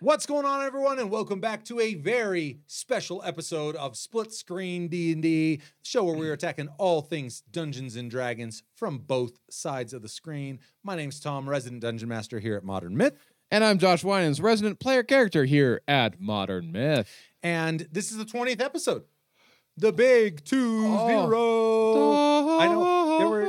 What's 0.00 0.26
going 0.26 0.44
on, 0.44 0.62
everyone, 0.62 0.98
and 0.98 1.10
welcome 1.10 1.40
back 1.40 1.64
to 1.66 1.80
a 1.80 1.94
very 1.94 2.58
special 2.66 3.22
episode 3.24 3.76
of 3.76 3.96
Split 3.96 4.32
Screen 4.32 4.88
D 4.88 5.12
and 5.12 5.22
D, 5.22 5.60
show 5.82 6.04
where 6.04 6.14
we 6.16 6.28
are 6.28 6.32
attacking 6.34 6.68
all 6.78 7.00
things 7.00 7.40
Dungeons 7.50 7.96
and 7.96 8.10
Dragons 8.10 8.62
from 8.74 8.98
both 8.98 9.38
sides 9.50 9.94
of 9.94 10.02
the 10.02 10.08
screen. 10.08 10.58
My 10.84 10.96
name's 10.96 11.18
Tom, 11.18 11.48
resident 11.48 11.80
dungeon 11.82 12.08
master 12.08 12.38
here 12.40 12.56
at 12.56 12.64
Modern 12.64 12.96
Myth, 12.96 13.14
And 13.50 13.64
I'm 13.64 13.78
Josh 13.78 14.04
Winans, 14.04 14.40
resident 14.40 14.80
player 14.80 15.02
character 15.02 15.44
here 15.44 15.80
at 15.88 16.20
Modern 16.20 16.72
Myth. 16.72 17.08
and 17.42 17.88
this 17.90 18.10
is 18.10 18.18
the 18.18 18.24
twentieth 18.26 18.60
episode, 18.60 19.04
the 19.78 19.92
big 19.92 20.44
two 20.44 20.84
Oh. 20.86 21.06
zero. 21.08 22.58
I 22.58 22.66
know 22.68 23.18
there 23.18 23.28
were. 23.28 23.46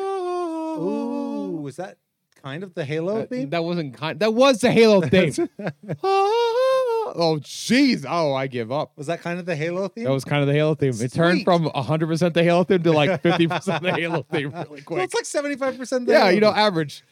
Ooh, 0.80 1.58
was 1.62 1.76
that 1.76 1.98
kind 2.42 2.64
of 2.64 2.74
the 2.74 2.86
Halo 2.86 3.20
That, 3.20 3.30
theme? 3.30 3.50
that 3.52 3.64
wasn't 3.64 3.94
kind. 3.96 4.20
That 4.20 4.34
was 4.34 4.60
the 4.62 4.72
Halo 4.72 5.02
theme. 5.10 5.34
oh, 6.04 7.40
jeez. 7.42 8.06
Oh, 8.08 8.34
I 8.34 8.48
give 8.48 8.72
up. 8.72 8.92
Was 8.98 9.08
that 9.08 9.22
kind 9.22 9.40
of 9.40 9.46
the 9.46 9.56
Halo 9.56 9.88
theme? 9.88 10.04
That 10.06 10.12
was 10.12 10.26
kind 10.26 10.42
of 10.42 10.48
the 10.48 10.54
Halo 10.54 10.76
theme. 10.76 10.94
It 11.00 11.12
turned 11.14 11.44
from 11.44 11.66
100% 11.66 12.34
the 12.34 12.44
Halo 12.44 12.64
theme 12.64 12.84
to 12.84 12.92
like 12.92 13.22
50% 13.22 13.82
the 13.82 13.92
Halo 13.94 14.24
theme 14.32 14.52
really 14.52 14.66
Well, 14.70 14.82
quick. 14.86 15.04
it's 15.04 15.14
like 15.16 15.26
seventy-five 15.26 15.78
percent. 15.78 16.08
Yeah, 16.08 16.30
you 16.30 16.40
know, 16.40 16.52
average. 16.52 17.04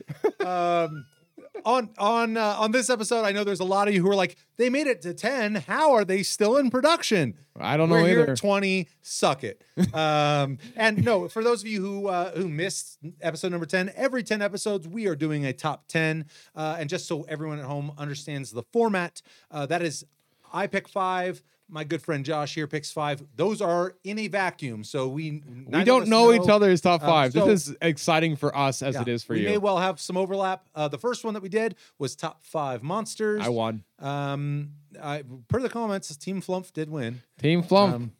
um, 0.46 1.06
on 1.64 1.90
on 1.98 2.38
uh, 2.38 2.56
on 2.60 2.72
this 2.72 2.90
episode, 2.90 3.24
I 3.24 3.32
know 3.32 3.44
there's 3.44 3.60
a 3.60 3.64
lot 3.66 3.88
of 3.88 3.94
you 3.94 4.02
who 4.02 4.10
are 4.10 4.16
like, 4.16 4.36
they 4.58 4.70
made 4.70 4.88
it 4.88 5.02
to 5.04 5.14
ten. 5.14 5.56
How 5.56 5.94
are 5.94 6.04
they 6.04 6.24
still 6.24 6.58
in 6.58 6.70
production? 6.70 7.36
I 7.58 7.78
don't 7.78 7.88
know 7.90 7.96
We're 7.96 8.08
here 8.08 8.22
either. 8.24 8.32
at 8.34 8.38
twenty. 8.38 8.88
Suck 9.02 9.44
it. 9.44 9.62
Um, 9.94 10.58
and 10.76 11.04
no, 11.06 11.28
for 11.30 11.44
those 11.44 11.62
of 11.62 11.68
you 11.68 11.82
who 11.82 12.08
uh, 12.08 12.32
who 12.32 12.50
missed 12.50 12.98
episode 13.22 13.52
number 13.52 13.66
ten, 13.66 13.92
every 13.96 14.24
ten 14.24 14.42
episodes 14.42 14.88
we 14.88 15.08
are 15.08 15.16
doing 15.16 15.46
a 15.46 15.54
top 15.54 15.88
ten. 15.88 16.26
Uh, 16.56 16.76
and 16.80 16.90
just 16.90 17.08
so 17.08 17.24
everyone 17.24 17.60
at 17.60 17.66
home 17.66 17.92
understands 17.98 18.52
the 18.52 18.64
format, 18.74 19.22
uh, 19.52 19.66
that 19.68 19.82
is, 19.82 20.06
I 20.52 20.68
pick 20.68 20.88
five. 20.90 21.42
My 21.68 21.84
good 21.84 22.02
friend 22.02 22.24
Josh 22.24 22.54
here 22.54 22.68
picks 22.68 22.92
five. 22.92 23.24
Those 23.36 23.60
are 23.60 23.96
in 24.04 24.20
a 24.20 24.28
vacuum, 24.28 24.84
so 24.84 25.08
we 25.08 25.42
we 25.68 25.84
don't 25.84 26.08
know, 26.08 26.32
each 26.32 26.48
other's 26.48 26.80
top 26.80 27.02
Uh, 27.02 27.08
five. 27.08 27.34
so- 27.34 27.46
this 27.48 27.68
is 27.70 27.76
exciting 27.82 28.36
for 28.36 28.56
us 28.56 28.82
as 28.84 28.94
Yeah, 28.96 29.02
it 29.02 29.08
is 29.08 29.24
for 29.24 29.34
we 29.34 29.40
you. 29.40 29.46
We 29.48 29.52
may 29.54 29.58
well 29.58 29.80
have 29.80 30.00
some 30.00 30.16
overlap. 30.16 30.64
Uh, 30.76 30.88
the 30.88 31.00
first 31.00 31.24
one 31.24 31.34
that 31.34 31.42
we 31.42 31.50
did 31.50 31.76
was 31.98 32.16
top 32.16 32.44
five 32.44 32.84
monsters. 32.84 33.42
I 33.44 33.50
won. 33.50 33.84
Um, 34.00 34.74
I, 35.02 35.24
per 35.48 35.60
the 35.60 35.70
comments, 35.70 36.16
Team 36.18 36.40
Flump 36.40 36.72
did 36.74 36.90
win. 36.90 37.22
Team 37.42 37.64
Flump. 37.64 37.96
Um, 37.96 38.12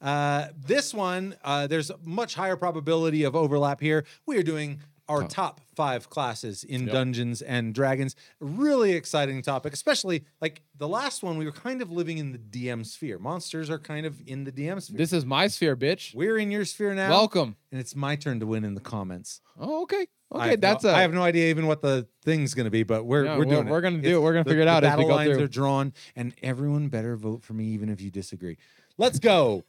uh, 0.00 0.48
this 0.56 0.94
one, 0.94 1.34
uh, 1.44 1.66
there's 1.66 1.90
a 1.90 1.96
much 2.04 2.34
higher 2.34 2.56
probability 2.56 3.24
of 3.24 3.34
overlap 3.36 3.80
here. 3.80 4.04
We 4.26 4.36
are 4.38 4.42
doing 4.42 4.80
our 5.08 5.26
top 5.26 5.60
five 5.74 6.08
classes 6.08 6.64
in 6.64 6.82
Yep. 6.84 6.92
Dungeons 6.92 7.42
and 7.42 7.74
Dragons. 7.74 8.14
Really 8.40 8.92
exciting 8.92 9.42
topic, 9.42 9.72
especially 9.72 10.24
like 10.40 10.62
the 10.78 10.88
last 10.88 11.22
one. 11.22 11.36
We 11.38 11.44
were 11.44 11.52
kind 11.52 11.82
of 11.82 11.90
living 11.90 12.18
in 12.18 12.32
the 12.32 12.38
DM 12.38 12.84
sphere. 12.86 13.18
Monsters 13.18 13.68
are 13.68 13.78
kind 13.78 14.06
of 14.06 14.20
in 14.26 14.44
the 14.44 14.52
DM 14.52 14.80
sphere. 14.80 14.96
this 14.98 15.12
is 15.12 15.26
my 15.26 15.48
sphere, 15.48 15.76
bitch. 15.76 16.14
we're 16.14 16.38
in 16.38 16.50
your 16.50 16.64
sphere 16.64 16.94
now. 16.94 17.10
Welcome. 17.10 17.56
and 17.70 17.80
it's 17.80 17.94
my 17.96 18.16
turn 18.16 18.40
to 18.40 18.46
win 18.46 18.64
in 18.64 18.74
the 18.74 18.80
comments. 18.80 19.40
Oh, 19.58 19.82
okay. 19.82 20.06
Okay, 20.34 20.56
that's 20.56 20.84
no, 20.84 20.90
a. 20.90 20.94
I 20.94 21.02
have 21.02 21.12
no 21.12 21.22
idea 21.22 21.50
even 21.50 21.66
what 21.66 21.82
the 21.82 22.06
thing's 22.24 22.54
going 22.54 22.64
to 22.64 22.70
be, 22.70 22.84
but 22.84 23.04
we're 23.04 23.24
Yeah, 23.24 23.32
we're 23.36 23.44
we're- 23.44 23.50
doing 23.56 23.68
we're 23.68 23.80
gonna 23.82 23.98
do 24.00 24.16
it. 24.18 24.22
We're 24.22 24.32
gonna 24.32 24.44
the- 24.44 24.50
figure 24.50 24.62
it 24.62 24.64
the 24.66 24.70
out 24.70 24.82
as 24.84 24.88
we 24.96 25.02
battle 25.04 25.08
go 25.08 25.14
lines 25.14 25.32
through. 25.34 25.44
are 25.44 25.48
drawn, 25.48 25.92
and 26.16 26.34
everyone 26.42 26.88
better 26.88 27.16
vote 27.16 27.42
for 27.42 27.52
me, 27.52 27.64
even 27.66 27.90
if 27.90 28.00
you 28.00 28.10
disagree. 28.10 28.56
Let's 28.96 29.18
go. 29.18 29.64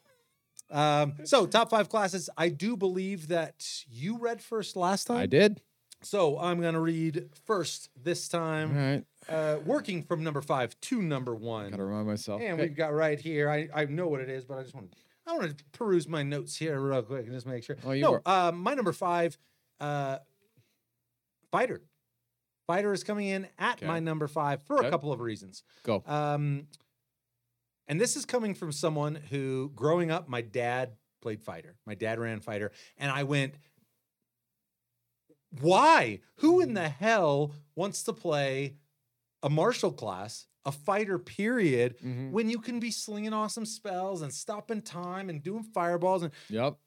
Um, 0.73 1.13
so 1.23 1.45
top 1.45 1.69
five 1.69 1.87
classes. 1.87 2.29
I 2.37 2.49
do 2.49 2.75
believe 2.75 3.27
that 3.29 3.83
you 3.89 4.17
read 4.17 4.41
first 4.41 4.75
last 4.75 5.05
time. 5.05 5.17
I 5.17 5.25
did. 5.27 5.61
So 6.01 6.37
I'm 6.37 6.59
going 6.59 6.73
to 6.73 6.81
read 6.81 7.29
first 7.45 7.89
this 7.95 8.27
time, 8.27 8.75
right. 8.75 9.03
uh, 9.29 9.59
working 9.65 10.03
from 10.03 10.21
number 10.23 10.41
five 10.41 10.77
to 10.81 11.01
number 11.01 11.33
one. 11.33 11.69
Gotta 11.71 11.85
remind 11.85 12.07
myself. 12.07 12.41
And 12.41 12.53
Okay. 12.55 12.63
we've 12.63 12.75
got 12.75 12.93
right 12.93 13.17
here. 13.17 13.49
I, 13.49 13.69
I 13.73 13.85
know 13.85 14.07
what 14.09 14.19
it 14.19 14.29
is, 14.29 14.43
but 14.43 14.57
I 14.57 14.63
just 14.63 14.75
want 14.75 14.91
to 14.91 14.97
I 15.25 15.37
want 15.37 15.57
to 15.57 15.63
peruse 15.71 16.05
my 16.09 16.21
notes 16.21 16.57
here 16.57 16.77
real 16.81 17.01
quick 17.01 17.23
and 17.25 17.33
just 17.33 17.45
make 17.45 17.63
sure. 17.63 17.77
Oh, 17.85 17.91
you 17.91 18.01
no, 18.01 18.11
were- 18.11 18.21
uh, 18.25 18.51
my 18.53 18.73
number 18.73 18.91
five, 18.91 19.37
uh, 19.79 20.17
fighter. 21.51 21.81
Fighter 22.67 22.91
is 22.93 23.03
coming 23.05 23.27
in 23.27 23.47
at 23.57 23.77
Okay. 23.77 23.85
my 23.87 23.99
number 24.01 24.27
five 24.27 24.61
for 24.63 24.77
a 24.85 24.89
couple 24.89 25.13
of 25.13 25.21
reasons. 25.21 25.63
Go. 25.83 26.03
Um, 26.05 26.67
and 27.87 27.99
this 27.99 28.15
is 28.15 28.25
coming 28.25 28.53
from 28.53 28.71
someone 28.71 29.15
who, 29.15 29.71
growing 29.75 30.11
up, 30.11 30.27
my 30.29 30.41
dad 30.41 30.93
played 31.21 31.41
fighter. 31.41 31.75
My 31.85 31.95
dad 31.95 32.19
ran 32.19 32.39
fighter, 32.39 32.71
and 32.97 33.11
I 33.11 33.23
went, 33.23 33.55
"Why? 35.61 36.19
Who 36.37 36.59
in 36.61 36.73
the 36.73 36.89
hell 36.89 37.53
wants 37.75 38.03
to 38.03 38.13
play 38.13 38.77
a 39.41 39.49
martial 39.49 39.91
class, 39.91 40.47
a 40.65 40.71
fighter? 40.71 41.19
Period." 41.19 41.97
Mhm. 41.99 42.31
when 42.31 42.49
you 42.49 42.59
can 42.59 42.79
be 42.79 42.91
slinging 42.91 43.33
awesome 43.33 43.65
spells 43.65 44.21
and 44.21 44.33
stopping 44.33 44.81
time 44.81 45.29
and 45.29 45.43
doing 45.43 45.63
fireballs 45.63 46.23
and 46.23 46.33
Yep. 46.49 46.77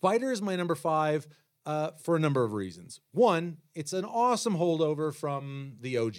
fighter 0.00 0.32
is 0.32 0.40
my 0.42 0.56
number 0.56 0.74
five 0.74 1.26
uh, 1.66 1.90
for 1.92 2.16
a 2.16 2.18
number 2.18 2.42
of 2.42 2.52
reasons 2.54 3.00
one 3.12 3.58
it's 3.74 3.92
an 3.92 4.04
awesome 4.04 4.54
holdover 4.54 5.14
from 5.14 5.76
the 5.80 5.98
og 5.98 6.16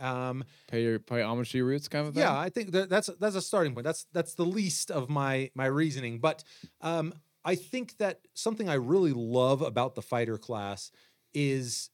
um, 0.00 0.44
Pay 0.68 0.82
your 0.82 0.98
pay 0.98 1.22
homage 1.22 1.52
to 1.52 1.58
your 1.58 1.66
roots, 1.66 1.88
kind 1.88 2.06
of 2.06 2.14
thing. 2.14 2.22
yeah 2.22 2.38
i 2.38 2.48
think 2.48 2.72
that 2.72 2.88
that's 2.88 3.10
that's 3.20 3.36
a 3.36 3.42
starting 3.42 3.74
point. 3.74 3.84
That's 3.84 4.06
that's 4.12 4.34
the 4.34 4.44
least 4.46 4.90
of 4.90 5.08
my 5.10 5.50
my 5.54 5.66
reasoning. 5.66 6.18
But 6.20 6.42
um, 6.80 7.12
i 7.44 7.54
think 7.54 7.96
that 7.98 8.20
something 8.34 8.68
i 8.68 8.74
really 8.74 9.12
love 9.14 9.62
about 9.62 9.94
the 9.94 10.02
fighter 10.02 10.36
class 10.38 10.90
is 11.34 11.90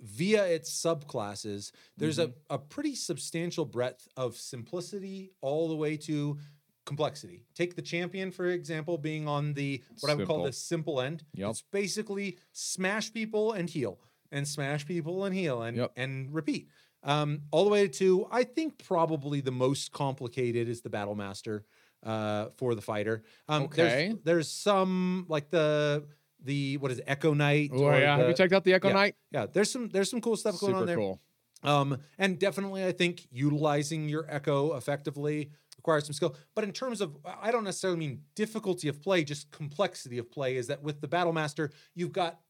via 0.00 0.44
its 0.46 0.70
subclasses 0.70 1.72
there's 1.96 2.18
a, 2.18 2.32
a 2.50 2.58
pretty 2.58 2.94
substantial 2.94 3.64
breadth 3.64 4.08
of 4.16 4.36
simplicity 4.36 5.32
all 5.40 5.68
the 5.68 5.76
way 5.76 5.96
to 5.96 6.38
complexity. 6.84 7.42
Take 7.54 7.74
the 7.74 7.82
champion 7.82 8.30
for 8.30 8.46
example 8.46 8.96
being 8.98 9.26
on 9.26 9.54
the 9.54 9.82
what 10.00 10.12
i 10.12 10.14
would 10.14 10.26
call 10.26 10.44
the 10.44 10.52
simple. 10.52 11.00
end. 11.00 11.24
Yep. 11.34 11.50
it's 11.50 11.62
basically 11.72 12.38
smash 12.52 13.12
people 13.12 13.52
and 13.52 13.68
heal 13.68 13.98
and 14.30 14.46
smash 14.46 14.86
people 14.86 15.24
and 15.24 15.34
heal 15.34 15.62
and 15.62 15.76
Yep. 15.76 15.92
and 15.96 16.32
repeat 16.34 16.68
um, 17.06 17.40
all 17.50 17.64
the 17.64 17.70
way 17.70 17.88
to 17.88 18.26
I 18.30 18.44
think 18.44 18.84
probably 18.84 19.40
the 19.40 19.52
most 19.52 19.92
complicated 19.92 20.68
is 20.68 20.82
the 20.82 20.90
battle 20.90 21.14
master 21.14 21.64
uh, 22.04 22.48
for 22.56 22.74
the 22.74 22.82
fighter. 22.82 23.22
Um, 23.48 23.68
there's- 23.72 23.92
Okay. 23.92 24.14
There's, 24.24 24.50
some 24.50 25.24
like 25.28 25.48
the 25.50 26.04
the 26.44 26.76
what 26.76 26.90
is 26.90 26.98
it, 26.98 27.04
Echo 27.06 27.32
Knight? 27.32 27.70
Oh 27.72 27.90
yeah. 27.90 28.18
Have 28.18 28.28
you 28.28 28.34
checked 28.34 28.52
out 28.52 28.64
the 28.64 28.74
Echo 28.74 28.88
yeah. 28.88 28.94
Knight? 28.94 29.14
Yeah, 29.30 29.46
there's 29.50 29.70
some 29.70 29.88
there's 29.88 30.10
some 30.10 30.20
cool 30.20 30.36
stuff 30.36 30.60
going 30.60 30.74
on 30.74 30.84
there. 30.86 30.96
cool. 30.96 31.20
Um, 31.62 31.98
and 32.18 32.38
definitely, 32.38 32.84
I 32.84 32.92
think 32.92 33.26
utilizing 33.30 34.08
your 34.08 34.26
echo 34.28 34.76
effectively 34.76 35.50
requires 35.78 36.04
some 36.04 36.12
skill. 36.12 36.36
But 36.54 36.64
in 36.64 36.72
terms 36.72 37.00
of, 37.00 37.16
I 37.24 37.50
don't 37.50 37.64
necessarily 37.64 37.98
mean 37.98 38.20
difficulty 38.34 38.88
of 38.88 39.00
play, 39.02 39.24
just 39.24 39.50
complexity 39.50 40.18
of 40.18 40.30
play. 40.30 40.56
Is 40.56 40.66
that 40.66 40.82
with 40.82 41.00
the 41.00 41.08
battle 41.08 41.32
master, 41.32 41.70
you've 41.94 42.12
got, 42.12 42.40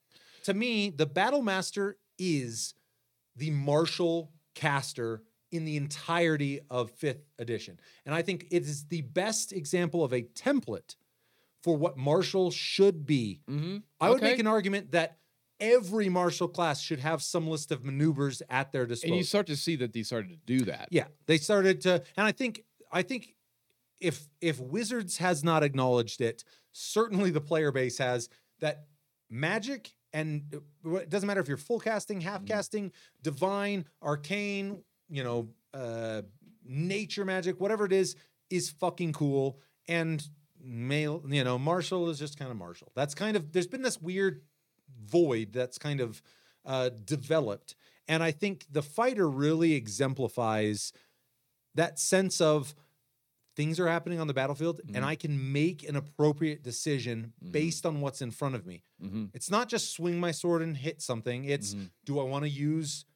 to 0.45 0.55
me, 0.55 0.91
the 0.91 1.07
battle 1.07 1.41
master 1.43 1.97
is 2.19 2.75
the 3.37 3.51
martial 3.51 4.33
caster 4.57 5.23
in 5.53 5.65
the 5.65 5.77
entirety 5.77 6.59
of 6.69 6.91
fifth 6.91 7.23
edition, 7.39 7.79
and 8.05 8.13
I 8.13 8.23
think 8.23 8.49
it 8.51 8.65
is 8.65 8.87
the 8.87 9.03
best 9.03 9.53
example 9.53 10.03
of 10.03 10.13
a 10.13 10.23
template 10.23 10.97
for 11.63 11.77
what 11.77 11.97
martial 11.97 12.51
should 12.51 13.07
be. 13.07 13.41
Mm-hmm. 13.49 13.77
I 14.01 14.09
would 14.11 14.19
Okay. 14.19 14.31
make 14.33 14.41
an 14.41 14.49
argument 14.49 14.91
that 14.91 15.19
every 15.61 16.09
martial 16.09 16.49
class 16.49 16.81
should 16.81 16.99
have 17.01 17.23
some 17.23 17.47
list 17.47 17.71
of 17.73 17.85
maneuvers 17.85 18.43
at 18.51 18.73
their 18.73 18.87
disposal. 18.87 19.11
And 19.15 19.19
you 19.19 19.25
start 19.25 19.47
to 19.47 19.57
see 19.57 19.77
that 19.77 19.93
they 19.93 20.03
started 20.03 20.31
to 20.31 20.37
do 20.59 20.65
that. 20.67 20.89
yeah, 20.91 21.07
they 21.27 21.39
started 21.39 21.81
to, 21.83 22.03
and 22.17 22.27
I 22.27 22.33
think 22.33 22.65
I 22.93 23.03
think 23.03 23.35
if 24.01 24.29
if 24.41 24.61
Wizards 24.61 25.17
has 25.19 25.43
not 25.45 25.63
acknowledged 25.63 26.21
it, 26.21 26.45
certainly 26.73 27.31
the 27.31 27.41
player 27.41 27.73
base 27.73 27.99
has 27.99 28.29
that 28.61 28.87
magic 29.31 29.96
and 30.17 30.63
uh, 30.85 30.95
it 30.97 31.11
doesn't 31.11 31.27
matter 31.27 31.41
if 31.41 31.49
you're 31.49 31.59
full 31.59 31.79
casting, 31.79 32.23
half 32.23 32.43
Mm. 32.43 32.47
casting, 32.47 32.93
divine, 33.23 33.85
arcane, 34.03 34.83
you 35.11 35.23
know, 35.23 35.49
uh, 35.75 36.23
nature 36.65 37.25
magic, 37.25 37.61
whatever 37.61 37.85
it 37.85 37.93
is, 37.93 38.17
is 38.49 38.71
fucking 38.71 39.13
cool. 39.13 39.61
And 39.89 40.27
male, 40.59 41.23
you 41.29 41.45
know, 41.45 41.59
martial 41.59 42.09
is 42.09 42.19
just 42.19 42.39
kind 42.39 42.51
of 42.51 42.57
martial. 42.57 42.91
That's 42.95 43.15
kind 43.15 43.37
of 43.37 43.53
there's 43.53 43.67
been 43.67 43.83
this 43.83 44.01
weird 44.01 44.41
void 45.05 45.53
that's 45.53 45.79
kind 45.79 46.01
of 46.01 46.23
uh, 46.65 46.91
developed, 47.05 47.77
and 48.09 48.23
I 48.23 48.33
think 48.33 48.67
the 48.71 48.83
fighter 48.83 49.29
really 49.29 49.75
exemplifies 49.75 50.93
that 51.75 51.99
sense 51.99 52.41
of 52.41 52.75
things 53.57 53.81
are 53.81 53.89
happening 53.89 54.21
on 54.21 54.27
the 54.27 54.35
battlefield, 54.35 54.81
Mhm. 54.85 54.97
and 54.97 55.05
I 55.05 55.15
can 55.17 55.51
make 55.53 55.83
an 55.89 55.97
appropriate 55.97 56.63
decision 56.63 57.33
Mhm. 57.43 57.53
based 57.53 57.87
on 57.87 58.01
what's 58.03 58.21
in 58.21 58.31
front 58.31 58.55
of 58.55 58.67
me. 58.67 58.83
Mm-hmm. 59.03 59.27
It's 59.33 59.51
not 59.51 59.69
just 59.71 59.93
swing 59.93 60.21
my 60.21 60.31
sword 60.31 60.61
and 60.63 60.77
hit 60.77 61.01
something. 61.03 61.45
It's 61.45 61.75
Mhm. 61.75 61.91
do 62.05 62.19
I 62.21 62.25
want 62.25 62.45
to 62.45 62.51
use 62.51 63.07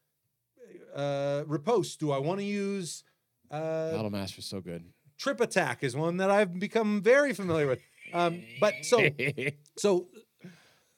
uh, 0.94 1.44
riposte? 1.46 2.00
Do 2.00 2.10
I 2.10 2.18
want 2.18 2.40
to 2.40 2.44
use 2.44 3.04
uh, 3.50 3.92
Battle 3.92 4.10
Master's 4.10 4.46
so 4.46 4.60
good. 4.60 4.84
trip 5.18 5.40
attack? 5.40 5.82
Is 5.84 5.94
one 5.94 6.16
that 6.18 6.30
I've 6.30 6.58
become 6.58 7.00
very 7.02 7.32
familiar 7.34 7.66
with. 7.66 7.80
Um, 8.12 8.42
but 8.60 8.74
so 8.84 8.98
so 9.78 10.08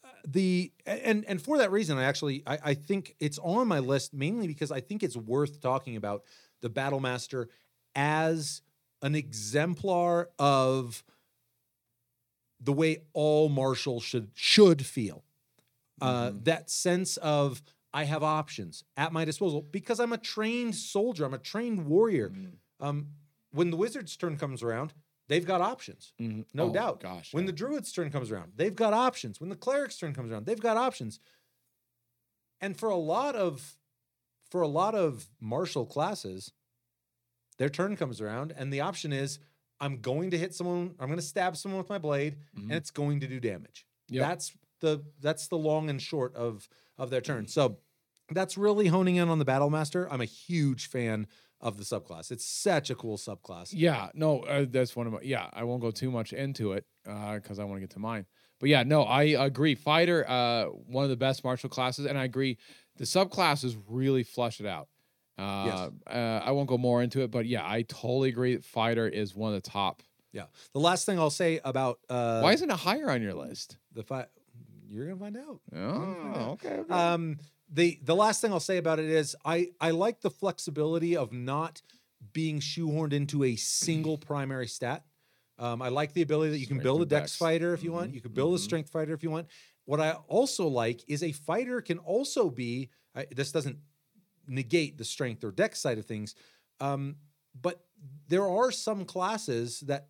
uh, 0.05 0.09
the 0.27 0.73
and 0.87 1.25
and 1.27 1.43
for 1.43 1.59
that 1.59 1.71
reason, 1.71 1.99
I 1.99 2.05
actually 2.05 2.43
I, 2.47 2.59
I 2.71 2.75
think 2.75 3.17
it's 3.21 3.39
on 3.39 3.69
my 3.69 3.81
list 3.81 4.15
mainly 4.15 4.47
because 4.47 4.71
I 4.71 4.81
think 4.81 5.03
it's 5.03 5.17
worth 5.17 5.61
talking 5.61 5.97
about. 5.97 6.25
the 6.63 6.71
battle 6.71 7.01
master 7.01 7.49
as 7.97 8.63
an 9.03 9.15
exemplar 9.15 10.31
of 10.39 11.03
the 12.61 12.73
way 12.73 13.03
all 13.13 13.49
martials 13.49 14.03
should 14.05 14.31
should 14.35 14.85
feel. 14.87 15.25
Uh, 16.01 16.31
Mhm. 16.31 16.45
that 16.45 16.71
sense 16.71 17.17
of 17.19 17.63
I 17.95 18.05
have 18.05 18.23
options 18.23 18.85
at 18.97 19.13
my 19.13 19.25
disposal 19.25 19.63
because 19.63 20.01
I'm 20.01 20.13
a 20.13 20.19
trained 20.19 20.75
soldier. 20.75 21.25
I'm 21.25 21.35
a 21.35 21.39
trained 21.39 21.87
warrior. 21.87 22.31
Mhm. 22.31 22.57
Um, 22.81 23.09
when 23.51 23.71
the 23.71 23.77
wizard's 23.77 24.17
turn 24.17 24.37
comes 24.39 24.63
around, 24.63 24.95
they've 25.29 25.45
got 25.45 25.61
options, 25.61 26.15
Mhm. 26.19 26.47
no 26.55 26.71
Oh, 26.71 26.73
doubt. 26.73 27.01
Gosh, 27.01 27.35
When 27.35 27.45
yeah. 27.45 27.49
the 27.49 27.53
druid's 27.57 27.93
turn 27.93 28.11
comes 28.11 28.31
around, 28.31 28.53
they've 28.57 28.75
got 28.75 28.95
options. 28.95 29.41
When 29.41 29.51
the 29.51 29.57
cleric's 29.57 29.99
turn 29.99 30.15
comes 30.15 30.31
around, 30.33 30.47
they've 30.47 30.59
got 30.61 30.77
options. 30.77 31.21
And 32.61 32.79
for 32.79 32.89
a 32.89 32.97
lot 32.97 33.35
of 33.37 33.77
for 34.51 34.61
a 34.63 34.69
lot 34.69 34.95
of 34.95 35.31
martial 35.41 35.87
classes, 35.87 36.53
their 37.59 37.69
turn 37.69 37.97
comes 37.97 38.21
around 38.21 38.53
and 38.57 38.73
the 38.73 38.81
option 38.81 39.13
is 39.13 39.39
I'm 39.81 40.01
going 40.01 40.31
to 40.31 40.39
hit 40.39 40.55
someone, 40.55 40.95
I'm 41.01 41.09
going 41.09 41.19
to 41.19 41.25
stab 41.25 41.57
someone 41.57 41.79
with 41.79 41.89
my 41.89 41.99
blade 41.99 42.37
Mhm. 42.57 42.65
and 42.65 42.73
it's 42.73 42.91
going 42.91 43.21
to 43.21 43.27
do 43.27 43.41
damage. 43.41 43.85
Yep. 44.09 44.29
That's 44.29 44.53
the 44.81 45.05
that's 45.21 45.49
the 45.49 45.59
long 45.59 45.89
and 45.91 46.01
short 46.01 46.35
of 46.35 46.69
of 46.99 47.11
their 47.11 47.21
turn. 47.21 47.47
So 47.49 47.79
that's 48.31 48.57
really 48.57 48.87
honing 48.89 49.17
in 49.17 49.29
on 49.29 49.39
the 49.39 49.45
battle 49.45 49.71
master. 49.71 50.11
I'm 50.13 50.21
a 50.21 50.25
huge 50.27 50.87
fan 50.89 51.27
of 51.61 51.77
the 51.77 51.85
subclass. 51.85 52.31
It's 52.33 52.45
such 52.45 52.91
a 52.91 52.95
cool 52.95 53.17
subclass. 53.17 53.71
Yeah, 53.73 54.11
no, 54.15 54.41
uh, 54.41 54.67
that's 54.69 54.97
one 54.97 55.07
of 55.07 55.13
my. 55.13 55.21
Yeah, 55.23 55.49
I 55.53 55.63
won't 55.65 55.81
go 55.81 55.91
too 55.93 56.11
much 56.11 56.33
into 56.33 56.73
it 56.73 56.85
because 57.05 57.59
I 57.59 57.65
want 57.65 57.77
to 57.77 57.81
get 57.81 57.91
to 57.91 57.99
mine. 58.01 58.27
But 58.59 58.69
yeah, 58.69 58.83
no, 58.85 59.03
I 59.03 59.23
agree. 59.25 59.75
Fighter, 59.75 60.29
uh, 60.29 60.67
one 60.67 61.05
of 61.05 61.11
the 61.11 61.17
best 61.17 61.45
martial 61.45 61.69
classes, 61.69 62.07
and 62.07 62.17
I 62.19 62.25
agree. 62.25 62.59
The 62.97 63.05
subclasses 63.05 63.77
really 63.89 64.23
flush 64.25 64.61
it 64.61 64.67
out. 64.67 64.89
Uh, 65.39 65.91
uh, 66.07 66.43
I 66.45 66.51
won't 66.53 66.69
go 66.69 66.79
more 66.79 67.03
into 67.03 67.23
it, 67.23 67.31
but 67.31 67.47
yeah, 67.47 67.63
I 67.65 67.83
totally 67.83 68.29
agree. 68.29 68.55
that 68.55 68.65
Fighter 68.65 69.09
is 69.09 69.35
one 69.35 69.55
of 69.55 69.63
the 69.63 69.69
top. 69.69 70.03
Yeah. 70.33 70.45
The 70.73 70.81
last 70.81 71.07
thing 71.07 71.19
I'll 71.19 71.31
say 71.31 71.61
about 71.65 71.99
uh 72.09 72.41
Why 72.41 72.53
isn't 72.53 72.71
it 72.71 72.77
higher 72.77 73.11
on 73.11 73.23
your 73.23 73.35
list? 73.35 73.77
the 73.95 74.03
fight 74.03 74.27
you're 74.89 75.07
gonna 75.07 75.19
find 75.19 75.37
out. 75.37 75.61
Oh, 75.75 76.51
okay. 76.53 76.77
okay. 76.79 76.93
Um, 76.93 77.39
the 77.73 77.99
the 78.03 78.15
last 78.15 78.41
thing 78.41 78.53
I'll 78.53 78.61
say 78.61 78.77
about 78.77 78.99
it 78.99 79.07
is 79.07 79.35
I 79.45 79.69
I 79.81 79.91
like 79.91 80.21
the 80.21 80.31
flexibility 80.31 81.17
of 81.17 81.33
not 81.33 81.83
being 82.33 82.61
shoehorned 82.61 83.13
into 83.13 83.45
a 83.45 83.57
single 83.57 84.19
primary 84.27 84.67
stat. 84.67 85.05
Um, 85.59 85.81
I 85.83 85.89
like 85.89 86.13
the 86.13 86.23
ability 86.23 86.53
that 86.53 86.59
you 86.59 86.67
can 86.67 86.77
Strength 86.77 86.85
build 86.85 87.03
a 87.03 87.07
dex 87.07 87.33
dex. 87.33 87.37
fighter 87.37 87.75
if 87.75 87.83
you 87.83 87.93
want. 87.93 88.15
You 88.15 88.21
can 88.21 88.33
build 88.33 88.55
a 88.55 88.59
mhm. 88.59 88.65
strength 88.65 88.91
fighter 88.91 89.13
if 89.15 89.23
you 89.23 89.31
want. 89.31 89.47
What 89.85 90.01
I 90.01 90.13
also 90.29 90.67
like 90.67 91.03
is 91.09 91.23
a 91.23 91.33
fighter 91.33 91.81
can 91.81 91.99
also 91.99 92.51
be. 92.51 92.91
I, 93.15 93.27
this 93.31 93.53
doesn't 93.53 93.79
negate 94.47 94.99
the 94.99 95.05
strength 95.05 95.45
or 95.45 95.51
dex 95.53 95.81
side 95.81 95.99
of 95.99 96.07
things, 96.07 96.35
um, 96.81 97.17
but 97.61 97.85
there 98.29 98.47
are 98.49 98.71
some 98.73 99.05
classes 99.05 99.81
that 99.81 100.09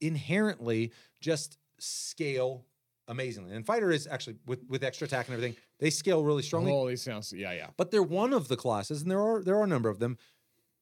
inherently 0.00 0.92
just 1.20 1.58
scale 1.78 2.66
amazingly. 3.08 3.54
And 3.54 3.66
fighter 3.66 3.90
is 3.90 4.06
actually 4.06 4.36
with 4.46 4.60
with 4.68 4.82
extra 4.82 5.06
attack 5.06 5.26
and 5.28 5.34
everything, 5.34 5.56
they 5.78 5.90
scale 5.90 6.24
really 6.24 6.42
strongly. 6.42 6.70
Holy 6.72 6.96
sounds. 6.96 7.32
Yeah, 7.32 7.52
yeah. 7.52 7.68
But 7.76 7.90
they're 7.90 8.02
one 8.02 8.32
of 8.32 8.48
the 8.48 8.56
classes, 8.56 9.02
and 9.02 9.10
there 9.10 9.20
are 9.20 9.42
there 9.42 9.56
are 9.56 9.64
a 9.64 9.68
number 9.68 9.88
of 9.88 9.98
them 9.98 10.18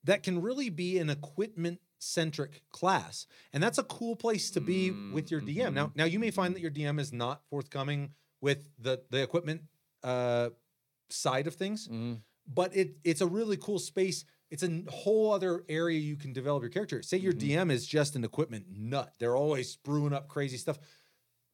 that 0.05 0.23
can 0.23 0.43
really 0.43 0.69
be 0.69 0.99
an 0.99 1.11
equipment 1.11 1.81
centric 1.99 2.63
class, 2.71 3.27
and 3.53 3.63
that's 3.63 3.79
a 3.79 3.85
cool 3.85 4.17
place 4.17 4.51
to 4.51 4.61
be 4.61 4.91
with 4.91 5.31
your 5.31 5.41
DM. 5.41 5.73
Now, 5.73 5.93
now 5.95 6.05
you 6.05 6.19
may 6.19 6.33
find 6.33 6.55
that 6.55 6.61
your 6.61 6.71
DM 6.73 6.99
is 6.99 7.13
not 7.13 7.43
forthcoming 7.49 8.11
with 8.41 8.69
the 8.79 9.03
the 9.11 9.23
equipment 9.23 9.63
uh, 10.03 10.51
side 11.11 11.47
of 11.47 11.55
things, 11.55 11.87
Mhm. 11.89 12.21
But 12.55 12.75
it 12.77 12.97
it's 13.05 13.21
a 13.21 13.27
really 13.27 13.57
cool 13.57 13.79
space. 13.79 14.25
It's 14.51 14.63
a 14.63 14.83
whole 14.91 15.33
other 15.33 15.65
area 15.69 15.99
you 15.99 16.17
can 16.17 16.33
develop 16.33 16.63
your 16.63 16.71
character. 16.71 17.03
Say 17.03 17.17
your 17.17 17.33
Mhm. 17.33 17.39
DM 17.39 17.71
is 17.71 17.87
just 17.87 18.17
an 18.17 18.25
equipment 18.25 18.67
nut; 18.71 19.15
they're 19.19 19.37
always 19.37 19.77
brewing 19.77 20.13
up 20.13 20.29
crazy 20.29 20.57
stuff. 20.59 20.79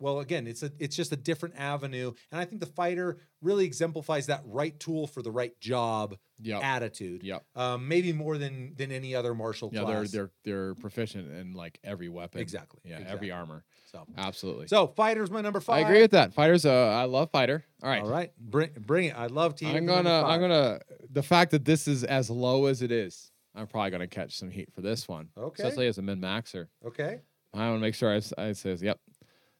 Well, 0.00 0.20
again, 0.20 0.46
it's 0.46 0.62
a 0.62 0.72
it's 0.78 0.94
just 0.96 1.10
a 1.12 1.16
different 1.16 1.56
avenue, 1.56 2.12
and 2.30 2.40
I 2.40 2.44
think 2.44 2.60
the 2.60 2.66
fighter 2.66 3.18
really 3.42 3.64
exemplifies 3.64 4.26
that 4.26 4.42
right 4.44 4.78
tool 4.78 5.06
for 5.08 5.22
the 5.22 5.30
right 5.32 5.58
job 5.60 6.16
Yep. 6.40 6.62
attitude. 6.62 7.22
Yeah, 7.24 7.40
Um, 7.56 7.88
maybe 7.88 8.12
more 8.12 8.38
than 8.38 8.74
than 8.76 8.92
any 8.92 9.14
other 9.14 9.34
martial 9.34 9.70
Yeah, 9.72 9.82
class. 9.82 10.10
they're 10.12 10.30
they're 10.44 10.54
they're 10.66 10.74
proficient 10.76 11.30
in 11.32 11.52
like 11.52 11.80
every 11.82 12.08
weapon. 12.08 12.40
exactly. 12.40 12.80
Yeah, 12.84 12.98
exactly. 12.98 13.12
every 13.16 13.30
armor. 13.32 13.64
So, 13.90 14.04
Absolutely. 14.18 14.66
so 14.68 14.86
fighter's 14.86 15.30
my 15.30 15.40
number 15.40 15.60
five. 15.60 15.76
I 15.76 15.88
agree 15.88 16.02
with 16.02 16.10
that. 16.10 16.34
Fighters, 16.34 16.66
uh, 16.66 16.70
I 16.88 17.04
love 17.04 17.30
fighter. 17.30 17.64
All 17.82 17.88
right. 17.88 18.02
All 18.02 18.10
right, 18.10 18.30
bring 18.38 18.68
bring 18.78 19.06
it. 19.06 19.14
I 19.18 19.28
love 19.28 19.54
team. 19.54 19.74
I'm 19.74 19.86
gonna, 19.86 20.24
I'm 20.26 20.40
gonna. 20.40 20.80
The 21.10 21.22
fact 21.22 21.52
that 21.52 21.64
this 21.64 21.88
is 21.88 22.04
as 22.04 22.28
low 22.28 22.66
as 22.66 22.82
it 22.82 22.92
is, 22.92 23.32
I'm 23.54 23.66
probably 23.66 23.90
gonna 23.90 24.06
catch 24.06 24.36
some 24.36 24.50
heat 24.50 24.70
for 24.74 24.82
this 24.82 25.08
one. 25.08 25.30
Okay. 25.38 25.62
Especially 25.62 25.86
as 25.86 25.96
a 25.96 26.02
min 26.02 26.20
maxer. 26.20 26.66
Okay, 26.86 27.20
I 27.54 27.58
want 27.70 27.76
to 27.76 27.80
make 27.80 27.94
sure 27.94 28.12
I, 28.14 28.20
I 28.36 28.52
says, 28.52 28.82
yep. 28.82 28.98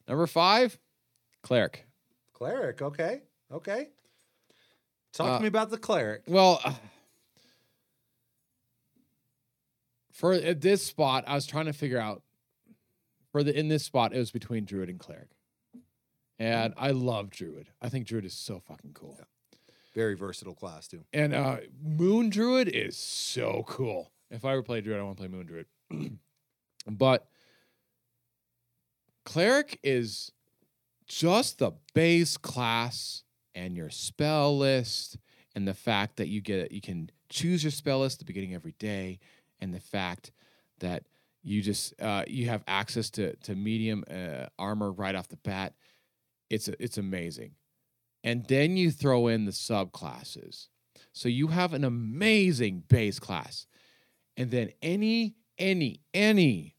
Number 0.07 0.27
five, 0.27 0.77
cleric. 1.41 1.87
cleric. 2.33 2.83
Okay, 2.83 3.21
okay. 3.51 3.87
Talk 5.11 5.25
to 5.27 5.33
Uh, 5.33 5.39
me 5.39 5.47
about 5.47 5.71
the 5.71 5.77
cleric. 5.79 6.21
Well, 6.27 6.61
uh, 6.63 6.73
for 10.11 10.33
at 10.33 10.61
this 10.61 10.85
spot, 10.85 11.23
I 11.25 11.33
was 11.33 11.47
trying 11.47 11.65
to 11.65 11.73
figure 11.73 11.99
out. 11.99 12.21
For 13.31 13.43
the 13.43 13.57
in 13.57 13.67
this 13.67 13.83
spot, 13.83 14.13
it 14.13 14.17
was 14.17 14.31
between 14.31 14.65
druid 14.65 14.89
and 14.89 14.99
cleric, 14.99 15.29
and 16.37 16.73
I 16.77 16.91
love 16.91 17.29
druid. 17.29 17.69
I 17.81 17.89
think 17.89 18.07
druid 18.07 18.25
is 18.25 18.33
so 18.33 18.59
fucking 18.59 18.93
cool. 18.93 19.15
Yeah. 19.19 19.25
Very 19.93 20.15
versatile 20.15 20.55
class 20.55 20.87
too. 20.87 21.03
And 21.13 21.33
uh 21.33 21.57
Moon 21.83 22.29
Druid 22.29 22.67
is 22.67 22.95
so 22.95 23.63
cool. 23.67 24.11
If 24.29 24.45
I 24.45 24.51
ever 24.53 24.61
play 24.61 24.81
Druid, 24.81 24.99
I 24.99 25.03
want 25.03 25.17
to 25.17 25.21
play 25.21 25.27
Moon 25.27 25.45
Druid. 25.45 25.65
but 26.87 27.27
Cleric 29.25 29.79
is 29.83 30.31
just 31.07 31.59
the 31.59 31.71
base 31.93 32.37
class 32.37 33.23
and 33.55 33.75
your 33.75 33.89
spell 33.89 34.57
list, 34.57 35.17
and 35.55 35.67
the 35.67 35.73
fact 35.73 36.17
that 36.17 36.27
you 36.27 36.41
get 36.41 36.71
you 36.71 36.81
can 36.81 37.09
choose 37.29 37.63
your 37.63 37.71
spell 37.71 37.99
list 37.99 38.15
at 38.15 38.19
the 38.19 38.25
beginning 38.25 38.53
every 38.53 38.75
day, 38.79 39.19
and 39.59 39.73
the 39.73 39.79
fact 39.79 40.31
that 40.79 41.03
you 41.49 41.61
just 41.61 41.99
uh, 42.01 42.23
you 42.27 42.47
have 42.47 42.63
access 42.67 43.09
to 43.11 43.35
to 43.37 43.55
medium 43.55 44.03
uh, 44.09 44.45
armor 44.57 44.91
right 44.91 45.15
off 45.15 45.27
the 45.27 45.37
bat. 45.37 45.73
It's 46.49 46.67
it's 46.67 46.97
amazing 46.97 47.51
and 48.23 48.45
then 48.45 48.77
you 48.77 48.91
throw 48.91 49.27
in 49.27 49.45
the 49.45 49.51
subclasses. 49.51 50.67
So 51.13 51.29
you 51.29 51.47
have 51.47 51.73
an 51.73 51.83
amazing 51.83 52.83
base 52.87 53.19
class. 53.19 53.65
And 54.37 54.51
then 54.51 54.71
any, 54.81 55.35
any, 55.57 56.01
any, 56.13 56.75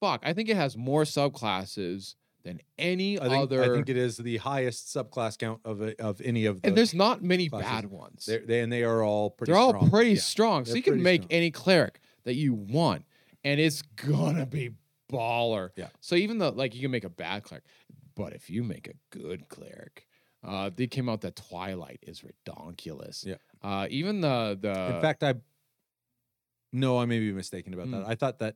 fuck, 0.00 0.22
I 0.24 0.32
think 0.32 0.48
it 0.48 0.56
has 0.56 0.76
more 0.76 1.04
subclasses 1.04 2.14
than 2.42 2.60
any 2.78 3.18
I 3.18 3.28
think, 3.28 3.42
other. 3.42 3.62
I 3.62 3.68
think 3.74 3.88
it 3.88 3.96
is 3.96 4.16
the 4.16 4.38
highest 4.38 4.94
subclass 4.94 5.36
count 5.38 5.60
of 5.64 5.82
a, 5.82 6.00
of 6.02 6.20
any 6.24 6.46
of 6.46 6.62
the. 6.62 6.68
and 6.68 6.76
there's 6.76 6.94
not 6.94 7.22
many 7.22 7.48
classes. 7.48 7.68
bad 7.68 7.86
ones. 7.86 8.24
they're, 8.26 8.44
they 8.46 8.60
and 8.60 8.72
they 8.72 8.82
are 8.82 9.02
all 9.02 9.30
pretty. 9.30 9.52
They're 9.52 9.60
all 9.60 9.70
strong. 9.70 9.90
pretty 9.90 10.12
Yeah. 10.12 10.20
strong. 10.20 10.64
So 10.64 10.70
they're 10.70 10.76
you 10.78 10.82
can 10.82 11.02
make 11.02 11.22
strong. 11.22 11.32
any 11.32 11.50
cleric 11.50 12.00
that 12.24 12.34
you 12.34 12.54
want, 12.54 13.04
and 13.44 13.60
it's 13.60 13.82
gonna 13.82 14.46
be 14.46 14.70
baller. 15.10 15.70
Yeah. 15.76 15.88
So 16.00 16.14
even 16.16 16.38
though 16.38 16.50
like 16.50 16.74
you 16.74 16.80
can 16.82 16.90
make 16.90 17.04
a 17.04 17.08
bad 17.10 17.42
cleric, 17.44 17.64
but 18.14 18.32
if 18.32 18.48
you 18.50 18.62
make 18.62 18.88
a 18.88 18.94
good 19.16 19.48
cleric, 19.48 20.06
uh, 20.44 20.70
they 20.74 20.86
came 20.86 21.08
out 21.08 21.20
that 21.22 21.36
Twilight 21.36 22.00
is 22.06 22.22
redonkulous. 22.22 23.24
Yeah. 23.26 23.36
Uh, 23.62 23.86
even 23.90 24.20
the 24.20 24.58
the 24.60 24.94
In 24.96 25.00
fact, 25.00 25.22
I. 25.22 25.34
No, 26.72 26.98
I 26.98 27.04
may 27.04 27.18
be 27.18 27.32
mistaken 27.32 27.74
about 27.74 27.86
Hmm. 27.86 27.92
that. 27.92 28.06
I 28.06 28.14
thought 28.14 28.38
that 28.38 28.54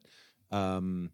um, 0.52 1.10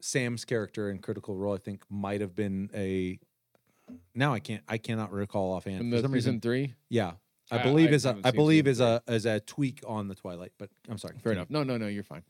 Sam's 0.00 0.44
character 0.44 0.90
in 0.90 0.98
Critical 0.98 1.36
Role, 1.36 1.54
I 1.54 1.58
think, 1.58 1.84
might 1.88 2.20
have 2.20 2.34
been 2.34 2.70
a. 2.74 3.18
Now 4.14 4.34
I 4.34 4.40
can't. 4.40 4.62
I 4.68 4.78
cannot 4.78 5.12
recall 5.12 5.52
offhand. 5.52 5.80
in 5.82 5.90
For 5.92 6.02
some 6.02 6.10
reason, 6.12 6.40
three. 6.40 6.74
yeah, 6.88 7.12
I 7.50 7.58
I- 7.60 7.62
believe 7.62 7.90
I 7.90 7.94
is 7.94 8.04
a. 8.06 8.18
I 8.24 8.30
believe 8.30 8.66
is 8.66 8.80
a 8.80 9.02
as 9.06 9.24
a 9.26 9.40
tweak 9.40 9.82
on 9.86 10.08
the 10.08 10.14
Twilight. 10.14 10.52
But 10.58 10.70
I'm 10.88 10.98
sorry. 10.98 11.16
Fair 11.22 11.32
enough. 11.32 11.48
No, 11.50 11.62
no, 11.62 11.76
no, 11.76 11.86
you're 11.86 12.02
fine. 12.02 12.22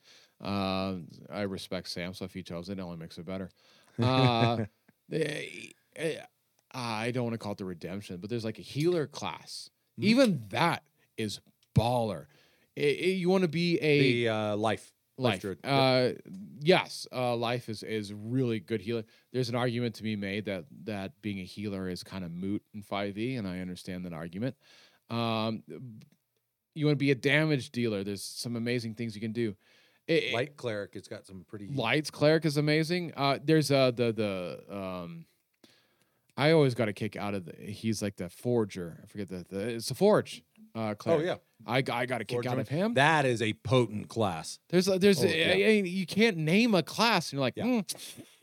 Uh, 0.43 0.97
I 1.31 1.43
respect 1.43 1.89
Sam, 1.89 2.13
so 2.15 2.25
if 2.27 2.35
he 2.35 2.43
chose 2.43 2.69
it, 2.69 2.79
it 2.79 2.83
only 2.83 2.97
makes 2.99 3.19
it 3.19 3.25
better. 3.27 3.51
Uh, 3.99 4.67
eh, 5.11 5.45
eh, 5.97 6.17
I 6.73 7.11
don't 7.13 7.25
want 7.25 7.33
to 7.33 7.39
call 7.39 7.53
it 7.53 7.59
the 7.59 7.65
redemption, 7.65 8.19
but 8.19 8.29
there's 8.29 8.45
like 8.45 8.59
a 8.59 8.63
healer 8.63 9.07
class. 9.07 9.71
Mhm. 9.99 10.05
Even 10.05 10.45
that 10.51 10.83
is 11.17 11.41
baller. 11.75 12.27
I- 12.77 12.83
I- 12.83 13.17
you 13.17 13.31
want 13.31 13.43
to 13.43 13.49
be 13.49 13.79
a 13.81 14.01
The 14.25 14.29
uh, 14.29 14.57
life. 14.59 14.93
life. 15.17 15.43
Uh, 15.65 16.11
yes, 16.61 17.07
uh, 17.11 17.35
life 17.35 17.71
is 17.71 17.83
is 17.83 18.13
really 18.13 18.61
good 18.61 18.83
healer. 18.83 19.05
There's 19.33 19.49
an 19.49 19.55
argument 19.55 19.95
to 19.95 20.03
be 20.03 20.15
made 20.15 20.45
that 20.45 20.67
that 20.85 21.23
being 21.23 21.39
a 21.41 21.45
healer 21.45 21.89
is 21.89 22.03
kind 22.03 22.23
of 22.23 22.31
moot 22.31 22.63
in 22.75 22.83
5e, 22.83 23.39
and 23.39 23.49
I 23.49 23.61
understand 23.61 24.05
that 24.05 24.13
argument. 24.13 24.57
Um, 25.11 25.63
you 26.75 26.85
want 26.87 26.95
to 26.99 27.03
be 27.03 27.11
a 27.11 27.15
damage 27.15 27.71
dealer. 27.71 28.05
There's 28.05 28.23
some 28.23 28.57
amazing 28.57 28.95
things 28.95 29.15
you 29.15 29.21
can 29.21 29.33
do. 29.33 29.55
It- 30.07 30.33
Light 30.35 30.57
cleric. 30.57 30.91
It's 30.95 31.09
got 31.09 31.27
some 31.27 31.45
pretty. 31.49 31.69
Lights 31.69 32.11
cleric 32.11 32.45
is 32.45 32.57
amazing. 32.57 33.13
Uh, 33.17 33.39
there's 33.43 33.71
uh 33.71 33.91
the 33.91 34.13
the 34.13 34.77
um, 34.77 35.25
I 36.37 36.53
always 36.53 36.75
got 36.75 36.89
a 36.89 36.93
kick 36.93 37.17
out 37.17 37.35
of 37.35 37.45
the. 37.47 37.55
He's 37.57 38.03
like 38.03 38.17
the 38.17 38.29
forger. 38.29 39.01
I 39.03 39.07
forget 39.07 39.29
the, 39.29 39.45
the 39.49 39.69
it's 39.71 39.91
a 39.91 39.95
forge. 39.95 40.43
Uh, 40.75 40.95
Cleric. 40.95 41.23
Oh 41.23 41.25
yeah, 41.25 41.37
I, 41.67 41.79
I 41.79 42.05
got 42.07 42.21
a 42.21 42.25
kick 42.25 42.45
out 42.45 42.59
of 42.59 42.69
him. 42.69 42.93
that 42.95 43.25
is 43.25 43.41
a 43.41 43.55
potent 43.55 44.09
class. 44.09 44.59
There's 44.69 44.87
a, 44.89 44.99
there's 44.99 45.25
Oh, 45.25 45.27
a- 45.27 45.35
yeah. 45.59 45.65
I- 45.67 45.69
I- 45.69 45.83
you 45.89 46.05
can't 46.07 46.37
name 46.37 46.75
a 46.75 46.83
class. 46.83 47.31
And 47.33 47.39
you're 47.39 47.41
like, 47.41 47.57
Yeah. 47.57 47.65
"Hmm, 47.65 47.81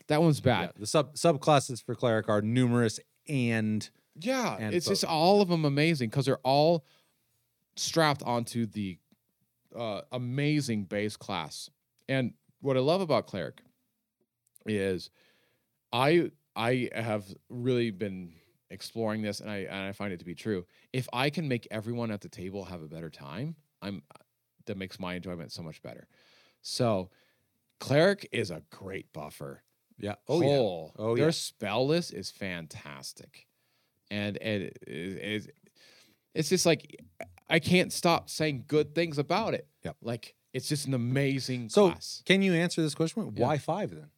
that 0.08 0.20
one's 0.20 0.40
Yeah, 0.40 0.66
bad. 0.66 0.72
the 0.76 0.86
sub 0.86 1.14
subclasses 1.14 1.82
for 1.82 1.94
cleric 1.94 2.28
are 2.28 2.42
numerous 2.42 2.98
and 3.28 3.88
Yeah, 4.16 4.56
And 4.58 4.74
it's 4.74 4.86
just 4.86 5.04
all 5.04 5.40
of 5.40 5.48
them 5.48 5.64
amazing 5.64 6.10
because 6.10 6.26
they're 6.26 6.38
all 6.38 6.84
strapped 7.76 8.22
onto 8.22 8.66
the 8.66 8.98
uh, 9.76 10.02
amazing 10.12 10.84
base 10.84 11.16
class. 11.16 11.68
And 12.08 12.34
what 12.60 12.76
I 12.76 12.80
love 12.80 13.00
about 13.00 13.26
cleric 13.26 13.60
is 14.66 15.10
I 15.92 16.30
I 16.56 16.88
have 16.94 17.24
really 17.48 17.90
been 17.90 18.34
exploring 18.70 19.22
this 19.22 19.40
and 19.40 19.50
I 19.50 19.58
and 19.58 19.74
I 19.88 19.92
find 19.92 20.12
it 20.12 20.18
to 20.20 20.24
be 20.24 20.34
true. 20.34 20.64
If 20.92 21.08
I 21.12 21.30
can 21.30 21.48
make 21.48 21.66
everyone 21.70 22.10
at 22.10 22.20
the 22.20 22.28
table 22.28 22.64
have 22.64 22.82
a 22.82 22.88
better 22.88 23.10
time, 23.10 23.56
I'm 23.82 24.02
that 24.66 24.76
makes 24.76 24.98
my 25.00 25.14
enjoyment 25.14 25.52
so 25.52 25.62
much 25.62 25.82
better. 25.82 26.06
So 26.62 27.10
cleric 27.80 28.28
is 28.32 28.50
a 28.50 28.62
great 28.70 29.12
buffer. 29.12 29.62
yeah. 29.98 30.14
Oh 30.28 30.40
yeah. 30.40 30.46
Whole. 30.46 30.92
Oh, 30.98 31.16
Their 31.16 31.26
yeah. 31.26 31.30
spell 31.32 31.86
list 31.86 32.14
is 32.14 32.30
fantastic, 32.30 33.46
and 34.10 34.36
and 34.38 34.62
it 34.64 34.78
is. 34.86 35.48
It's 36.34 36.48
just 36.48 36.66
like 36.66 36.96
I 37.48 37.58
can't 37.60 37.92
stop 37.92 38.28
saying 38.28 38.64
good 38.66 38.94
things 38.94 39.18
about 39.18 39.54
it. 39.54 39.66
Yep. 39.84 39.96
Like 40.02 40.34
it's 40.52 40.68
just 40.68 40.86
an 40.86 40.94
amazing 40.94 41.68
So 41.68 41.90
class. 41.90 42.22
can 42.24 42.42
you 42.42 42.54
answer 42.54 42.82
this 42.82 42.94
question? 42.94 43.34
Why 43.36 43.58
five 43.58 43.90
then? 43.90 44.08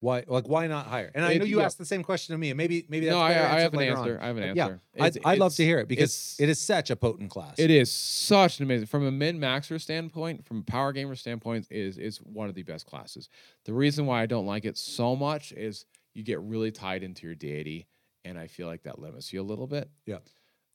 Why 0.00 0.24
like 0.26 0.48
why 0.48 0.66
not 0.66 0.86
higher? 0.88 1.12
And 1.14 1.24
I 1.24 1.32
It- 1.32 1.38
know 1.38 1.44
you 1.44 1.58
yeah. 1.60 1.64
asked 1.66 1.78
the 1.78 1.84
same 1.84 2.02
question 2.02 2.34
to 2.34 2.38
me, 2.38 2.50
and 2.50 2.56
maybe 2.56 2.84
maybe 2.88 3.06
that's 3.06 3.14
No, 3.14 3.20
I, 3.20 3.28
I 3.30 3.60
have 3.60 3.72
an 3.72 3.80
answer. 3.82 4.16
on. 4.18 4.24
I 4.24 4.26
have 4.26 4.36
an 4.36 4.48
But 4.48 4.56
yeah, 4.56 4.64
answer. 4.64 4.80
I'd, 5.00 5.18
I'd 5.34 5.38
love 5.38 5.54
to 5.54 5.64
hear 5.64 5.78
it 5.78 5.86
because 5.86 6.10
it's- 6.10 6.36
it 6.40 6.48
is 6.48 6.60
such 6.60 6.90
a 6.90 6.96
potent 6.96 7.30
class. 7.30 7.54
It 7.56 7.70
is 7.70 7.88
such 7.88 8.58
an 8.58 8.64
amazing 8.64 8.88
from 8.88 9.06
a 9.06 9.12
min 9.12 9.38
maxer 9.38 9.80
standpoint, 9.80 10.44
from 10.44 10.58
a 10.58 10.62
power 10.64 10.92
gamer 10.92 11.14
standpoint, 11.14 11.68
is 11.70 11.98
is 11.98 12.18
one 12.18 12.48
of 12.48 12.56
the 12.56 12.64
best 12.64 12.84
classes. 12.86 13.28
The 13.64 13.74
reason 13.74 14.04
why 14.06 14.22
I 14.22 14.26
don't 14.26 14.46
like 14.46 14.64
it 14.64 14.76
so 14.76 15.14
much 15.14 15.52
is 15.52 15.86
you 16.14 16.24
get 16.24 16.40
really 16.40 16.72
tied 16.72 17.04
into 17.04 17.24
your 17.24 17.36
deity, 17.36 17.86
and 18.24 18.38
I 18.38 18.46
feel 18.46 18.66
like 18.66 18.84
that 18.84 18.98
limits 18.98 19.32
you 19.32 19.40
a 19.40 19.44
little 19.44 19.66
bit. 19.66 19.90
Yeah. 20.06 20.18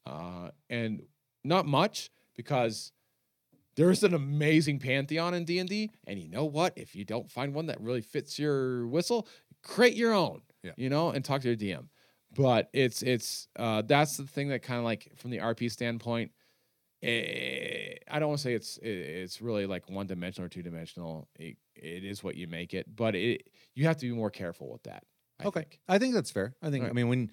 Uh, 0.06 0.51
and 0.70 1.04
not 1.44 1.66
much 1.66 2.10
because 2.36 2.92
there's 3.75 4.04
an 4.04 4.13
amazing 4.13 4.80
pantheon 4.80 5.34
in 5.34 5.46
D 5.46 5.60
and 5.60 5.70
D, 5.70 5.92
and 6.08 6.20
you 6.20 6.30
know 6.30 6.46
what? 6.46 6.74
If 6.75 6.96
you 6.96 7.06
don't 7.06 7.30
find 7.30 7.54
one 7.54 7.68
that 7.68 7.80
really 7.80 8.01
fits 8.01 8.39
your 8.39 8.88
whistle, 8.88 9.27
create 9.63 9.96
your 9.96 10.13
own. 10.13 10.42
Yeah. 10.63 10.72
You 10.75 10.89
know, 10.89 11.12
and 11.12 11.24
talk 11.24 11.42
to 11.42 11.48
your 11.48 11.56
DM. 11.56 11.88
But 12.36 12.70
it's 12.74 13.01
it's 13.04 13.48
uh, 13.56 13.84
that's 13.84 14.18
the 14.18 14.25
thing 14.25 14.50
that 14.50 14.62
kind 14.62 14.80
of 14.80 14.84
like 14.84 15.12
from 15.16 15.32
the 15.32 15.38
RP 15.38 15.72
standpoint, 15.72 16.32
eh, 17.04 17.94
I 18.10 18.20
don't 18.20 18.30
want 18.30 18.39
to 18.39 18.44
say 18.44 18.54
it's 18.54 18.77
it, 18.77 18.89
it's 18.89 19.42
really 19.42 19.66
like 19.66 19.89
one 19.89 20.08
dimensional 20.08 20.48
or 20.48 20.50
two 20.50 20.63
dimensional. 20.63 21.27
It, 21.39 21.58
it 21.75 22.04
is 22.04 22.24
what 22.24 22.36
you 22.36 22.48
make 22.48 22.74
it, 22.74 22.94
but 22.94 23.16
it 23.16 23.48
you 23.75 23.86
have 23.86 23.98
to 23.98 24.08
be 24.08 24.12
more 24.12 24.32
careful 24.32 24.72
with 24.72 24.84
that. 24.84 25.04
I 25.39 25.46
okay, 25.48 25.60
think. 25.62 25.79
I 25.88 25.98
think 26.00 26.13
that's 26.13 26.32
fair. 26.32 26.56
I 26.62 26.70
think 26.70 26.84
Right. 26.84 26.89
I 26.89 26.94
mean 26.94 27.08
when 27.10 27.32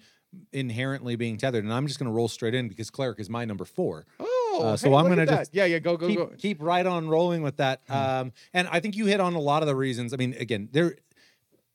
inherently 0.51 1.15
being 1.15 1.37
tethered, 1.37 1.63
and 1.63 1.73
I'm 1.73 1.87
just 1.87 1.97
going 1.97 2.07
to 2.09 2.13
roll 2.13 2.27
straight 2.27 2.53
in 2.53 2.67
because 2.67 2.89
cleric 2.89 3.19
is 3.19 3.29
my 3.29 3.45
number 3.45 3.63
four. 3.65 4.05
Oh, 4.19 4.61
Uh, 4.63 4.77
so 4.77 4.89
hey, 4.89 4.95
I'm 4.95 5.07
gonna 5.07 5.25
just 5.25 5.53
yeah 5.53 5.65
yeah 5.65 5.79
go 5.79 5.97
go 5.97 6.07
keep, 6.07 6.17
go. 6.17 6.31
keep 6.37 6.61
right 6.61 6.85
on 6.85 7.07
rolling 7.09 7.41
with 7.41 7.57
that. 7.57 7.81
Um, 7.89 8.31
and 8.53 8.67
I 8.69 8.79
think 8.79 8.95
you 8.95 9.05
hit 9.05 9.19
on 9.19 9.33
a 9.33 9.39
lot 9.39 9.63
of 9.63 9.67
the 9.67 9.75
reasons. 9.75 10.13
I 10.13 10.17
mean, 10.17 10.33
again, 10.39 10.69
there 10.71 10.95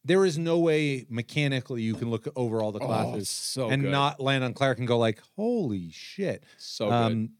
there 0.05 0.25
is 0.25 0.39
no 0.39 0.59
way 0.59 1.05
mechanically 1.11 1.83
you 1.83 1.95
can 1.95 2.11
look 2.11 2.27
over 2.37 2.63
all 2.63 2.73
the 2.73 2.81
Oh, 2.81 2.87
classes 2.87 3.29
so 3.29 3.69
and 3.69 3.83
good. 3.83 3.91
not 3.91 4.19
land 4.21 4.43
on 4.45 4.55
cleric 4.55 4.79
and 4.79 4.89
go 4.89 4.97
like, 4.99 5.21
holy 5.37 5.91
shit. 5.91 6.45
so 6.57 6.87
good. 6.87 6.95
um, 6.95 7.31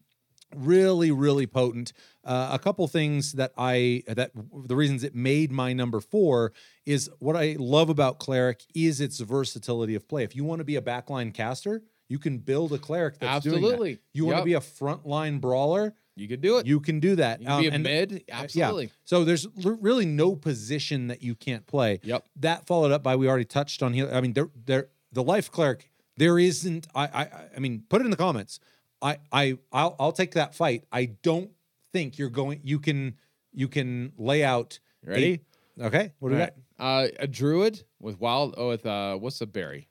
really 0.55 1.11
really 1.11 1.47
potent 1.47 1.93
uh, 2.23 2.49
a 2.51 2.59
couple 2.59 2.87
things 2.87 3.33
that 3.33 3.51
i 3.57 4.03
that 4.07 4.31
the 4.65 4.75
reasons 4.75 5.03
it 5.03 5.15
made 5.15 5.51
my 5.51 5.73
number 5.73 5.99
four 5.99 6.51
is 6.85 7.09
what 7.19 7.35
i 7.35 7.55
love 7.59 7.89
about 7.89 8.19
cleric 8.19 8.63
is 8.75 9.01
its 9.01 9.19
versatility 9.19 9.95
of 9.95 10.07
play 10.07 10.23
if 10.23 10.35
you 10.35 10.43
want 10.43 10.59
to 10.59 10.65
be 10.65 10.75
a 10.75 10.81
backline 10.81 11.33
caster 11.33 11.81
you 12.09 12.19
can 12.19 12.37
build 12.39 12.73
a 12.73 12.77
cleric 12.77 13.17
that's 13.19 13.43
doing 13.45 13.61
that. 13.61 13.67
Absolutely. 13.67 13.99
you 14.13 14.25
want 14.25 14.37
to 14.39 14.43
be 14.43 14.53
a 14.53 14.59
frontline 14.59 15.39
brawler 15.39 15.93
You 16.17 16.27
could 16.27 16.41
do 16.41 16.57
it. 16.57 16.67
you 16.67 16.81
can 16.81 16.99
do 16.99 17.15
that 17.15 17.39
You 17.41 17.47
can 17.47 17.61
be 17.61 17.67
Um, 17.67 17.71
a 17.71 17.75
and- 17.75 17.83
mid. 17.83 18.23
Absolutely. 18.29 18.89
so 19.05 19.23
there's 19.23 19.45
l- 19.63 19.77
really 19.79 20.05
no 20.05 20.35
position 20.35 21.07
that 21.07 21.23
you 21.23 21.35
can't 21.35 21.65
play 21.65 22.01
Yep. 22.03 22.25
that 22.41 22.67
followed 22.67 22.91
up 22.91 23.01
by 23.01 23.15
we 23.15 23.27
already 23.29 23.45
touched 23.45 23.81
on 23.81 23.93
here. 23.93 24.09
I 24.11 24.19
mean, 24.19 24.33
there, 24.33 24.49
there, 24.65 24.89
the 25.13 25.23
life 25.23 25.49
cleric. 25.49 25.89
There 26.17 26.37
isn't. 26.37 26.87
I, 26.93 27.03
I, 27.07 27.29
I 27.55 27.59
mean, 27.59 27.83
put 27.89 28.01
it 28.01 28.05
in 28.05 28.11
the 28.11 28.17
comments. 28.17 28.59
I, 29.01 29.17
I, 29.31 29.57
I'll, 29.71 29.95
I'll 29.99 30.11
take 30.11 30.33
that 30.33 30.55
fight. 30.55 30.85
I 30.91 31.05
don't 31.05 31.51
think 31.93 32.17
you're 32.17 32.29
going. 32.29 32.61
You 32.63 32.79
can, 32.79 33.15
you 33.53 33.67
can 33.67 34.13
lay 34.17 34.43
out. 34.43 34.79
Ready? 35.05 35.41
a- 35.79 35.85
okay. 35.85 36.13
What 36.19 36.29
do 36.29 36.35
we 36.35 36.41
right. 36.41 36.53
Uh, 36.79 37.07
a 37.19 37.27
druid 37.27 37.83
with 37.99 38.19
wild. 38.19 38.55
Oh, 38.57 38.69
with 38.69 38.85
uh, 38.85 39.15
what's 39.15 39.39
the 39.39 39.47
berry? 39.47 39.87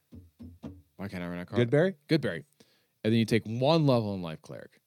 Why 0.97 1.09
can't 1.09 1.23
I 1.23 1.29
run 1.29 1.39
got? 1.39 1.47
card? 1.49 1.71
Goodberry. 1.71 1.95
Good 2.09 2.21
berry. 2.21 2.45
And 3.05 3.13
then 3.13 3.19
you 3.19 3.25
take 3.25 3.45
one 3.47 3.87
level 3.87 4.15
in 4.15 4.23
life 4.23 4.43
cleric, 4.43 4.81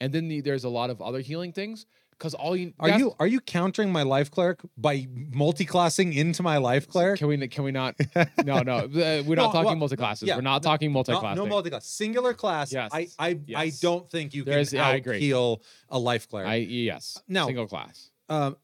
and 0.00 0.12
then 0.12 0.26
the, 0.28 0.40
there's 0.40 0.64
a 0.64 0.68
lot 0.68 0.90
of 0.90 1.00
other 1.00 1.20
healing 1.20 1.52
things 1.52 1.86
because 2.22 2.34
all 2.34 2.54
you 2.54 2.72
Are 2.78 2.88
you 3.00 3.14
are 3.18 3.26
you 3.26 3.40
countering 3.40 3.90
my 3.90 4.04
life 4.04 4.30
cleric 4.30 4.60
by 4.76 5.08
multi-classing 5.32 6.12
into 6.12 6.44
my 6.44 6.58
life 6.58 6.86
cleric? 6.86 7.18
Can 7.18 7.26
we 7.26 7.48
can 7.48 7.64
we 7.64 7.72
not? 7.72 7.96
No, 8.44 8.60
no. 8.62 8.76
uh, 8.76 8.86
We're 8.88 9.22
No, 9.34 9.34
not 9.46 9.52
talking 9.52 9.64
well, 9.66 9.76
multi 9.76 9.96
classes. 9.96 10.28
yeah, 10.28 10.36
We're 10.36 10.42
not 10.42 10.62
talking 10.62 10.92
multi 10.92 11.10
No, 11.12 11.18
class. 11.18 11.36
no 11.36 11.46
multi-class. 11.46 11.84
Singular 11.84 12.32
class. 12.32 12.72
Yes, 12.72 12.90
I, 12.94 13.08
I, 13.18 13.40
I 13.56 13.72
don't 13.80 14.08
think 14.08 14.34
you 14.34 14.44
There 14.44 14.54
can 14.54 14.60
is- 14.60 14.72
yeah, 14.72 14.90
agree. 14.90 15.18
heal 15.18 15.62
a 15.88 15.98
life 15.98 16.28
cleric. 16.28 16.48
I 16.48 16.54
yes. 16.56 17.20
Now- 17.26 17.46
single 17.46 17.66
class. 17.66 18.10
um, 18.28 18.56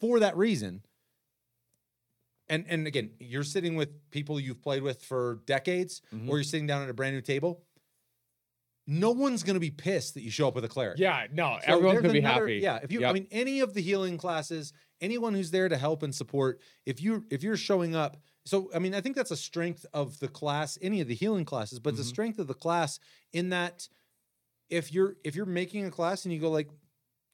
for 0.00 0.20
that 0.20 0.34
reason. 0.38 0.80
And 2.48 2.64
and 2.68 2.86
again, 2.86 3.10
you're 3.18 3.44
sitting 3.44 3.76
with 3.76 3.90
people 4.10 4.40
you've 4.40 4.62
played 4.62 4.82
with 4.82 5.02
for 5.04 5.40
decades, 5.46 6.00
Mhm. 6.14 6.28
or 6.28 6.38
you're 6.38 6.44
sitting 6.44 6.66
down 6.66 6.82
at 6.82 6.88
a 6.88 6.94
brand 6.94 7.14
new 7.14 7.20
table. 7.22 7.62
No 8.86 9.12
one's 9.12 9.42
going 9.44 9.54
to 9.54 9.60
be 9.60 9.70
pissed 9.70 10.14
that 10.14 10.22
you 10.22 10.30
show 10.30 10.48
up 10.48 10.54
with 10.56 10.64
a 10.64 10.68
cleric. 10.68 10.98
Yeah, 10.98 11.26
no. 11.32 11.58
So 11.64 11.72
everyone's 11.74 11.92
there's 11.94 12.02
gonna 12.02 12.12
be 12.12 12.18
another- 12.18 12.40
happy. 12.48 12.58
Yeah, 12.58 12.80
if 12.82 12.90
you, 12.90 13.06
I 13.06 13.12
mean, 13.12 13.28
any 13.30 13.60
of 13.60 13.74
the 13.74 13.80
healing 13.80 14.18
classes, 14.18 14.72
anyone 15.00 15.34
who's 15.34 15.50
there 15.52 15.68
to 15.68 15.76
help 15.76 16.02
and 16.02 16.12
support, 16.14 16.60
if 16.84 17.00
you 17.00 17.24
if 17.30 17.42
you're 17.44 17.56
showing 17.56 17.94
up, 17.94 18.16
so 18.44 18.70
I 18.74 18.80
mean, 18.80 18.92
I 18.94 19.00
think 19.00 19.14
that's 19.14 19.30
a 19.30 19.36
strength 19.36 19.86
of 19.94 20.18
the 20.18 20.26
class, 20.28 20.78
any 20.82 21.00
of 21.00 21.06
the 21.06 21.14
healing 21.14 21.44
classes, 21.44 21.78
but 21.78 21.96
the 21.96 22.02
Mhm. 22.02 22.06
strength 22.06 22.38
of 22.40 22.48
the 22.48 22.54
class 22.54 22.98
in 23.32 23.50
that 23.50 23.88
if 24.68 24.92
you're 24.92 25.16
if 25.22 25.36
you're 25.36 25.46
making 25.46 25.84
a 25.84 25.90
class 25.90 26.24
and 26.24 26.34
you 26.34 26.40
go 26.40 26.50
like, 26.50 26.68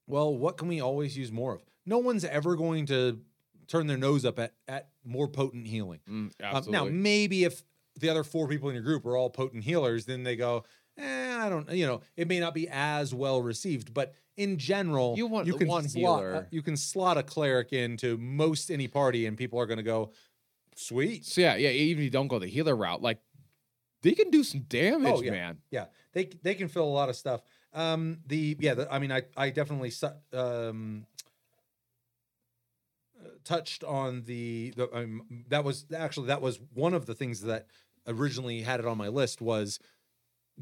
well, 0.06 0.36
what 0.36 0.58
can 0.58 0.68
we 0.68 0.80
always 0.80 1.16
use 1.16 1.32
more 1.32 1.54
of? 1.54 1.62
No 1.86 1.96
one's 1.98 2.24
ever 2.24 2.56
going 2.56 2.84
to 2.86 3.20
turn 3.68 3.86
their 3.86 3.96
nose 3.98 4.24
up 4.26 4.38
at 4.38 4.52
at 4.66 4.88
more 5.04 5.28
potent 5.28 5.66
healing. 5.66 6.00
Mm, 6.06 6.12
Um, 6.12 6.30
absolutely. 6.42 6.72
now, 6.72 6.84
maybe 6.94 7.44
if 7.44 7.62
the 7.98 8.08
other 8.10 8.22
four 8.22 8.46
people 8.48 8.68
in 8.68 8.74
your 8.74 8.84
group 8.84 9.04
are 9.06 9.16
all 9.16 9.28
potent 9.30 9.64
healers, 9.64 10.04
then 10.04 10.22
they 10.22 10.36
go, 10.36 10.64
eh, 10.98 11.36
I 11.40 11.48
don't, 11.48 11.70
you 11.72 11.86
know, 11.86 12.00
it 12.16 12.28
may 12.28 12.40
not 12.40 12.54
be 12.54 12.68
as 12.68 13.14
well 13.14 13.40
received, 13.40 13.94
but 13.94 14.14
in 14.36 14.58
general, 14.58 15.14
You 15.16 15.26
want 15.26 15.46
you 15.46 15.54
can 15.54 15.68
one 15.68 15.88
slot, 15.88 16.20
healer. 16.20 16.34
uh, 16.36 16.42
you 16.50 16.62
can 16.62 16.76
slot 16.76 17.16
a 17.18 17.22
cleric 17.22 17.72
into 17.72 18.16
most 18.18 18.70
any 18.70 18.88
party, 18.88 19.26
and 19.26 19.36
people 19.36 19.58
are 19.58 19.66
going 19.66 19.78
to 19.78 19.82
go, 19.82 20.12
sweet. 20.76 21.24
so 21.24 21.40
yeah, 21.40 21.56
yeah. 21.56 21.70
Even 21.70 21.98
if 22.00 22.04
you 22.04 22.10
don't 22.10 22.28
go 22.28 22.38
the 22.38 22.46
healer 22.46 22.76
route, 22.76 23.02
like 23.02 23.18
they 24.02 24.12
can 24.12 24.30
do 24.30 24.44
some 24.44 24.60
damage, 24.60 25.12
Oh, 25.16 25.22
yeah. 25.22 25.30
man. 25.32 25.58
Yeah, 25.70 25.86
they 26.12 26.30
they 26.42 26.54
can 26.54 26.68
fill 26.68 26.84
a 26.84 26.94
lot 27.00 27.08
of 27.08 27.16
stuff. 27.16 27.42
Um, 27.72 28.18
the 28.26 28.56
yeah, 28.60 28.74
the, 28.74 28.92
I 28.92 28.98
mean, 28.98 29.10
I 29.12 29.22
I 29.36 29.50
definitely 29.50 29.90
su- 29.90 30.08
um 30.32 31.06
touched 33.44 33.82
on 33.84 34.22
the 34.24 34.72
the 34.76 34.94
um, 34.96 35.22
that 35.48 35.64
was 35.64 35.86
actually 35.94 36.28
that 36.28 36.40
was 36.40 36.60
one 36.74 36.94
of 36.94 37.06
the 37.06 37.14
things 37.14 37.42
that 37.42 37.66
originally 38.06 38.62
had 38.62 38.78
it 38.80 38.86
on 38.86 38.96
my 38.96 39.08
list 39.08 39.40
was 39.40 39.78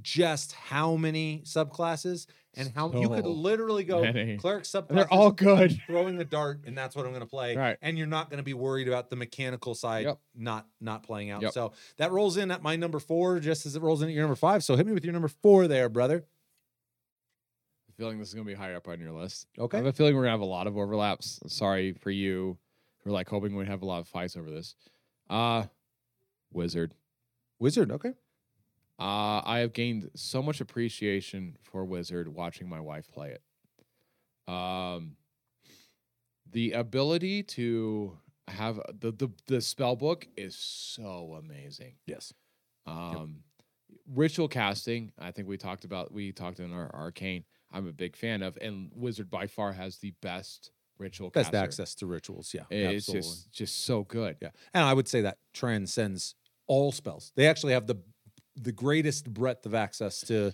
just 0.03 0.53
how 0.53 0.97
many 0.97 1.43
subclasses 1.45 2.27
and 2.55 2.73
how 2.75 2.91
you 2.93 3.09
could 3.09 3.27
literally 3.27 3.85
go 3.85 4.03
many. 4.03 4.37
cleric 4.39 4.65
subclasses. 4.65 4.89
They're 4.95 5.13
all 5.13 5.31
good. 5.31 5.79
throwing 5.87 6.17
the 6.17 6.25
dart 6.25 6.61
and 6.67 6.77
that's 6.77 6.97
what 6.97 7.05
I'm 7.05 7.13
going 7.13 7.21
to 7.21 7.29
play. 7.29 7.57
Right. 7.57 7.77
And 7.83 7.99
you're 7.99 8.07
not 8.07 8.31
going 8.31 8.39
to 8.39 8.45
be 8.45 8.55
worried 8.55 8.89
about 8.89 9.11
the 9.11 9.17
mechanical 9.17 9.75
side 9.75 10.05
Yep. 10.07 10.19
not 10.35 10.67
not 10.81 11.03
playing 11.03 11.31
out. 11.31 11.43
Yep. 11.43 11.53
So 11.53 11.73
that 11.99 12.13
rolls 12.13 12.37
in 12.37 12.51
at 12.51 12.63
my 12.63 12.77
number 12.77 12.99
four, 12.99 13.41
just 13.41 13.67
as 13.67 13.77
it 13.77 13.83
rolls 13.83 14.03
in 14.03 14.09
at 14.09 14.15
your 14.15 14.23
number 14.25 14.37
five. 14.37 14.65
So 14.65 14.75
hit 14.77 14.87
me 14.87 14.93
with 14.93 15.05
your 15.05 15.13
number 15.13 15.29
four 15.29 15.69
there, 15.69 15.89
brother. 15.89 16.25
feeling 17.97 18.19
this 18.19 18.29
is 18.29 18.35
gonna 18.35 18.45
be 18.47 18.55
higher 18.55 18.77
up 18.77 18.89
on 18.89 19.01
your 19.01 19.13
list. 19.13 19.47
Okay. 19.59 19.79
I 19.79 19.81
have 19.81 19.87
a 19.87 19.93
feeling 19.93 20.15
we're 20.15 20.23
gonna 20.23 20.33
have 20.33 20.41
a 20.41 20.45
lot 20.45 20.67
of 20.67 20.77
overlaps. 20.77 21.41
Sorry 21.47 21.93
for 21.93 22.11
you 22.11 22.59
who 23.05 23.11
are 23.11 23.13
like 23.13 23.29
hoping 23.29 23.55
we'd 23.57 23.69
have 23.69 23.83
a 23.83 23.87
lot 23.87 24.01
of 24.01 24.09
fights 24.09 24.37
over 24.37 24.51
this. 24.51 24.75
Uh 25.31 25.65
Wizard. 26.53 26.95
Wizard. 27.59 27.91
Okay. 27.91 28.13
Uh, 28.99 29.43
I 29.45 29.59
have 29.59 29.73
gained 29.73 30.11
so 30.15 30.43
much 30.43 30.61
appreciation 30.61 31.57
for 31.63 31.85
Wizard 31.85 32.29
watching 32.29 32.69
my 32.69 32.81
wife 32.81 33.07
play 33.13 33.31
it. 33.37 34.53
Um, 34.53 35.17
the 36.51 36.73
ability 36.73 37.43
to 37.43 38.19
have 38.49 38.81
the 39.01 39.11
the 39.13 39.29
the 39.49 39.61
spell 39.61 39.97
book 39.97 40.27
is 40.37 40.57
so 40.57 41.37
amazing. 41.39 41.95
Yes. 42.07 42.33
Um, 42.87 43.41
ritual 44.15 44.49
casting. 44.49 45.13
I 45.19 45.31
think 45.33 45.49
we 45.49 45.57
talked 45.59 45.85
about 45.85 46.13
we 46.13 46.33
talked 46.33 46.61
in 46.61 46.73
our 46.73 46.91
arcane. 46.95 47.45
I'm 47.73 47.89
a 47.89 47.93
big 47.93 48.17
fan 48.17 48.43
of, 48.43 48.57
and 48.61 48.91
Wizard 48.95 49.29
by 49.31 49.49
far 49.49 49.73
has 49.73 49.99
the 49.99 50.13
best 50.23 50.71
ritual 50.99 51.29
Best 51.31 51.51
caster. 51.51 51.63
access 51.65 51.95
to 51.97 52.07
rituals. 52.07 52.55
Yeah, 52.55 52.63
It's 52.71 53.09
absolutely. 53.09 53.29
just 53.29 53.53
just 53.53 53.85
so 53.85 54.05
good. 54.05 54.37
Yeah, 54.41 54.51
and 54.73 54.85
I 54.85 54.95
would 54.95 55.09
say 55.09 55.23
that 55.23 55.39
transcends 55.53 56.37
all 56.69 56.93
spells. 56.93 57.33
They 57.35 57.49
actually 57.49 57.73
have 57.73 57.87
the 57.89 57.97
the 58.57 58.73
greatest 58.73 59.33
breadth 59.33 59.67
of 59.67 59.75
access 59.75 60.21
to 60.23 60.53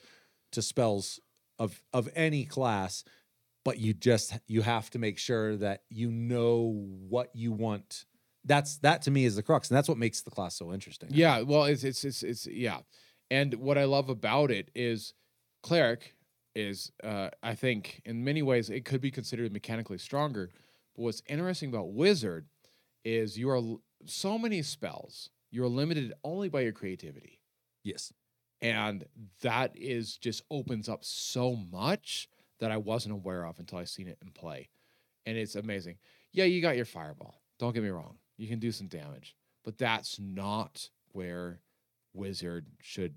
to 0.53 0.63
spells 0.63 1.21
of 1.59 1.83
of 1.93 2.09
any 2.15 2.45
class, 2.45 3.05
but 3.65 3.79
you 3.79 3.95
just 3.95 4.39
you 4.47 4.63
have 4.63 4.91
to 4.91 4.99
make 4.99 5.19
sure 5.19 5.57
that 5.57 5.83
you 5.89 6.11
know 6.11 6.87
what 7.09 7.31
you 7.35 7.53
want. 7.53 8.05
That's 8.45 8.79
that 8.79 9.03
to 9.03 9.11
me 9.11 9.25
is 9.25 9.37
the 9.37 9.43
crux, 9.43 9.71
and 9.71 9.77
that's 9.77 9.89
what 9.89 9.99
makes 9.99 10.23
the 10.23 10.31
class 10.31 10.57
so 10.57 10.73
interesting. 10.73 11.11
Yeah, 11.13 11.43
well, 11.43 11.65
it's 11.65 11.85
it's 11.85 12.05
it's 12.05 12.23
it's 12.23 12.47
yeah, 12.47 12.81
and 13.31 13.55
what 13.55 13.79
I 13.79 13.85
love 13.85 14.09
about 14.09 14.51
it 14.51 14.71
is 14.75 15.15
cleric 15.63 16.15
is 16.55 16.93
uh, 17.03 17.31
I 17.43 17.55
think 17.55 18.03
in 18.05 18.25
many 18.25 18.43
ways 18.43 18.69
it 18.69 18.85
could 18.85 19.01
be 19.01 19.11
considered 19.11 19.53
mechanically 19.53 19.99
stronger. 19.99 20.51
But 20.95 21.03
what's 21.03 21.23
interesting 21.27 21.71
about 21.71 21.93
wizard 21.93 22.47
is 23.05 23.39
you 23.39 23.49
are 23.51 23.63
so 24.07 24.39
many 24.39 24.63
spells. 24.63 25.31
You're 25.51 25.69
limited 25.69 26.13
only 26.25 26.49
by 26.49 26.63
your 26.63 26.73
creativity, 26.73 27.41
Yes. 27.83 28.13
and 28.61 29.05
that 29.43 29.73
is 29.75 30.17
just 30.17 30.43
opens 30.51 30.89
up 30.89 31.05
so 31.05 31.57
much 31.57 32.29
that 32.61 32.71
I 32.71 32.77
wasn't 32.77 33.15
aware 33.15 33.45
of 33.45 33.59
until 33.59 33.79
I 33.79 33.85
seen 33.85 34.07
it 34.09 34.19
in 34.23 34.31
play, 34.31 34.69
and 35.27 35.37
it's 35.37 35.57
amazing. 35.57 35.99
Yeah, 36.33 36.45
you 36.45 36.63
got 36.63 36.77
your 36.77 36.85
fireball. 36.85 37.43
Don't 37.59 37.75
get 37.75 37.83
me 37.83 37.89
wrong. 37.91 38.19
You 38.37 38.49
can 38.49 38.59
do 38.61 38.71
some 38.73 38.87
damage, 38.87 39.37
but 39.65 39.79
that's 39.79 40.19
not 40.21 40.89
where 41.13 41.61
wizard 42.15 42.67
should 42.81 43.15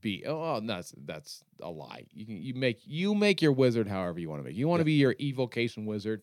be. 0.00 0.24
Oh, 0.26 0.60
no, 0.62 0.74
that's 0.76 0.94
that's 1.04 1.42
a 1.60 1.70
lie. 1.70 2.06
You 2.12 2.26
can 2.26 2.36
you 2.42 2.54
make 2.54 2.80
you 2.84 3.14
make 3.14 3.42
your 3.42 3.52
wizard 3.52 3.88
however 3.88 4.18
you 4.18 4.28
want 4.30 4.40
to 4.42 4.48
make. 4.48 4.56
You 4.56 4.68
want 4.68 4.80
to 4.80 4.84
be 4.84 4.92
your 4.94 5.14
evocation 5.20 5.86
wizard, 5.86 6.22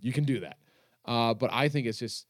you 0.00 0.12
can 0.12 0.24
do 0.24 0.40
that. 0.40 0.58
Uh, 1.04 1.34
but 1.34 1.50
I 1.52 1.68
think 1.68 1.86
it's 1.86 1.98
just 1.98 2.26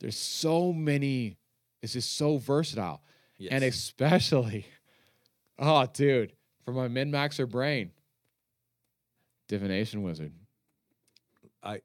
there's 0.00 0.18
so 0.18 0.72
many. 0.72 1.38
It's 1.82 1.94
just 1.94 2.16
so 2.16 2.36
versatile, 2.38 3.02
Yes. 3.42 3.52
and 3.52 3.64
especially, 3.64 4.66
oh, 5.58 5.86
dude, 5.92 6.32
for 6.64 6.72
my 6.72 6.88
min 6.88 7.10
maxer 7.10 7.48
brain, 7.48 7.90
divination 9.48 10.02
wizard. 10.02 10.32
I, 11.62 11.80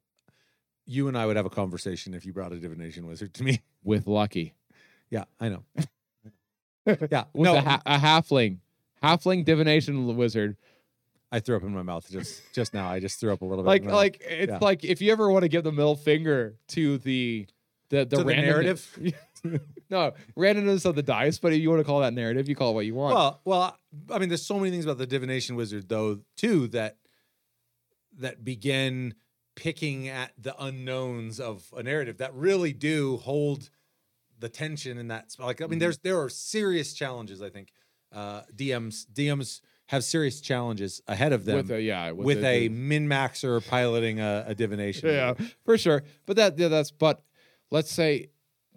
you 0.85 1.07
and 1.07 1.17
I 1.17 1.25
would 1.25 1.35
have 1.35 1.45
a 1.45 1.49
conversation 1.51 2.13
if 2.13 2.25
you 2.25 2.33
brought 2.33 2.51
a 2.51 2.57
divination 2.59 3.07
wizard 3.07 3.33
to 3.35 3.43
me. 3.43 3.61
with 3.83 4.07
Lucky. 4.07 4.53
yeah, 5.09 5.25
I 5.39 5.49
know. 5.49 5.63
yeah, 6.85 7.25
With 7.33 7.45
no, 7.45 7.55
a, 7.57 7.61
ha- 7.61 7.81
a 7.85 7.97
halfling, 7.97 8.57
halfling 9.03 9.43
divination 9.45 10.15
wizard. 10.15 10.57
I 11.31 11.39
threw 11.41 11.57
up 11.57 11.63
in 11.63 11.73
my 11.73 11.81
mouth 11.83 12.09
just 12.09 12.41
just 12.53 12.73
now. 12.73 12.87
I 12.89 13.01
just 13.01 13.19
threw 13.19 13.33
up 13.33 13.41
a 13.41 13.45
little 13.45 13.63
bit. 13.65 13.67
Like, 13.67 13.85
like 13.85 14.21
it's 14.21 14.49
Yeah. 14.49 14.59
like 14.61 14.85
if 14.85 15.01
you 15.01 15.11
ever 15.11 15.29
want 15.29 15.43
to 15.43 15.49
give 15.49 15.63
the 15.65 15.73
middle 15.73 15.95
finger 15.97 16.55
to 16.69 16.97
the 16.99 17.47
the 17.89 18.05
the, 18.05 18.17
To 18.17 18.23
the 18.23 18.33
narrative? 18.35 19.13
no, 19.89 20.13
randomness 20.37 20.85
of 20.85 20.95
the 20.95 21.03
dice. 21.03 21.39
But 21.39 21.53
if 21.53 21.61
you 21.61 21.69
want 21.69 21.79
to 21.79 21.83
call 21.85 21.99
that 22.01 22.13
narrative, 22.13 22.47
you 22.49 22.55
call 22.55 22.71
it 22.71 22.73
what 22.75 22.85
you 22.85 22.95
want. 22.95 23.15
Well, 23.15 23.41
well, 23.45 23.77
I 24.11 24.19
mean, 24.19 24.29
there's 24.29 24.45
so 24.45 24.57
many 24.59 24.71
things 24.71 24.85
about 24.85 24.97
the 24.97 25.07
divination 25.07 25.55
wizard, 25.55 25.87
though, 25.89 26.19
too, 26.35 26.67
that 26.69 26.97
that 28.19 28.43
begin 28.43 29.13
picking 29.55 30.07
at 30.07 30.31
the 30.37 30.55
unknowns 30.63 31.39
of 31.39 31.65
a 31.75 31.83
narrative 31.83 32.17
that 32.17 32.33
really 32.33 32.73
do 32.73 33.17
hold 33.17 33.69
the 34.39 34.49
tension 34.49 34.97
in 34.97 35.07
that. 35.07 35.35
Like, 35.39 35.61
I 35.61 35.65
mean, 35.67 35.77
Mhm. 35.77 35.81
there's 35.81 35.97
there 35.99 36.19
are 36.21 36.29
serious 36.29 36.93
challenges. 36.93 37.41
I 37.41 37.49
think 37.49 37.71
uh, 38.11 38.41
DMs 38.55 39.05
DMs 39.11 39.61
have 39.87 40.03
serious 40.03 40.41
challenges 40.41 41.01
ahead 41.07 41.33
of 41.33 41.45
them 41.45 41.55
with 41.57 41.71
a 41.71 41.81
yeah, 41.81 42.11
with, 42.11 42.25
with, 42.25 42.43
a 42.43 42.67
the- 42.67 42.69
min 42.69 43.07
maxer 43.07 43.65
piloting 43.67 44.19
a, 44.19 44.45
a 44.47 44.55
divination. 44.55 45.09
yeah, 45.13 45.33
for 45.65 45.77
sure. 45.77 46.03
But 46.25 46.35
that 46.37 46.57
yeah, 46.59 46.67
that's 46.67 46.91
but 46.91 47.23
let's 47.71 47.91
say 47.91 48.27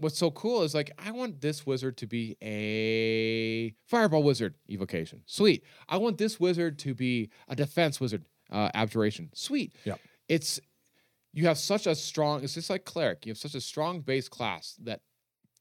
what's 0.01 0.19
so 0.19 0.31
cool 0.31 0.63
is 0.63 0.75
like 0.75 0.91
I 0.99 1.11
want 1.13 1.41
this 1.41 1.67
wizard 1.67 1.97
to 1.99 2.07
be 2.07 2.37
a 2.43 3.75
fireball 3.87 4.23
wizard 4.23 4.55
evocation. 4.69 5.23
Sweet. 5.27 5.65
I 5.89 5.99
want 5.99 6.19
this 6.19 6.41
wizard 6.41 6.79
to 6.81 6.95
be 6.95 7.31
a 7.49 7.55
defense 7.55 8.01
wizard 8.01 8.25
uh, 8.51 8.71
abjuration. 8.75 9.31
Sweet. 9.35 9.75
Yeah. 9.85 9.95
It's 10.29 10.61
you 11.33 11.47
have 11.47 11.59
such 11.59 11.87
a 11.87 11.95
strong. 11.95 12.43
It's 12.43 12.55
just 12.55 12.71
like 12.71 12.85
cleric. 12.85 13.27
You 13.27 13.31
have 13.31 13.39
such 13.39 13.55
a 13.55 13.61
strong 13.61 14.01
base 14.01 14.29
class 14.29 14.77
that 14.83 15.01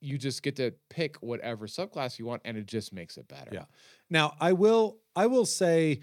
you 0.01 0.17
just 0.17 0.41
get 0.43 0.55
to 0.55 0.73
pick 0.89 1.17
whatever 1.17 1.67
subclass 1.67 2.17
you 2.17 2.25
want, 2.25 2.41
and 2.45 2.57
it 2.57 2.65
just 2.65 2.93
makes 2.93 3.17
it 3.17 3.27
better. 3.27 3.51
Yeah. 3.51 3.65
Now, 4.09 4.35
I 4.39 4.53
will 4.53 4.97
I 5.15 5.27
will 5.27 5.45
say 5.45 6.01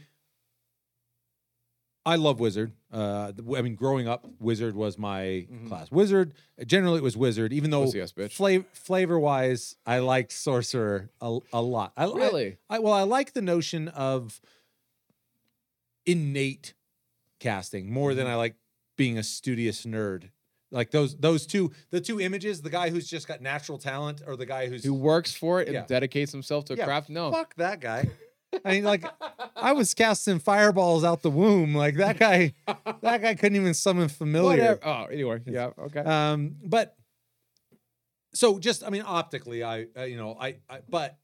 I 2.07 2.14
love 2.14 2.38
Wizard. 2.38 2.73
Uh, 2.92 3.33
I 3.57 3.62
mean, 3.62 3.75
growing 3.75 4.07
up, 4.07 4.25
Wizard 4.38 4.77
was 4.77 4.97
my 4.97 5.47
Mhm. 5.51 5.66
class. 5.69 5.90
Wizard, 5.90 6.35
generally, 6.64 6.99
it 6.99 7.03
was 7.03 7.16
Wizard. 7.16 7.53
Even 7.53 7.71
though 7.71 7.85
bitch. 7.85 8.31
flavor 8.33 8.64
flavor 8.73 9.19
wise, 9.19 9.75
I 9.85 9.99
liked 9.99 10.31
Sorcerer 10.31 11.11
a, 11.21 11.38
a 11.53 11.61
lot. 11.61 11.92
I, 11.97 12.05
I- 12.05 12.14
Really? 12.16 12.57
I, 12.71 12.79
well, 12.79 12.92
I 12.92 13.03
like 13.03 13.33
the 13.33 13.42
notion 13.42 13.88
of 13.88 14.40
innate 16.07 16.75
casting 17.40 17.92
more 17.92 18.14
than 18.14 18.27
Mhm. 18.27 18.31
I 18.31 18.35
like 18.37 18.55
being 18.97 19.19
a 19.19 19.23
studious 19.25 19.85
nerd. 19.85 20.31
Like 20.71 20.90
those 20.92 21.16
those 21.16 21.47
two 21.47 21.73
the 21.90 22.01
two 22.01 22.21
images, 22.21 22.62
the 22.62 22.71
guy 22.71 22.90
who's 22.90 23.09
just 23.09 23.27
got 23.29 23.40
natural 23.40 23.79
talent 23.79 24.23
or 24.27 24.37
the 24.37 24.47
guy 24.47 24.69
who's 24.69 24.85
Who 24.85 24.95
works 24.95 25.33
for 25.35 25.61
it 25.61 25.69
and 25.69 25.75
Yeah. 25.75 25.87
dedicates 25.87 26.33
himself 26.33 26.64
to 26.66 26.75
a 26.75 26.77
Yeah, 26.77 26.85
craft? 26.85 27.09
No. 27.11 27.31
fuck 27.33 27.55
that 27.57 27.81
guy. 27.81 28.09
I 28.64 28.72
mean, 28.72 28.85
like 28.85 29.04
I 29.56 29.72
was 29.72 29.94
casting 29.94 30.38
fireballs 30.38 31.04
out 31.04 31.22
the 31.22 31.30
womb. 31.30 31.74
Like 31.74 31.96
that 31.96 32.18
guy, 32.18 32.54
that 32.66 33.22
guy 33.22 33.35
couldn't 33.35 33.56
even 33.56 33.74
summon 33.74 34.09
familiar. 34.09 34.78
Whatever. 34.78 34.80
Oh, 34.85 35.04
anyway. 35.06 35.40
Yeah. 35.46 35.70
Okay. 35.78 36.00
Um, 36.00 36.56
but 36.64 36.96
so 38.35 38.59
just, 38.59 38.85
I 38.85 38.90
mean, 38.90 39.02
optically, 39.06 39.62
I, 39.62 39.87
uh, 39.96 40.02
you 40.04 40.16
know, 40.16 40.37
I, 40.40 40.56
I, 40.68 40.80
but 40.88 41.18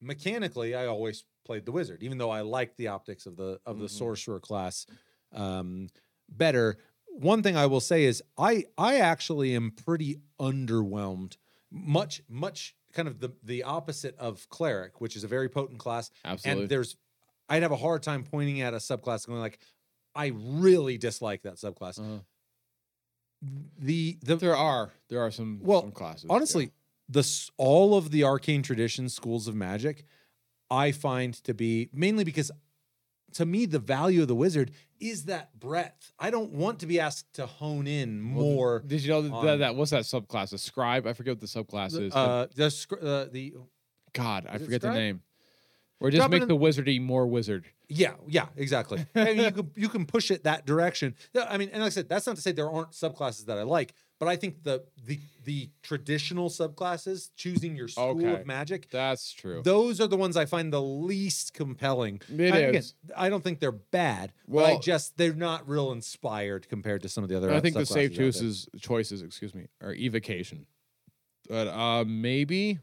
mechanically, 0.00 0.74
I 0.74 0.86
always 0.86 1.24
played 1.44 1.64
the 1.64 1.72
wizard, 1.72 2.02
even 2.02 2.18
though 2.18 2.30
I 2.30 2.40
liked 2.42 2.76
the 2.76 2.88
optics 2.88 3.26
of 3.26 3.36
the 3.36 3.60
of 3.66 3.78
the 3.78 3.86
Mhm. 3.86 3.90
sorcerer 3.90 4.40
class 4.40 4.86
um, 5.32 5.88
better. 6.28 6.76
One 7.06 7.42
thing 7.42 7.56
I 7.56 7.66
will 7.66 7.80
say 7.80 8.04
is, 8.04 8.22
I, 8.38 8.64
I 8.78 8.96
actually 9.00 9.54
am 9.54 9.72
pretty 9.72 10.20
underwhelmed. 10.40 11.36
Much, 11.70 12.22
much 12.28 12.74
kind 12.92 13.08
of 13.08 13.20
the 13.20 13.32
the 13.42 13.62
opposite 13.62 14.16
of 14.18 14.48
cleric, 14.48 15.00
which 15.00 15.16
is 15.16 15.24
a 15.24 15.28
very 15.28 15.48
potent 15.48 15.78
class 15.78 16.10
Absolutely. 16.24 16.62
and 16.62 16.70
there's 16.70 16.96
I'd 17.48 17.62
have 17.62 17.72
a 17.72 17.76
hard 17.76 18.02
time 18.02 18.22
pointing 18.24 18.60
at 18.60 18.74
a 18.74 18.78
subclass 18.78 19.26
going 19.26 19.40
like 19.40 19.58
I 20.14 20.32
really 20.34 20.98
dislike 20.98 21.42
that 21.42 21.54
subclass. 21.54 21.98
Uh-huh. 22.00 22.18
The 23.78 24.18
the 24.22 24.36
There 24.36 24.56
are 24.56 24.90
there 25.08 25.20
are 25.20 25.30
some 25.30 25.60
Well, 25.62 25.80
some 25.82 25.92
classes. 25.92 26.26
honestly 26.28 26.72
the 27.08 27.26
all 27.56 27.96
of 27.96 28.10
the 28.10 28.22
arcane 28.24 28.62
tradition 28.62 29.08
schools 29.08 29.48
of 29.48 29.54
magic 29.54 30.04
I 30.70 30.92
find 30.92 31.34
to 31.44 31.54
be 31.54 31.88
mainly 31.92 32.22
because 32.24 32.50
to 33.32 33.46
me 33.46 33.64
the 33.66 33.78
value 33.78 34.22
of 34.22 34.28
the 34.28 34.34
wizard 34.34 34.72
is 35.00 35.24
that 35.24 35.58
breadth. 35.58 36.12
I 36.18 36.30
don't 36.30 36.52
want 36.52 36.80
to 36.80 36.86
be 36.86 37.00
asked 37.00 37.34
to 37.34 37.46
hone 37.46 37.86
in 37.86 38.18
yeah. 38.18 38.34
Well, 38.36 38.44
more. 38.44 38.82
Did 38.86 39.02
you 39.02 39.10
know 39.10 39.22
that, 39.22 39.42
that, 39.42 39.56
that 39.56 39.76
what's 39.76 39.90
that 39.90 40.02
subclass? 40.02 40.52
A 40.52 40.58
scribe? 40.58 41.06
I 41.06 41.12
forget 41.12 41.32
what 41.32 41.40
the 41.40 41.46
subclass 41.46 41.98
is. 42.00 42.14
uh, 42.14 42.46
the 42.54 42.66
uh, 43.02 43.32
the 43.32 43.54
God, 44.12 44.46
I 44.50 44.58
forget 44.58 44.82
the 44.82 44.92
name. 44.92 45.22
Or 46.00 46.10
just 46.10 46.20
Drop 46.20 46.30
make 46.30 46.48
the 46.48 46.56
wizardy 46.56 47.00
more 47.00 47.26
wizard. 47.26 47.66
Yeah, 47.88 48.12
yeah, 48.26 48.46
exactly. 48.56 49.04
I 49.14 49.24
mean, 49.24 49.36
you 49.38 49.50
can 49.50 49.70
you 49.76 49.88
can 49.88 50.06
push 50.06 50.30
it 50.30 50.44
that 50.44 50.64
direction. 50.64 51.14
I 51.36 51.58
mean, 51.58 51.68
and 51.72 51.82
like 51.82 51.88
I 51.88 51.90
said, 51.90 52.08
that's 52.08 52.26
not 52.26 52.36
to 52.36 52.42
say 52.42 52.52
there 52.52 52.70
aren't 52.70 52.92
subclasses 52.92 53.46
that 53.46 53.58
I 53.58 53.64
like, 53.64 53.92
but 54.20 54.28
I 54.28 54.36
think 54.36 54.62
the 54.62 54.84
the 55.04 55.18
the 55.44 55.70
traditional 55.82 56.50
subclasses, 56.50 57.30
choosing 57.34 57.74
your 57.74 57.88
school 57.88 58.10
Okay. 58.10 58.40
of 58.42 58.46
magic, 58.46 58.90
That's 58.90 59.32
true. 59.32 59.62
those 59.64 59.98
are 60.00 60.06
the 60.06 60.18
ones 60.18 60.36
I 60.36 60.44
find 60.44 60.70
the 60.72 60.82
least 60.82 61.54
compelling. 61.54 62.20
It 62.28 62.52
I, 62.54 62.58
again. 62.58 62.82
I 63.16 63.30
don't 63.30 63.42
think 63.42 63.58
they're 63.58 63.72
bad, 63.72 64.32
but 64.46 64.64
I 64.64 64.78
just 64.78 65.16
they're 65.16 65.32
not 65.32 65.66
real 65.66 65.90
inspired 65.90 66.68
compared 66.68 67.02
to 67.02 67.08
some 67.08 67.24
of 67.24 67.30
the 67.30 67.36
other. 67.36 67.50
I 67.50 67.60
think 67.60 67.74
the 67.74 67.86
safe 67.86 68.14
choices 68.14 68.68
choices, 68.78 69.22
excuse 69.22 69.54
me, 69.54 69.66
are 69.82 69.94
evocation. 69.94 70.66
But 71.48 71.66
uh 71.68 72.04
maybe 72.06 72.78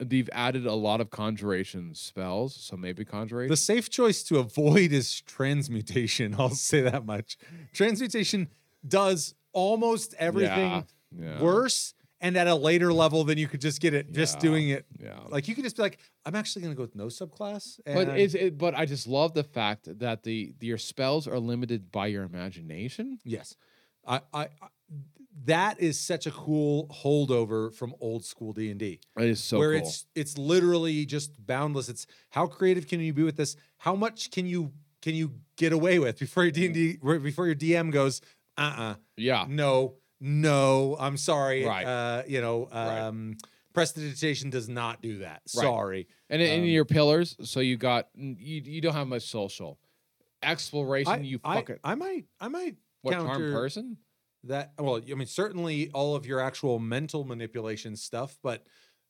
they've 0.00 0.30
added 0.32 0.64
a 0.64 0.74
lot 0.74 1.00
of 1.02 1.10
conjuration 1.10 1.94
spells, 1.94 2.54
so 2.54 2.76
maybe 2.76 3.04
conjuration. 3.04 3.50
The 3.50 3.56
safe 3.56 3.90
choice 3.90 4.22
to 4.24 4.38
avoid 4.38 4.92
is 4.92 5.20
transmutation. 5.20 6.34
I'll 6.38 6.50
say 6.50 6.80
that 6.80 7.04
much. 7.04 7.36
Transmutation 7.74 8.48
does 8.86 9.34
almost 9.52 10.14
everything 10.18 10.84
Yeah, 11.16 11.40
worse 11.40 11.94
and 12.20 12.36
at 12.36 12.46
a 12.48 12.54
later 12.54 12.92
level 12.92 13.22
than 13.24 13.38
you 13.38 13.46
could 13.46 13.60
just 13.60 13.80
get 13.80 13.94
it 13.94 14.12
just 14.12 14.36
Yeah. 14.36 14.40
doing 14.40 14.68
it. 14.70 14.86
Yeah. 15.00 15.20
Like 15.28 15.46
you 15.48 15.54
could 15.54 15.64
just 15.64 15.76
be 15.76 15.82
like, 15.82 15.98
I'm 16.26 16.34
actually 16.34 16.62
gonna 16.62 16.74
go 16.74 16.82
with 16.82 16.94
no 16.96 17.06
subclass. 17.06 17.78
But 17.86 18.18
is 18.18 18.34
it? 18.34 18.58
But 18.58 18.74
I 18.74 18.84
just 18.86 19.06
love 19.06 19.34
the 19.34 19.44
fact 19.44 19.88
that 20.00 20.22
the 20.24 20.52
your 20.60 20.78
spells 20.78 21.26
are 21.28 21.38
limited 21.38 21.90
by 21.92 22.08
your 22.08 22.24
imagination. 22.24 23.18
yes, 23.24 23.56
I, 24.06 24.20
I, 24.34 24.42
I 24.44 24.48
that 25.44 25.78
is 25.80 25.98
such 26.00 26.26
a 26.26 26.32
cool 26.32 26.88
holdover 26.88 27.72
from 27.72 27.94
old 28.00 28.24
school 28.24 28.52
D 28.52 28.70
and 28.70 28.80
D, 28.80 28.98
It 29.16 29.24
is 29.28 29.40
so 29.40 29.58
where 29.58 29.78
cool. 29.78 29.86
it's 29.88 30.06
it's 30.16 30.36
literally 30.36 31.06
just 31.06 31.30
boundless. 31.46 31.88
It's 31.88 32.06
how 32.30 32.46
creative 32.48 32.88
can 32.88 33.00
you 33.00 33.12
be 33.12 33.22
with 33.22 33.36
this? 33.36 33.54
How 33.78 33.94
much 33.94 34.30
can 34.32 34.46
you 34.46 34.72
can 35.00 35.14
you 35.14 35.34
get 35.56 35.72
away 35.72 36.00
with 36.00 36.18
before 36.18 36.42
your 36.42 36.50
D 36.50 36.66
and 36.66 36.74
D 36.74 36.96
before 37.20 37.46
your 37.46 37.54
DM 37.54 37.92
goes, 37.92 38.20
uh 38.58 38.74
uh 38.76 38.94
Yeah. 39.16 39.46
no, 39.48 39.94
no, 40.20 40.96
I'm 40.98 41.16
sorry. 41.16 41.64
Right. 41.64 41.86
Uh, 41.86 42.22
you 42.26 42.40
know, 42.40 42.68
Right. 42.72 42.98
um, 43.00 43.36
prestidigitation 43.72 44.50
does 44.50 44.68
not 44.68 45.00
do 45.00 45.18
that. 45.18 45.42
Right. 45.56 45.62
Sorry. 45.62 46.08
And 46.28 46.42
in 46.42 46.60
Um, 46.62 46.66
your 46.66 46.84
pillars, 46.84 47.36
so 47.42 47.60
you 47.60 47.76
got 47.76 48.08
you 48.14 48.60
you 48.64 48.80
don't 48.80 48.94
have 48.94 49.06
much 49.08 49.22
social 49.22 49.78
exploration. 50.42 51.12
I, 51.12 51.18
you 51.18 51.40
I, 51.44 51.58
it. 51.58 51.80
I 51.84 51.94
might, 51.94 52.26
I 52.40 52.48
might 52.48 52.76
what 53.02 53.14
counter 53.14 53.52
person? 53.52 53.96
that. 54.44 54.72
Well, 54.78 55.00
I 55.10 55.14
mean, 55.14 55.26
certainly 55.26 55.90
all 55.92 56.14
of 56.16 56.26
your 56.26 56.40
actual 56.40 56.78
mental 56.78 57.24
manipulation 57.24 57.96
stuff, 57.96 58.38
but, 58.42 58.64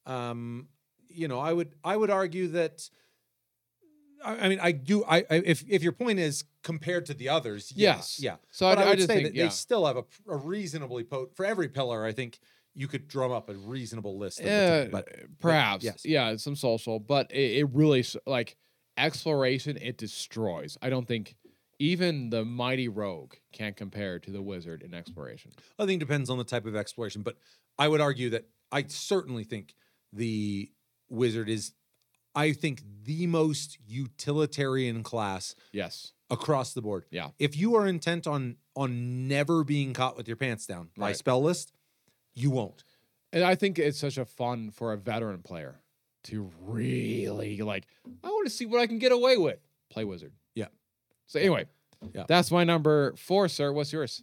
um, 0.06 0.68
you 1.08 1.28
know, 1.28 1.38
I 1.40 1.52
would, 1.52 1.74
I 1.84 1.96
would 1.96 2.10
argue 2.10 2.48
that. 2.48 2.88
I 4.24 4.36
I 4.36 4.48
mean, 4.48 4.60
I 4.60 4.72
do. 4.72 5.04
I, 5.04 5.18
I 5.30 5.42
if 5.44 5.64
if 5.68 5.82
your 5.82 5.92
point 5.92 6.18
is 6.18 6.44
compared 6.62 7.06
to 7.06 7.14
the 7.14 7.28
others, 7.28 7.72
Yes. 7.74 8.18
yeah. 8.20 8.36
So 8.50 8.68
But 8.68 8.78
I, 8.78 8.82
I, 8.82 8.84
I 8.84 8.88
would 8.90 8.96
just 8.98 9.08
say 9.08 9.14
think 9.16 9.28
that 9.28 9.34
yeah. 9.34 9.44
they 9.44 9.50
still 9.50 9.86
have 9.86 9.96
a, 9.96 10.04
a 10.28 10.36
reasonably 10.36 11.04
potent 11.04 11.36
for 11.36 11.44
every 11.46 11.68
pillar. 11.68 12.04
I 12.04 12.12
think 12.12 12.38
you 12.74 12.86
could 12.88 13.08
drum 13.08 13.32
up 13.32 13.48
a 13.50 13.54
reasonable 13.54 14.18
list. 14.18 14.40
Yeah, 14.40 14.46
eh, 14.46 14.82
ten, 14.82 14.90
but 14.90 15.08
perhaps. 15.40 15.84
yes. 15.84 16.04
Yeah, 16.04 16.36
some 16.36 16.54
social, 16.56 16.98
but 17.00 17.30
it, 17.32 17.58
it 17.58 17.68
really 17.72 18.04
like 18.26 18.56
exploration. 18.96 19.76
It 19.80 19.96
destroys. 19.98 20.76
I 20.82 20.90
don't 20.90 21.06
think 21.06 21.36
even 21.78 22.30
the 22.30 22.44
mighty 22.44 22.88
rogue 22.88 23.34
can't 23.52 23.76
compare 23.76 24.18
to 24.18 24.30
the 24.30 24.42
wizard 24.42 24.82
in 24.82 24.94
exploration. 24.94 25.52
I 25.78 25.86
think 25.86 26.02
it 26.02 26.06
depends 26.06 26.28
on 26.28 26.38
the 26.38 26.44
type 26.44 26.66
of 26.66 26.74
exploration, 26.76 27.22
but 27.22 27.36
I 27.78 27.86
would 27.88 28.00
argue 28.00 28.30
that 28.30 28.48
I 28.72 28.84
certainly 28.88 29.44
think 29.44 29.74
the 30.12 30.70
wizard 31.08 31.48
is, 31.48 31.72
I 32.38 32.52
think, 32.52 32.82
the 33.04 33.26
most 33.26 33.78
utilitarian 33.86 35.02
class 35.02 35.54
Yes. 35.72 36.12
across 36.30 36.74
the 36.74 36.82
board. 36.82 37.04
Yeah. 37.10 37.30
If 37.38 37.56
you 37.56 37.74
are 37.76 37.86
intent 37.86 38.26
on 38.26 38.56
on 38.76 39.26
never 39.26 39.64
being 39.64 39.92
caught 39.92 40.16
with 40.16 40.28
your 40.28 40.36
pants 40.36 40.64
down 40.66 40.90
by 40.96 41.06
Right. 41.08 41.16
spell 41.16 41.42
list, 41.42 41.72
you 42.34 42.50
won't. 42.50 42.84
And 43.32 43.42
I 43.42 43.56
think 43.56 43.76
it's 43.78 43.98
such 43.98 44.16
a 44.18 44.24
fun 44.24 44.70
for 44.70 44.92
a 44.92 44.96
veteran 44.96 45.42
player 45.42 45.80
to 46.24 46.52
really 46.60 47.58
like. 47.58 47.86
I 48.22 48.28
want 48.28 48.46
to 48.46 48.50
see 48.54 48.66
what 48.66 48.80
I 48.80 48.86
can 48.86 48.98
get 49.00 49.10
away 49.10 49.36
with. 49.36 49.58
Play 49.90 50.04
wizard. 50.04 50.32
Yeah. 50.54 50.68
So 51.26 51.40
anyway, 51.40 51.66
Yeah. 52.14 52.24
that's 52.28 52.50
my 52.52 52.62
number 52.62 53.16
four, 53.16 53.48
sir. 53.48 53.72
What's 53.72 53.92
yours? 53.92 54.22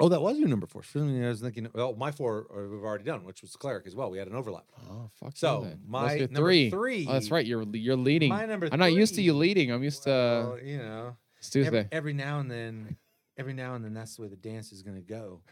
Oh, 0.00 0.08
that 0.08 0.20
was 0.20 0.38
your 0.38 0.48
number 0.48 0.66
four. 0.66 0.82
For 0.82 0.98
I 0.98 1.28
was 1.28 1.40
thinking, 1.40 1.68
well, 1.72 1.94
my 1.94 2.10
four 2.10 2.46
we've 2.68 2.82
already 2.82 3.04
done, 3.04 3.24
which 3.24 3.42
was 3.42 3.52
the 3.52 3.58
cleric 3.58 3.86
as 3.86 3.94
well. 3.94 4.10
We 4.10 4.18
had 4.18 4.26
an 4.26 4.34
overlap. 4.34 4.64
Oh 4.90 5.08
fuck. 5.20 5.32
So, 5.36 5.68
my 5.86 6.18
number 6.18 6.34
three. 6.34 6.70
three- 6.70 7.06
Oh, 7.08 7.12
that's 7.12 7.30
right. 7.30 7.46
You're 7.46 7.62
you're 7.76 7.96
leading. 7.96 8.30
My 8.30 8.44
number 8.44 8.68
I'm 8.72 8.78
not 8.80 8.92
used 8.92 9.14
to 9.16 9.22
you 9.22 9.34
leading. 9.34 9.70
I'm 9.70 9.82
used 9.84 10.02
to 10.04 10.58
you 10.64 10.78
know, 10.78 11.16
it's 11.38 11.48
Tuesday. 11.50 11.66
every, 11.78 11.88
every 11.92 12.12
now 12.12 12.40
and 12.40 12.50
then, 12.50 12.96
every 13.38 13.52
now 13.54 13.74
and 13.74 13.84
then, 13.84 13.94
that's 13.94 14.16
the 14.16 14.22
way 14.22 14.28
the 14.28 14.36
dance 14.36 14.72
is 14.72 14.82
going 14.82 14.96
to 14.96 15.02
go. 15.02 15.42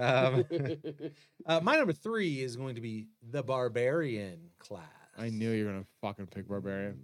Um, 0.00 0.44
uh, 1.46 1.60
my 1.62 1.76
number 1.76 1.92
three 1.92 2.40
is 2.42 2.56
going 2.56 2.74
to 2.74 2.80
be 2.80 3.06
the 3.30 3.44
barbarian 3.44 4.50
class. 4.58 4.82
I 5.16 5.28
knew 5.30 5.52
you 5.52 5.66
were 5.66 5.70
gonna 5.72 5.86
fucking 6.00 6.26
pick 6.26 6.48
barbarian. 6.48 6.98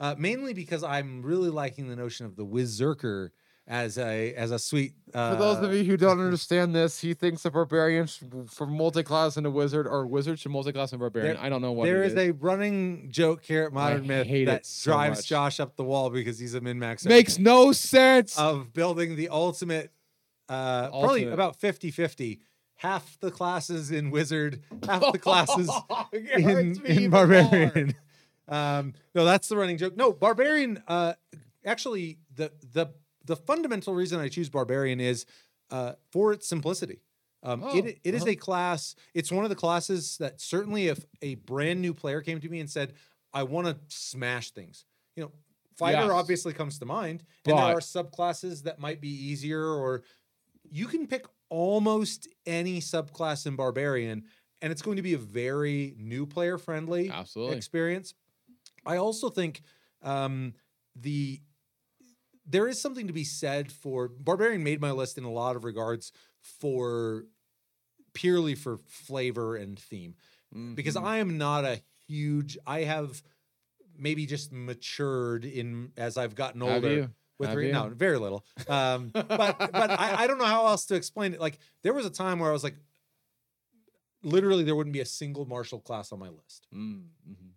uh, 0.00 0.14
mainly 0.18 0.52
because 0.52 0.84
I'm 0.84 1.22
really 1.22 1.48
liking 1.48 1.88
the 1.88 1.96
notion 1.96 2.26
of 2.26 2.36
the 2.36 2.44
Wizerker 2.44 3.30
as 3.68 3.98
a 3.98 4.32
as 4.34 4.50
a 4.52 4.58
sweet. 4.58 4.92
Uh, 5.12 5.32
For 5.32 5.36
those 5.40 5.58
of 5.64 5.74
you 5.74 5.82
who 5.84 5.96
don't 5.96 6.20
understand 6.24 6.74
this, 6.74 7.00
he 7.00 7.14
thinks 7.14 7.44
a 7.44 7.50
barbarian 7.50 8.06
from 8.06 8.76
multi-class 8.76 9.36
and 9.36 9.46
a 9.46 9.50
wizard, 9.50 9.86
or 9.86 10.06
wizard 10.06 10.38
should 10.38 10.52
multi-class 10.52 10.92
and 10.92 11.00
barbarian. 11.00 11.34
There- 11.34 11.44
I 11.44 11.48
don't 11.48 11.62
know 11.62 11.72
what 11.72 11.86
there 11.86 12.04
it 12.04 12.12
is 12.12 12.16
a 12.16 12.30
running 12.32 13.10
joke 13.10 13.44
here 13.44 13.64
at 13.64 13.72
Modern 13.72 14.06
Myth 14.06 14.46
that 14.46 14.66
so 14.66 14.92
drives 14.92 15.18
much. 15.18 15.26
Josh 15.26 15.58
up 15.60 15.76
the 15.76 15.84
wall 15.84 16.10
because 16.10 16.38
he's 16.38 16.54
a 16.54 16.60
min 16.60 16.78
max 16.78 17.04
makes 17.04 17.38
no 17.38 17.72
sense. 17.72 18.38
of 18.38 18.72
building 18.72 19.16
the 19.16 19.28
ultimate, 19.30 19.90
uh, 20.48 20.88
probably 20.90 21.24
about 21.26 21.56
50 21.56 21.90
50. 21.90 22.40
Half 22.80 23.18
the 23.20 23.30
classes 23.30 23.90
in 23.90 24.10
Wizard, 24.10 24.60
half 24.86 25.10
the 25.10 25.18
classes 25.18 25.70
in, 26.12 26.76
in. 26.84 27.10
Barbarian. 27.10 27.94
Um, 28.48 28.94
no, 29.12 29.24
that's 29.24 29.48
the 29.48 29.56
running 29.56 29.76
joke. 29.76 29.96
No, 29.96 30.12
Barbarian. 30.12 30.80
Uh, 30.86 31.14
actually, 31.64 32.18
the 32.32 32.52
the 32.72 32.92
the 33.26 33.36
fundamental 33.36 33.94
reason 33.94 34.20
I 34.20 34.28
choose 34.28 34.48
Barbarian 34.48 35.00
is 35.00 35.26
uh, 35.70 35.94
for 36.10 36.32
its 36.32 36.48
simplicity. 36.48 37.02
Um, 37.42 37.62
Oh, 37.64 37.76
it 37.78 38.00
it 38.04 38.14
is 38.14 38.22
uh-huh. 38.22 38.30
a 38.32 38.36
class. 38.36 38.94
It's 39.14 39.30
one 39.30 39.44
of 39.44 39.50
the 39.50 39.56
classes 39.56 40.18
that 40.18 40.40
certainly, 40.40 40.88
if 40.88 41.04
a 41.22 41.36
brand 41.36 41.80
new 41.80 41.94
player 41.94 42.20
came 42.22 42.40
to 42.40 42.48
me 42.48 42.60
and 42.60 42.70
said, 42.70 42.94
"I 43.32 43.42
want 43.44 43.66
to 43.68 43.78
smash 43.94 44.50
things," 44.52 44.84
you 45.16 45.24
know, 45.24 45.32
fighter 45.76 45.98
Yes. 46.04 46.10
obviously 46.12 46.52
comes 46.54 46.78
to 46.80 46.86
mind, 46.86 47.24
and 47.46 47.56
there 47.58 47.64
are 47.64 47.80
subclasses 47.80 48.62
that 48.64 48.78
might 48.78 49.00
be 49.00 49.08
easier, 49.10 49.62
or 49.64 50.02
you 50.70 50.86
can 50.86 51.06
pick 51.06 51.26
almost 51.48 52.28
any 52.46 52.80
subclass 52.80 53.46
in 53.46 53.56
Barbarian, 53.56 54.24
and 54.62 54.72
it's 54.72 54.82
going 54.82 54.96
to 54.96 55.02
be 55.02 55.14
a 55.14 55.18
very 55.18 55.94
new 55.98 56.26
player 56.26 56.58
friendly 56.58 57.10
Absolutely. 57.10 57.56
experience. 57.56 58.14
I 58.84 58.96
also 58.96 59.28
think 59.30 59.62
um, 60.02 60.54
the 60.94 61.40
there 62.46 62.68
is 62.68 62.80
something 62.80 63.06
to 63.06 63.12
be 63.12 63.24
said 63.24 63.72
for 63.72 64.08
Barbarian 64.08 64.62
made 64.62 64.80
my 64.80 64.92
list 64.92 65.18
in 65.18 65.24
a 65.24 65.30
lot 65.32 65.56
of 65.56 65.64
regards 65.64 66.12
for 66.40 67.24
purely 68.14 68.54
for 68.54 68.78
flavor 68.86 69.56
and 69.56 69.78
theme 69.78 70.14
because 70.74 70.96
Mhm. 70.96 71.04
I 71.04 71.18
am 71.18 71.38
not 71.38 71.64
a 71.64 71.82
huge 72.08 72.56
I 72.66 72.80
have 72.80 73.22
maybe 73.96 74.26
just 74.26 74.52
matured 74.52 75.44
in 75.44 75.92
as 75.96 76.16
I've 76.16 76.34
gotten 76.34 76.62
older 76.62 77.10
with 77.38 77.50
Have 77.50 77.58
re- 77.58 77.66
you? 77.66 77.72
no 77.72 77.90
very 77.90 78.18
little 78.18 78.44
um 78.68 79.10
but 79.12 79.58
but 79.72 79.90
I, 79.98 80.24
I 80.24 80.26
don't 80.26 80.38
know 80.38 80.46
how 80.46 80.66
else 80.66 80.86
to 80.86 80.94
explain 80.94 81.34
it 81.34 81.40
like 81.40 81.58
there 81.82 81.92
was 81.94 82.06
a 82.06 82.10
time 82.10 82.38
where 82.38 82.50
I 82.50 82.52
was 82.52 82.64
like 82.64 82.76
literally 84.22 84.64
there 84.64 84.74
wouldn't 84.76 84.94
be 84.94 85.00
a 85.00 85.04
single 85.06 85.46
martial 85.46 85.80
class 85.80 86.12
on 86.12 86.18
my 86.18 86.28
list 86.28 86.66
Mm, 86.74 87.08
mhm. 87.28 87.52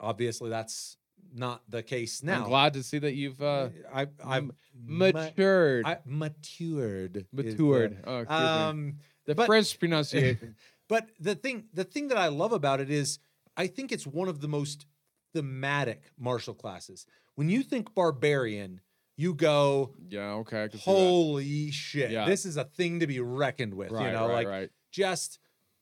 obviously 0.00 0.50
that's 0.50 0.96
not 1.36 1.62
the 1.68 1.82
case 1.82 2.22
now 2.22 2.42
I'm 2.42 2.48
glad 2.48 2.72
to 2.74 2.82
see 2.82 2.98
that 2.98 3.14
you've 3.14 3.40
uh, 3.42 3.68
I 3.94 4.06
I've 4.24 4.50
ma- 4.74 5.12
matured. 5.12 5.84
I, 5.86 5.98
matured 6.04 7.16
is 7.18 7.24
the- 7.32 7.42
matured. 7.44 7.98
Oh, 8.06 8.24
um 8.34 8.96
The 9.26 9.34
but- 9.34 9.46
French 9.46 9.78
pronunciation. 9.78 10.56
but 10.88 11.08
the 11.20 11.34
thing 11.34 11.64
the 11.74 11.84
thing 11.84 12.08
that 12.08 12.18
I 12.18 12.28
love 12.28 12.52
about 12.52 12.80
it 12.80 12.90
is 12.90 13.18
I 13.56 13.66
think 13.66 13.92
it's 13.92 14.06
one 14.06 14.28
of 14.28 14.40
the 14.40 14.48
most 14.48 14.86
thematic 15.34 16.02
martial 16.18 16.54
classes. 16.54 17.06
When 17.34 17.48
you 17.48 17.62
think 17.62 17.94
barbarian, 17.94 18.80
you 19.16 19.34
go, 19.34 19.94
yeah. 20.08 20.32
Okay. 20.42 20.64
I 20.64 20.68
can 20.68 20.78
see 20.78 20.90
that. 20.90 20.96
holy 20.96 21.70
shit, 21.70 22.10
Yeah. 22.10 22.26
this 22.26 22.44
is 22.46 22.56
a 22.56 22.64
thing 22.64 23.00
to 23.00 23.06
be 23.06 23.20
reckoned 23.20 23.74
with. 23.74 23.90
Right. 23.90 24.06
you 24.06 24.12
know, 24.12 24.26
right. 24.28 24.34
like 24.34 24.46
right. 24.48 24.70
just 24.90 25.38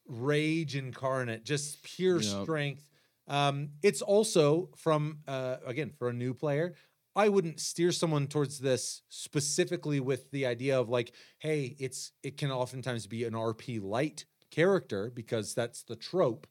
rage 0.06 0.76
incarnate, 0.76 1.44
just 1.44 1.82
pure 1.82 2.20
Yep. 2.20 2.42
strength. 2.42 2.88
Um, 3.28 3.70
it's 3.82 4.02
also 4.02 4.70
from 4.76 5.20
uh, 5.26 5.56
again 5.66 5.92
for 5.98 6.08
a 6.08 6.12
new 6.12 6.34
player. 6.34 6.74
I 7.16 7.28
wouldn't 7.28 7.60
steer 7.60 7.92
someone 7.92 8.26
towards 8.26 8.58
this 8.58 9.02
specifically 9.08 10.00
with 10.00 10.30
the 10.32 10.46
idea 10.46 10.78
of 10.78 10.88
like, 10.88 11.14
hey, 11.38 11.76
it's 11.78 12.12
it 12.22 12.36
can 12.36 12.50
oftentimes 12.50 13.06
be 13.06 13.24
an 13.24 13.34
RP 13.34 13.80
light 13.82 14.24
character 14.50 15.10
because 15.14 15.54
that's 15.54 15.82
the 15.82 15.96
trope. 15.96 16.46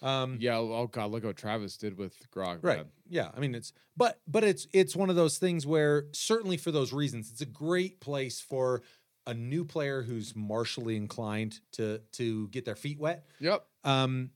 Um, 0.00 0.38
Yeah. 0.40 0.56
Oh 0.56 0.86
God. 0.86 1.10
Look 1.10 1.24
what 1.24 1.36
Travis 1.36 1.76
did 1.76 1.98
with 1.98 2.14
Grog. 2.30 2.60
right. 2.62 2.78
man. 2.78 2.86
Yeah. 3.08 3.30
I 3.36 3.40
mean, 3.40 3.54
it's 3.54 3.72
but 3.96 4.20
but 4.26 4.44
it's 4.44 4.66
it's 4.72 4.96
one 4.96 5.10
of 5.10 5.16
those 5.16 5.38
things 5.38 5.66
where 5.66 6.06
certainly 6.12 6.56
for 6.56 6.70
those 6.70 6.92
reasons, 6.92 7.30
it's 7.30 7.40
a 7.40 7.46
great 7.46 8.00
place 8.00 8.40
for 8.40 8.82
a 9.26 9.34
new 9.34 9.64
player 9.64 10.02
who's 10.02 10.34
martially 10.34 10.96
inclined 10.96 11.60
to 11.72 12.00
to 12.12 12.48
get 12.48 12.64
their 12.64 12.76
feet 12.76 12.98
wet. 12.98 13.26
Yep. 13.40 13.64
Um, 13.84 14.30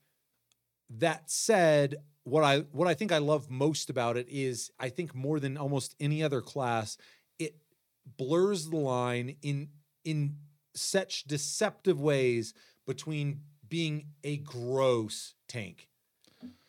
that 0.99 1.31
said, 1.31 1.97
what 2.25 2.45
I 2.45 2.61
what 2.73 2.89
I 2.89 2.95
think 2.95 3.13
I 3.13 3.19
love 3.19 3.51
most 3.51 3.91
about 3.91 4.17
it 4.17 4.29
is 4.29 4.71
I 4.79 4.89
think 4.89 5.15
more 5.15 5.41
than 5.41 5.57
almost 5.57 5.95
any 5.99 6.23
other 6.23 6.41
class, 6.41 6.97
it 7.39 7.57
blurs 8.17 8.69
the 8.71 8.77
line 8.77 9.37
in 9.43 9.69
in 10.05 10.37
such 10.75 11.25
deceptive 11.25 12.01
ways 12.01 12.55
between 12.87 13.41
being 13.69 14.07
a 14.25 14.39
gross 14.39 15.35
tank 15.49 15.89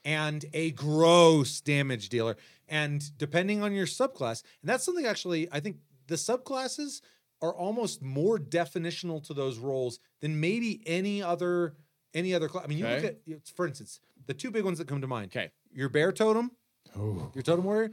and 0.06 0.46
a 0.54 0.72
gross 0.72 1.62
damage 1.62 2.10
dealer. 2.10 2.36
And 2.68 3.16
depending 3.18 3.62
on 3.62 3.74
your 3.74 3.86
subclass, 3.86 4.44
and 4.62 4.70
that's 4.70 4.84
something 4.84 5.06
actually 5.06 5.48
I 5.52 5.60
think 5.60 5.78
the 6.08 6.16
subclasses 6.16 7.02
are 7.42 7.54
almost 7.54 8.02
more 8.02 8.40
definitional 8.40 9.22
to 9.28 9.34
those 9.34 9.58
roles 9.58 10.00
than 10.22 10.40
maybe 10.40 10.82
any 10.86 11.22
other 11.22 11.76
any 12.14 12.34
other 12.34 12.48
class. 12.48 12.64
I 12.64 12.68
mean, 12.68 12.78
you 12.78 12.88
look 12.88 13.04
at 13.04 13.18
for 13.56 13.68
instance, 13.68 14.00
the 14.28 14.34
two 14.34 14.52
big 14.52 14.64
ones 14.66 14.78
that 14.78 14.88
come 14.88 15.02
to 15.02 15.08
mind. 15.08 15.32
Okay. 15.36 15.52
Your 15.72 15.90
bear 15.90 16.12
totem, 16.12 16.52
Oh. 16.98 17.32
your 17.34 17.42
totem 17.44 17.66
warrior, 17.66 17.92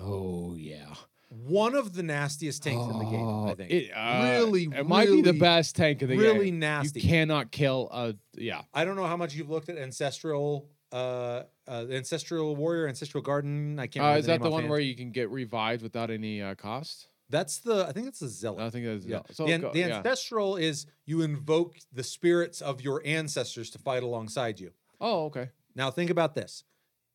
Oh 0.00 0.54
yeah. 0.56 0.94
one 1.28 1.74
of 1.74 1.94
the 1.94 2.02
nastiest 2.02 2.62
tanks 2.62 2.84
in 2.92 2.98
the 2.98 3.04
game, 3.04 3.14
I 3.26 3.50
Oh, 3.50 3.54
think. 3.54 3.70
It, 3.70 3.90
uh, 3.90 4.22
Really, 4.24 4.64
it 4.64 4.86
might 4.86 5.08
be 5.08 5.22
the 5.22 5.32
best 5.32 5.76
tank 5.76 6.02
in 6.02 6.08
the 6.08 6.16
really 6.16 6.26
game. 6.28 6.36
Really 6.38 6.50
nasty. 6.50 7.00
You 7.00 7.08
cannot 7.08 7.50
kill 7.50 7.88
a 7.92 8.14
yeah. 8.34 8.62
I 8.74 8.84
don't 8.84 8.96
know 8.96 9.06
how 9.06 9.16
much 9.16 9.34
you've 9.34 9.50
looked 9.50 9.68
at 9.68 9.78
ancestral 9.78 10.68
uh, 10.92 11.44
uh, 11.66 11.86
ancestral 11.90 12.54
warrior, 12.54 12.86
ancestral 12.86 13.22
guardian. 13.22 13.78
I 13.78 13.86
can't. 13.86 14.04
Uh, 14.04 14.18
is 14.18 14.26
the 14.26 14.32
that 14.32 14.42
the 14.42 14.50
one 14.50 14.58
offhand. 14.64 14.70
where 14.70 14.80
you 14.80 14.94
can 14.94 15.10
get 15.10 15.30
revived 15.30 15.82
without 15.82 16.10
any 16.10 16.42
uh, 16.42 16.54
cost? 16.54 17.08
That's 17.30 17.60
the. 17.60 17.86
I 17.88 17.92
think 17.92 18.04
that's 18.04 18.18
the 18.18 18.28
zealot. 18.28 18.60
I 18.62 18.68
think 18.68 18.84
that's 18.84 19.06
Yeah. 19.06 19.20
so 19.30 19.46
the, 19.46 19.52
an- 19.52 19.60
go- 19.62 19.72
the 19.72 19.78
yeah. 19.78 19.96
ancestral 19.96 20.56
is 20.56 20.84
you 21.06 21.22
invoke 21.22 21.76
the 21.94 22.02
spirits 22.02 22.60
of 22.60 22.82
your 22.82 23.00
ancestors 23.06 23.70
to 23.70 23.78
fight 23.78 24.02
alongside 24.02 24.60
you. 24.60 24.72
Oh, 25.00 25.24
okay. 25.26 25.48
Now 25.74 25.90
think 25.90 26.10
about 26.10 26.34
this: 26.34 26.64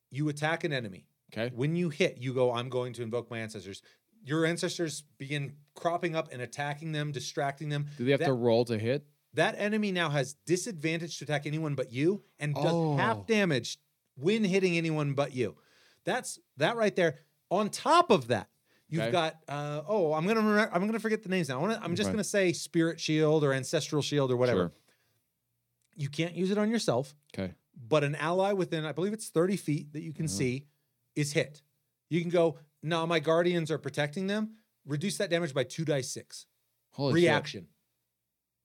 you 0.09 0.29
attack 0.29 0.63
an 0.63 0.73
enemy. 0.73 1.05
Okay. 1.33 1.53
When 1.55 1.75
you 1.75 1.89
hit, 1.89 2.17
you 2.17 2.33
go, 2.33 2.51
"I'm 2.53 2.69
going 2.69 2.93
to 2.93 3.03
invoke 3.03 3.29
my 3.29 3.39
ancestors." 3.39 3.81
Your 4.23 4.45
ancestors 4.45 5.03
begin 5.17 5.53
cropping 5.73 6.15
up 6.15 6.33
and 6.33 6.41
attacking 6.41 6.91
them, 6.91 7.11
distracting 7.11 7.69
them. 7.69 7.85
Do 7.97 8.03
they 8.03 8.11
have 8.11 8.19
that, 8.19 8.25
to 8.27 8.33
roll 8.33 8.65
to 8.65 8.77
hit? 8.77 9.05
that 9.33 9.55
enemy 9.57 9.91
now 9.91 10.09
has 10.09 10.33
disadvantage 10.45 11.19
to 11.19 11.23
attack 11.25 11.45
anyone 11.45 11.75
but 11.75 11.91
you, 11.93 12.23
and 12.39 12.55
does 12.55 12.73
Oh. 12.73 12.97
half 12.97 13.27
damage 13.27 13.77
when 14.15 14.43
hitting 14.43 14.75
anyone 14.77 15.13
but 15.13 15.33
you. 15.33 15.55
That's 16.05 16.39
that 16.57 16.75
right 16.75 16.95
there. 16.95 17.19
On 17.51 17.69
top 17.69 18.09
of 18.09 18.27
that, 18.27 18.49
you've 18.89 19.03
Okay. 19.03 19.11
got 19.11 19.35
uh, 19.47 19.83
oh, 19.87 20.13
I'm 20.13 20.25
gonna 20.25 20.39
remember, 20.41 20.69
I'm 20.73 20.85
gonna 20.87 20.99
forget 20.99 21.21
the 21.23 21.29
names 21.29 21.49
now. 21.49 21.59
I 21.59 21.61
wanna, 21.61 21.79
I'm 21.83 21.95
just 21.95 22.09
gonna 22.09 22.23
say 22.23 22.51
Spirit 22.51 22.99
Shield 22.99 23.43
or 23.43 23.53
Ancestral 23.53 24.01
Shield 24.01 24.31
or 24.31 24.37
whatever. 24.37 24.59
Sure. 24.59 24.71
You 25.95 26.09
can't 26.09 26.33
use 26.35 26.51
it 26.51 26.57
on 26.57 26.69
yourself, 26.69 27.15
Okay. 27.33 27.53
But 27.77 28.03
an 28.03 28.15
ally 28.15 28.53
within, 28.53 28.85
I 28.85 28.91
believe 28.91 29.13
it's 29.13 29.29
30 29.29 29.57
feet 29.57 29.93
that 29.93 30.01
you 30.01 30.13
can 30.13 30.25
Mhm. 30.25 30.29
see, 30.29 30.65
is 31.15 31.33
hit. 31.33 31.61
You 32.09 32.21
can 32.21 32.29
go, 32.29 32.57
no, 32.83 33.05
my 33.05 33.19
guardians 33.19 33.69
are 33.71 33.77
protecting 33.77 34.27
them. 34.27 34.55
Reduce 34.85 35.17
that 35.17 35.29
damage 35.29 35.53
by 35.53 35.63
two 35.63 35.85
dice 35.85 36.09
six. 36.09 36.45
Holy 36.91 37.13
shit. 37.21 37.27
Reaction. 37.27 37.67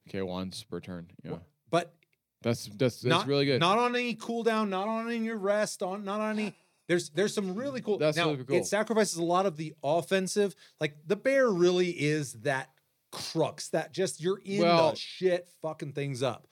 Okay, 0.09 0.23
once 0.23 0.63
per 0.65 0.81
turn. 0.81 1.11
Yeah. 1.23 1.39
But 1.71 1.95
That's 2.43 2.67
that's 2.67 2.79
that's 3.01 3.05
not 3.05 3.27
really 3.27 3.47
good. 3.47 3.61
Not 3.61 3.79
on 3.79 3.95
any 3.95 4.15
cooldown, 4.17 4.69
not 4.69 4.89
on 4.89 5.07
any 5.11 5.25
your 5.25 5.37
rest, 5.39 5.83
on 5.83 6.05
not 6.05 6.21
on 6.21 6.39
any. 6.39 6.55
There's 6.89 7.11
there's 7.11 7.33
some 7.35 7.55
really 7.55 7.81
cool. 7.81 7.99
That's 7.99 8.17
now 8.17 8.31
really 8.33 8.45
cool. 8.45 8.57
it 8.57 8.67
sacrifices 8.67 9.17
a 9.17 9.23
lot 9.23 9.47
of 9.47 9.57
the 9.57 9.75
offensive. 9.83 10.55
Like 10.81 10.97
the 11.07 11.17
bear 11.17 11.49
really 11.51 11.91
is 11.91 12.33
that 12.41 12.71
crux 13.13 13.69
that 13.69 13.93
just 13.93 14.21
you're 14.21 14.39
in 14.45 14.63
Well- 14.63 14.91
the 14.91 14.97
shit 14.97 15.49
fucking 15.61 15.93
things 15.93 16.23
up. 16.23 16.49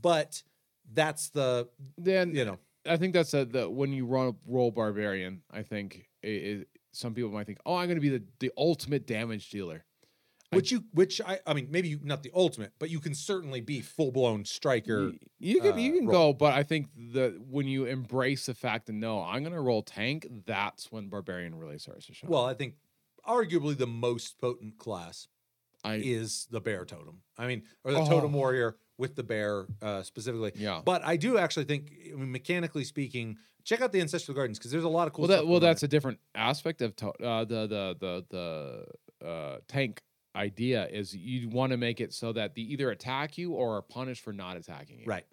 But 0.00 0.42
that's 0.92 1.30
the 1.30 1.68
then 1.98 2.34
you 2.34 2.44
know 2.44 2.58
I 2.88 2.96
think 2.96 3.12
that's 3.14 3.34
a, 3.34 3.44
the 3.44 3.68
when 3.68 3.92
you 3.92 4.06
run 4.06 4.36
roll 4.46 4.70
barbarian. 4.70 5.42
I 5.50 5.62
think 5.62 6.06
it, 6.22 6.28
it, 6.28 6.68
some 6.92 7.12
people 7.14 7.30
might 7.30 7.46
think, 7.46 7.58
oh, 7.66 7.74
I'm 7.76 7.86
going 7.88 7.96
to 7.98 8.00
be 8.00 8.08
the 8.08 8.22
the 8.40 8.50
ultimate 8.56 9.06
damage 9.06 9.50
dealer. 9.50 9.84
I- 10.52 10.56
which 10.56 10.72
you 10.72 10.82
which 10.92 11.20
I 11.20 11.38
I 11.46 11.54
mean 11.54 11.68
maybe 11.70 11.88
you, 11.88 12.00
not 12.02 12.22
the 12.22 12.30
ultimate, 12.34 12.72
but 12.78 12.90
you 12.90 12.98
can 12.98 13.14
certainly 13.14 13.60
be 13.60 13.80
full 13.82 14.10
blown 14.10 14.44
striker. 14.44 15.10
Y- 15.10 15.18
you 15.38 15.60
can 15.60 15.78
you 15.78 15.92
uh, 15.92 15.96
can 15.98 16.06
roll. 16.06 16.32
go, 16.32 16.36
but 16.38 16.54
I 16.54 16.62
think 16.64 16.88
the 17.12 17.40
when 17.48 17.68
you 17.68 17.84
embrace 17.84 18.46
the 18.46 18.54
fact 18.54 18.86
that 18.86 18.94
no, 18.94 19.22
I'm 19.22 19.42
going 19.42 19.52
to 19.54 19.60
roll 19.60 19.82
tank. 19.82 20.26
That's 20.46 20.90
when 20.90 21.08
barbarian 21.08 21.54
really 21.56 21.78
starts 21.78 22.06
to 22.06 22.14
shine. 22.14 22.30
Well, 22.30 22.46
I 22.46 22.54
think 22.54 22.74
arguably 23.26 23.76
the 23.76 23.86
most 23.86 24.40
potent 24.40 24.78
class 24.78 25.28
I 25.84 25.96
is 25.96 26.46
the 26.50 26.60
bear 26.60 26.84
totem. 26.84 27.20
I 27.38 27.46
mean, 27.46 27.62
or 27.84 27.92
the 27.92 28.04
totem 28.04 28.34
Oh. 28.34 28.38
warrior 28.38 28.76
with 29.00 29.16
the 29.16 29.22
bear 29.24 29.66
uh, 29.82 30.02
specifically. 30.02 30.52
yeah. 30.54 30.80
But 30.84 31.04
I 31.04 31.16
do 31.16 31.38
actually 31.38 31.64
think, 31.64 31.90
I 32.12 32.16
mean, 32.16 32.30
mechanically 32.30 32.84
speaking, 32.84 33.38
check 33.64 33.80
out 33.80 33.90
the 33.92 34.00
ancestral 34.00 34.34
guardians 34.34 34.58
because 34.58 34.70
there's 34.70 34.84
a 34.84 34.88
lot 34.88 35.06
of 35.08 35.12
cool 35.14 35.22
well, 35.22 35.28
that 35.28 35.38
stuff. 35.38 35.48
well, 35.48 35.60
that's 35.60 35.82
a 35.82 35.88
different 35.88 36.18
aspect 36.34 36.82
of 36.82 36.94
to- 36.96 37.24
uh, 37.24 37.44
the 37.44 37.66
the 37.66 37.96
the 37.98 38.84
the 39.20 39.26
uh, 39.26 39.58
tank 39.66 40.00
idea. 40.36 40.86
Is 40.86 41.14
you 41.14 41.48
want 41.48 41.72
to 41.72 41.76
make 41.76 42.00
it 42.00 42.12
so 42.12 42.32
that 42.34 42.54
they 42.54 42.62
either 42.62 42.90
attack 42.90 43.38
you 43.38 43.52
or 43.52 43.76
are 43.78 43.82
punished 43.82 44.22
for 44.22 44.32
not 44.32 44.56
attacking 44.56 45.00
you. 45.00 45.06
right. 45.06 45.24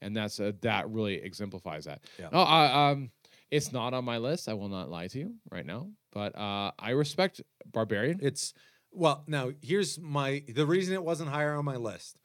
and 0.00 0.16
that's 0.16 0.40
uh, 0.40 0.52
that 0.62 0.88
really 0.90 1.16
exemplifies 1.16 1.84
that. 1.84 2.00
Yeah. 2.18 2.28
No, 2.32 2.40
I, 2.40 2.90
um, 2.90 3.10
it's 3.50 3.72
not 3.72 3.92
on 3.94 4.04
my 4.04 4.18
list. 4.18 4.48
I 4.48 4.54
will 4.54 4.68
not 4.68 4.88
lie 4.90 5.08
to 5.08 5.18
you 5.18 5.34
right 5.50 5.66
now, 5.66 5.88
but 6.12 6.36
uh, 6.38 6.70
I 6.78 6.90
respect 6.90 7.40
barbarian. 7.70 8.18
It's 8.22 8.54
well. 8.90 9.24
Now 9.26 9.50
here's 9.62 9.98
my 10.00 10.42
the 10.48 10.66
reason 10.66 10.94
it 10.94 11.04
wasn't 11.04 11.30
higher 11.30 11.54
on 11.54 11.64
my 11.64 11.76
list. 11.76 12.16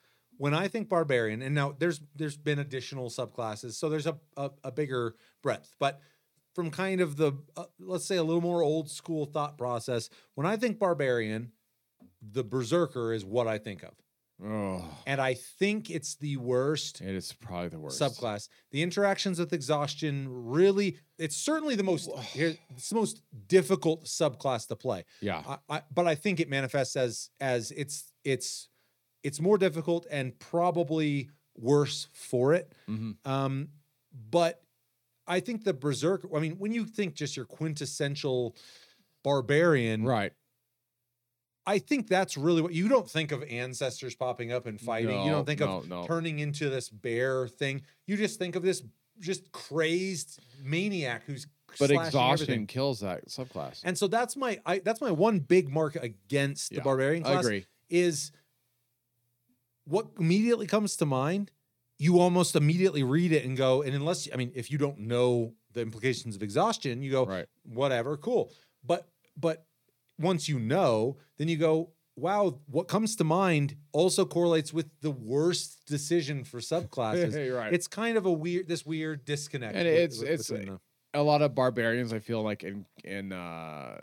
When 0.41 0.56
I 0.56 0.67
think 0.67 0.89
barbarian, 0.89 1.41
and 1.43 1.54
now 1.54 1.75
there's 1.77 2.01
there's 2.15 2.36
been 2.36 2.60
additional 2.60 3.10
subclasses, 3.10 3.73
so 3.73 3.89
there's 3.89 4.08
a 4.08 4.17
a, 4.36 4.51
a 4.63 4.71
bigger 4.71 5.15
breadth, 5.41 5.75
but. 5.80 6.01
From 6.54 6.69
kind 6.69 6.99
of 6.99 7.15
the 7.15 7.32
uh, 7.56 7.63
let's 7.80 8.04
say 8.04 8.17
a 8.17 8.23
little 8.23 8.41
more 8.41 8.62
old 8.62 8.91
school 8.91 9.25
thought 9.25 9.58
process, 9.58 10.10
when 10.36 10.45
I 10.45 10.58
think 10.58 10.80
barbarian, 10.80 11.54
the 12.21 12.43
berserker 12.43 13.13
is 13.13 13.23
what 13.23 13.47
I 13.47 13.58
think 13.58 13.84
of. 13.84 13.93
Oh, 14.43 14.84
And 15.06 15.21
I 15.21 15.36
think 15.36 15.91
it's 15.91 16.15
the 16.15 16.38
worst 16.38 16.99
it 16.99 17.15
is 17.15 17.32
probably 17.32 17.69
the 17.69 17.80
worst 17.80 18.01
subclass. 18.01 18.49
The 18.71 18.82
interactions 18.82 19.38
with 19.38 19.54
exhaustion 19.54 20.27
really, 20.30 20.97
it's 21.19 21.38
certainly 21.38 21.75
the 21.75 21.84
most, 21.84 22.10
it's 22.34 22.89
the 22.89 22.95
most 22.95 23.21
difficult 23.47 24.06
subclass 24.06 24.67
to 24.69 24.75
play. 24.75 25.06
Yeah, 25.21 25.43
I, 25.47 25.58
I, 25.69 25.82
but 25.93 26.08
I 26.08 26.15
think 26.15 26.39
it 26.39 26.49
manifests 26.49 26.95
as 26.95 27.30
as 27.39 27.71
it's 27.71 28.12
it's 28.23 28.67
it's 29.23 29.39
more 29.39 29.57
difficult 29.57 30.05
and 30.10 30.38
probably 30.39 31.29
worse 31.55 32.07
for 32.13 32.53
it. 32.53 32.73
hmm 32.88 33.12
Um, 33.25 33.69
but 34.29 34.62
I 35.27 35.39
think 35.39 35.63
the 35.63 35.73
berserker. 35.73 36.27
I 36.36 36.39
mean, 36.39 36.53
when 36.57 36.71
you 36.73 36.86
think 36.86 37.13
just 37.13 37.36
your 37.38 37.45
quintessential 37.45 38.55
barbarian, 39.23 40.03
right. 40.03 40.34
I 41.65 41.77
think 41.77 42.07
that's 42.07 42.38
really 42.38 42.62
what 42.62 42.73
you 42.73 42.88
don't 42.89 43.10
think 43.10 43.31
of 43.31 43.43
ancestors 43.43 44.15
popping 44.15 44.51
up 44.51 44.65
and 44.65 44.81
fighting. 44.81 45.23
you 45.23 45.31
don't 45.31 45.45
think 45.45 45.60
no, 45.60 45.77
of 45.77 45.88
no. 45.89 46.03
turning 46.05 46.39
into 46.39 46.69
this 46.69 46.89
bear 46.89 47.47
thing. 47.47 47.84
You 48.07 48.17
just 48.17 48.39
think 48.39 48.55
of 48.55 48.63
this 48.63 48.81
just 49.19 49.51
crazed 49.51 50.39
maniac 50.63 51.21
who's 51.27 51.45
But 51.79 51.91
exhaustion 51.91 52.45
everything. 52.45 52.65
kills 52.67 53.01
that 53.01 53.27
subclass. 53.27 53.81
And 53.84 53.95
so 53.95 54.07
that's 54.07 54.36
my 54.36 54.60
I, 54.65 54.79
that's 54.79 55.01
my 55.01 55.12
one 55.12 55.39
big 55.39 55.69
mark 55.69 55.95
against 55.95 56.71
Yeah, 56.71 56.79
the 56.79 56.84
barbarian 56.84 57.25
I 57.25 57.39
agree. 57.39 57.65
is 57.89 58.31
what 59.85 60.07
immediately 60.19 60.67
comes 60.67 60.95
to 60.97 61.05
mind. 61.05 61.51
You 61.99 62.19
almost 62.19 62.55
immediately 62.55 63.03
read 63.03 63.31
it 63.31 63.45
and 63.45 63.55
go, 63.55 63.83
and 63.83 63.93
unless 63.93 64.27
I 64.33 64.35
mean, 64.35 64.51
if 64.55 64.71
you 64.71 64.77
don't 64.79 64.97
know 64.99 65.53
the 65.73 65.81
implications 65.81 66.35
of 66.35 66.41
exhaustion, 66.43 67.03
you 67.03 67.11
go, 67.11 67.25
Right. 67.25 67.45
whatever, 67.63 68.17
cool. 68.17 68.51
But 68.83 69.07
but 69.37 69.65
once 70.19 70.49
you 70.49 70.57
know, 70.59 71.17
then 71.37 71.47
you 71.47 71.57
go, 71.57 71.91
wow, 72.15 72.59
what 72.65 72.87
comes 72.87 73.15
to 73.17 73.23
mind 73.23 73.75
also 73.91 74.25
correlates 74.25 74.73
with 74.73 74.87
the 75.01 75.11
worst 75.11 75.85
decision 75.87 76.43
for 76.43 76.59
subclasses. 76.59 77.33
Right. 77.55 77.71
It's 77.73 77.87
kind 77.87 78.17
of 78.17 78.25
a 78.25 78.31
weird 78.31 78.67
this 78.67 78.83
weird 78.85 79.23
disconnect. 79.25 79.75
And 79.75 79.85
with- 79.87 79.95
it's- 79.95 80.19
with- 80.19 80.29
it's- 80.29 80.47
the- 80.47 80.79
a 81.13 81.21
lot 81.21 81.41
of 81.41 81.53
barbarians. 81.53 82.13
I 82.13 82.19
feel 82.19 82.41
like 82.41 82.63
in 82.63 82.85
in 83.03 83.31
uh, 83.31 83.99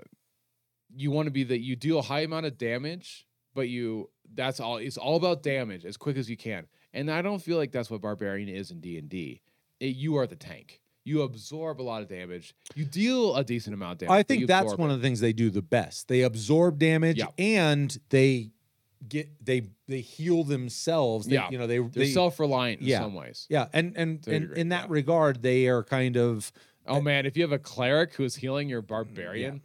you 0.94 1.10
want 1.10 1.26
to 1.26 1.30
be 1.32 1.42
that 1.44 1.60
you 1.60 1.74
deal 1.74 1.98
a 1.98 2.02
high 2.02 2.20
amount 2.20 2.46
of 2.46 2.56
damage, 2.58 3.26
but 3.54 3.68
you 3.68 4.10
that's 4.34 4.60
all. 4.60 4.76
It's 4.76 4.96
all 4.96 5.16
about 5.16 5.42
damage 5.42 5.84
as 5.84 5.96
quick 5.96 6.16
as 6.16 6.28
you 6.28 6.36
can. 6.36 6.66
And 6.92 7.10
I 7.10 7.22
don't 7.22 7.40
feel 7.40 7.56
like 7.56 7.72
that's 7.72 7.90
what 7.90 8.00
barbarian 8.00 8.48
is 8.48 8.70
in 8.70 8.80
D 8.80 8.98
and 8.98 9.08
D. 9.08 9.40
You 9.80 10.16
are 10.16 10.26
the 10.26 10.36
tank. 10.36 10.80
You 11.04 11.22
absorb 11.22 11.80
a 11.80 11.82
lot 11.84 12.02
of 12.02 12.08
damage. 12.08 12.54
You 12.74 12.84
deal 12.84 13.34
a 13.36 13.42
decent 13.44 13.72
amount 13.74 13.92
of 13.92 13.98
damage. 14.08 14.12
I 14.20 14.22
think 14.22 14.46
that's 14.46 14.74
one 14.74 14.90
it. 14.90 14.94
of 14.94 15.00
the 15.00 15.06
things 15.06 15.20
they 15.20 15.32
do 15.32 15.48
the 15.48 15.62
best. 15.62 16.08
They 16.08 16.22
absorb 16.22 16.78
damage 16.78 17.18
Yeah. 17.18 17.26
and 17.38 17.96
they 18.10 18.50
get 19.08 19.28
they 19.44 19.62
they 19.86 20.00
heal 20.00 20.44
themselves. 20.44 21.26
They, 21.26 21.34
Yeah. 21.36 21.48
you 21.50 21.56
know 21.58 21.66
they 21.66 21.78
They're 21.78 21.88
they 22.04 22.10
self 22.10 22.38
reliant 22.40 22.80
in 22.82 22.88
yeah. 22.88 23.00
some 23.00 23.14
ways. 23.14 23.46
yeah, 23.48 23.68
and 23.72 23.96
and, 23.96 24.26
and 24.26 24.52
in 24.56 24.68
that 24.70 24.82
yeah. 24.88 24.92
regard, 24.94 25.40
they 25.42 25.66
are 25.68 25.82
kind 25.84 26.16
of 26.16 26.52
Oh 26.86 27.00
man, 27.00 27.26
if 27.26 27.36
you 27.36 27.42
have 27.42 27.52
a 27.52 27.58
cleric 27.58 28.14
who's 28.14 28.36
healing 28.36 28.68
your 28.68 28.82
barbarian, 28.82 29.62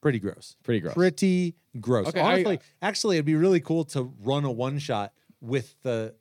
pretty 0.00 0.18
gross. 0.18 0.56
pretty 0.62 0.80
gross. 0.80 0.94
Pretty 0.94 1.54
gross. 1.80 2.08
Okay, 2.08 2.20
I- 2.20 2.32
Honestly, 2.34 2.60
actually, 2.82 3.16
it'd 3.16 3.26
be 3.26 3.34
really 3.34 3.60
cool 3.60 3.84
to 3.86 4.12
run 4.22 4.44
a 4.44 4.50
one 4.50 4.78
shot 4.78 5.12
with 5.40 5.74
the 5.82 6.14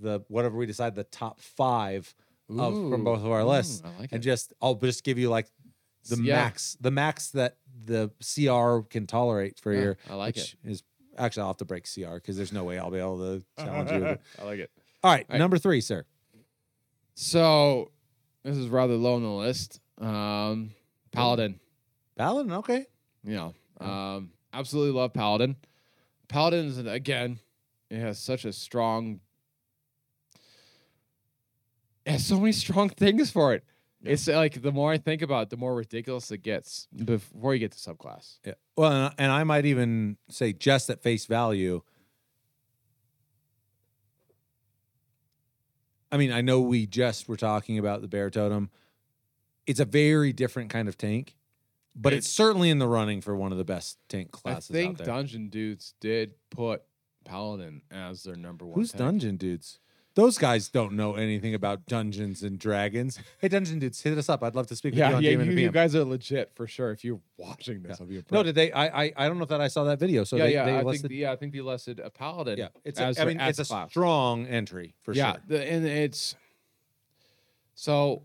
the 0.00 0.20
whatever 0.28 0.56
we 0.56 0.66
decide 0.66 0.94
the 0.94 1.04
top 1.04 1.40
five 1.40 2.14
of 2.50 2.74
from 2.74 3.02
both 3.02 3.20
of 3.20 3.30
our 3.30 3.40
ooh, 3.40 3.44
lists, 3.44 3.82
I 3.84 3.88
like 4.00 4.12
and 4.12 4.22
it. 4.22 4.24
just 4.24 4.52
I'll 4.60 4.74
just 4.74 5.02
give 5.04 5.18
you 5.18 5.30
like 5.30 5.48
the 6.08 6.16
Yeah. 6.22 6.36
max 6.36 6.76
the 6.80 6.90
max 6.90 7.30
that 7.30 7.56
the 7.84 8.10
CR 8.20 8.86
can 8.88 9.06
tolerate 9.06 9.58
for 9.58 9.72
Yeah, 9.72 9.80
your 9.80 9.96
I 10.10 10.14
like 10.14 10.36
it. 10.36 10.54
is 10.64 10.82
actually 11.18 11.42
I'll 11.42 11.48
have 11.48 11.56
to 11.58 11.64
break 11.64 11.86
CR 11.92 12.14
because 12.16 12.36
there's 12.36 12.52
no 12.52 12.62
way 12.64 12.78
I'll 12.78 12.90
be 12.90 12.98
able 12.98 13.18
to 13.18 13.44
challenge 13.64 13.90
you. 13.90 13.98
with 14.00 14.08
it. 14.08 14.20
I 14.38 14.44
like 14.44 14.58
it. 14.60 14.70
All 15.02 15.10
right, 15.12 15.26
I- 15.30 15.38
number 15.38 15.58
three, 15.58 15.80
sir. 15.80 16.04
So 17.14 17.90
this 18.42 18.56
is 18.56 18.68
rather 18.68 18.94
low 18.94 19.14
on 19.14 19.22
the 19.22 19.28
list. 19.30 19.80
Um, 19.98 20.70
Paladin. 21.12 21.58
Paladin, 22.16 22.52
okay. 22.52 22.86
Know, 23.34 23.54
Oh. 23.80 23.84
um, 23.86 24.30
absolutely 24.52 24.92
love 24.98 25.12
Paladin. 25.12 25.56
Paladin 26.28 26.66
is 26.66 26.78
again, 26.78 27.38
it 27.90 27.98
has 27.98 28.18
such 28.18 28.44
a 28.44 28.52
strong. 28.52 29.20
It 32.04 32.12
has 32.12 32.24
so 32.26 32.38
many 32.38 32.52
strong 32.52 32.88
things 32.88 33.30
for 33.30 33.52
it. 33.54 33.64
Yeah. 34.00 34.12
It's 34.12 34.28
like 34.28 34.62
the 34.62 34.70
more 34.72 34.92
I 34.92 34.98
think 34.98 35.22
about 35.22 35.44
it, 35.44 35.50
the 35.50 35.56
more 35.56 35.74
ridiculous 35.74 36.30
it 36.30 36.38
gets 36.38 36.86
before 37.04 37.54
you 37.54 37.60
get 37.60 37.72
to 37.72 37.78
subclass. 37.78 38.38
Yeah. 38.44 38.54
Well, 38.76 38.92
and 38.92 39.14
and 39.18 39.32
I 39.32 39.42
might 39.44 39.64
even 39.66 40.16
say 40.30 40.52
just 40.52 40.88
at 40.90 41.02
face 41.02 41.26
value. 41.26 41.82
I 46.12 46.16
mean, 46.18 46.30
I 46.32 46.40
know 46.40 46.60
we 46.60 46.86
just 46.86 47.28
were 47.28 47.36
talking 47.36 47.78
about 47.78 48.00
the 48.00 48.08
bear 48.08 48.30
totem, 48.30 48.70
it's 49.66 49.80
a 49.80 49.84
very 49.84 50.32
different 50.32 50.70
kind 50.70 50.86
of 50.88 50.96
tank, 50.96 51.34
but 51.96 52.12
it's, 52.12 52.26
It's- 52.26 52.32
certainly 52.34 52.70
in 52.70 52.78
the 52.78 52.86
running 52.88 53.20
for 53.20 53.34
one 53.34 53.50
of 53.52 53.58
the 53.58 53.64
best 53.64 53.98
tank 54.08 54.30
classes. 54.30 54.70
I 54.70 54.74
think. 54.74 54.98
Dungeon 55.02 55.48
Dudes 55.48 55.94
did 56.00 56.34
put 56.50 56.82
Paladin 57.24 57.82
as 57.90 58.22
their 58.22 58.36
number 58.36 58.64
one. 58.66 58.74
Who's 58.78 58.92
tank. 58.92 58.98
Dungeon 59.00 59.36
Dudes? 59.36 59.80
Those 60.14 60.38
guys 60.38 60.70
don't 60.70 60.92
know 60.94 61.16
anything 61.16 61.52
about 61.54 61.84
Dungeons 61.86 62.42
and 62.42 62.58
Dragons. 62.58 63.18
Hey, 63.38 63.48
Dungeon 63.48 63.78
Dudes, 63.78 64.00
hit 64.00 64.16
us 64.16 64.30
up. 64.30 64.42
I'd 64.42 64.54
love 64.54 64.66
to 64.68 64.76
speak 64.76 64.92
with 64.92 64.98
Yeah, 65.00 65.10
you 65.10 65.16
on 65.16 65.22
yeah, 65.22 65.30
Game 65.32 65.40
and 65.42 65.52
you, 65.52 65.58
you 65.58 65.70
guys 65.70 65.94
are 65.94 66.04
legit 66.06 66.52
for 66.54 66.66
sure. 66.66 66.90
If 66.90 67.04
you're 67.04 67.20
watching 67.36 67.82
this, 67.82 67.98
Yeah. 67.98 68.04
I'll 68.04 68.08
be 68.08 68.24
No, 68.30 68.42
did 68.42 68.54
they? 68.54 68.72
I, 68.72 69.04
I 69.04 69.12
I 69.14 69.28
don't 69.28 69.38
know 69.38 69.44
that 69.44 69.60
I 69.60 69.68
saw 69.68 69.84
that 69.84 69.98
video. 69.98 70.24
So 70.24 70.36
yeah, 70.36 70.44
they, 70.46 70.52
yeah, 70.54 70.64
they 70.64 70.72
I 70.72 70.76
think 70.76 70.86
listed. 70.86 71.10
yeah, 71.10 71.32
I 71.32 71.36
think 71.36 71.52
they 71.52 71.60
listed 71.60 72.00
a 72.00 72.08
Paladin. 72.08 72.56
yeah, 72.58 72.68
it's. 72.82 72.98
A, 72.98 73.12
I 73.20 73.24
mean, 73.26 73.38
it's 73.40 73.58
a 73.58 73.64
strong 73.90 74.46
entry 74.46 74.94
for 75.02 75.12
yeah, 75.12 75.32
sure. 75.32 75.42
the, 75.48 75.70
and 75.70 75.84
it's 75.86 76.34
so 77.74 78.22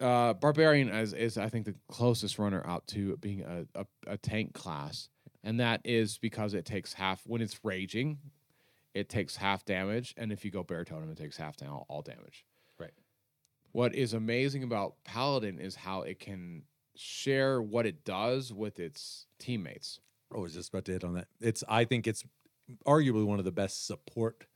uh 0.00 0.32
barbarian 0.34 0.88
is, 0.88 1.12
is 1.12 1.36
i 1.38 1.48
think 1.48 1.66
the 1.66 1.74
closest 1.88 2.38
runner 2.38 2.62
up 2.66 2.86
to 2.86 3.16
being 3.18 3.42
a, 3.42 3.64
a, 3.80 3.86
a 4.06 4.16
tank 4.16 4.52
class 4.54 5.08
and 5.42 5.60
that 5.60 5.80
is 5.84 6.18
because 6.18 6.54
it 6.54 6.64
takes 6.64 6.92
half 6.94 7.22
when 7.26 7.40
it's 7.40 7.58
raging 7.64 8.18
it 8.94 9.08
takes 9.08 9.36
half 9.36 9.64
damage 9.64 10.14
and 10.16 10.32
if 10.32 10.44
you 10.44 10.50
go 10.50 10.62
bear 10.62 10.84
totem 10.84 11.10
it 11.10 11.16
takes 11.18 11.36
half 11.36 11.56
down 11.56 11.70
all, 11.70 11.86
all 11.88 12.02
damage 12.02 12.44
Right. 12.78 12.92
what 13.72 13.94
is 13.94 14.14
amazing 14.14 14.62
about 14.62 14.94
paladin 15.04 15.58
is 15.58 15.74
how 15.76 16.02
it 16.02 16.18
can 16.18 16.62
share 16.96 17.60
what 17.62 17.86
it 17.86 18.04
does 18.04 18.52
with 18.52 18.80
its 18.80 19.26
teammates 19.38 20.00
I 20.34 20.38
was 20.38 20.54
just 20.54 20.68
about 20.68 20.84
to 20.84 20.92
hit 20.92 21.02
on 21.02 21.14
that. 21.14 21.26
It's. 21.40 21.64
I 21.68 21.84
think 21.84 22.06
it's 22.06 22.22
arguably 22.86 23.24
one 23.24 23.40
of 23.40 23.44
the 23.44 23.50
best 23.50 23.84
support 23.84 24.46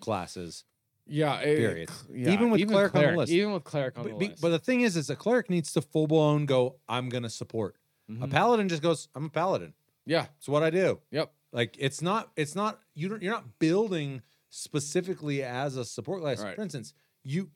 classes. 0.00 0.62
Yeah, 1.08 1.40
Period. 1.42 1.90
Even 2.14 2.50
with 2.50 2.68
cleric 2.68 2.94
on 2.94 3.02
the 3.02 3.12
list. 3.16 3.32
even 3.32 3.52
with 3.52 3.64
cleric 3.64 3.96
on 3.98 4.04
But, 4.04 4.12
the 4.12 4.18
be- 4.18 4.28
list 4.28 4.42
but 4.42 4.50
the 4.50 4.58
thing 4.58 4.82
is, 4.82 4.96
is 4.96 5.10
a 5.10 5.16
cleric 5.16 5.48
needs 5.50 5.72
to 5.72 5.82
full 5.82 6.06
blown 6.06 6.46
go. 6.46 6.76
I'm 6.88 7.08
gonna 7.08 7.30
support. 7.30 7.76
A 8.08 8.12
Mhm. 8.12 8.30
paladin 8.30 8.68
just 8.68 8.82
goes. 8.82 9.08
I'm 9.14 9.24
a 9.26 9.30
paladin. 9.30 9.74
yeah 10.06 10.26
It's 10.38 10.48
what 10.48 10.62
I 10.62 10.70
do. 10.70 11.00
yep 11.10 11.32
Like 11.52 11.76
it's 11.78 12.00
not. 12.02 12.30
It's 12.36 12.54
not. 12.54 12.80
You 12.94 13.08
don't. 13.08 13.22
You're 13.22 13.32
not 13.34 13.58
building 13.58 14.22
specifically 14.50 15.42
as 15.42 15.76
a 15.76 15.84
support 15.84 16.20
class. 16.22 16.42
Right. 16.42 16.54
For 16.54 16.62
instance, 16.62 16.92
you 17.24 17.50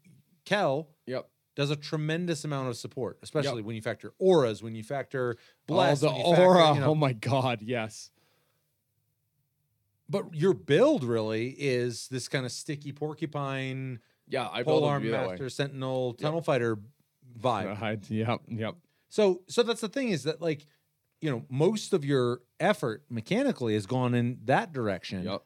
Kel 0.44 0.88
yep 1.06 1.28
does 1.54 1.70
a 1.70 1.76
tremendous 1.76 2.44
amount 2.44 2.68
of 2.68 2.76
support, 2.76 3.18
especially 3.22 3.60
when 3.62 3.76
you 3.76 3.82
factor 3.82 4.12
auras, 4.18 4.62
when 4.62 4.74
you 4.74 4.82
factor 4.82 5.36
bless, 5.66 6.02
oh, 6.02 6.08
the 6.08 6.14
factor, 6.14 6.42
aura. 6.42 6.74
you 6.74 6.80
know. 6.80 6.86
Oh 6.90 6.94
my 6.94 7.12
god, 7.12 7.60
yes. 7.62 8.10
But 10.12 10.34
your 10.34 10.52
build 10.54 11.02
really 11.04 11.48
is 11.58 12.06
this 12.08 12.28
kind 12.28 12.44
of 12.46 12.52
sticky 12.52 12.92
porcupine, 12.92 13.98
Yeah, 14.28 14.46
I 14.52 14.62
built 14.62 14.82
polearm 14.82 15.02
them 15.04 15.12
way. 15.20 15.26
master, 15.28 15.48
sentinel, 15.48 16.12
tunnel 16.14 16.42
fighter 16.42 16.78
vibe. 17.40 17.82
I- 17.82 17.98
yep, 18.08 18.40
yep. 18.48 18.76
So, 19.08 19.42
so 19.48 19.62
that's 19.62 19.80
the 19.80 19.88
thing 19.88 20.10
is 20.10 20.22
that 20.24 20.40
like, 20.42 20.66
you 21.20 21.30
know, 21.30 21.44
most 21.48 21.92
of 21.92 22.04
your 22.04 22.40
effort 22.60 23.04
mechanically 23.08 23.74
has 23.74 23.86
gone 23.86 24.14
in 24.14 24.38
that 24.44 24.72
direction. 24.72 25.24
Yep. 25.24 25.42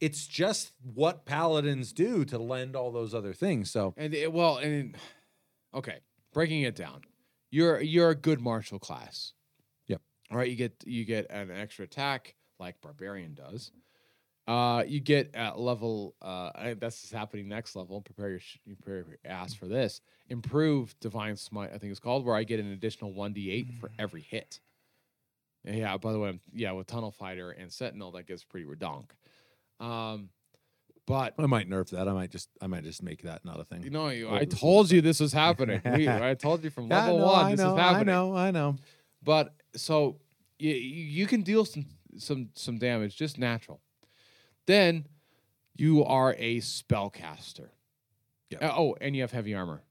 It's 0.00 0.26
just 0.26 0.72
what 0.82 1.24
paladins 1.24 1.92
do 1.92 2.24
to 2.26 2.38
lend 2.38 2.74
all 2.76 2.90
those 2.92 3.14
other 3.14 3.32
things. 3.32 3.70
So, 3.70 3.94
And 3.96 4.12
it, 4.14 4.32
well, 4.32 4.56
and 4.58 4.96
okay, 5.74 6.00
breaking 6.32 6.62
it 6.62 6.74
down. 6.74 7.02
You're 7.50 7.80
you're 7.80 8.10
a 8.10 8.14
good 8.16 8.40
martial 8.40 8.78
class. 8.78 9.32
Yep. 9.86 10.00
All 10.30 10.38
right, 10.38 10.48
you 10.50 10.56
get 10.56 10.82
you 10.86 11.04
get 11.04 11.30
an 11.30 11.50
extra 11.50 11.84
attack 11.84 12.34
like 12.62 12.80
barbarian 12.80 13.34
does. 13.34 13.72
Uh, 14.46 14.82
you 14.86 14.98
get 15.00 15.34
at 15.34 15.58
level. 15.58 16.14
Uh, 16.22 16.74
that's 16.78 17.10
happening 17.12 17.48
next 17.48 17.76
level. 17.76 18.00
Prepare 18.00 18.30
your 18.30 18.40
sh- 18.40 18.58
you 18.64 18.74
prepare 18.76 18.96
your 18.98 19.18
ass 19.24 19.54
for 19.54 19.66
this. 19.66 20.00
Improve 20.30 20.98
divine 21.00 21.36
smite. 21.36 21.70
I 21.74 21.78
think 21.78 21.90
it's 21.90 22.00
called 22.00 22.24
where 22.24 22.34
I 22.34 22.42
get 22.44 22.58
an 22.60 22.72
additional 22.72 23.12
one 23.12 23.32
d 23.32 23.50
eight 23.50 23.68
for 23.80 23.90
every 23.98 24.20
hit. 24.22 24.60
And 25.64 25.76
yeah. 25.76 25.96
By 25.96 26.12
the 26.12 26.18
way, 26.18 26.28
I'm- 26.28 26.40
yeah, 26.52 26.72
with 26.72 26.86
tunnel 26.88 27.12
fighter 27.12 27.50
and 27.52 27.72
sentinel, 27.72 28.10
that 28.12 28.26
gets 28.26 28.42
pretty 28.44 28.66
redonk. 28.66 29.10
Um, 29.78 30.30
but 31.06 31.34
I 31.38 31.46
might 31.46 31.68
nerf 31.70 31.90
that. 31.90 32.08
I 32.08 32.12
might 32.12 32.30
just, 32.30 32.48
I 32.60 32.66
might 32.68 32.82
just 32.84 33.02
make 33.02 33.22
that 33.22 33.44
not 33.44 33.60
a 33.60 33.64
thing. 33.64 33.82
you 33.84 33.90
know, 33.90 34.08
you, 34.08 34.28
Oh, 34.28 34.34
I 34.34 34.44
told 34.44 34.90
you 34.90 35.00
this 35.00 35.20
was 35.20 35.32
happening. 35.32 35.80
We, 35.96 36.08
I 36.08 36.34
told 36.34 36.62
you 36.64 36.70
from 36.70 36.88
Yeah, 36.88 36.98
level 37.04 37.18
no, 37.18 37.24
one 37.26 37.46
I 37.46 37.50
this 37.52 37.60
know, 37.60 37.72
is 37.74 37.78
happening. 37.78 38.08
I 38.08 38.12
know. 38.12 38.36
I 38.36 38.50
know. 38.50 38.76
But 39.22 39.54
so 39.76 40.16
you, 40.58 40.74
you 40.74 41.26
can 41.26 41.42
deal 41.42 41.64
some 41.64 41.86
some 42.16 42.50
some 42.54 42.78
damage 42.78 43.16
just 43.16 43.38
natural. 43.38 43.80
Then 44.66 45.06
you 45.76 46.04
are 46.04 46.34
a 46.38 46.58
spellcaster. 46.58 47.68
Yep. 48.50 48.62
Uh, 48.62 48.72
oh, 48.76 48.96
and 49.00 49.16
you 49.16 49.22
have 49.22 49.32
heavy 49.32 49.54
armor. 49.54 49.82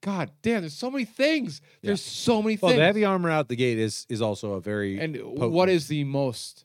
God 0.00 0.30
damn, 0.42 0.60
there's 0.62 0.74
so 0.74 0.90
many 0.90 1.04
things. 1.04 1.60
There's 1.82 2.02
so 2.02 2.42
many 2.42 2.58
Well, 2.60 2.70
things. 2.70 2.78
the 2.78 2.84
heavy 2.84 3.04
armor 3.04 3.30
out 3.30 3.48
the 3.48 3.56
gate 3.56 3.78
is 3.78 4.06
is 4.08 4.22
also 4.22 4.52
a 4.54 4.60
very 4.60 4.98
and 4.98 5.14
potent. 5.16 5.52
what 5.52 5.68
is 5.68 5.88
the 5.88 6.04
most 6.04 6.64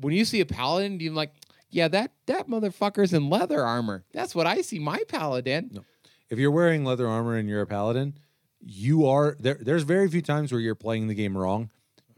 when 0.00 0.14
you 0.14 0.24
see 0.24 0.40
a 0.40 0.46
paladin, 0.46 0.98
you're 1.00 1.12
like, 1.12 1.30
yeah, 1.70 1.88
that 1.88 2.12
that 2.26 2.48
motherfucker's 2.48 3.12
in 3.12 3.30
leather 3.30 3.64
armor. 3.64 4.04
That's 4.12 4.34
what 4.34 4.46
I 4.46 4.60
see 4.62 4.78
my 4.78 5.00
paladin. 5.08 5.70
No. 5.72 5.84
if 6.30 6.38
you're 6.38 6.50
wearing 6.50 6.84
leather 6.84 7.06
armor 7.06 7.36
and 7.36 7.48
you're 7.48 7.62
a 7.62 7.66
paladin, 7.66 8.14
you 8.60 9.06
are 9.06 9.36
there. 9.38 9.58
There's 9.60 9.82
very 9.82 10.08
few 10.08 10.22
times 10.22 10.50
where 10.52 10.60
you're 10.60 10.74
playing 10.74 11.08
the 11.08 11.14
game 11.14 11.36
wrong. 11.36 11.70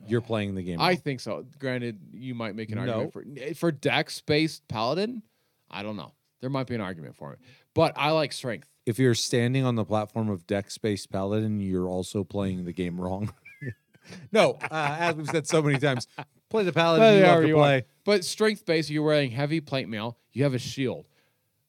You're 0.07 0.21
playing 0.21 0.55
the 0.55 0.63
game. 0.63 0.81
I 0.81 0.95
think 0.97 1.21
so. 1.21 1.45
Granted, 1.59 1.99
you 2.13 2.35
might 2.35 2.55
make 2.55 2.71
an 2.71 2.79
argument 2.79 3.13
for 3.13 3.25
for 3.55 3.73
dex 3.73 4.21
based 4.21 4.67
paladin. 4.69 5.23
I 5.71 5.83
don't 5.83 5.97
know. 5.97 6.13
There 6.41 6.51
might 6.51 6.67
be 6.67 6.75
an 6.75 6.81
argument 6.81 7.17
for 7.17 7.33
it, 7.33 7.41
but 7.75 7.93
I 7.97 8.11
like 8.11 8.33
strength. 8.33 8.69
if 8.85 8.99
you're 8.99 9.15
standing 9.15 9.65
on 9.65 9.75
the 9.75 9.85
platform 9.85 10.29
of 10.29 10.47
dex 10.47 10.79
based 10.79 11.11
paladin, 11.11 11.61
you're 11.61 11.89
also 11.89 12.23
playing 12.25 12.65
the 12.65 12.73
game 12.73 13.01
wrong. 13.01 13.33
no, 14.33 14.59
uh, 14.71 14.97
as 15.01 15.17
we've 15.17 15.29
said 15.29 15.47
so 15.47 15.63
many 15.63 15.79
times, 15.79 16.07
play 16.51 16.63
the 16.63 16.73
paladin 16.73 17.03
Play 17.03 17.19
you 17.19 17.27
love 17.27 17.43
to 17.43 17.49
you 17.49 17.57
want. 17.57 17.67
play. 17.67 17.85
But 18.05 18.25
strength 18.25 18.65
based, 18.65 18.91
you're 18.91 19.03
wearing 19.03 19.31
heavy 19.31 19.61
plate 19.61 19.89
mail. 19.89 20.19
You 20.33 20.45
have 20.45 20.55
a 20.55 20.59
shield, 20.59 21.09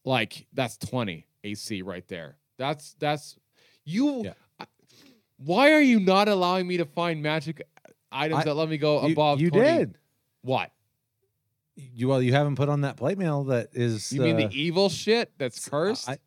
like 0.06 0.46
that's 0.54 0.78
twenty 0.78 1.26
AC 1.44 1.82
right 1.82 2.08
there. 2.08 2.38
That's 2.58 2.94
that's 3.00 3.38
you. 3.86 4.26
Yeah. 4.26 4.34
Why 5.40 5.72
are 5.72 5.82
you 5.82 6.00
not 6.00 6.28
allowing 6.28 6.68
me 6.68 6.78
to 6.78 6.86
find 6.86 7.22
magic 7.22 7.62
items 8.12 8.42
I- 8.42 8.44
that 8.46 8.54
let 8.56 8.70
me 8.70 8.78
go 8.78 9.06
You- 9.06 9.14
above? 9.14 9.42
you 9.42 9.50
20? 9.50 9.66
did. 9.78 9.98
What? 10.42 10.72
You 11.76 12.08
well, 12.08 12.22
you 12.24 12.34
haven't 12.34 12.56
put 12.56 12.70
on 12.70 12.82
that 12.82 12.98
plate 12.98 13.18
mail 13.20 13.44
that 13.46 13.70
is. 13.74 14.12
You 14.12 14.22
mean 14.22 14.36
uh, 14.36 14.48
the 14.48 14.60
evil 14.60 14.90
shit 14.90 15.32
that's 15.38 15.70
cursed? 15.70 16.10
I, 16.10 16.18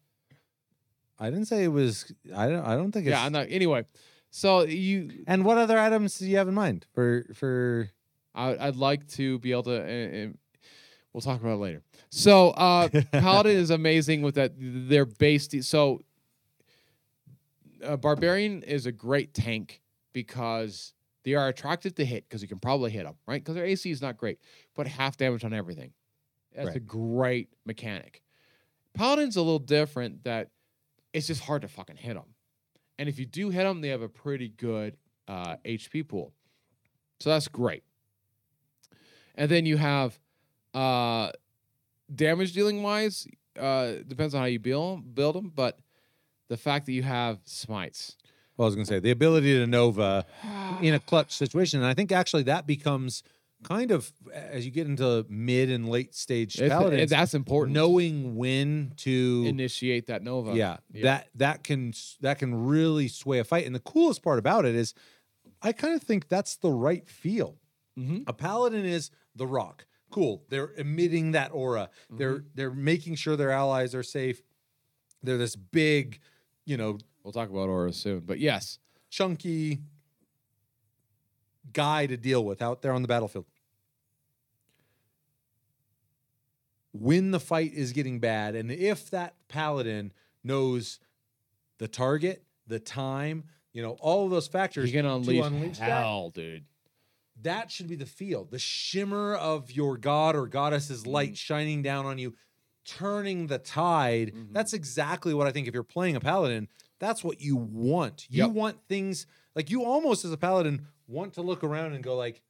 I 1.19 1.29
didn't 1.29 1.47
say 1.47 1.65
it 1.65 1.69
was. 1.69 2.13
I 2.35 2.49
don't. 2.49 2.65
I 2.65 2.77
don't 2.77 2.93
think 2.93 3.07
it's. 3.07 3.11
yeah, 3.11 3.25
I'm 3.25 3.33
not. 3.33 3.47
Anyway, 3.51 3.85
so 4.31 4.63
you 4.63 5.25
and 5.27 5.45
what 5.45 5.59
other 5.59 5.77
items 5.77 6.19
do 6.19 6.29
you 6.29 6.37
have 6.37 6.47
in 6.47 6.55
mind 6.55 6.87
for 6.93 7.27
for? 7.35 7.91
I, 8.33 8.69
I'd 8.69 8.77
like 8.77 9.09
to 9.15 9.41
be 9.41 9.51
able 9.51 9.65
to. 9.65 9.73
Uh, 9.81 10.27
uh, 10.27 10.33
we'll 11.13 11.21
talk 11.21 11.41
about 11.41 11.55
it 11.55 11.61
later. 11.61 11.83
So, 12.11 12.51
uh, 12.51 12.89
Paladin 13.13 13.57
is 13.57 13.71
amazing 13.71 14.23
with 14.23 14.37
that. 14.37 14.53
They're 14.57 15.05
based. 15.05 15.61
So, 15.65 16.03
uh, 17.85 17.97
Barbarian 17.97 18.63
is 18.63 18.87
a 18.87 18.93
great 18.93 19.35
tank 19.35 19.81
because 20.13 20.95
they 21.25 21.35
are 21.35 21.49
attractive 21.49 21.95
to 21.97 22.05
hit 22.05 22.29
because 22.29 22.43
you 22.43 22.49
can 22.49 22.59
probably 22.59 22.91
hit 22.91 23.05
them, 23.05 23.17
right? 23.27 23.43
Because 23.43 23.55
their 23.55 23.65
AC 23.65 23.91
is 23.91 24.01
not 24.03 24.17
great, 24.17 24.39
but 24.75 24.87
half 24.87 25.17
damage 25.17 25.45
on 25.45 25.53
everything. 25.53 25.93
That's 26.55 26.69
a 26.77 26.81
great 26.81 27.49
mechanic. 27.65 28.23
Paladin's 28.95 29.37
a 29.37 29.43
little 29.43 29.59
different. 29.59 30.25
That 30.25 30.51
it's 31.13 31.27
just 31.27 31.43
hard 31.43 31.63
to 31.63 31.69
fucking 31.69 31.97
hit 31.97 32.15
them, 32.15 32.35
and 32.99 33.09
if 33.09 33.19
you 33.19 33.27
do 33.27 33.51
hit 33.51 33.65
them, 33.65 33.81
they 33.81 33.89
have 33.89 34.03
a 34.03 34.09
pretty 34.09 34.49
good 34.49 34.97
uh, 35.29 35.57
HP 35.65 36.09
pool. 36.09 36.33
So 37.21 37.31
that's 37.31 37.49
great. 37.49 37.85
And 39.35 39.51
then 39.51 39.67
you 39.67 39.77
have 39.77 40.19
uh 40.75 41.31
damage 42.15 42.53
dealing 42.53 42.83
wise, 42.83 43.27
uh 43.59 43.95
depends 44.07 44.35
on 44.35 44.41
how 44.41 44.47
you 44.47 44.59
build 44.59 45.15
build 45.15 45.35
them, 45.37 45.53
but 45.55 45.79
the 46.49 46.57
fact 46.57 46.87
that 46.87 46.93
you 46.93 47.03
have 47.03 47.39
smites. 47.45 48.17
Well, 48.61 48.67
I 48.67 48.69
was 48.69 48.75
going 48.75 48.85
to 48.85 48.93
say 48.93 48.99
the 49.01 49.11
ability 49.11 49.55
to 49.55 49.67
nova 49.67 50.27
in 50.83 50.93
a 50.93 51.01
clutch 51.01 51.33
situation, 51.33 51.81
and 51.81 51.87
I 51.89 51.95
think 51.95 52.13
actually 52.13 52.43
that 52.43 52.67
becomes 52.67 53.23
kind 53.63 53.91
of 53.91 54.13
as 54.35 54.67
you 54.67 54.71
get 54.71 54.87
into 54.87 55.25
mid 55.31 55.71
and 55.71 55.89
late 55.89 56.15
stage 56.15 56.57
It's- 56.61 56.69
paladins, 56.71 57.09
that's 57.11 57.33
important. 57.33 57.75
knowing 57.75 58.37
when 58.37 58.93
to 58.99 59.45
initiate 59.47 60.09
that 60.09 60.23
nova. 60.23 60.55
yeah, 60.55 60.77
Yeah. 60.93 61.03
that 61.05 61.29
that 61.37 61.65
can 61.65 61.95
that 62.21 62.39
can 62.39 62.67
really 62.67 63.09
sway 63.09 63.39
a 63.39 63.45
fight. 63.45 63.65
And 63.65 63.75
the 63.75 63.81
coolest 63.81 64.23
part 64.23 64.39
about 64.39 64.67
it 64.67 64.75
is, 64.75 64.93
I 65.63 65.73
kind 65.73 65.95
of 65.95 66.03
think 66.03 66.29
that's 66.29 66.57
the 66.57 66.71
right 66.71 67.09
feel. 67.09 67.57
Mhm. 67.99 68.25
A 68.27 68.35
paladin 68.35 68.85
is 68.85 69.11
the 69.35 69.47
rock. 69.47 69.87
Cool. 70.11 70.45
They're 70.51 70.75
emitting 70.77 71.31
that 71.33 71.51
aura. 71.55 71.89
They're 72.11 72.45
they're 72.55 72.75
making 72.75 73.15
sure 73.15 73.37
their 73.37 73.53
allies 73.53 73.95
are 73.95 74.03
safe. 74.03 74.43
They're 75.23 75.39
this 75.39 75.57
big, 75.57 76.19
you 76.67 76.77
know, 76.77 76.99
We'll 77.23 77.33
talk 77.33 77.49
about 77.51 77.69
auras 77.69 77.97
soon. 77.97 78.21
But 78.21 78.39
yes. 78.41 78.79
chunky 79.11 79.81
guy 81.73 82.07
to 82.07 82.17
deal 82.17 82.45
with 82.45 82.63
out 82.63 82.83
there 82.83 82.93
on 82.93 83.03
the 83.03 83.09
battlefield. 83.09 83.47
When 86.93 87.31
the 87.31 87.41
fight 87.41 87.73
is 87.73 87.93
getting 87.93 88.19
bad, 88.19 88.57
and 88.57 88.71
if 88.71 89.11
that 89.11 89.35
paladin 89.49 90.13
knows 90.43 90.99
the 91.79 91.87
target, 91.87 92.43
the 92.67 92.81
time, 92.81 93.45
you 93.73 93.83
know, 93.83 93.93
all 94.01 94.25
of 94.25 94.31
those 94.31 94.49
factors. 94.49 94.93
You're 94.93 95.03
gonna 95.03 95.15
unleash, 95.17 95.45
unleash 95.45 95.79
that? 95.79 95.85
hell, 95.91 96.31
dude. 96.31 96.65
that 97.43 97.71
should 97.71 97.87
be 97.89 97.97
the 97.97 98.05
feel 98.07 98.45
the 98.45 98.59
shimmer 98.59 99.35
of 99.35 99.71
your 99.71 99.97
god 99.97 100.37
or 100.37 100.47
goddess's 100.47 101.03
Mm-hmm. 101.03 101.11
light 101.11 101.37
shining 101.39 101.81
down 101.81 102.05
on 102.05 102.19
you 102.19 102.35
turning 102.85 103.47
the 103.47 103.57
tide 103.59 104.33
Mhm. 104.35 104.53
that's 104.53 104.75
exactly 104.75 105.33
what 105.33 105.47
i 105.47 105.51
think 105.53 105.67
if 105.67 105.73
you're 105.73 105.83
playing 105.83 106.17
a 106.17 106.21
paladin 106.21 106.69
that's 107.01 107.25
what 107.25 107.41
you 107.41 107.57
want 107.57 108.27
you 108.31 108.45
Yep. 108.45 108.51
want 108.53 108.77
things 108.89 109.27
like 109.57 109.69
you 109.71 109.85
almost 109.85 110.25
as 110.25 110.31
a 110.33 110.37
paladin 110.37 110.87
want 111.09 111.35
to 111.35 111.43
look 111.43 111.65
around 111.65 111.95
and 111.95 112.05
go 112.05 112.15
like 112.17 112.41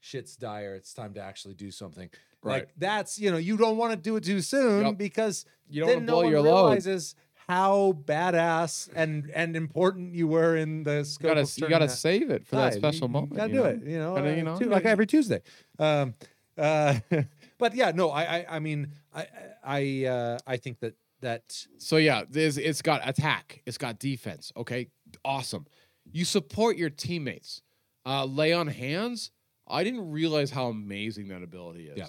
shit's 0.00 0.36
dire 0.36 0.74
it's 0.74 0.94
time 0.94 1.12
to 1.14 1.20
actually 1.20 1.54
do 1.54 1.70
something 1.70 2.08
Right. 2.42 2.52
like 2.60 2.68
that's 2.78 3.18
you 3.18 3.30
know 3.30 3.36
you 3.36 3.56
don't 3.56 3.76
want 3.76 3.92
to 3.92 3.96
do 3.98 4.16
it 4.16 4.24
too 4.24 4.40
soon 4.40 4.86
Yep. 4.86 4.98
because 4.98 5.44
You 5.68 5.80
don't 5.82 5.88
then 5.88 5.96
want 5.98 6.06
to 6.06 6.06
no 6.06 6.12
blow 6.14 6.22
one 6.22 6.30
your 6.32 6.40
load. 6.42 6.64
realizes 6.68 7.14
how 7.48 7.98
badass 8.04 8.90
and 8.94 9.30
and 9.34 9.56
important 9.56 10.14
you 10.14 10.28
were 10.28 10.56
in 10.56 10.84
the 10.84 10.98
You 11.20 11.28
gotta, 11.28 11.46
you 11.56 11.68
gotta 11.68 11.88
save 11.88 12.30
it 12.30 12.46
for 12.46 12.56
that 12.56 12.74
special 12.74 13.08
You- 13.08 13.12
moment. 13.12 13.32
You 13.32 13.36
gotta 13.38 13.50
you 13.52 13.56
do 13.56 13.62
know? 13.64 13.68
it. 13.70 13.82
You 13.84 13.98
know, 13.98 14.14
Gotta, 14.16 14.34
you 14.34 14.40
uh, 14.40 14.44
know, 14.44 14.60
you 14.60 14.66
like 14.66 14.84
every 14.84 15.06
Tuesday. 15.06 15.40
Um, 15.78 16.14
uh, 16.58 16.94
but 17.58 17.74
yeah, 17.74 17.90
no, 17.92 18.10
I, 18.10 18.22
I, 18.40 18.46
I 18.56 18.58
mean, 18.60 18.92
I, 19.14 19.26
I, 19.64 20.04
uh, 20.06 20.38
I 20.46 20.56
think 20.58 20.78
that 20.80 20.94
that 21.20 21.66
So 21.78 21.96
yeah, 21.96 22.22
it's 22.32 22.82
got 22.82 23.06
attack, 23.08 23.62
it's 23.66 23.78
got 23.78 23.98
defense. 23.98 24.52
Okay, 24.56 24.88
awesome. 25.24 25.66
You 26.10 26.24
support 26.24 26.76
your 26.76 26.90
teammates. 26.90 27.62
Uh, 28.06 28.24
lay 28.24 28.52
on 28.52 28.68
hands. 28.68 29.30
I 29.66 29.84
didn't 29.84 30.10
realize 30.10 30.50
how 30.50 30.68
amazing 30.68 31.28
that 31.28 31.42
ability 31.42 31.88
is. 31.88 31.98
Yeah. 31.98 32.06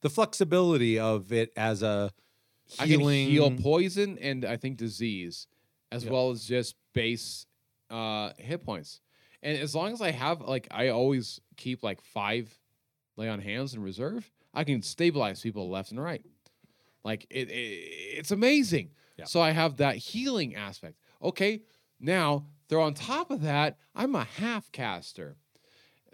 the 0.00 0.10
flexibility 0.10 0.98
of 0.98 1.32
it 1.32 1.52
as 1.56 1.82
a 1.82 2.10
I 2.80 2.82
can 2.88 2.98
healing, 3.00 3.28
heal 3.28 3.50
poison 3.52 4.18
and 4.18 4.44
I 4.44 4.56
think 4.56 4.76
disease, 4.76 5.46
as 5.92 6.04
Yeah. 6.04 6.10
well 6.10 6.30
as 6.30 6.44
just 6.44 6.74
base 6.94 7.46
uh, 7.90 8.32
hit 8.38 8.64
points. 8.64 9.00
And 9.42 9.56
as 9.56 9.72
long 9.76 9.92
as 9.92 10.02
I 10.02 10.10
have 10.10 10.40
like, 10.40 10.66
I 10.72 10.88
always 10.88 11.40
keep 11.56 11.84
like 11.84 12.00
five 12.02 12.52
lay 13.16 13.28
on 13.28 13.38
hands 13.38 13.74
in 13.74 13.82
reserve. 13.82 14.28
I 14.52 14.64
can 14.64 14.82
stabilize 14.82 15.40
people 15.42 15.70
left 15.70 15.92
and 15.92 16.02
right. 16.02 16.24
Like 17.06 17.24
it, 17.30 17.48
it 17.50 17.52
it's 18.18 18.32
amazing. 18.32 18.90
Yeah. 19.16 19.26
So 19.26 19.40
I 19.40 19.52
have 19.52 19.76
that 19.76 19.96
healing 19.96 20.56
aspect. 20.56 20.98
Okay, 21.22 21.62
now 22.00 22.46
throw 22.68 22.82
on 22.82 22.94
top 22.94 23.30
of 23.30 23.42
that, 23.42 23.78
I'm 23.94 24.16
a 24.16 24.24
half 24.24 24.72
caster. 24.72 25.36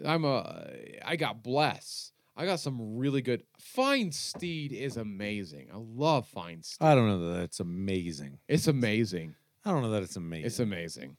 I'm 0.05 0.23
a 0.23 0.69
I 1.03 1.15
got 1.15 1.43
bless. 1.43 2.11
I 2.37 2.45
got 2.45 2.59
some 2.59 2.97
really 2.97 3.23
good. 3.23 3.43
Find 3.59 4.13
Steed 4.13 4.71
is 4.71 4.97
amazing. 4.97 5.69
I 5.73 5.77
love 5.77 6.27
Find 6.27 6.63
Steed. 6.63 6.85
I 6.85 6.93
don't 6.93 7.07
know 7.07 7.33
that 7.33 7.41
it's 7.41 7.59
amazing. 7.59 8.37
It's 8.47 8.67
amazing. 8.67 9.33
I 9.65 9.71
don't 9.71 9.81
know 9.81 9.91
that 9.91 10.03
it's 10.03 10.15
amazing. 10.15 10.45
It's 10.45 10.59
amazing. 10.59 11.17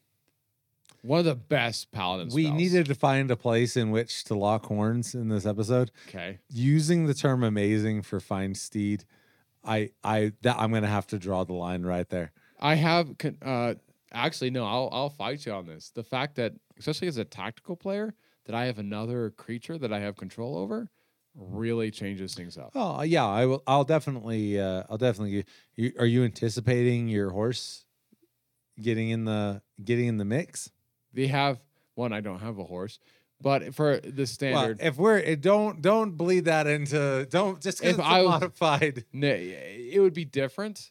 One 1.03 1.19
of 1.19 1.25
the 1.25 1.35
best 1.35 1.91
paladin 1.91 2.29
we 2.33 2.45
spells. 2.45 2.59
needed 2.59 2.87
to 2.87 2.95
find 2.95 3.31
a 3.31 3.37
place 3.37 3.77
in 3.77 3.91
which 3.91 4.23
to 4.25 4.35
lock 4.37 4.67
horns 4.67 5.15
in 5.15 5.29
this 5.29 5.45
episode. 5.45 5.91
Okay. 6.09 6.39
Using 6.49 7.07
the 7.07 7.15
term 7.15 7.43
"amazing" 7.43 8.03
for 8.03 8.21
find 8.21 8.57
steed, 8.57 9.05
I, 9.65 9.91
I, 10.03 10.33
that 10.43 10.57
I'm 10.59 10.73
gonna 10.73 10.87
have 10.87 11.07
to 11.09 11.19
draw 11.19 11.45
the 11.45 11.55
line 11.55 11.83
right 11.83 12.09
there. 12.09 12.33
I 12.61 12.75
have 12.77 13.15
uh 13.43 13.75
actually 14.13 14.51
no, 14.51 14.65
I'll 14.65 14.89
I'll 14.93 15.11
fight 15.11 15.45
you 15.45 15.53
on 15.53 15.67
this. 15.67 15.91
The 15.91 16.05
fact 16.05 16.37
that 16.37 16.55
especially 16.79 17.09
as 17.09 17.17
a 17.17 17.25
tactical 17.25 17.77
player 17.77 18.15
that 18.47 18.55
I 18.55 18.67
have 18.67 18.79
another 18.79 19.31
creature 19.31 19.79
that 19.79 19.93
I 19.93 20.01
have 20.01 20.17
control 20.17 20.57
over 20.57 20.91
really 21.35 21.91
changes 21.91 22.35
things 22.35 22.57
up. 22.57 22.73
Oh 22.75 23.03
yeah, 23.03 23.27
I 23.27 23.47
will. 23.47 23.63
I'll 23.67 23.85
definitely. 23.85 24.59
Uh, 24.59 24.85
I'll 24.89 24.99
definitely. 24.99 25.45
You, 25.75 25.93
are 25.99 26.07
you 26.07 26.25
anticipating 26.25 27.09
your 27.09 27.31
horse 27.31 27.85
getting 28.81 29.11
in 29.11 29.25
the 29.25 29.63
getting 29.83 30.07
in 30.07 30.17
the 30.17 30.25
mix? 30.25 30.71
They 31.13 31.27
have 31.29 31.61
one 31.95 32.13
I 32.13 32.21
don't 32.21 32.41
have 32.41 32.59
a 32.59 32.65
horse, 32.65 32.99
but 33.41 33.75
for 33.75 33.99
the 34.01 34.13
Well, 34.19 34.27
standard 34.27 34.79
if 34.81 34.97
we're 34.97 35.19
it, 35.19 35.41
don't 35.41 35.81
don't 35.83 36.13
bleed 36.13 36.47
that 36.47 36.67
into 36.67 37.27
don't 37.31 37.61
just 37.61 37.83
If 37.83 37.91
it's 37.91 37.99
I 37.99 38.23
was- 38.23 38.31
modified. 38.31 39.05
it 39.13 40.01
would 40.01 40.15
be 40.15 40.25
different, 40.25 40.91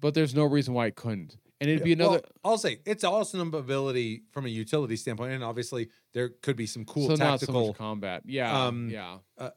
but 0.00 0.14
there's 0.14 0.34
no 0.34 0.44
reason 0.44 0.74
why 0.74 0.86
it 0.86 0.96
couldn't. 0.96 1.36
And 1.58 1.70
it'd 1.70 1.84
be 1.84 1.94
Well, 1.94 2.08
another 2.10 2.24
I'll 2.44 2.58
say 2.58 2.80
it's 2.84 3.02
awesome 3.02 3.54
ability 3.54 4.24
from 4.30 4.44
a 4.44 4.48
utility 4.50 4.96
standpoint, 4.96 5.32
and 5.32 5.42
obviously 5.42 5.88
there 6.12 6.28
could 6.42 6.56
be 6.56 6.66
some 6.66 6.84
cool 6.84 7.08
so 7.08 7.16
so 7.16 7.24
tactical. 7.24 7.66
much 7.68 7.76
combat. 7.78 8.22
Yeah. 8.26 8.66
um, 8.66 8.90
yeah. 8.90 9.18
uh, 9.38 9.50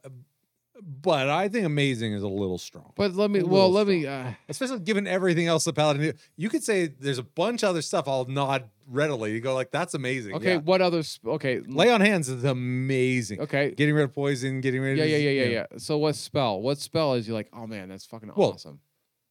but 0.82 1.28
I 1.28 1.48
think 1.48 1.64
amazing 1.66 2.12
is 2.12 2.22
a 2.22 2.28
little 2.28 2.58
strong. 2.58 2.92
But 2.96 3.14
let 3.14 3.30
me 3.30 3.42
well, 3.42 3.70
let 3.70 3.86
me 3.86 4.06
uh, 4.06 4.32
especially 4.48 4.80
given 4.80 5.06
everything 5.06 5.46
else 5.46 5.64
the 5.64 5.72
paladin 5.72 6.14
you 6.36 6.48
could 6.48 6.62
say 6.64 6.86
there's 6.86 7.18
a 7.18 7.22
bunch 7.22 7.62
of 7.62 7.70
other 7.70 7.82
stuff 7.82 8.06
i'll 8.08 8.24
nod 8.26 8.64
readily 8.88 9.32
you 9.32 9.40
go 9.40 9.54
like 9.54 9.70
that's 9.70 9.94
amazing 9.94 10.34
Okay, 10.34 10.54
yeah. 10.54 10.58
what 10.58 10.80
other 10.82 11.02
sp- 11.06 11.28
okay, 11.38 11.60
lay 11.66 11.90
on 11.90 12.00
hands 12.00 12.28
is 12.28 12.42
amazing 12.44 13.40
okay. 13.40 13.70
getting 13.70 13.94
rid 13.94 14.04
of 14.04 14.12
poison 14.14 14.60
getting 14.60 14.80
rid 14.80 14.98
Yeah, 14.98 15.04
of 15.04 15.10
yeah, 15.10 15.16
yeah, 15.18 15.30
you 15.30 15.40
yeah, 15.42 15.66
yeah. 15.72 15.78
So 15.78 15.96
what 15.98 16.16
spell? 16.16 16.60
What 16.60 16.78
spell 16.78 17.14
is 17.14 17.28
you 17.28 17.34
like, 17.34 17.48
oh 17.52 17.66
man, 17.66 17.88
that's 17.88 18.04
fucking 18.06 18.32
Well, 18.34 18.52
awesome. 18.54 18.80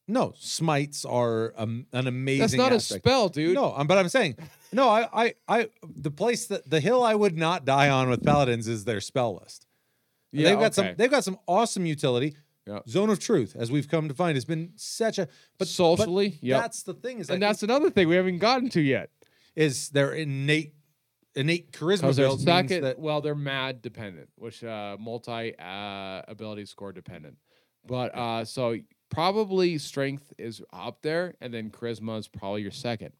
no 0.08 0.32
smites 0.38 1.04
are 1.04 1.52
um, 1.56 1.86
an 1.92 2.06
amazing 2.06 2.40
That's 2.40 2.54
not 2.54 2.72
aspect. 2.72 3.04
a 3.04 3.08
spell, 3.08 3.28
dude. 3.28 3.54
no 3.54 3.74
um, 3.76 3.86
but 3.86 3.98
i'm 3.98 4.08
saying 4.08 4.36
no 4.72 4.88
I, 4.88 5.08
I 5.24 5.34
i 5.48 5.68
the 5.82 6.10
place 6.10 6.46
that 6.46 6.68
the 6.68 6.80
hill 6.80 7.02
i 7.02 7.14
would 7.14 7.36
not 7.36 7.64
die 7.64 7.88
on 7.90 8.08
with 8.08 8.24
paladins 8.24 8.66
is 8.66 8.84
their 8.84 9.00
spell 9.00 9.38
list 9.42 9.66
Yeah, 10.32 10.50
they've 10.50 10.58
got 10.58 10.74
some 10.74 10.94
they've 10.96 11.10
got 11.10 11.24
some 11.24 11.38
awesome 11.48 11.86
utility 11.86 12.34
Yeah. 12.66 12.80
zone 12.88 13.10
of 13.10 13.18
truth 13.18 13.56
as 13.58 13.70
we've 13.70 13.88
come 13.88 14.08
to 14.08 14.14
find 14.14 14.36
has 14.36 14.44
been 14.44 14.72
such 14.76 15.18
a 15.18 15.28
but 15.58 15.66
socially, 15.68 16.38
Yeah, 16.40 16.60
that's 16.60 16.82
the 16.84 16.94
thing 16.94 17.18
is 17.18 17.30
and 17.30 17.42
that's 17.42 17.62
another 17.62 17.90
thing 17.90 18.08
we 18.08 18.16
haven't 18.16 18.38
gotten 18.38 18.68
to 18.70 18.80
yet. 18.80 19.10
is 19.56 19.88
their 19.90 20.12
innate 20.12 20.74
innate 21.34 21.72
charisma 21.72 22.00
Because 22.02 22.16
they're 22.16 22.26
build 22.26 22.44
means 22.46 22.80
that 22.82 22.98
well, 22.98 23.20
they're 23.20 23.34
mad 23.34 23.82
dependent, 23.82 24.28
which 24.36 24.62
uh, 24.64 24.96
multi 25.00 25.54
uh, 25.58 26.22
ability 26.28 26.66
score 26.66 26.92
dependent. 26.92 27.36
But 27.86 28.14
uh, 28.14 28.44
so 28.44 28.76
probably 29.10 29.78
strength 29.78 30.32
is 30.38 30.60
up 30.72 31.02
there, 31.02 31.34
and 31.40 31.52
then 31.54 31.70
charisma 31.70 32.18
is 32.18 32.28
probably 32.28 32.62
your 32.62 32.70
second. 32.72 33.12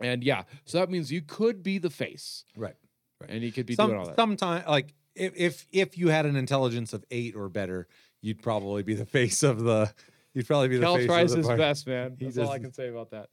And 0.00 0.22
yeah, 0.22 0.42
so 0.64 0.78
that 0.78 0.90
means 0.90 1.10
you 1.10 1.22
could 1.22 1.62
be 1.62 1.78
the 1.78 1.90
face, 1.90 2.44
right 2.56 2.74
Right. 3.20 3.30
and 3.30 3.42
you 3.42 3.50
could 3.52 3.66
be 3.66 3.74
doing 3.74 3.96
all 3.96 4.06
that. 4.06 4.16
Sometimes, 4.16 4.66
like 4.66 4.92
if, 5.18 5.32
if 5.36 5.66
if 5.72 5.98
you 5.98 6.08
had 6.08 6.26
an 6.26 6.36
intelligence 6.36 6.92
of 6.92 7.04
eight 7.10 7.34
or 7.34 7.48
better, 7.48 7.86
you'd 8.20 8.42
probably 8.42 8.82
be 8.82 8.94
the 8.94 9.06
face 9.06 9.42
of 9.42 9.62
the. 9.62 9.92
You'd 10.34 10.46
probably 10.46 10.68
be 10.68 10.76
the 10.76 10.82
Cal 10.82 10.96
face 10.96 11.06
tries 11.06 11.32
of 11.32 11.36
the 11.36 11.36
his 11.38 11.46
party. 11.46 11.60
best, 11.60 11.86
man. 11.86 12.16
He 12.18 12.26
That's 12.26 12.38
all 12.38 12.50
I 12.50 12.58
can 12.58 12.72
say 12.72 12.88
about 12.88 13.10
that. 13.10 13.28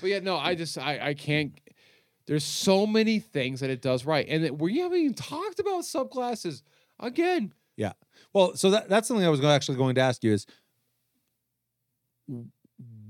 But 0.00 0.10
yeah, 0.10 0.20
no, 0.20 0.36
I 0.36 0.54
just 0.54 0.78
I 0.78 1.08
I 1.08 1.14
can't. 1.14 1.58
There's 2.26 2.44
so 2.44 2.86
many 2.86 3.20
things 3.20 3.60
that 3.60 3.70
it 3.70 3.82
does 3.82 4.04
right, 4.04 4.26
and 4.28 4.44
that 4.44 4.58
we 4.58 4.78
haven't 4.78 4.98
even 4.98 5.14
talked 5.14 5.60
about 5.60 5.82
subclasses 5.84 6.62
again. 6.98 7.52
Yeah. 7.76 7.92
Well, 8.32 8.56
so 8.56 8.70
that 8.70 8.88
that's 8.88 9.06
something 9.08 9.26
I 9.26 9.28
was 9.28 9.44
actually 9.44 9.76
going 9.76 9.96
to 9.96 10.00
ask 10.00 10.24
you 10.24 10.32
is 10.32 10.46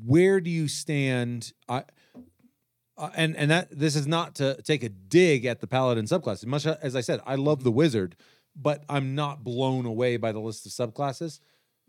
where 0.05 0.41
do 0.41 0.51
you 0.51 0.69
stand? 0.69 1.53
I. 1.69 1.85
Uh, 2.99 3.11
and 3.15 3.37
and 3.37 3.51
that 3.51 3.69
this 3.71 3.95
is 3.95 4.07
not 4.07 4.35
to 4.37 4.61
take 4.63 4.83
a 4.83 4.89
dig 4.89 5.45
at 5.45 5.61
the 5.61 5.67
paladin 5.67 6.07
subclass. 6.07 6.35
As 6.35 6.47
much 6.47 6.67
as 6.67 6.97
I 6.97 7.03
said, 7.03 7.21
I 7.27 7.35
love 7.35 7.63
the 7.63 7.71
wizard, 7.71 8.17
but 8.55 8.85
I'm 8.89 9.15
not 9.15 9.45
blown 9.45 9.85
away 9.85 10.17
by 10.17 10.33
the 10.33 10.41
list 10.41 10.65
of 10.65 10.73
subclasses. 10.73 11.41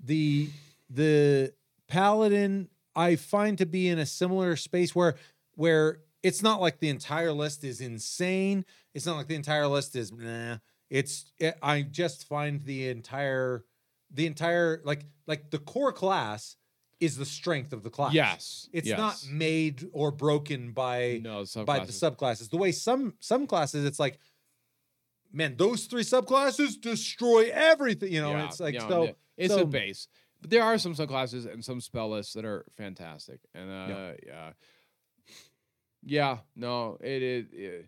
The 0.03 0.49
the 0.89 1.53
paladin 1.87 2.69
I 2.95 3.15
find 3.15 3.57
to 3.59 3.65
be 3.65 3.87
in 3.87 3.99
a 3.99 4.05
similar 4.05 4.55
space 4.55 4.93
where 4.93 5.15
where 5.55 5.99
it's 6.23 6.43
not 6.43 6.59
like 6.59 6.79
the 6.79 6.89
entire 6.89 7.31
list 7.31 7.63
is 7.63 7.79
insane. 7.79 8.65
It's 8.93 9.05
not 9.05 9.15
like 9.15 9.27
the 9.27 9.35
entire 9.35 9.67
list 9.67 9.95
is 9.95 10.11
nah. 10.11 10.57
It's 10.89 11.31
it, 11.39 11.57
I 11.61 11.83
just 11.83 12.27
find 12.27 12.63
the 12.65 12.89
entire 12.89 13.63
the 14.11 14.25
entire 14.25 14.81
like 14.83 15.05
like 15.25 15.51
the 15.51 15.59
core 15.59 15.93
class 15.93 16.57
is 16.99 17.17
the 17.17 17.25
strength 17.25 17.73
of 17.73 17.83
the 17.83 17.89
class. 17.89 18.13
Yes, 18.13 18.69
It's 18.73 18.87
yes. 18.87 18.97
not 18.97 19.23
made 19.31 19.87
or 19.93 20.11
broken 20.11 20.71
by 20.71 21.19
no 21.23 21.45
by 21.65 21.79
the 21.85 21.91
subclasses. 21.91 22.49
The 22.49 22.57
way 22.57 22.71
some 22.71 23.13
some 23.19 23.45
classes, 23.47 23.85
it's 23.85 23.99
like, 23.99 24.17
man, 25.31 25.55
those 25.57 25.85
three 25.85 26.03
subclasses 26.03 26.79
destroy 26.81 27.49
everything. 27.53 28.11
You 28.11 28.21
know, 28.21 28.31
Yeah, 28.31 28.45
it's 28.45 28.59
like 28.59 28.75
know, 28.75 28.87
so. 28.89 29.15
it's 29.37 29.53
so- 29.53 29.61
a 29.61 29.65
base. 29.65 30.07
But 30.39 30.51
there 30.51 30.61
are 30.63 30.77
some 30.77 30.93
subclasses 30.93 31.51
and 31.51 31.65
some 31.65 31.81
spell 31.81 32.11
lists 32.11 32.33
that 32.33 32.45
are 32.45 32.63
fantastic, 32.77 33.39
and 33.55 33.71
uh, 33.71 34.11
yeah, 34.25 34.51
yeah, 36.03 36.37
no, 36.55 36.97
it 37.01 37.23
is. 37.23 37.85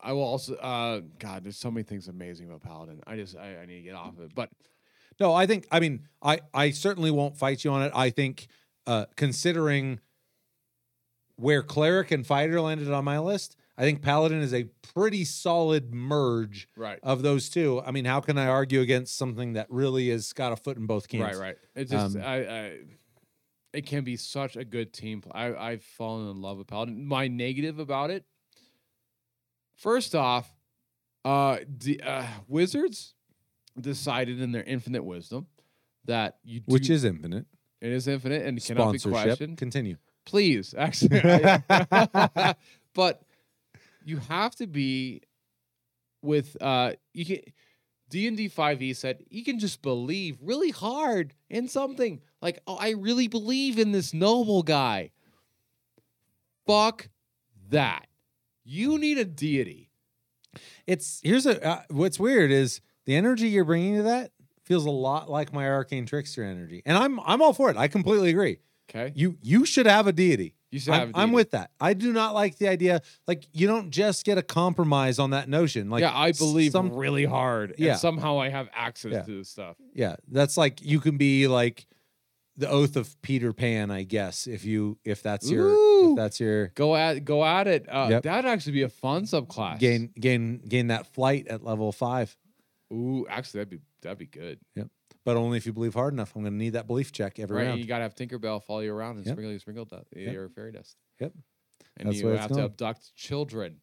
I 0.00 0.12
will 0.12 0.22
also, 0.22 0.54
uh, 0.54 1.00
God, 1.18 1.44
there's 1.44 1.58
so 1.58 1.70
many 1.70 1.82
things 1.82 2.08
amazing 2.08 2.46
about 2.46 2.62
Paladin. 2.62 3.00
I 3.06 3.16
just, 3.16 3.36
I, 3.36 3.58
I 3.62 3.66
need 3.66 3.78
to 3.78 3.82
get 3.82 3.94
off 3.94 4.16
of 4.16 4.20
it. 4.24 4.34
But 4.34 4.48
No, 5.20 5.34
I 5.34 5.46
think. 5.46 5.68
I 5.70 5.80
mean, 5.80 6.08
I 6.22 6.40
I 6.52 6.70
certainly 6.70 7.10
won't 7.10 7.36
fight 7.36 7.62
you 7.62 7.70
on 7.70 7.82
it. 7.82 7.92
I 7.94 8.10
think, 8.10 8.48
uh, 8.86 9.04
considering 9.16 10.00
where 11.36 11.62
cleric 11.62 12.10
and 12.10 12.26
fighter 12.26 12.60
landed 12.60 12.90
on 12.90 13.04
my 13.04 13.18
list, 13.18 13.56
I 13.76 13.82
think 13.82 14.02
paladin 14.02 14.40
is 14.40 14.52
a 14.52 14.64
pretty 14.94 15.24
solid 15.24 15.94
merge 15.94 16.68
right, 16.76 16.98
of 17.02 17.22
those 17.22 17.48
two. 17.48 17.82
I 17.84 17.92
mean, 17.92 18.04
how 18.04 18.20
can 18.20 18.36
I 18.36 18.46
argue 18.46 18.80
against 18.80 19.16
something 19.16 19.54
that 19.54 19.66
really 19.70 20.10
has 20.10 20.32
got 20.32 20.52
a 20.52 20.56
foot 20.56 20.76
in 20.76 20.86
both 20.86 21.08
camps? 21.08 21.38
right, 21.38 21.48
right. 21.48 21.56
It 21.74 21.88
just, 21.88 22.16
Um, 22.16 22.22
I, 22.22 22.34
I, 22.34 22.78
it 23.72 23.86
can 23.86 24.04
be 24.04 24.16
such 24.16 24.56
a 24.56 24.64
good 24.64 24.92
team. 24.92 25.22
I 25.32 25.54
I've 25.54 25.82
fallen 25.82 26.30
in 26.30 26.42
love 26.42 26.58
with 26.58 26.66
Paladin. 26.66 27.06
My 27.06 27.28
negative 27.28 27.78
about 27.78 28.10
it, 28.10 28.24
first 29.76 30.14
off, 30.14 30.50
uh, 31.24 31.58
the 31.66 32.02
uh, 32.02 32.26
Wizards 32.48 33.14
decided 33.78 34.40
in 34.40 34.52
their 34.52 34.62
infinite 34.62 35.04
wisdom 35.04 35.46
that 36.06 36.38
you 36.44 36.60
do, 36.60 36.72
Which 36.72 36.88
is 36.90 37.04
infinite. 37.04 37.46
it 37.80 37.92
is 37.92 38.08
infinite 38.08 38.46
and 38.46 38.62
cannot 38.62 38.92
be 38.92 38.98
questioned. 38.98 39.58
Continue. 39.58 39.96
Please, 40.24 40.74
actually, 40.78 41.20
but 42.94 43.22
you 44.04 44.18
have 44.28 44.54
to 44.56 44.66
be 44.66 45.22
with 46.22 46.56
uh 46.60 46.92
you 47.14 47.24
can 47.24 47.38
D&D 48.10 48.48
5e 48.48 48.96
said 48.96 49.24
you 49.30 49.44
can 49.44 49.58
just 49.58 49.82
believe 49.82 50.36
really 50.42 50.70
hard 50.70 51.32
in 51.48 51.68
something 51.68 52.20
like 52.42 52.58
oh 52.66 52.76
I 52.76 52.90
really 52.90 53.28
believe 53.28 53.78
in 53.78 53.92
this 53.92 54.12
noble 54.12 54.62
guy 54.62 55.12
fuck 56.66 57.08
that 57.70 58.06
you 58.64 58.98
need 58.98 59.16
a 59.18 59.24
deity 59.24 59.90
It's 60.86 61.20
here's 61.22 61.46
a 61.46 61.64
uh, 61.64 61.82
what's 61.88 62.18
weird 62.18 62.50
is 62.50 62.80
the 63.06 63.14
energy 63.16 63.48
you're 63.48 63.64
bringing 63.64 63.96
to 63.96 64.02
that 64.04 64.30
feels 64.64 64.84
a 64.86 64.90
lot 64.90 65.30
like 65.30 65.52
my 65.52 65.68
arcane 65.68 66.06
trickster 66.06 66.44
energy, 66.44 66.82
and 66.86 66.96
I'm 66.96 67.18
I'm 67.20 67.42
all 67.42 67.52
for 67.52 67.70
it. 67.70 67.76
I 67.76 67.88
completely 67.88 68.30
agree. 68.30 68.58
okay 68.90 69.12
You 69.14 69.36
you 69.42 69.64
should 69.64 69.86
have 69.86 70.06
a 70.06 70.12
deity. 70.12 70.54
you 70.70 70.78
should 70.78 70.92
I'm, 70.94 71.00
have 71.08 71.10
a 71.10 71.18
I'm 71.18 71.32
with 71.32 71.50
that. 71.52 71.70
I 71.80 71.94
do 71.94 72.12
not 72.12 72.34
like 72.34 72.58
the 72.58 72.68
idea. 72.68 73.02
Like 73.26 73.44
you 73.52 73.66
don't 73.66 73.90
just 73.90 74.24
get 74.24 74.38
a 74.38 74.42
compromise 74.42 75.18
on 75.18 75.30
that 75.30 75.48
notion. 75.48 75.90
Like 75.90 76.02
yeah 76.02 76.16
I 76.16 76.32
believe 76.32 76.72
some 76.72 76.92
really 76.94 77.24
hard 77.24 77.74
Yeah. 77.78 77.92
and 77.92 78.00
somehow 78.00 78.38
I 78.40 78.48
have 78.50 78.68
access 78.74 79.12
Yeah. 79.12 79.22
to 79.22 79.38
this 79.38 79.48
stuff 79.48 79.76
yeah, 79.94 80.16
that's 80.28 80.56
like 80.56 80.80
you 80.82 81.00
can 81.00 81.16
be 81.16 81.48
like 81.48 81.86
the 82.56 82.68
oath 82.68 82.94
of 82.96 83.20
Peter 83.22 83.52
Pan, 83.54 83.90
I 83.90 84.02
guess. 84.02 84.46
If 84.46 84.64
you 84.66 84.98
if 85.04 85.22
that's 85.22 85.50
your 85.50 85.68
Ooh. 85.68 86.10
if 86.12 86.16
that's 86.16 86.38
your 86.38 86.68
go 86.68 86.94
at 86.94 87.24
go 87.24 87.42
at 87.44 87.66
it 87.66 87.86
uh, 87.88 88.08
Yep. 88.10 88.22
that'd 88.24 88.44
actually 88.50 88.72
be 88.72 88.82
a 88.82 88.88
fun 88.88 89.24
subclass 89.24 89.78
gain 89.78 90.10
gain 90.20 90.58
gain 90.68 90.88
that 90.88 91.06
flight 91.06 91.46
at 91.48 91.64
level 91.64 91.90
five, 91.90 92.36
Ooh, 92.92 93.26
actually, 93.28 93.58
that'd 93.58 93.70
be 93.70 93.80
that'd 94.02 94.18
be 94.18 94.26
good. 94.26 94.58
Yep. 94.74 94.88
But 95.24 95.36
only 95.36 95.58
if 95.58 95.66
you 95.66 95.72
believe 95.72 95.94
hard 95.94 96.14
enough. 96.14 96.34
I'm 96.34 96.42
going 96.42 96.52
to 96.54 96.58
need 96.58 96.70
that 96.70 96.86
belief 96.86 97.12
check 97.12 97.38
every 97.38 97.56
right, 97.56 97.62
and 97.62 97.68
round. 97.70 97.80
you 97.80 97.86
gotta 97.86 98.02
have 98.04 98.14
Tinkerbell 98.14 98.62
follow 98.64 98.80
you 98.80 98.92
around 98.92 99.16
and 99.18 99.26
Yep. 99.26 99.34
sprinkle 99.34 99.52
you 99.52 99.58
sprinkle 99.58 99.84
dust, 99.84 100.08
Yep. 100.16 100.32
your 100.32 100.48
fairy 100.48 100.72
dust. 100.72 100.96
Yep. 101.20 101.32
And 101.98 102.08
That's 102.08 102.18
you 102.18 102.24
where 102.26 102.34
it's 102.34 102.42
have 102.42 102.52
to 102.52 102.64
abduct 102.64 103.14
children. 103.14 103.80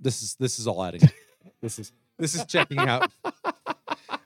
This 0.00 0.22
is 0.22 0.34
this 0.36 0.58
is 0.58 0.66
all 0.66 0.82
adding. 0.82 1.00
this 1.62 1.78
is 1.78 1.92
this 2.18 2.34
is 2.34 2.44
checking 2.46 2.78
out. 2.78 3.10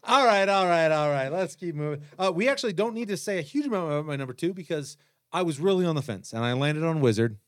all 0.04 0.24
right, 0.24 0.48
all 0.48 0.66
right, 0.66 0.90
all 0.90 1.10
right. 1.10 1.28
Let's 1.28 1.54
keep 1.54 1.74
moving. 1.74 2.02
Uh, 2.18 2.32
we 2.34 2.48
actually 2.48 2.72
don't 2.72 2.94
need 2.94 3.08
to 3.08 3.16
say 3.16 3.38
a 3.38 3.42
huge 3.42 3.66
amount 3.66 3.92
about 3.92 4.06
my 4.06 4.16
number 4.16 4.32
two 4.32 4.54
because 4.54 4.96
I 5.32 5.42
was 5.42 5.60
really 5.60 5.84
on 5.84 5.94
the 5.94 6.02
fence 6.02 6.32
and 6.32 6.44
I 6.44 6.54
landed 6.54 6.84
on 6.84 7.00
Wizard. 7.00 7.38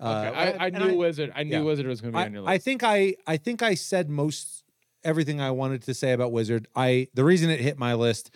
Okay, 0.00 0.08
Uh, 0.28 0.32
I, 0.32 0.46
I 0.52 0.66
and 0.68 0.78
knew 0.78 0.96
Wizard. 0.98 1.32
I 1.34 1.42
knew 1.44 1.52
yeah. 1.52 1.60
Wizard 1.62 1.86
was 1.86 2.00
gonna 2.00 2.12
be 2.12 2.18
I, 2.18 2.24
on 2.26 2.32
your 2.34 2.48
I 2.48 2.58
think 2.58 2.82
I 2.82 3.16
I 3.26 3.36
think 3.38 3.62
I 3.62 3.74
said 3.74 4.08
most 4.10 4.64
everything 5.04 5.40
I 5.40 5.50
wanted 5.50 5.82
to 5.82 5.94
say 5.94 6.12
about 6.12 6.32
Wizard. 6.32 6.68
I 6.74 7.08
the 7.14 7.24
reason 7.24 7.50
it 7.50 7.60
hit 7.60 7.78
my 7.78 7.94
list, 7.94 8.30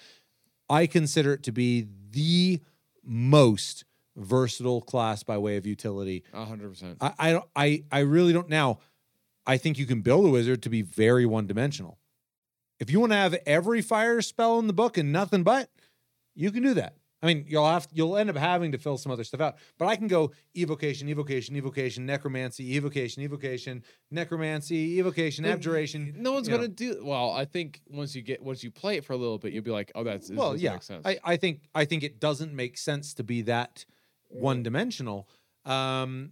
I 0.69 0.87
consider 0.87 1.35
it 1.35 1.43
to 1.45 1.53
be 1.53 1.87
the 2.11 2.61
most 3.03 3.85
versatile 4.17 4.81
class 4.81 5.23
by 5.23 5.39
way 5.39 5.57
of 5.57 5.67
utility. 5.67 6.25
A 6.33 6.45
hundred 6.45 6.71
percent. 6.71 6.99
I 7.01 7.13
I 7.19 7.33
don't 7.33 7.45
I 7.57 7.85
I 7.91 8.01
really 8.01 8.33
don't 8.33 8.49
now. 8.49 8.79
I 9.47 9.59
think 9.59 9.79
you 9.79 9.87
can 9.87 10.01
build 10.01 10.25
a 10.25 10.31
wizard 10.31 10.63
to 10.63 10.71
be 10.71 10.83
very 10.83 11.27
one 11.27 11.47
dimensional. 11.47 11.99
If 12.81 12.91
you 12.91 12.99
want 12.99 13.13
to 13.13 13.17
have 13.17 13.37
every 13.47 13.83
fire 13.83 14.23
spell 14.23 14.59
in 14.59 14.67
the 14.67 14.73
book 14.73 14.97
and 14.97 15.13
nothing 15.13 15.43
but, 15.43 15.69
you 16.35 16.51
can 16.51 16.63
do 16.63 16.75
that. 16.75 16.95
I 17.25 17.27
mean, 17.29 17.47
you'll 17.49 17.67
have 17.67 17.89
you'll 17.91 18.19
end 18.19 18.29
up 18.29 18.37
having 18.37 18.73
to 18.73 18.79
fill 18.79 18.99
some 18.99 19.11
other 19.11 19.25
stuff 19.25 19.41
out. 19.41 19.57
But 19.79 19.87
I 19.87 19.97
can 19.97 20.09
go 20.09 20.33
evocation, 20.55 21.09
evocation, 21.09 21.57
evocation, 21.57 22.05
necromancy, 22.05 22.77
evocation, 22.77 23.23
evocation, 23.23 23.83
necromancy, 24.11 24.99
evocation, 24.99 25.47
abjuration. 25.47 26.15
No 26.19 26.33
one's 26.33 26.49
gonna 26.49 26.69
do. 26.69 27.01
Well, 27.03 27.31
I 27.31 27.47
think 27.47 27.81
once 27.89 28.15
you 28.15 28.21
get 28.21 28.43
once 28.43 28.63
you 28.63 28.71
play 28.71 28.99
it 28.99 29.07
for 29.07 29.15
a 29.15 29.17
little 29.17 29.39
bit, 29.39 29.55
you'll 29.55 29.65
be 29.65 29.71
like, 29.71 29.91
oh, 29.95 30.05
that's 30.05 30.31
well, 30.31 30.55
yeah. 30.55 30.73
make 30.73 30.83
sense. 30.83 31.07
I, 31.07 31.17
I 31.25 31.37
think 31.37 31.63
I 31.75 31.87
think 31.87 32.03
it 32.03 32.21
doesn't 32.21 32.53
make 32.53 32.77
sense 32.77 33.15
to 33.15 33.25
be 33.25 33.41
that 33.43 33.87
one 34.29 34.63
dimensional. 34.63 35.27
Um, 35.65 36.31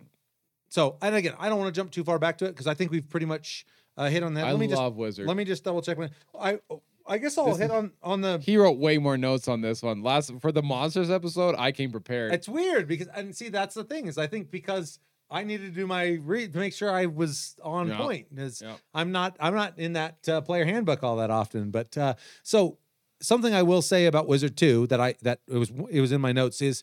so 0.69 0.99
and 1.01 1.15
again, 1.15 1.33
I 1.39 1.49
don't 1.49 1.59
want 1.59 1.75
to 1.75 1.79
jump 1.79 1.91
too 1.91 2.05
far 2.05 2.19
back 2.19 2.37
to 2.39 2.45
it 2.45 2.49
because 2.49 2.67
I 2.67 2.75
think 2.75 2.91
we've 2.91 3.09
pretty 3.09 3.27
much 3.27 3.65
uh, 3.97 4.11
hit 4.11 4.23
on 4.23 4.35
that. 4.35 4.45
I 4.45 4.51
let 4.51 4.61
me 4.61 4.67
just 4.69 4.81
love 4.81 4.97
Wizard. 4.97 5.27
let 5.27 5.39
me 5.39 5.45
just 5.45 5.65
double 5.65 5.81
check. 5.81 5.97
My, 5.97 6.11
I 6.39 6.59
I 7.07 7.19
guess 7.19 7.37
I'll 7.39 7.47
This 7.47 7.59
hit 7.59 7.71
on 7.71 7.93
on 8.03 8.21
the. 8.21 8.39
he 8.39 8.57
wrote 8.57 8.79
way 8.79 8.99
more 8.99 9.17
notes 9.19 9.49
on 9.49 9.61
this 9.61 9.83
one. 9.83 10.03
Last 10.03 10.33
for 10.41 10.53
the 10.53 10.63
monsters 10.63 11.11
episode, 11.11 11.55
I 11.59 11.73
came 11.73 11.91
prepared. 11.91 12.33
It's 12.33 12.49
weird 12.49 12.87
because 12.89 13.09
and 13.09 13.35
see 13.35 13.49
that's 13.49 13.75
the 13.75 13.85
thing 13.85 14.07
is 14.07 14.19
I 14.19 14.27
think 14.27 14.51
because 14.51 14.99
I 15.31 15.45
needed 15.45 15.75
to 15.75 15.81
do 15.81 15.87
my 15.87 16.19
read 16.23 16.53
to 16.53 16.59
make 16.59 16.75
sure 16.75 16.91
I 16.91 17.07
was 17.07 17.57
on 17.63 17.91
point. 17.93 18.27
Is 18.37 18.63
Yeah. 18.65 18.75
I'm 18.95 19.13
not 19.13 19.37
I'm 19.41 19.55
not 19.55 19.79
in 19.79 19.95
that 19.95 20.29
uh, 20.29 20.41
player 20.43 20.65
handbook 20.65 21.03
all 21.03 21.17
that 21.17 21.31
often, 21.31 21.71
but 21.71 21.97
uh, 21.99 22.15
so 22.43 22.79
something 23.21 23.55
I 23.55 23.63
will 23.63 23.83
say 23.83 24.07
about 24.07 24.29
Wizard 24.29 24.57
Two 24.57 24.87
that 24.89 25.01
I 25.01 25.15
that 25.23 25.41
it 25.49 25.57
was 25.57 25.73
it 25.91 26.01
was 26.01 26.13
in 26.13 26.21
my 26.21 26.33
notes 26.33 26.61
is 26.63 26.83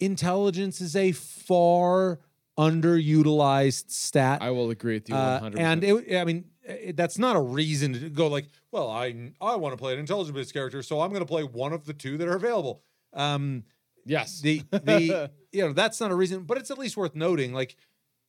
intelligence 0.00 0.80
is 0.80 0.96
a 0.96 1.12
far 1.12 2.18
underutilized 2.58 3.90
stat. 3.90 4.42
I 4.42 4.50
will 4.50 4.70
agree 4.70 4.94
with 4.94 5.08
you. 5.08 5.14
Uh, 5.14 5.40
100%. 5.40 5.58
and 5.58 5.84
it, 5.84 6.16
I 6.16 6.24
mean, 6.24 6.44
it, 6.62 6.96
that's 6.96 7.18
not 7.18 7.36
a 7.36 7.40
reason 7.40 7.94
to 7.94 8.10
go 8.10 8.26
like, 8.28 8.46
well, 8.72 8.88
I 8.90 9.32
I 9.40 9.56
want 9.56 9.72
to 9.72 9.76
play 9.76 9.92
an 9.92 9.98
intelligence 9.98 10.34
based 10.34 10.52
character, 10.52 10.82
so 10.82 11.00
I'm 11.00 11.10
going 11.10 11.20
to 11.22 11.26
play 11.26 11.42
one 11.42 11.72
of 11.72 11.84
the 11.86 11.92
two 11.92 12.16
that 12.18 12.28
are 12.28 12.36
available. 12.36 12.82
Um, 13.12 13.64
yes, 14.04 14.40
the 14.40 14.62
the 14.70 15.30
you 15.52 15.62
know 15.62 15.72
that's 15.72 16.00
not 16.00 16.10
a 16.10 16.14
reason, 16.14 16.44
but 16.44 16.58
it's 16.58 16.70
at 16.70 16.78
least 16.78 16.96
worth 16.96 17.14
noting. 17.14 17.52
Like, 17.52 17.76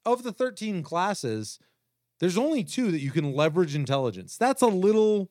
of 0.06 0.24
the 0.24 0.32
13 0.32 0.84
classes, 0.84 1.60
there's 2.20 2.38
only 2.38 2.64
two 2.64 2.92
that 2.92 3.02
you 3.02 3.12
can 3.12 3.34
leverage 3.34 3.76
intelligence. 3.76 4.38
That's 4.38 4.62
a 4.62 4.68
little, 4.68 5.30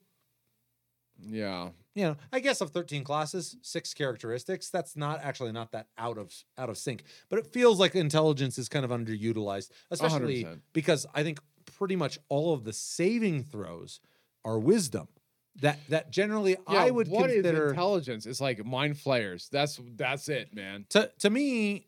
yeah. 1.21 1.71
you 1.95 2.05
know, 2.05 2.17
I 2.33 2.41
guess 2.41 2.61
of 2.61 2.71
13 2.71 3.03
classes, 3.03 3.57
six 3.63 3.93
characteristics. 3.95 4.71
That's 4.71 4.97
not 4.97 5.21
actually 5.23 5.53
not 5.53 5.73
that 5.73 5.89
out 5.99 6.19
of 6.19 6.33
out 6.57 6.71
of 6.71 6.79
sync, 6.79 7.03
but 7.29 7.41
it 7.41 7.47
feels 7.49 7.81
like 7.81 7.97
intelligence 7.97 8.59
is 8.59 8.69
kind 8.69 8.85
of 8.85 8.93
underutilized, 8.93 9.71
especially 9.91 10.45
100%. 10.45 10.61
because 10.73 11.07
I 11.15 11.25
think 11.25 11.41
pretty 11.65 11.97
much 11.97 12.19
all 12.29 12.55
of 12.55 12.65
the 12.65 12.73
saving 12.73 13.43
throws 13.43 14.01
are 14.45 14.59
wisdom. 14.59 15.09
That 15.57 15.78
that 15.88 16.11
generally 16.11 16.57
Yeah, 16.70 16.82
I 16.84 16.91
would 16.91 17.09
what 17.09 17.28
is 17.28 17.43
consider 17.43 17.70
intelligence? 17.70 18.24
It's 18.24 18.41
like 18.41 18.64
mind 18.64 18.99
flayers. 18.99 19.49
That's 19.51 19.80
that's 19.97 20.28
it, 20.28 20.55
man. 20.55 20.86
to 20.91 21.11
to 21.20 21.30
me. 21.30 21.86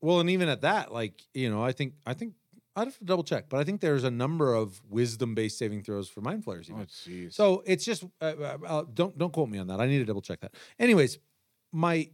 Well, 0.00 0.20
and 0.20 0.30
even 0.30 0.48
at 0.48 0.60
that, 0.62 0.92
like 0.92 1.22
you 1.34 1.50
know, 1.50 1.62
I 1.62 1.72
think 1.72 1.94
I 2.06 2.14
think 2.14 2.34
I'd 2.76 2.86
have 2.86 2.98
to 2.98 3.04
double 3.04 3.24
check, 3.24 3.46
but 3.48 3.58
I 3.58 3.64
think 3.64 3.80
there's 3.80 4.04
a 4.04 4.10
number 4.10 4.54
of 4.54 4.80
wisdom 4.88 5.34
based 5.34 5.58
saving 5.58 5.82
throws 5.82 6.08
for 6.08 6.20
mind 6.20 6.44
flayers. 6.44 6.68
Even. 6.70 6.82
Oh, 6.82 6.84
jeez. 6.84 7.32
So 7.34 7.62
it's 7.66 7.84
just 7.84 8.04
uh, 8.20 8.24
uh, 8.38 8.58
uh, 8.66 8.84
don't 8.94 9.16
don't 9.18 9.32
quote 9.32 9.48
me 9.48 9.58
on 9.58 9.66
that. 9.68 9.80
I 9.80 9.86
need 9.86 9.98
to 9.98 10.04
double 10.04 10.22
check 10.22 10.40
that. 10.40 10.54
Anyways, 10.78 11.18
my 11.72 12.10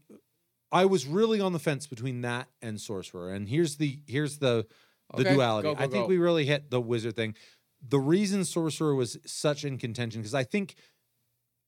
I 0.70 0.86
was 0.86 1.06
really 1.06 1.40
on 1.40 1.52
the 1.52 1.58
fence 1.58 1.86
between 1.86 2.22
that 2.22 2.48
and 2.62 2.80
sorcerer, 2.80 3.32
and 3.32 3.48
here's 3.48 3.76
the 3.76 4.00
here's 4.06 4.38
the 4.38 4.66
the 5.14 5.22
Okay, 5.22 5.34
duality. 5.34 5.68
go, 5.68 5.74
go, 5.74 5.78
I 5.82 5.88
think 5.88 6.04
go. 6.04 6.06
we 6.06 6.16
really 6.18 6.46
hit 6.46 6.70
the 6.70 6.80
wizard 6.80 7.16
thing. 7.16 7.34
The 7.86 7.98
reason 8.00 8.44
sorcerer 8.44 8.94
was 8.94 9.18
such 9.26 9.64
in 9.64 9.76
contention 9.78 10.20
because 10.20 10.34
I 10.34 10.44
think 10.44 10.76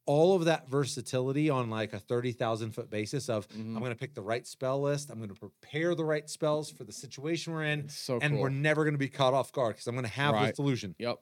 all 0.07 0.37
of 0.37 0.45
that 0.45 0.69
versatility 0.69 1.49
on 1.51 1.71
like 1.71 1.93
a 1.93 1.99
thirty 1.99 2.31
thousand 2.33 2.73
foot 2.73 2.91
basis 2.91 3.29
of 3.29 3.49
Mhm. 3.49 3.75
I'm 3.75 3.79
going 3.81 3.91
to 3.91 3.97
pick 3.99 4.15
the 4.15 4.23
right 4.23 4.47
spell 4.47 4.81
list, 4.81 5.11
I'm 5.11 5.17
going 5.19 5.31
to 5.31 5.35
prepare 5.35 5.95
the 5.95 6.05
right 6.05 6.29
spells 6.29 6.71
for 6.71 6.85
the 6.85 6.93
situation 6.93 7.53
we're 7.53 7.65
in, 7.65 7.89
so 7.89 8.19
and 8.21 8.35
cool. 8.35 8.43
we're 8.43 8.49
never 8.51 8.85
going 8.85 8.95
to 8.95 8.99
be 8.99 9.09
caught 9.09 9.33
off 9.35 9.51
guard 9.53 9.75
because 9.77 9.87
I'm 9.87 9.95
going 9.95 10.05
to 10.05 10.11
have 10.13 10.33
the 10.35 10.41
Right. 10.41 10.57
solution 10.57 10.95
Yep. 10.99 11.21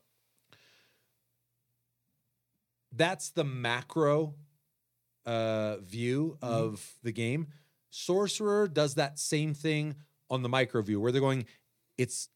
that's 2.92 3.30
the 3.30 3.44
macro 3.44 4.34
uh, 5.24 5.76
view 5.78 6.36
Mm-hmm. 6.42 6.52
of 6.52 6.94
the 7.02 7.12
game. 7.12 7.46
Sorcerer 7.90 8.66
does 8.68 8.94
that 8.96 9.18
same 9.18 9.54
thing 9.54 9.94
on 10.28 10.42
the 10.42 10.48
micro 10.48 10.82
view, 10.82 10.98
where 11.00 11.12
they're 11.12 11.20
going, 11.20 11.46
it's 11.98 12.28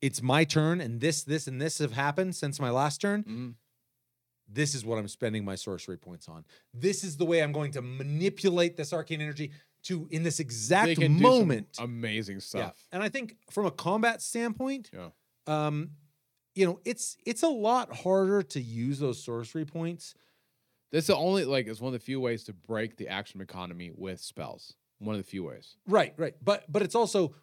it's 0.00 0.22
my 0.22 0.44
turn, 0.44 0.80
and 0.80 1.00
this, 1.00 1.22
this, 1.24 1.46
and 1.46 1.60
this 1.60 1.78
have 1.78 1.92
happened 1.92 2.36
since 2.36 2.60
my 2.60 2.70
last 2.70 3.00
turn. 3.00 3.24
Mhm. 3.24 3.54
This 4.50 4.74
is 4.74 4.84
what 4.84 4.98
I'm 4.98 5.08
spending 5.08 5.44
my 5.44 5.56
sorcery 5.56 5.98
points 5.98 6.28
on. 6.28 6.44
This 6.72 7.04
is 7.04 7.16
the 7.18 7.24
way 7.26 7.42
I'm 7.42 7.52
going 7.52 7.72
to 7.72 7.82
manipulate 7.82 8.76
this 8.76 8.92
arcane 8.92 9.20
energy 9.20 9.50
to 9.82 10.08
in 10.10 10.22
this 10.22 10.38
They 10.38 10.42
exact 10.42 10.94
can 10.98 11.18
do 11.18 11.22
some 11.22 11.22
moment. 11.22 11.76
amazing 11.78 12.36
Yeah. 12.36 12.40
stuff. 12.40 12.88
And 12.90 13.02
I 13.02 13.08
think 13.10 13.36
from 13.50 13.66
a 13.66 13.70
combat 13.70 14.22
standpoint, 14.22 14.90
Yeah. 14.92 15.10
um, 15.46 15.90
you 16.54 16.64
know, 16.66 16.80
it's 16.84 17.16
it's 17.26 17.42
a 17.42 17.48
lot 17.48 17.94
harder 17.98 18.42
to 18.42 18.60
use 18.60 18.98
those 18.98 19.22
sorcery 19.22 19.64
points 19.64 20.14
That's 20.90 21.06
the 21.08 21.16
only 21.16 21.44
like 21.44 21.66
it's 21.66 21.80
one 21.82 21.92
of 21.94 22.00
the 22.00 22.04
few 22.04 22.18
ways 22.18 22.44
to 22.44 22.54
break 22.54 22.96
the 22.96 23.08
action 23.08 23.42
economy 23.42 23.90
with 23.94 24.20
spells. 24.20 24.74
One 24.98 25.14
of 25.14 25.20
the 25.20 25.28
few 25.30 25.44
ways. 25.44 25.76
Right, 25.86 26.14
right. 26.16 26.34
But 26.42 26.64
but 26.72 26.80
it's 26.80 26.94
also 26.94 27.34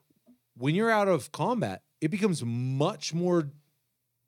when 0.57 0.73
you're 0.73 0.89
out 0.89 1.07
of 1.07 1.31
combat, 1.31 1.83
it 2.05 2.11
becomes 2.11 2.43
much 2.45 3.13
more 3.13 3.49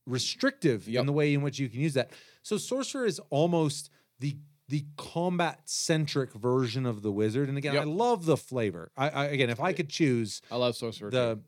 restrictive 0.06 0.88
Yep. 0.88 1.02
in 1.02 1.06
the 1.06 1.14
way 1.14 1.34
in 1.34 1.42
which 1.42 1.60
you 1.60 1.70
can 1.70 1.80
use 1.80 1.94
that. 1.94 2.12
So 2.44 2.58
sorcerer 2.58 3.06
is 3.06 3.20
almost 3.30 3.90
the 4.20 4.38
the 4.70 4.84
combat 4.98 5.62
centric 5.70 6.34
version 6.34 6.86
of 6.86 7.02
the 7.02 7.10
wizard. 7.12 7.48
And 7.48 7.58
again, 7.58 7.74
Yep. 7.76 7.84
I 7.84 7.86
love 7.86 8.26
the 8.26 8.36
flavor. 8.36 8.92
I, 8.98 9.10
I 9.10 9.26
again, 9.28 9.50
if 9.50 9.62
I 9.62 9.72
could 9.72 9.90
choose 9.90 10.42
I 10.52 10.58
love 10.58 10.76
sorcerer. 10.76 11.10
too. 11.10 11.16
the, 11.18 11.40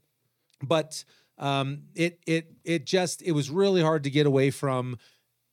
but 0.64 1.04
um, 1.38 1.84
it 1.96 2.20
it 2.26 2.52
it 2.64 2.86
just 2.86 3.22
it 3.22 3.32
was 3.34 3.50
really 3.50 3.82
hard 3.82 4.04
to 4.06 4.10
get 4.10 4.26
away 4.26 4.52
from 4.52 4.98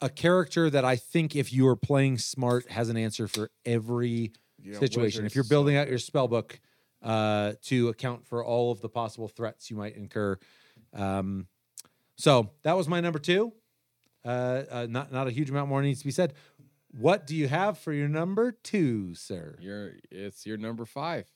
a 0.00 0.08
character 0.08 0.68
that 0.70 0.84
I 0.84 0.96
think 0.96 1.34
if 1.34 1.52
you 1.52 1.66
are 1.68 1.76
playing 1.76 2.18
smart 2.18 2.70
has 2.70 2.88
an 2.88 2.96
answer 2.96 3.26
for 3.26 3.50
every 3.64 4.32
Yeah, 4.62 4.78
situation. 4.78 5.24
If 5.26 5.34
you're 5.34 5.44
building 5.44 5.76
out 5.76 5.88
your 5.88 5.98
spell 5.98 6.28
book 6.28 6.60
uh, 7.02 7.54
to 7.64 7.88
account 7.88 8.26
for 8.26 8.44
all 8.44 8.70
of 8.72 8.80
the 8.80 8.88
possible 8.88 9.28
threats 9.28 9.70
you 9.70 9.76
might 9.76 9.96
incur. 9.96 10.38
Um, 10.96 11.46
so 12.16 12.50
that 12.62 12.76
was 12.76 12.88
my 12.88 13.00
number 13.00 13.18
two. 13.18 13.52
Uh, 14.24 14.62
uh, 14.70 14.86
not 14.90 15.12
not 15.12 15.26
a 15.28 15.30
huge 15.30 15.50
amount 15.50 15.68
more 15.68 15.82
needs 15.82 16.00
to 16.00 16.04
be 16.04 16.10
said. 16.10 16.32
What 16.98 17.26
do 17.26 17.36
you 17.36 17.46
have 17.48 17.78
for 17.78 17.92
your 17.92 18.08
number 18.08 18.52
two, 18.52 19.14
sir? 19.14 19.56
You're 19.60 19.92
it's 20.10 20.46
your 20.46 20.56
number 20.56 20.84
five. 20.84 21.30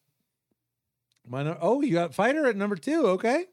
My 1.26 1.42
no- 1.42 1.58
oh, 1.60 1.82
you 1.82 1.92
got 1.92 2.14
fighter 2.14 2.46
at 2.46 2.56
number 2.56 2.76
two. 2.76 3.06
Okay, 3.08 3.44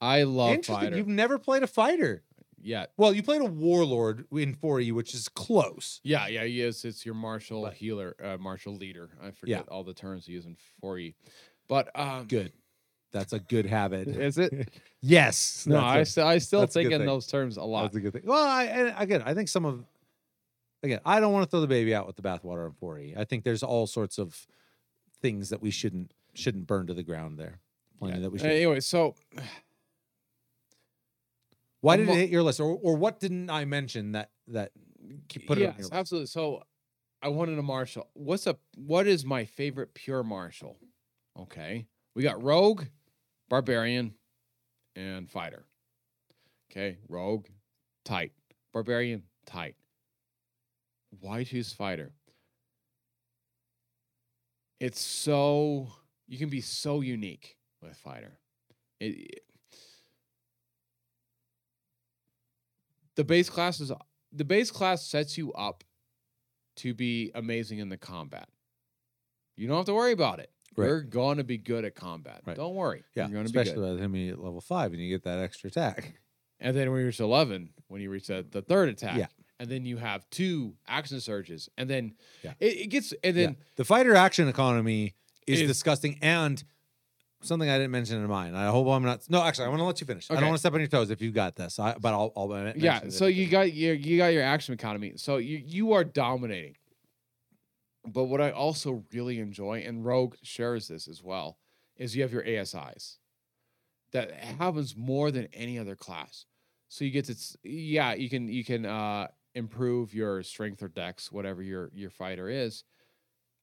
I 0.00 0.24
love 0.24 0.64
fighter. 0.64 0.96
You've 0.96 1.08
never 1.08 1.38
played 1.38 1.62
a 1.62 1.66
fighter. 1.66 2.22
yeah, 2.60 2.86
Well, 2.96 3.12
you 3.14 3.22
played 3.22 3.40
a 3.40 3.46
warlord 3.46 4.26
in 4.30 4.54
4E, 4.54 4.92
which 4.92 5.14
is 5.14 5.28
close. 5.28 6.00
yeah, 6.04 6.26
yeah. 6.28 6.42
Yes, 6.44 6.84
it's 6.84 7.04
your 7.06 7.14
martial 7.14 7.62
But- 7.62 7.74
healer, 7.74 8.14
uh, 8.22 8.36
martial 8.38 8.74
leader. 8.76 9.10
I 9.22 9.30
forget 9.32 9.64
Yeah. 9.66 9.72
all 9.74 9.84
the 9.84 9.94
terms 9.94 10.28
you 10.28 10.34
use 10.36 10.44
in 10.46 10.56
4E. 10.82 11.14
But 11.66 11.90
um, 11.98 12.26
Good. 12.26 12.52
That's 13.14 13.32
a 13.32 13.38
good 13.38 13.64
habit. 13.64 14.08
is 14.08 14.38
it? 14.38 14.70
yes. 15.00 15.66
No, 15.68 15.78
I 15.78 16.02
still 16.02 16.26
I 16.26 16.38
still 16.38 16.60
that's 16.60 16.74
think 16.74 16.90
in 16.90 16.98
thing. 16.98 17.06
those 17.06 17.28
terms 17.28 17.56
a 17.56 17.62
lot. 17.62 17.82
That's 17.84 17.96
a 17.96 18.00
good 18.00 18.12
thing. 18.12 18.22
Well, 18.24 18.44
I, 18.44 18.64
and 18.64 18.94
again, 18.98 19.22
I 19.24 19.34
think 19.34 19.48
some 19.48 19.64
of, 19.64 19.84
again, 20.82 20.98
I 21.06 21.20
don't 21.20 21.32
want 21.32 21.44
to 21.44 21.50
throw 21.50 21.60
the 21.60 21.68
baby 21.68 21.94
out 21.94 22.08
with 22.08 22.16
the 22.16 22.22
bathwater 22.22 22.66
on 22.66 22.72
4E. 22.82 23.16
I 23.16 23.24
think 23.24 23.44
there's 23.44 23.62
all 23.62 23.86
sorts 23.86 24.18
of 24.18 24.46
things 25.22 25.48
that 25.50 25.62
we 25.62 25.70
shouldn't 25.70 26.10
shouldn't 26.34 26.66
burn 26.66 26.88
to 26.88 26.94
the 26.94 27.04
ground 27.04 27.38
there. 27.38 27.60
Plenty 28.00 28.16
Yeah. 28.16 28.22
that 28.22 28.30
we 28.30 28.38
should. 28.38 28.50
Anyway, 28.50 28.80
so 28.80 29.14
Why 31.80 31.96
did 31.96 32.08
it 32.08 32.14
hit 32.14 32.30
your 32.30 32.42
list, 32.42 32.58
or 32.58 32.78
or 32.82 32.96
what 32.96 33.20
didn't 33.20 33.48
I 33.48 33.64
mention 33.64 34.12
that 34.12 34.30
that 34.48 34.72
put 35.46 35.58
it 35.58 35.66
on 35.68 35.74
your 35.74 35.74
yes, 35.78 35.88
absolutely. 35.92 36.26
So 36.26 36.64
I 37.22 37.28
wanted 37.28 37.58
a 37.58 37.62
martial. 37.62 38.08
What's 38.14 38.48
a 38.48 38.56
what 38.76 39.06
is 39.06 39.24
my 39.24 39.44
favorite 39.44 39.94
pure 39.94 40.24
martial? 40.24 40.78
Okay, 41.38 41.86
we 42.14 42.22
got 42.22 42.42
rogue, 42.42 42.84
barbarian, 43.54 44.12
and 44.96 45.30
fighter. 45.30 45.64
Okay, 46.68 46.98
rogue, 47.08 47.46
tight, 48.04 48.32
barbarian, 48.72 49.22
tight. 49.46 49.76
Why 51.20 51.44
choose 51.44 51.72
fighter? 51.72 52.14
It's 54.80 55.00
so 55.00 55.86
you 56.26 56.36
can 56.36 56.48
be 56.48 56.60
so 56.60 57.00
unique 57.00 57.56
with 57.80 57.96
fighter. 57.96 58.40
It, 58.98 59.06
it- 59.06 59.44
the 63.14 63.22
base 63.22 63.48
class 63.48 63.78
is 63.78 63.92
the 64.32 64.44
base 64.44 64.72
class 64.72 65.06
sets 65.06 65.38
you 65.38 65.52
up 65.52 65.84
to 66.74 66.92
be 66.92 67.30
amazing 67.36 67.78
in 67.78 67.88
the 67.88 67.96
combat. 67.96 68.48
You 69.56 69.68
don't 69.68 69.76
have 69.76 69.86
to 69.86 69.94
worry 69.94 70.10
about 70.10 70.40
it. 70.40 70.50
Right. 70.76 70.86
You're 70.86 71.02
going 71.02 71.38
to 71.38 71.44
be 71.44 71.58
good 71.58 71.84
at 71.84 71.94
combat. 71.94 72.40
Right. 72.44 72.56
Don't 72.56 72.74
worry. 72.74 73.04
Yeah, 73.14 73.24
You're 73.28 73.34
going 73.34 73.46
to 73.46 73.52
be 73.52 73.58
especially 73.60 73.80
good. 73.80 73.88
by 73.90 73.94
the 73.94 74.00
time 74.00 74.14
you 74.14 74.30
get 74.30 74.40
level 74.42 74.60
five 74.60 74.92
and 74.92 75.00
you 75.00 75.08
get 75.10 75.24
that 75.24 75.38
extra 75.38 75.68
attack. 75.68 76.14
And 76.60 76.76
then 76.76 76.90
when 76.90 77.00
you 77.00 77.06
reach 77.06 77.20
11, 77.20 77.70
when 77.88 78.00
you 78.00 78.10
reach 78.10 78.28
the, 78.28 78.46
the 78.48 78.62
third 78.62 78.88
attack, 78.88 79.18
Yeah. 79.18 79.26
and 79.60 79.68
then 79.68 79.84
you 79.84 79.96
have 79.98 80.28
two 80.30 80.74
action 80.88 81.20
surges, 81.20 81.68
and 81.76 81.90
then 81.90 82.14
Yeah. 82.42 82.54
it, 82.60 82.76
it 82.78 82.86
gets, 82.88 83.12
and 83.22 83.36
Yeah. 83.36 83.46
then 83.46 83.56
The 83.76 83.84
fighter 83.84 84.14
action 84.14 84.48
economy 84.48 85.14
is, 85.46 85.60
Is- 85.60 85.68
disgusting 85.68 86.18
and 86.22 86.62
something 87.42 87.68
I 87.68 87.76
didn't 87.76 87.90
mention 87.90 88.20
in 88.22 88.26
mine. 88.28 88.54
I 88.54 88.68
hope 88.68 88.86
I'm 88.88 89.02
not. 89.02 89.28
No, 89.28 89.42
actually, 89.42 89.66
I 89.66 89.68
want 89.68 89.80
to 89.80 89.84
let 89.84 90.00
you 90.00 90.06
finish. 90.06 90.30
I 90.30 90.34
don't 90.34 90.44
want 90.44 90.54
to 90.54 90.58
step 90.60 90.72
on 90.72 90.80
your 90.80 90.88
toes 90.88 91.10
if 91.10 91.20
you 91.20 91.30
got 91.30 91.56
this. 91.56 91.78
I, 91.78 91.94
but 92.00 92.14
I'll. 92.14 92.32
I'll 92.36 92.72
yeah. 92.76 93.08
So 93.10 93.26
you 93.26 93.46
got 93.48 93.72
your 93.74 93.94
you 93.94 94.16
got 94.16 94.28
your 94.28 94.42
action 94.42 94.72
economy. 94.72 95.12
So 95.16 95.36
you 95.36 95.58
you 95.66 95.92
are 95.92 96.04
dominating. 96.04 96.76
But 98.06 98.24
what 98.24 98.40
I 98.40 98.50
also 98.50 99.04
really 99.12 99.38
enjoy, 99.38 99.82
and 99.86 100.04
Rogue 100.04 100.34
shares 100.42 100.88
this 100.88 101.08
as 101.08 101.22
well, 101.22 101.58
is 101.96 102.14
you 102.14 102.22
have 102.22 102.32
your 102.32 102.44
ASIs. 102.44 103.18
That 104.12 104.32
happens 104.32 104.96
more 104.96 105.30
than 105.30 105.48
any 105.52 105.78
other 105.78 105.96
class. 105.96 106.46
So 106.88 107.04
you 107.04 107.10
get 107.10 107.24
to 107.26 107.36
yeah, 107.64 108.14
you 108.14 108.28
can 108.28 108.48
you 108.48 108.64
can 108.64 108.86
uh 108.86 109.28
improve 109.54 110.14
your 110.14 110.42
strength 110.42 110.82
or 110.82 110.88
dex, 110.88 111.32
whatever 111.32 111.62
your 111.62 111.90
your 111.94 112.10
fighter 112.10 112.48
is. 112.48 112.84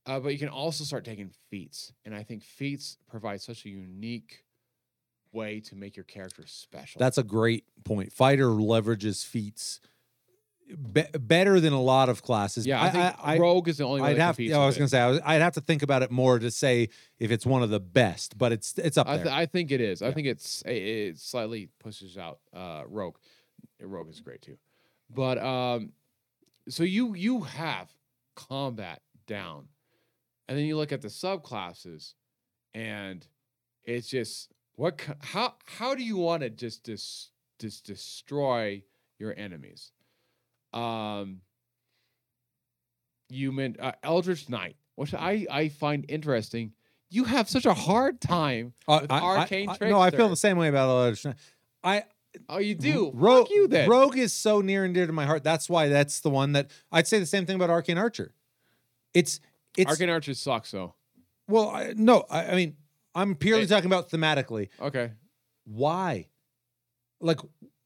Uh, 0.05 0.19
but 0.19 0.29
you 0.29 0.39
can 0.39 0.49
also 0.49 0.83
start 0.83 1.05
taking 1.05 1.31
feats, 1.49 1.93
and 2.03 2.15
I 2.15 2.23
think 2.23 2.43
feats 2.43 2.97
provide 3.07 3.39
such 3.39 3.65
a 3.65 3.69
unique 3.69 4.43
way 5.31 5.59
to 5.61 5.75
make 5.75 5.95
your 5.95 6.05
character 6.05 6.43
special. 6.47 6.99
That's 6.99 7.19
a 7.19 7.23
great 7.23 7.65
point. 7.83 8.11
Fighter 8.11 8.47
leverages 8.47 9.25
feats 9.25 9.79
be- 10.91 11.03
better 11.19 11.59
than 11.59 11.73
a 11.73 11.81
lot 11.81 12.09
of 12.09 12.21
classes. 12.23 12.65
yeah. 12.65 12.81
I, 12.81 12.89
think 12.89 13.15
I, 13.21 13.37
Rogue 13.37 13.67
is 13.67 13.77
the 13.77 13.83
only 13.85 14.01
one 14.01 14.11
I'd 14.11 14.17
have. 14.17 14.39
Yeah, 14.39 14.57
I 14.59 14.65
was 14.65 14.77
gonna 14.77 14.87
say 14.87 14.99
I 14.99 15.07
was, 15.07 15.19
I'd 15.25 15.41
have 15.41 15.53
to 15.53 15.61
think 15.61 15.83
about 15.83 16.01
it 16.03 16.11
more 16.11 16.39
to 16.39 16.49
say 16.51 16.89
if 17.19 17.31
it's 17.31 17.45
one 17.45 17.61
of 17.63 17.69
the 17.69 17.79
best, 17.79 18.37
but 18.37 18.51
it's 18.51 18.77
it's 18.77 18.97
up 18.97 19.07
I, 19.07 19.15
there. 19.17 19.25
th- 19.25 19.35
I 19.35 19.45
think 19.45 19.71
it 19.71 19.81
is. 19.81 20.01
I 20.01 20.07
Yeah. 20.07 20.13
think 20.13 20.27
it's 20.27 20.61
it, 20.63 20.71
it 20.71 21.17
slightly 21.19 21.69
pushes 21.79 22.17
out 22.17 22.39
uh, 22.53 22.83
Rogue. 22.87 23.17
Rogue 23.81 24.09
is 24.09 24.21
great 24.21 24.41
too, 24.41 24.57
but 25.09 25.37
um, 25.37 25.91
so 26.69 26.83
you 26.83 27.15
you 27.15 27.41
have 27.41 27.89
combat 28.35 29.01
down, 29.27 29.67
and 30.47 30.57
then 30.57 30.65
you 30.65 30.77
look 30.77 30.91
at 30.91 31.01
the 31.01 31.07
subclasses, 31.09 32.13
and 32.73 33.25
it's 33.83 34.07
just 34.07 34.51
what 34.75 35.01
how 35.21 35.55
how 35.65 35.95
do 35.95 36.03
you 36.03 36.17
want 36.17 36.43
to 36.43 36.49
just 36.49 36.83
dis, 36.83 37.29
just 37.59 37.85
destroy 37.85 38.83
your 39.19 39.33
enemies? 39.37 39.91
Um, 40.73 41.41
you 43.29 43.51
meant 43.51 43.79
uh, 43.79 43.93
Eldritch 44.03 44.49
Knight, 44.49 44.75
which 44.95 45.13
I 45.13 45.45
I 45.49 45.69
find 45.69 46.05
interesting. 46.09 46.73
You 47.09 47.25
have 47.25 47.49
such 47.49 47.65
a 47.65 47.73
hard 47.73 48.21
time 48.21 48.73
Uh, 48.87 48.99
with 49.01 49.11
I- 49.11 49.17
I- 49.17 49.37
Arcane 49.39 49.69
I- 49.69 49.89
No, 49.89 49.99
I 49.99 50.11
feel 50.11 50.29
the 50.29 50.35
same 50.37 50.57
way 50.57 50.69
about 50.69 50.89
Eldritch 50.89 51.25
Knight. 51.25 51.35
I 51.83 52.03
Oh, 52.47 52.59
you 52.59 52.75
do. 52.75 53.11
Rogue, 53.13 53.47
Fuck 53.47 53.49
you 53.53 53.67
then. 53.67 53.89
Rogue 53.89 54.17
is 54.17 54.31
so 54.31 54.61
near 54.61 54.85
and 54.85 54.93
dear 54.93 55.05
to 55.05 55.11
my 55.11 55.25
heart. 55.25 55.43
That's 55.43 55.69
why 55.69 55.89
that's 55.89 56.21
the 56.21 56.29
one 56.29 56.53
that 56.53 56.71
I'd 56.89 57.05
say 57.05 57.19
the 57.19 57.25
same 57.25 57.45
thing 57.45 57.57
about 57.57 57.69
Arcane 57.69 57.97
Archer. 57.97 58.33
It's 59.13 59.41
it's 59.77 59.89
Arcane 59.91 60.09
Archer 60.09 60.33
sucks 60.33 60.71
though. 60.71 60.95
well, 61.49 61.69
I, 61.69 61.93
no, 61.97 62.23
I, 62.29 62.45
I 62.51 62.55
mean 62.55 62.77
I'm 63.13 63.35
purely 63.35 63.63
It- 63.63 63.67
talking 63.67 63.87
about 63.87 64.09
thematically. 64.09 64.69
Okay. 64.79 65.11
Why? 65.65 66.29
Like 67.19 67.39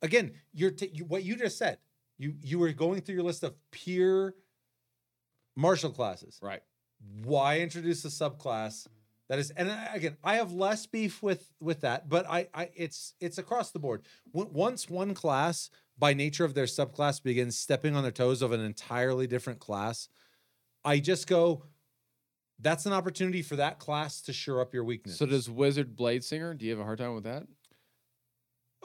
again, 0.04 0.34
you're 0.54 0.70
t- 0.72 0.92
you, 0.94 1.06
what 1.06 1.24
you 1.24 1.36
just 1.36 1.58
said. 1.58 1.80
You 2.18 2.36
you 2.42 2.60
were 2.60 2.72
going 2.72 3.02
through 3.02 3.16
your 3.16 3.24
list 3.24 3.44
of 3.44 3.54
pure 3.72 4.36
martial 5.56 5.92
classes. 5.92 6.40
Right. 6.42 6.62
Why 7.24 7.60
introduce 7.60 8.04
a 8.06 8.08
subclass 8.10 8.88
that 9.30 9.40
is? 9.40 9.52
And 9.52 9.72
I- 9.72 9.96
again, 9.96 10.18
I 10.24 10.36
have 10.36 10.54
less 10.54 10.86
beef 10.86 11.22
with 11.22 11.52
with 11.60 11.82
that, 11.82 12.10
but 12.10 12.26
I 12.30 12.48
I 12.54 12.70
it's 12.76 13.14
it's 13.20 13.38
across 13.38 13.72
the 13.72 13.80
board. 13.80 14.06
Once 14.34 14.90
one 14.90 15.14
class, 15.14 15.70
by 15.98 16.14
nature 16.14 16.46
of 16.46 16.54
their 16.54 16.66
subclass, 16.66 17.22
begins 17.22 17.58
stepping 17.58 17.96
on 17.96 18.04
the 18.04 18.12
toes 18.12 18.42
of 18.42 18.52
an 18.52 18.60
entirely 18.62 19.28
different 19.28 19.60
class, 19.60 20.08
I 20.84 21.00
just 21.00 21.28
go. 21.28 21.64
That's 22.60 22.86
an 22.86 22.94
opportunity 22.94 23.42
for 23.42 23.58
that 23.58 23.80
class 23.80 24.22
to 24.22 24.32
shore 24.34 24.62
up 24.62 24.74
your 24.74 24.86
weakness. 24.86 25.18
So 25.18 25.26
does 25.26 25.50
Wizard 25.50 25.98
Blade 25.98 26.24
Singer? 26.24 26.54
Do 26.54 26.64
you 26.66 26.72
have 26.72 26.80
a 26.80 26.86
hard 26.86 27.00
time 27.00 27.14
with 27.14 27.26
that? 27.26 27.46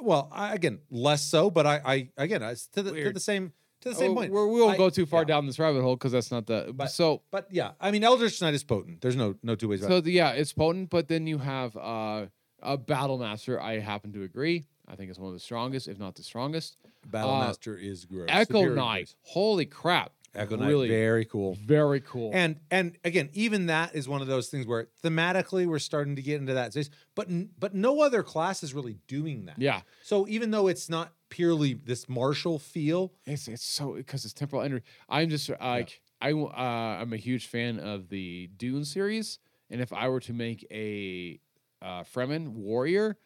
Well, 0.03 0.29
I, 0.33 0.55
again, 0.55 0.81
less 0.91 1.23
so, 1.25 1.51
but 1.51 1.67
I, 1.67 1.81
I 1.85 2.09
again, 2.17 2.43
it's 2.43 2.67
to 2.69 2.83
the 2.83 2.93
to 2.93 3.13
the 3.13 3.21
same 3.21 3.53
to 3.83 3.89
the 3.91 3.95
same 3.95 4.13
Oh, 4.13 4.15
point. 4.15 4.33
We're, 4.33 4.47
we 4.47 4.61
won't 4.61 4.75
I- 4.75 4.77
go 4.77 4.91
too 4.91 5.07
far 5.07 5.23
yeah. 5.23 5.27
down 5.27 5.47
this 5.47 5.59
rabbit 5.59 5.83
hole 5.83 5.97
because 5.97 6.13
that's 6.13 6.31
not 6.31 6.47
the. 6.47 6.73
But- 6.75 6.91
so 6.91 7.23
But 7.31 7.49
yeah, 7.51 7.73
I 7.81 7.91
mean, 7.91 8.05
Eldritch 8.05 8.41
Knight 8.43 8.55
is 8.55 8.65
potent. 8.65 9.01
There's 9.01 9.17
no 9.17 9.37
no 9.43 9.55
two 9.55 9.69
ways 9.69 9.81
about 9.81 9.91
so 9.91 9.97
it. 9.99 10.05
the, 10.05 10.13
yeah, 10.13 10.31
it's 10.33 10.53
potent. 10.53 10.91
But 10.91 11.09
then 11.09 11.27
you 11.27 11.39
have 11.39 11.77
uh, 11.77 12.27
a 12.63 12.77
Battle 12.77 13.19
Master. 13.19 13.61
I 13.61 13.79
happen 13.79 14.13
to 14.13 14.23
agree. 14.23 14.67
I 14.89 14.97
think 14.97 15.09
it's 15.11 15.19
one 15.19 15.29
of 15.29 15.35
the 15.35 15.41
strongest, 15.41 15.87
if 15.89 15.99
not 15.99 16.17
the 16.17 16.23
strongest. 16.23 16.77
Battle 17.07 17.31
Battlemaster 17.31 17.81
is 17.81 18.05
gross. 18.05 18.27
Echo 18.29 18.55
Superior 18.61 18.75
Knight. 18.75 18.97
gross. 19.07 19.15
Holy 19.23 19.65
crap! 19.67 20.13
Echo 20.35 20.55
Knight, 20.57 20.69
really 20.69 20.89
very 20.89 21.25
cool. 21.25 21.55
Very 21.55 22.01
cool. 22.01 22.31
And 22.33 22.61
and 22.71 22.97
again, 23.05 23.31
even 23.33 23.67
that 23.67 23.95
is 23.97 24.09
one 24.09 24.21
of 24.23 24.29
those 24.29 24.49
things 24.49 24.67
where 24.67 24.87
thematically 25.03 25.67
we're 25.67 25.79
starting 25.81 26.15
to 26.17 26.23
get 26.23 26.41
into 26.41 26.55
that 26.55 26.73
space, 26.73 26.89
but 27.17 27.29
but 27.59 27.75
no 27.75 28.01
other 28.03 28.23
class 28.23 28.63
is 28.63 28.73
really 28.73 28.97
doing 29.09 29.47
that. 29.47 29.59
yeah, 29.59 29.81
So 30.03 30.29
even 30.29 30.51
though 30.53 30.69
it's 30.69 30.89
not 30.89 31.13
purely 31.31 31.75
this 31.75 32.09
martial 32.09 32.59
feel, 32.61 33.13
it's 33.27 33.49
it's 33.49 33.65
so 33.65 33.95
because 33.95 34.25
it's 34.25 34.33
temporal 34.35 34.63
energy. 34.63 34.85
I'm 35.09 35.29
just 35.31 35.51
like 35.61 36.01
I 36.23 36.29
w- 36.31 36.47
uh, 36.49 36.99
I'm 37.01 37.13
a 37.13 37.17
huge 37.17 37.47
fan 37.49 37.81
of 37.81 38.09
the 38.09 38.51
Dune 38.57 38.85
series, 38.85 39.39
and 39.69 39.81
if 39.81 39.93
I 39.93 40.09
were 40.11 40.21
to 40.21 40.33
make 40.33 40.65
a 40.71 41.41
uh, 41.83 42.05
Fremen 42.05 42.49
warrior, 42.51 43.17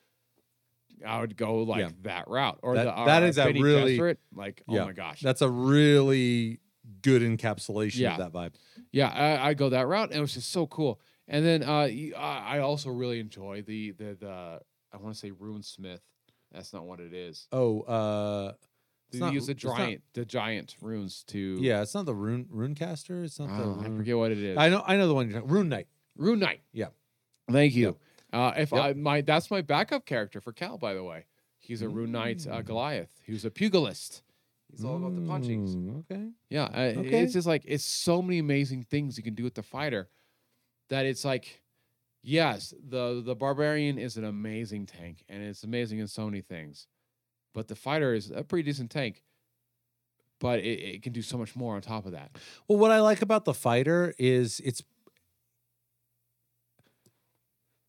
I 1.05 1.21
would 1.21 1.37
go 1.37 1.57
like 1.65 1.81
Yeah. 1.81 1.91
that 2.03 2.29
route 2.29 2.61
or 2.63 2.77
That- 2.77 2.85
the 2.85 2.97
uh, 2.97 3.05
that 3.07 3.23
is 3.25 3.37
a 3.37 3.53
really- 3.53 3.99
Gesserit, 3.99 4.17
like 4.35 4.63
Yeah, 4.69 4.83
oh 4.83 4.87
my 4.87 4.93
gosh, 4.93 5.21
that's 5.21 5.43
a 5.43 5.51
really 5.51 6.61
good 7.03 7.23
encapsulation 7.23 7.99
Yeah. 8.01 8.17
of 8.17 8.19
that 8.19 8.33
vibe. 8.33 8.55
Yeah, 8.93 9.09
I, 9.09 9.51
I 9.51 9.55
go 9.55 9.69
that 9.71 9.87
route, 9.87 10.11
and 10.11 10.19
it 10.19 10.21
was 10.21 10.35
just 10.35 10.51
so 10.51 10.67
cool. 10.67 11.01
And 11.29 11.45
then 11.45 11.63
uh, 11.63 11.89
I 11.89 12.13
I 12.19 12.59
also 12.59 12.91
really 12.91 13.21
enjoy 13.21 13.63
the 13.63 13.93
the 13.93 14.15
the 14.21 14.61
I 14.93 14.97
want 14.99 15.15
to 15.15 15.19
say 15.21 15.31
Rune 15.31 15.63
Smith. 15.63 16.01
That's 16.53 16.73
not 16.73 16.85
what 16.87 17.01
it 17.01 17.13
is. 17.13 17.49
Oh, 17.51 17.81
uh, 17.83 18.53
They 19.11 19.19
not- 19.19 19.33
use 19.33 19.47
the 19.47 19.53
it's 19.53 19.65
not- 19.65 19.77
giant 19.79 20.03
the 20.13 20.25
giant 20.25 20.77
runes 20.81 21.25
to 21.29 21.59
yeah, 21.61 21.83
it's 21.83 21.95
not 21.95 22.05
the 22.07 22.15
rune 22.15 22.47
rune 22.51 22.75
caster. 22.75 23.25
It's 23.25 23.39
not 23.39 23.49
the. 23.49 23.65
Oh, 23.65 23.81
I 23.81 23.85
forget 23.97 24.17
what 24.17 24.31
it 24.33 24.39
is. 24.39 24.57
I 24.59 24.69
know, 24.69 24.83
I 24.87 24.97
know 24.97 25.09
the 25.09 25.15
one. 25.15 25.31
You're 25.31 25.41
talking, 25.41 25.55
Rune 25.55 25.69
Knight. 25.71 25.89
Rune 26.17 26.39
Knight. 26.41 26.61
Yeah. 26.73 26.89
Thank 27.51 27.75
you. 27.75 27.97
Uh, 28.33 28.53
if 28.57 28.73
Yep. 28.73 28.81
I 28.83 28.93
my 28.93 29.21
that's 29.23 29.51
my 29.51 29.63
backup 29.63 30.05
character 30.07 30.41
for 30.41 30.53
Cal, 30.53 30.77
by 30.79 30.95
the 30.95 31.03
way. 31.05 31.25
He's 31.59 31.81
a 31.81 31.89
Rune 31.89 32.13
Knight 32.13 32.47
uh, 32.47 32.57
Mm. 32.61 32.65
Goliath. 32.67 33.21
He 33.25 33.33
was 33.33 33.45
a 33.47 33.51
pugilist. 33.51 34.23
He's 34.77 34.85
all 34.85 34.97
about 34.97 35.15
the 35.15 35.23
punchings. 35.23 35.77
Mm, 35.77 36.01
Okay. 36.01 36.31
Yeah, 36.51 36.65
uh, 36.65 37.01
Okay. 37.01 37.23
it's 37.23 37.33
just 37.33 37.47
like 37.47 37.63
it's 37.65 37.85
so 37.85 38.21
many 38.21 38.39
amazing 38.39 38.83
things 38.83 39.17
you 39.17 39.25
can 39.25 39.35
do 39.35 39.45
with 39.45 39.55
the 39.55 39.63
fighter 39.63 40.09
that 40.89 41.07
it's 41.07 41.25
like, 41.25 41.63
yes, 42.23 42.75
the 42.89 43.23
the 43.25 43.35
barbarian 43.35 43.99
is 43.99 44.17
an 44.17 44.25
amazing 44.25 44.87
tank 44.87 45.25
and 45.29 45.43
it's 45.43 45.65
amazing 45.65 45.99
in 46.01 46.07
so 46.09 46.25
many 46.27 46.41
things, 46.41 46.87
but 47.55 47.69
the 47.69 47.75
fighter 47.77 48.15
is 48.15 48.31
a 48.31 48.43
pretty 48.45 48.65
decent 48.65 48.91
tank, 48.91 49.23
but 50.41 50.59
it, 50.61 50.81
it 50.81 51.03
can 51.03 51.13
do 51.13 51.23
so 51.23 51.39
much 51.39 51.57
more 51.57 51.75
on 51.77 51.81
top 51.83 52.07
of 52.07 52.13
that. 52.13 52.37
Well, 52.69 52.79
what 52.79 52.91
I 52.91 53.01
like 53.01 53.23
about 53.23 53.45
the 53.45 53.55
fighter 53.55 54.15
is 54.19 54.61
it's 54.65 54.83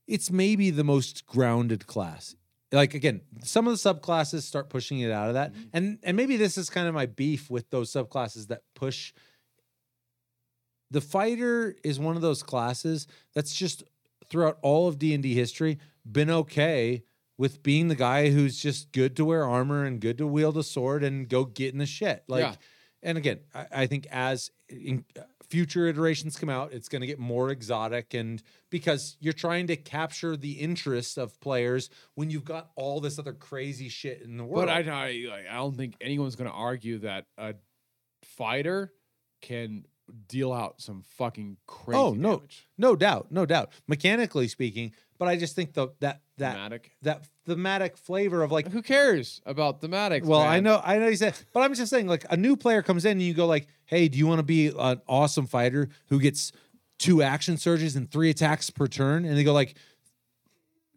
it's 0.07 0.29
maybe 0.31 0.69
the 0.69 0.83
most 0.83 1.25
grounded 1.25 1.88
class. 1.88 2.36
Like 2.72 2.93
again, 2.93 3.22
some 3.43 3.68
of 3.68 3.74
the 3.82 3.93
subclasses 3.93 4.41
start 4.41 4.70
pushing 4.70 4.99
it 4.99 5.11
out 5.11 5.28
of 5.30 5.36
that. 5.36 5.53
Mhm. 5.53 5.70
And 5.74 5.99
and 6.03 6.18
maybe 6.18 6.36
this 6.38 6.57
is 6.57 6.70
kind 6.70 6.88
of 6.88 6.93
my 6.93 7.05
beef 7.05 7.49
with 7.49 7.70
those 7.70 7.91
subclasses 7.91 8.47
that 8.47 8.63
push 8.76 9.13
the 10.91 11.01
fighter 11.01 11.76
is 11.84 11.99
one 11.99 12.16
of 12.16 12.22
those 12.22 12.43
classes 12.43 13.07
that's 13.34 13.55
just 13.55 13.84
throughout 14.30 14.57
all 14.61 14.88
of 14.88 14.99
D&D 14.99 15.34
history 15.34 15.78
been 16.09 16.30
okay 16.30 17.03
with 17.38 17.63
being 17.63 17.88
the 17.88 17.95
guy 17.95 18.30
who's 18.30 18.57
just 18.59 18.91
good 18.91 19.16
to 19.18 19.26
wear 19.26 19.43
armor 19.45 19.84
and 19.84 19.99
good 19.99 20.18
to 20.18 20.28
wield 20.28 20.57
a 20.57 20.63
sword 20.63 21.03
and 21.03 21.28
go 21.28 21.43
get 21.43 21.74
in 21.74 21.80
the 21.80 21.86
shit. 21.86 22.24
Like 22.28 22.43
Yeah. 22.43 22.55
And 23.05 23.17
again, 23.17 23.39
I, 23.53 23.65
I 23.71 23.87
think 23.87 24.07
as 24.11 24.51
in, 24.67 25.05
uh, 25.17 25.21
future 25.49 25.87
iterations 25.87 26.35
come 26.37 26.49
out, 26.49 26.73
it's 26.73 26.89
going 26.89 27.01
to 27.01 27.07
get 27.07 27.19
more 27.19 27.51
exotic, 27.51 28.13
and 28.13 28.41
because 28.69 29.15
you're 29.21 29.31
trying 29.33 29.67
to 29.67 29.75
capture 29.77 30.35
the 30.35 30.53
interest 30.53 31.17
of 31.17 31.39
players 31.39 31.89
when 32.15 32.29
you've 32.31 32.43
got 32.45 32.71
all 32.75 32.99
this 32.99 33.17
other 33.19 33.31
crazy 33.33 33.87
shit 33.87 34.21
in 34.23 34.37
the 34.37 34.43
world. 34.43 34.65
But 34.67 34.87
I, 34.89 34.91
I 34.91 35.45
I 35.51 35.53
don't 35.55 35.77
think 35.77 35.95
anyone's 36.01 36.35
going 36.35 36.49
to 36.49 36.55
argue 36.55 36.97
that 36.99 37.25
a 37.37 37.53
fighter 38.23 38.91
can 39.41 39.85
deal 40.27 40.53
out 40.53 40.81
some 40.81 41.03
fucking 41.17 41.57
crazy 41.67 41.99
Oh, 41.99 42.13
no. 42.13 42.37
damage. 42.37 42.67
no 42.77 42.95
doubt, 42.95 43.27
no 43.31 43.45
doubt, 43.45 43.71
mechanically 43.87 44.47
speaking. 44.47 44.93
But 45.17 45.27
I 45.27 45.35
just 45.37 45.55
think 45.55 45.73
the 45.73 45.89
that 45.99 46.21
that 46.38 46.53
Thematic. 46.53 46.91
that 47.03 47.21
thematic 47.45 47.97
flavor 47.97 48.43
of 48.43 48.51
like 48.51 48.69
Who 48.71 48.81
cares 48.81 49.41
about 49.45 49.79
thematic? 49.81 50.25
Well, 50.25 50.41
I 50.41 50.59
know, 50.59 50.81
I 50.83 50.97
know 50.97 51.07
you 51.07 51.15
said, 51.15 51.33
but 51.53 51.61
I'm 51.61 51.73
just 51.73 51.89
saying, 51.89 52.07
like 52.07 52.25
a 52.29 52.36
new 52.38 52.55
player 52.57 52.81
comes 52.81 53.05
in 53.05 53.11
and 53.13 53.21
you 53.21 53.33
go 53.33 53.45
like, 53.45 53.67
"Hey, 53.86 54.07
do 54.09 54.17
you 54.17 54.27
want 54.27 54.39
to 54.39 54.43
be 54.43 54.67
an 54.77 55.01
awesome 55.07 55.47
fighter 55.47 55.89
who 56.07 56.19
gets 56.19 56.51
two 56.97 57.21
action 57.21 57.57
surges 57.57 57.95
and 57.95 58.11
three 58.11 58.29
attacks 58.29 58.69
per 58.69 58.88
turn?" 58.88 59.23
And 59.25 59.38
they 59.38 59.43
go 59.43 59.53
like, 59.53 59.75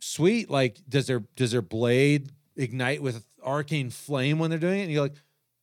"Sweet, 0.00 0.50
like 0.50 0.78
does 0.88 1.06
their 1.06 1.20
does 1.36 1.52
their 1.52 1.62
blade 1.62 2.30
ignite 2.56 3.02
with 3.02 3.24
arcane 3.42 3.90
flame 3.90 4.38
when 4.38 4.50
they're 4.50 4.58
doing 4.58 4.80
it?" 4.80 4.84
And 4.84 4.92
you're 4.92 5.02
like, 5.02 5.14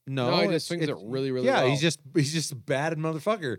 "No, 0.08 0.30
No, 0.32 0.42
he 0.44 0.48
just 0.50 0.68
swings 0.68 0.84
it 0.84 0.90
it's- 0.90 1.04
really, 1.06 1.32
really 1.32 1.48
yeah, 1.48 1.62
well. 1.62 1.70
he's 1.70 1.82
just 1.82 2.00
he's 2.14 2.34
just 2.34 2.52
a 2.52 2.56
bad 2.56 2.98
motherfucker." 2.98 3.58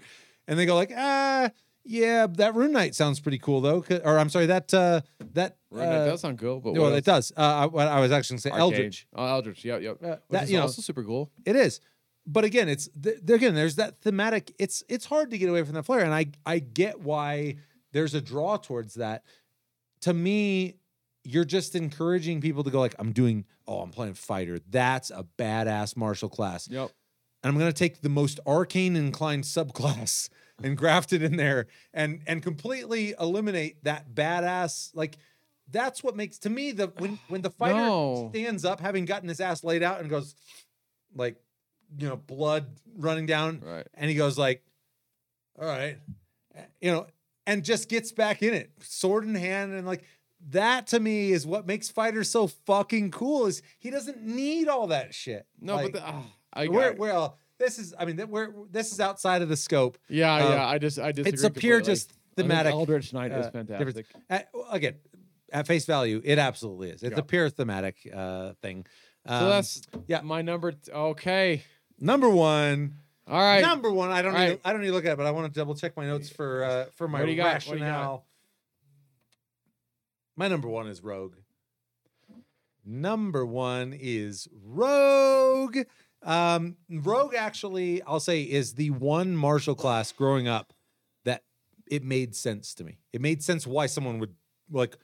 And 0.49 0.59
they 0.59 0.67
go 0.67 0.75
like, 0.75 0.93
"Ah." 0.97 1.51
Yeah, 1.89 2.27
that 2.27 2.55
Rune 2.55 2.73
Knight 2.73 2.95
sounds 2.95 3.21
pretty 3.21 3.39
cool 3.39 3.61
though. 3.61 3.85
Or 4.05 4.19
I'm 4.19 4.29
sorry, 4.29 4.47
that 4.47 4.73
uh 4.75 5.03
that 5.35 5.57
Rune 5.71 5.89
Knight 5.89 5.97
uh, 5.99 6.07
does 6.07 6.21
sound 6.21 6.39
cool, 6.39 6.61
but 6.61 6.75
well, 6.75 6.93
it 6.95 7.05
does. 7.05 7.33
Uh, 7.37 7.69
I, 7.73 7.85
I 7.85 8.01
was 8.01 8.11
actually 8.13 8.35
going 8.35 8.39
to 8.39 8.43
say 8.43 8.51
Arcane. 8.51 8.61
Eldritch. 8.63 9.07
Oh, 9.15 9.25
Eldritch. 9.27 9.65
Yep, 9.65 9.83
yep. 9.83 9.97
Uh, 10.03 10.07
Which 10.09 10.19
that 10.31 10.43
is 10.45 10.51
you 10.51 10.57
know, 10.57 10.63
also 10.63 10.83
super 10.83 11.05
cool. 11.05 11.31
it 11.45 11.55
is. 11.57 11.81
But 12.27 12.45
again, 12.45 12.69
it's 12.69 12.89
th- 13.01 13.19
again. 13.29 13.55
There's 13.55 13.77
that 13.77 14.01
thematic. 14.01 14.53
It's 14.59 14.83
it's 14.89 15.07
hard 15.07 15.31
to 15.31 15.39
get 15.39 15.49
away 15.49 15.63
from 15.63 15.75
that 15.75 15.85
flair, 15.85 16.01
and 16.05 16.13
I 16.13 16.27
I 16.45 16.59
get 16.59 17.01
why 17.01 17.57
there's 17.93 18.15
a 18.15 18.21
draw 18.21 18.57
towards 18.57 18.95
that. 18.95 19.23
To 20.03 20.13
me, 20.13 20.75
you're 21.23 21.45
just 21.45 21.77
encouraging 21.77 22.41
people 22.41 22.65
to 22.65 22.71
go 22.71 22.81
like, 22.81 22.97
I'm 22.99 23.13
doing. 23.13 23.45
Oh, 23.69 23.79
I'm 23.81 23.91
playing 23.91 24.15
fighter. 24.15 24.59
That's 24.69 25.11
a 25.11 25.25
badass 25.39 25.97
martial 25.97 26.29
class, 26.29 26.69
Yep. 26.69 26.91
and 27.45 27.53
I'm 27.53 27.59
gonna 27.59 27.73
take 27.73 28.01
the 28.01 28.09
most 28.09 28.41
arcane 28.45 28.97
inclined 28.97 29.45
subclass 29.45 30.29
and 30.63 30.77
graft 30.77 31.13
it 31.13 31.23
in 31.23 31.37
there, 31.37 31.67
and 31.93 32.21
and 32.27 32.43
completely 32.43 33.15
eliminate 33.21 33.83
that 33.85 34.15
badass 34.15 34.91
like. 34.95 35.17
That's 35.69 36.05
what 36.05 36.15
makes 36.15 36.39
to 36.39 36.49
me 36.51 36.71
the 36.71 36.93
when 36.99 37.19
when 37.27 37.43
the 37.43 37.51
fighter 37.51 37.75
No. 37.81 38.31
stands 38.33 38.65
up, 38.65 38.79
having 38.79 39.05
gotten 39.05 39.29
his 39.29 39.41
ass 39.41 39.65
laid 39.65 39.83
out, 39.83 40.01
and 40.01 40.09
goes 40.09 40.37
like, 41.13 41.35
you 41.99 42.09
know, 42.09 42.15
blood 42.17 42.67
running 42.97 43.27
down, 43.27 43.61
Right. 43.65 43.85
and 43.95 44.09
he 44.09 44.15
goes 44.17 44.39
like, 44.39 44.63
"All 45.59 45.67
right," 45.67 45.99
you 46.81 46.93
know, 46.93 47.09
and 47.49 47.65
just 47.65 47.89
gets 47.89 48.13
back 48.13 48.45
in 48.45 48.55
it, 48.55 48.71
sword 48.81 49.25
in 49.25 49.35
hand, 49.35 49.73
and 49.73 49.85
like 49.89 50.05
that 50.51 50.87
to 50.89 51.01
me 51.01 51.33
is 51.33 51.45
what 51.45 51.67
makes 51.67 51.89
fighters 51.89 52.31
so 52.31 52.47
fucking 52.47 53.11
cool. 53.11 53.47
Is 53.47 53.61
he 53.81 53.91
doesn't 53.91 54.23
need 54.23 54.69
all 54.69 54.87
that 54.87 55.15
shit. 55.15 55.47
No, 55.61 55.75
Like, 55.75 55.93
but 55.93 56.01
the, 56.01 56.07
ah, 56.07 56.23
I, 56.53 56.67
I- 56.67 56.91
well, 56.91 57.39
this 57.59 57.79
is. 57.79 57.95
I 57.99 58.05
mean, 58.05 58.21
we're 58.29 58.53
this 58.71 58.93
is 58.93 59.01
outside 59.01 59.43
of 59.43 59.49
the 59.49 59.57
scope. 59.57 59.99
yeah, 60.09 60.35
um, 60.35 60.53
yeah. 60.53 60.67
I 60.67 60.79
just, 60.79 60.99
I 60.99 61.13
disagree. 61.13 61.33
It's 61.33 61.45
a 61.45 61.51
pure 61.51 61.81
just 61.81 62.11
I 62.11 62.13
think 62.13 62.49
thematic. 62.49 62.73
Eldritch 62.73 63.13
Knight 63.13 63.33
is 63.33 63.47
uh, 63.47 63.51
fantastic. 63.51 64.07
At, 64.29 64.49
again, 64.71 64.95
at 65.53 65.67
face 65.67 65.87
value, 65.87 66.21
it 66.25 66.39
absolutely 66.39 66.91
is. 66.91 67.03
It's 67.03 67.13
Yeah. 67.15 67.21
a 67.21 67.23
pure 67.25 67.49
thematic 67.51 67.97
uh, 68.15 68.53
thing. 68.63 68.87
So 69.27 69.35
Um, 69.35 69.49
that's 69.51 69.83
yeah. 70.07 70.21
my 70.21 70.43
number. 70.43 70.73
T- 70.73 70.93
okay. 70.93 71.63
number 71.99 72.29
one. 72.31 72.95
All 73.29 73.41
right. 73.41 73.61
Number 73.61 73.91
one. 73.91 74.11
I 74.13 74.23
don't. 74.23 74.35
All 74.35 74.41
Need, 74.41 74.49
right. 74.49 74.61
I 74.65 74.73
don't 74.73 74.83
need 74.83 74.89
to 74.89 74.93
look 74.93 75.05
at 75.05 75.13
it, 75.13 75.17
but 75.17 75.27
I 75.27 75.33
want 75.33 75.53
to 75.53 75.59
double 75.59 75.75
check 75.75 75.97
my 75.97 76.07
notes 76.07 76.29
for 76.29 76.63
uh, 76.65 76.85
for 76.95 77.09
my 77.09 77.21
What 77.21 77.27
do 77.27 77.33
you 77.33 77.37
got? 77.39 77.55
What 77.65 77.65
do 77.65 77.71
you 77.73 77.79
got? 77.81 77.87
rationale. 77.87 78.27
My 80.37 80.49
number 80.49 80.69
one 80.69 80.87
is 80.87 81.03
Rogue. 81.03 81.37
Number 82.85 83.45
one 83.45 83.93
is 83.99 84.47
Rogue. 84.53 85.79
Um, 86.27 86.77
Rogue 86.91 87.35
actually, 87.35 88.03
I'll 88.03 88.21
say, 88.21 88.43
is 88.43 88.75
the 88.75 88.91
one 88.91 89.37
martial 89.37 89.75
class 89.75 90.11
growing 90.13 90.49
up 90.49 90.73
that 91.25 91.45
it 91.91 92.03
made 92.03 92.35
sense 92.35 92.75
to 92.75 92.85
me. 92.85 92.99
It 93.13 93.21
made 93.21 93.43
sense 93.43 93.67
why 93.67 93.87
someone 93.87 94.19
would 94.19 94.35
like. 94.71 94.97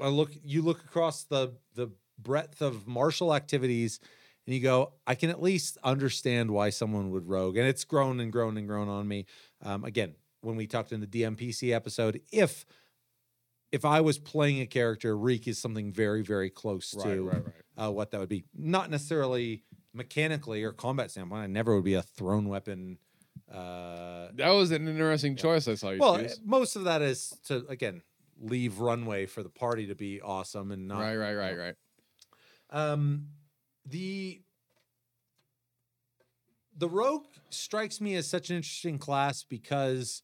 I 0.00 0.08
look, 0.08 0.30
you 0.44 0.60
look 0.62 0.84
across 0.84 1.24
the 1.24 1.54
the 1.74 1.88
breadth 2.18 2.60
of 2.60 2.86
martial 2.86 3.34
activities, 3.34 3.98
and 4.46 4.54
you 4.54 4.60
go, 4.60 4.92
I 5.06 5.14
can 5.14 5.30
at 5.30 5.42
least 5.42 5.78
understand 5.82 6.50
why 6.50 6.68
someone 6.70 7.10
would 7.10 7.26
Rogue, 7.26 7.56
and 7.56 7.66
it's 7.66 7.84
grown 7.84 8.20
and 8.20 8.30
grown 8.30 8.58
and 8.58 8.68
grown 8.68 8.88
on 8.88 9.08
me. 9.08 9.24
Um, 9.64 9.84
again, 9.84 10.14
when 10.42 10.56
we 10.56 10.66
talked 10.66 10.92
in 10.92 11.00
the 11.00 11.06
DMPC 11.06 11.72
episode, 11.72 12.20
if 12.30 12.66
if 13.72 13.84
I 13.86 14.00
was 14.02 14.18
playing 14.18 14.60
a 14.60 14.66
character, 14.66 15.16
Reek 15.16 15.48
is 15.48 15.58
something 15.58 15.90
very, 15.92 16.22
very 16.22 16.50
close 16.50 16.94
Right, 16.94 17.04
to 17.14 17.22
right, 17.24 17.44
right. 17.44 17.86
uh, 17.86 17.90
what 17.90 18.10
that 18.10 18.20
would 18.20 18.28
be. 18.28 18.44
Not 18.54 18.90
necessarily 18.90 19.64
mechanically 19.96 20.62
or 20.62 20.72
combat 20.72 21.10
standpoint. 21.10 21.42
I 21.42 21.46
never 21.46 21.74
would 21.74 21.84
be 21.84 21.94
a 21.94 22.02
thrown 22.02 22.48
weapon. 22.48 22.98
Uh, 23.50 24.28
That 24.34 24.50
was 24.50 24.70
an 24.70 24.86
interesting 24.88 25.36
choice. 25.36 25.66
I 25.68 25.74
saw 25.74 25.90
you 25.90 25.98
well, 25.98 26.18
choose. 26.18 26.40
most 26.44 26.76
of 26.76 26.84
that 26.84 27.02
is 27.02 27.30
to 27.46 27.64
again 27.68 28.02
leave 28.38 28.80
runway 28.80 29.24
for 29.26 29.42
the 29.42 29.48
party 29.48 29.86
to 29.86 29.94
be 29.94 30.20
awesome 30.20 30.70
and 30.70 30.86
not 30.86 31.00
Right, 31.00 31.16
right, 31.16 31.34
right, 31.34 31.56
right. 31.58 31.74
um, 32.70 33.28
the 33.86 34.42
the 36.76 36.88
rogue 36.88 37.24
strikes 37.48 38.00
me 38.00 38.14
as 38.16 38.28
such 38.28 38.50
an 38.50 38.56
interesting 38.56 38.98
class 38.98 39.42
because, 39.44 40.22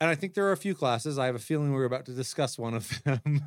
and 0.00 0.08
I 0.08 0.14
think 0.14 0.34
there 0.34 0.46
are 0.46 0.52
a 0.52 0.56
few 0.56 0.74
classes. 0.74 1.18
I 1.18 1.26
have 1.26 1.34
a 1.34 1.38
feeling 1.40 1.72
we're 1.72 1.84
about 1.84 2.06
to 2.06 2.12
discuss 2.12 2.58
one 2.58 2.74
of 2.74 2.88
them, 3.04 3.42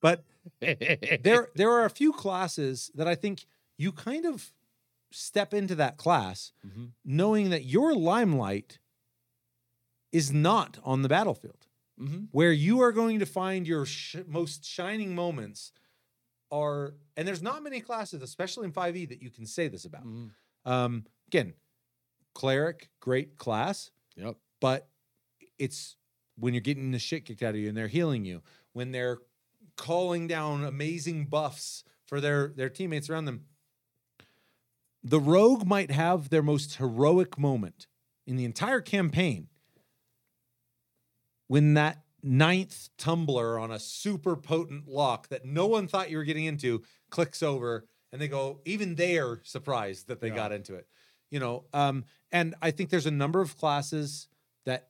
but 0.00 0.24
there 0.60 1.48
there 1.54 1.70
are 1.72 1.84
a 1.84 1.90
few 1.90 2.12
classes 2.12 2.90
that 2.94 3.08
I 3.08 3.14
think 3.14 3.46
you 3.78 3.92
kind 3.92 4.24
of 4.26 4.52
step 5.12 5.54
into 5.54 5.74
that 5.76 5.96
class 5.96 6.52
Mhm. 6.66 6.92
knowing 7.04 7.50
that 7.50 7.64
your 7.64 7.94
limelight 7.94 8.78
is 10.12 10.32
not 10.32 10.78
on 10.82 11.02
the 11.02 11.08
battlefield 11.08 11.66
Mhm. 11.98 12.28
where 12.32 12.52
you 12.52 12.80
are 12.80 12.92
going 12.92 13.18
to 13.18 13.26
find 13.26 13.66
your 13.66 13.86
sh- 13.86 14.16
most 14.26 14.64
shining 14.64 15.14
moments 15.14 15.72
are 16.50 16.94
and 17.16 17.26
there's 17.26 17.42
not 17.42 17.62
many 17.62 17.80
classes 17.80 18.22
especially 18.22 18.66
in 18.66 18.72
5e 18.72 19.04
that 19.06 19.20
you 19.22 19.30
can 19.30 19.46
say 19.46 19.68
this 19.68 19.84
about 19.84 20.04
Mhm. 20.04 20.30
um 20.64 21.06
again 21.26 21.54
cleric 22.34 22.90
great 23.00 23.36
class 23.36 23.90
Yep. 24.16 24.36
but 24.60 24.88
it's 25.58 25.96
when 26.36 26.52
you're 26.54 26.60
getting 26.60 26.90
the 26.92 26.98
shit 26.98 27.24
kicked 27.24 27.42
out 27.42 27.54
of 27.54 27.60
you 27.60 27.68
and 27.68 27.76
they're 27.76 27.88
healing 27.88 28.24
you 28.24 28.42
when 28.72 28.92
they're 28.92 29.18
calling 29.76 30.26
down 30.26 30.64
amazing 30.64 31.26
buffs 31.26 31.82
for 32.04 32.20
their 32.20 32.48
their 32.48 32.70
teammates 32.70 33.10
around 33.10 33.24
them 33.24 33.46
the 35.08 35.20
rogue 35.20 35.64
might 35.64 35.92
have 35.92 36.30
their 36.30 36.42
most 36.42 36.76
heroic 36.76 37.38
moment 37.38 37.86
in 38.26 38.34
the 38.36 38.44
entire 38.44 38.80
campaign 38.80 39.46
when 41.46 41.74
that 41.74 42.02
ninth 42.24 42.88
tumbler 42.98 43.56
on 43.56 43.70
a 43.70 43.78
super 43.78 44.34
potent 44.34 44.88
lock 44.88 45.28
that 45.28 45.44
no 45.44 45.66
one 45.66 45.86
thought 45.86 46.10
you 46.10 46.16
were 46.16 46.24
getting 46.24 46.44
into 46.44 46.82
clicks 47.08 47.40
over 47.40 47.86
and 48.12 48.20
they 48.20 48.26
go 48.26 48.60
even 48.64 48.96
they're 48.96 49.40
surprised 49.44 50.08
that 50.08 50.20
they 50.20 50.28
Yeah. 50.28 50.34
got 50.34 50.52
into 50.52 50.74
it 50.74 50.88
you 51.30 51.38
know 51.38 51.66
um 51.72 52.04
and 52.32 52.56
i 52.60 52.72
think 52.72 52.90
there's 52.90 53.06
a 53.06 53.12
number 53.12 53.40
of 53.40 53.56
classes 53.56 54.26
that 54.64 54.88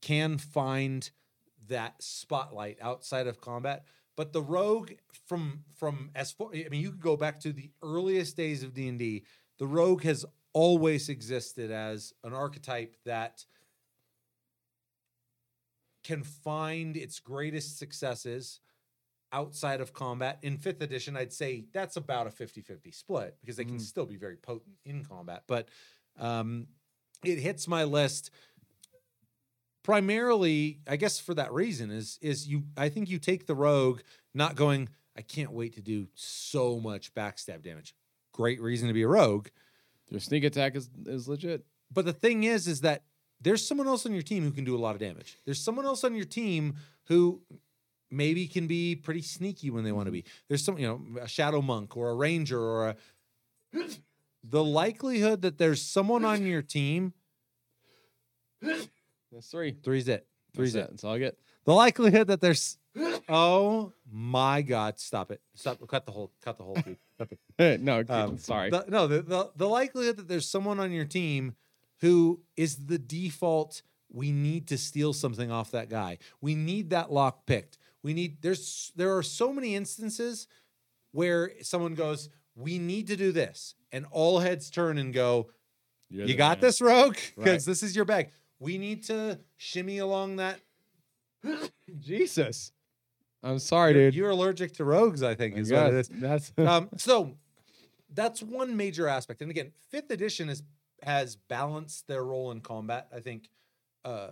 can 0.00 0.38
find 0.38 1.10
that 1.68 2.02
spotlight 2.02 2.78
outside 2.80 3.26
of 3.26 3.42
combat 3.42 3.84
but 4.16 4.32
the 4.32 4.42
rogue 4.42 4.92
from 5.26 5.64
from 5.74 6.10
as 6.14 6.32
far 6.32 6.48
i 6.54 6.66
mean 6.70 6.80
you 6.80 6.90
could 6.90 7.00
go 7.00 7.16
back 7.16 7.40
to 7.40 7.52
the 7.52 7.70
earliest 7.82 8.36
days 8.36 8.62
of 8.62 8.72
d&d 8.74 9.24
the 9.58 9.66
rogue 9.66 10.02
has 10.02 10.24
always 10.52 11.08
existed 11.08 11.70
as 11.70 12.12
an 12.22 12.32
archetype 12.32 12.96
that 13.04 13.44
can 16.02 16.22
find 16.22 16.96
its 16.96 17.18
greatest 17.18 17.78
successes 17.78 18.60
outside 19.32 19.80
of 19.80 19.92
combat. 19.92 20.38
In 20.42 20.58
fifth 20.58 20.82
edition, 20.82 21.16
I'd 21.16 21.32
say 21.32 21.64
that's 21.72 21.96
about 21.96 22.26
a 22.26 22.30
50 22.30 22.60
50 22.60 22.90
split 22.92 23.36
because 23.40 23.56
they 23.56 23.64
can 23.64 23.76
Mm. 23.78 23.80
still 23.80 24.06
be 24.06 24.16
very 24.16 24.36
potent 24.36 24.76
in 24.84 25.04
combat. 25.04 25.44
But 25.46 25.68
um, 26.16 26.68
it 27.24 27.38
hits 27.38 27.66
my 27.66 27.84
list 27.84 28.30
primarily, 29.84 30.80
I 30.88 30.96
guess, 30.96 31.20
for 31.20 31.34
that 31.34 31.52
reason 31.52 31.92
is 31.92 32.18
is 32.20 32.48
you. 32.48 32.64
I 32.76 32.88
think 32.88 33.08
you 33.08 33.20
take 33.20 33.46
the 33.46 33.54
rogue, 33.54 34.00
not 34.34 34.56
going. 34.56 34.88
I 35.16 35.22
can't 35.22 35.52
wait 35.52 35.74
to 35.74 35.80
do 35.80 36.08
so 36.14 36.80
much 36.80 37.14
backstab 37.14 37.62
damage. 37.62 37.94
Great 38.32 38.60
reason 38.60 38.88
to 38.88 38.94
be 38.94 39.02
a 39.02 39.08
rogue. 39.08 39.46
Your 40.10 40.18
sneak 40.18 40.42
attack 40.42 40.74
is 40.74 40.90
is 41.06 41.28
legit. 41.28 41.64
But 41.92 42.04
the 42.06 42.12
thing 42.12 42.42
is, 42.42 42.66
is 42.66 42.80
that 42.80 43.04
there's 43.40 43.64
someone 43.66 43.86
else 43.86 44.04
on 44.06 44.12
your 44.12 44.22
team 44.22 44.42
who 44.42 44.50
can 44.50 44.64
do 44.64 44.74
a 44.74 44.80
lot 44.80 44.96
of 44.96 45.00
damage. 45.00 45.38
There's 45.44 45.60
someone 45.60 45.84
else 45.84 46.02
on 46.02 46.16
your 46.16 46.24
team 46.24 46.76
who 47.04 47.42
maybe 48.10 48.48
can 48.48 48.66
be 48.66 48.96
pretty 48.96 49.22
sneaky 49.22 49.70
when 49.70 49.84
they 49.84 49.92
want 49.92 50.06
to 50.06 50.12
be. 50.12 50.22
Mm-hmm. 50.22 50.44
There's 50.48 50.64
some, 50.64 50.78
you 50.78 50.86
know, 50.86 51.20
a 51.20 51.28
shadow 51.28 51.60
monk 51.60 51.96
or 51.96 52.10
a 52.10 52.14
ranger 52.14 52.60
or 52.60 52.88
a. 52.88 52.96
The 54.46 54.62
likelihood 54.62 55.40
that 55.40 55.56
there's 55.56 55.80
someone 55.80 56.22
on 56.22 56.44
your 56.44 56.60
team, 56.60 57.14
That's 59.34 59.48
three. 59.48 59.76
three's 59.82 60.08
it. 60.08 60.26
Three's 60.54 60.72
That's 60.72 60.84
it. 60.84 60.88
it. 60.88 60.90
That's 60.92 61.04
all 61.04 61.14
I 61.14 61.18
get. 61.18 61.38
The 61.64 61.74
likelihood 61.74 62.28
that 62.28 62.40
there's, 62.40 62.78
oh 63.28 63.92
my 64.10 64.62
God, 64.62 64.98
stop 65.00 65.30
it. 65.30 65.40
Stop. 65.54 65.86
Cut 65.88 66.06
the 66.06 66.12
whole, 66.12 66.32
cut 66.42 66.56
the 66.58 66.64
whole 66.64 66.76
feed. 66.76 66.98
No, 67.82 68.02
Um, 68.08 68.38
sorry. 68.38 68.70
The, 68.70 68.84
no, 68.88 69.06
the, 69.06 69.22
the 69.22 69.50
the 69.56 69.68
likelihood 69.68 70.16
that 70.18 70.28
there's 70.28 70.48
someone 70.48 70.80
on 70.80 70.90
your 70.92 71.04
team 71.04 71.54
who 72.00 72.40
is 72.56 72.86
the 72.86 72.98
default. 72.98 73.82
We 74.12 74.30
need 74.32 74.68
to 74.68 74.78
steal 74.78 75.12
something 75.12 75.50
off 75.50 75.70
that 75.72 75.88
guy. 75.88 76.18
We 76.40 76.54
need 76.54 76.90
that 76.90 77.12
lock 77.12 77.46
picked. 77.46 77.78
We 78.02 78.14
need 78.14 78.42
there's 78.42 78.92
there 78.96 79.16
are 79.16 79.22
so 79.22 79.52
many 79.52 79.74
instances 79.74 80.46
where 81.12 81.52
someone 81.62 81.94
goes, 81.94 82.28
"We 82.54 82.78
need 82.78 83.06
to 83.08 83.16
do 83.16 83.32
this," 83.32 83.74
and 83.92 84.06
all 84.10 84.40
heads 84.40 84.70
turn 84.70 84.98
and 84.98 85.12
go, 85.14 85.50
You're 86.10 86.26
"You 86.26 86.34
got 86.36 86.58
man. 86.58 86.62
this, 86.66 86.80
Rogue, 86.80 87.16
Right. 87.36 87.44
because 87.44 87.64
this 87.64 87.82
is 87.82 87.94
your 87.96 88.04
bag." 88.04 88.30
We 88.58 88.78
need 88.78 89.04
to 89.04 89.38
shimmy 89.56 89.98
along 89.98 90.36
that. 90.36 90.60
Jesus. 92.00 92.72
I'm 93.42 93.58
sorry, 93.58 93.92
You're, 93.92 94.02
dude. 94.04 94.14
you're 94.14 94.30
allergic 94.30 94.72
to 94.74 94.84
rogues, 94.84 95.22
I 95.22 95.34
think, 95.34 95.58
is 95.58 95.70
what 95.70 95.88
it 95.88 95.94
is. 95.94 96.08
That's 96.08 96.50
um, 96.56 96.88
so 96.96 97.34
that's 98.14 98.42
one 98.42 98.74
major 98.76 99.06
aspect. 99.06 99.42
And 99.42 99.50
again, 99.50 99.72
fifth 99.90 100.10
edition 100.10 100.48
is 100.48 100.62
has 101.02 101.36
balanced 101.36 102.08
their 102.08 102.24
role 102.24 102.50
in 102.52 102.62
combat, 102.62 103.08
I 103.14 103.20
think, 103.20 103.50
uh, 104.04 104.28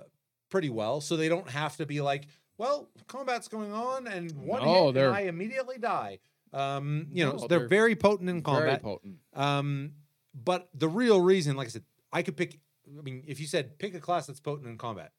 pretty 0.49 0.71
well. 0.71 1.03
So 1.03 1.19
they 1.19 1.29
don't 1.29 1.51
have 1.51 1.77
to 1.77 1.85
be 1.85 2.01
like, 2.01 2.25
well, 2.57 2.89
combat's 3.07 3.49
going 3.49 3.75
on 3.75 4.07
and 4.07 4.33
one 4.47 4.63
No, 4.63 4.87
hit 4.87 4.97
and 4.97 5.15
I 5.15 5.23
immediately 5.23 5.77
die. 5.77 6.21
Um, 6.55 7.09
you 7.11 7.27
know, 7.27 7.33
No, 7.33 7.39
they're, 7.47 7.59
they're 7.59 7.69
very 7.69 7.95
potent 7.97 8.31
in 8.31 8.43
combat. 8.43 8.65
very 8.65 8.79
potent. 8.79 9.17
Um, 9.35 9.93
but 10.35 10.69
the 10.75 10.89
real 10.89 11.21
reason, 11.21 11.57
like 11.57 11.67
I 11.67 11.71
said, 11.71 11.85
I 12.13 12.23
could 12.23 12.37
pick. 12.37 12.59
I 12.87 13.03
mean, 13.03 13.23
if 13.27 13.41
you 13.41 13.47
said 13.47 13.79
pick 13.79 13.95
a 13.95 14.01
class 14.01 14.27
that's 14.27 14.41
potent 14.41 14.69
in 14.69 14.79
combat, 14.79 15.13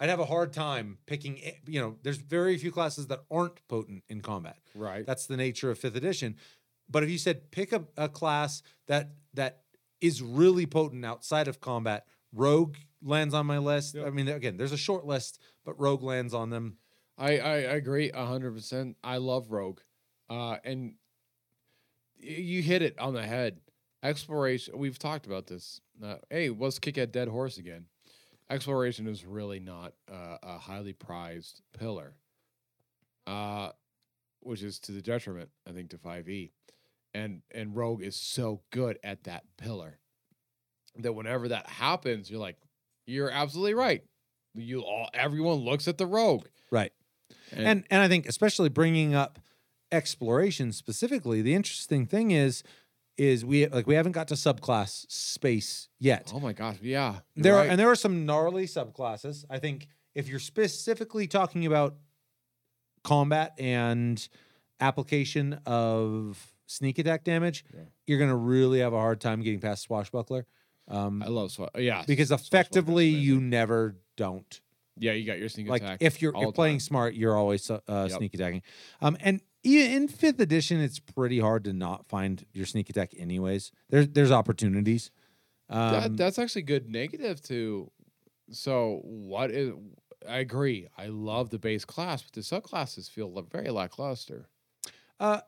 I'd 0.00 0.08
have 0.08 0.20
a 0.20 0.26
hard 0.26 0.52
time 0.52 0.98
picking. 1.06 1.40
You 1.66 1.80
know, 1.80 1.96
there's 2.02 2.18
very 2.18 2.56
few 2.56 2.70
classes 2.70 3.08
that 3.08 3.20
aren't 3.30 3.66
potent 3.68 4.04
in 4.08 4.20
combat. 4.20 4.56
Right. 4.74 5.04
That's 5.06 5.26
the 5.26 5.36
nature 5.36 5.70
of 5.70 5.78
fifth 5.78 5.96
edition. 5.96 6.36
But 6.88 7.02
if 7.02 7.10
you 7.10 7.18
said 7.18 7.50
pick 7.50 7.72
a, 7.72 7.84
a 7.96 8.08
class 8.08 8.62
that 8.86 9.10
that 9.34 9.62
is 10.00 10.22
really 10.22 10.66
potent 10.66 11.04
outside 11.04 11.48
of 11.48 11.60
combat, 11.60 12.06
Rogue 12.32 12.76
lands 13.02 13.34
on 13.34 13.46
my 13.46 13.58
list. 13.58 13.94
Yep. 13.94 14.06
I 14.06 14.10
mean, 14.10 14.28
again, 14.28 14.56
there's 14.56 14.72
a 14.72 14.78
short 14.78 15.04
list, 15.04 15.40
but 15.64 15.78
Rogue 15.78 16.02
lands 16.02 16.32
on 16.34 16.50
them. 16.50 16.78
I, 17.16 17.38
I, 17.38 17.52
I 17.52 17.74
agree 17.74 18.10
hundred 18.10 18.54
percent. 18.54 18.96
I 19.02 19.16
love 19.16 19.50
Rogue, 19.50 19.80
uh, 20.30 20.56
and 20.64 20.94
you 22.16 22.62
hit 22.62 22.82
it 22.82 22.98
on 22.98 23.14
the 23.14 23.26
head. 23.26 23.60
Exploration. 24.00 24.78
We've 24.78 24.98
talked 24.98 25.26
about 25.26 25.48
this. 25.48 25.80
Uh, 26.02 26.16
hey, 26.30 26.50
let's 26.50 26.78
kick 26.78 26.96
a 26.96 27.06
dead 27.06 27.28
horse 27.28 27.58
again. 27.58 27.86
Exploration 28.50 29.06
is 29.06 29.26
really 29.26 29.60
not 29.60 29.92
uh, 30.10 30.38
a 30.42 30.58
highly 30.58 30.92
prized 30.92 31.60
pillar, 31.78 32.14
uh, 33.26 33.70
which 34.40 34.62
is 34.62 34.78
to 34.80 34.92
the 34.92 35.02
detriment, 35.02 35.50
I 35.68 35.72
think, 35.72 35.90
to 35.90 35.98
Five 35.98 36.28
E, 36.28 36.52
and 37.12 37.42
and 37.50 37.76
Rogue 37.76 38.02
is 38.02 38.16
so 38.16 38.62
good 38.70 38.98
at 39.04 39.24
that 39.24 39.44
pillar 39.58 39.98
that 40.96 41.12
whenever 41.12 41.48
that 41.48 41.68
happens, 41.68 42.30
you're 42.30 42.40
like, 42.40 42.56
you're 43.06 43.30
absolutely 43.30 43.74
right. 43.74 44.02
You 44.54 44.80
all, 44.80 45.08
everyone 45.12 45.58
looks 45.58 45.86
at 45.86 45.98
the 45.98 46.06
Rogue. 46.06 46.46
Right. 46.70 46.92
And 47.52 47.84
and 47.90 48.02
I 48.02 48.08
think 48.08 48.26
especially 48.26 48.68
bringing 48.68 49.14
up 49.14 49.38
exploration 49.92 50.72
specifically, 50.72 51.42
the 51.42 51.54
interesting 51.54 52.06
thing 52.06 52.30
is 52.30 52.62
is 53.18 53.44
we 53.44 53.66
like 53.66 53.86
we 53.86 53.94
haven't 53.94 54.12
got 54.12 54.28
to 54.28 54.34
subclass 54.34 55.04
space 55.10 55.88
yet. 55.98 56.30
Oh 56.34 56.40
my 56.40 56.52
gosh, 56.52 56.76
yeah. 56.80 57.16
there 57.36 57.56
are 57.56 57.64
and 57.64 57.78
there 57.78 57.90
are 57.90 57.96
some 57.96 58.24
gnarly 58.24 58.64
subclasses. 58.66 59.44
I 59.50 59.58
think 59.58 59.88
if 60.14 60.28
you're 60.28 60.38
specifically 60.40 61.26
talking 61.26 61.66
about 61.66 61.96
combat 63.04 63.54
and 63.58 64.26
application 64.80 65.60
of 65.66 66.52
sneak 66.66 66.98
attack 66.98 67.24
damage, 67.24 67.64
Yeah. 67.74 67.80
you're 68.06 68.18
gonna 68.18 68.36
really 68.36 68.80
have 68.80 68.92
a 68.92 68.98
hard 68.98 69.20
time 69.20 69.42
getting 69.42 69.60
past 69.60 69.82
swashbuckler. 69.82 70.46
Um, 70.86 71.22
I 71.22 71.26
love 71.28 71.50
swa- 71.50 71.68
yeah 71.78 72.04
because 72.06 72.30
effectively 72.30 73.08
you 73.08 73.40
never 73.40 73.96
don't. 74.16 74.60
yeah 75.00 75.12
you 75.12 75.24
got 75.26 75.38
your 75.38 75.48
sneak 75.48 75.68
like 75.68 75.82
attack 75.82 75.98
if 76.00 76.20
you're, 76.22 76.32
playing 76.52 76.80
smart, 76.80 77.14
you're 77.14 77.36
always 77.36 77.70
uh, 77.70 77.80
Yep. 77.88 78.10
sneak 78.10 78.34
attacking. 78.34 78.62
Um, 79.00 79.16
and 79.20 79.40
in 79.64 80.08
fifth 80.08 80.40
edition, 80.40 80.80
it's 80.80 80.98
pretty 80.98 81.40
hard 81.40 81.64
to 81.64 81.72
not 81.72 82.06
find 82.08 82.44
your 82.52 82.66
sneak 82.66 82.90
attack. 82.90 83.12
Anyways, 83.18 83.72
there's 83.90 84.08
there's 84.08 84.30
opportunities. 84.30 85.10
Um, 85.68 85.92
that, 85.92 86.16
that's 86.16 86.38
actually 86.38 86.62
good 86.62 86.88
negative 86.88 87.42
too. 87.42 87.90
So 88.50 89.00
what 89.02 89.50
is? 89.50 89.72
I 90.28 90.38
agree. 90.38 90.88
I 90.96 91.06
love 91.06 91.50
the 91.50 91.58
base 91.58 91.84
class, 91.84 92.22
but 92.22 92.32
the 92.32 92.40
subclasses 92.40 93.10
feel 93.10 93.30
very 93.50 93.70
lackluster. 93.70 94.48
Uh, 95.20 95.40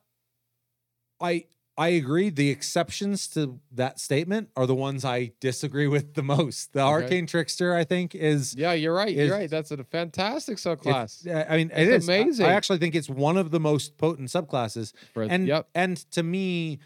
I 1.21 1.47
I 1.81 1.89
agree. 1.89 2.29
The 2.29 2.51
exceptions 2.51 3.27
to 3.29 3.59
that 3.73 3.99
statement 3.99 4.51
are 4.55 4.67
the 4.67 4.75
ones 4.75 5.03
I 5.03 5.33
disagree 5.41 5.87
with 5.89 6.13
the 6.15 6.23
most. 6.23 6.75
The 6.75 6.81
Okay. 6.83 6.89
arcane 6.91 7.27
trickster, 7.27 7.75
I 7.75 7.85
think, 7.85 8.15
is 8.15 8.55
Yeah, 8.55 8.75
you're 8.75 8.93
right. 8.95 9.09
Is- 9.09 9.29
You're 9.29 9.39
right. 9.39 9.49
That's 9.49 9.71
a 9.71 9.83
fantastic 9.85 10.59
subclass. 10.59 11.27
I 11.27 11.57
mean, 11.57 11.71
it 11.75 11.89
It's 11.89 12.05
is 12.05 12.09
I- 12.11 12.15
amazing. 12.17 12.47
I 12.47 12.53
actually 12.53 12.79
think 12.79 12.95
it's 12.95 13.09
one 13.09 13.39
of 13.39 13.51
the 13.51 13.59
most 13.61 13.97
potent 13.97 14.29
subclasses, 14.29 14.93
For- 15.15 15.23
and 15.23 15.47
yep. 15.47 15.69
and 15.75 15.97
to 16.13 16.23
me, 16.23 16.81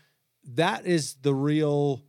that 0.45 0.87
is 0.87 1.17
the 1.23 1.35
real. 1.35 2.03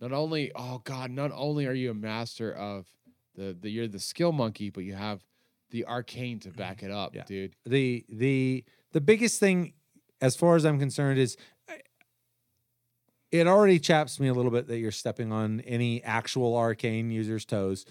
Not 0.00 0.12
only 0.12 0.52
oh 0.54 0.78
god, 0.84 1.10
not 1.10 1.32
only 1.34 1.66
are 1.66 1.74
you 1.74 1.90
a 1.90 1.94
master 1.94 2.52
of 2.52 2.86
the 3.34 3.52
the 3.60 3.68
you're 3.68 3.88
the 3.88 3.98
skill 4.00 4.30
monkey, 4.32 4.70
but 4.70 4.84
you 4.84 4.94
have 4.94 5.24
the 5.70 5.86
arcane 5.86 6.38
to 6.40 6.50
back 6.50 6.82
it 6.84 6.90
up, 6.92 7.14
Yeah. 7.16 7.24
dude. 7.24 7.56
the 7.66 8.04
the 8.08 8.64
the 8.92 9.00
biggest 9.00 9.40
thing 9.40 9.72
as 10.20 10.36
far 10.36 10.54
as 10.54 10.64
i'm 10.64 10.78
concerned 10.78 11.18
is 11.18 11.36
I- 11.40 11.42
it 13.32 13.46
already 13.48 13.78
chaps 13.80 14.20
me 14.20 14.28
a 14.28 14.34
little 14.34 14.50
bit 14.50 14.68
that 14.68 14.78
you're 14.78 14.92
stepping 14.92 15.32
on 15.32 15.60
any 15.62 16.02
actual 16.04 16.54
arcane 16.54 17.10
user's 17.10 17.44
toes 17.44 17.84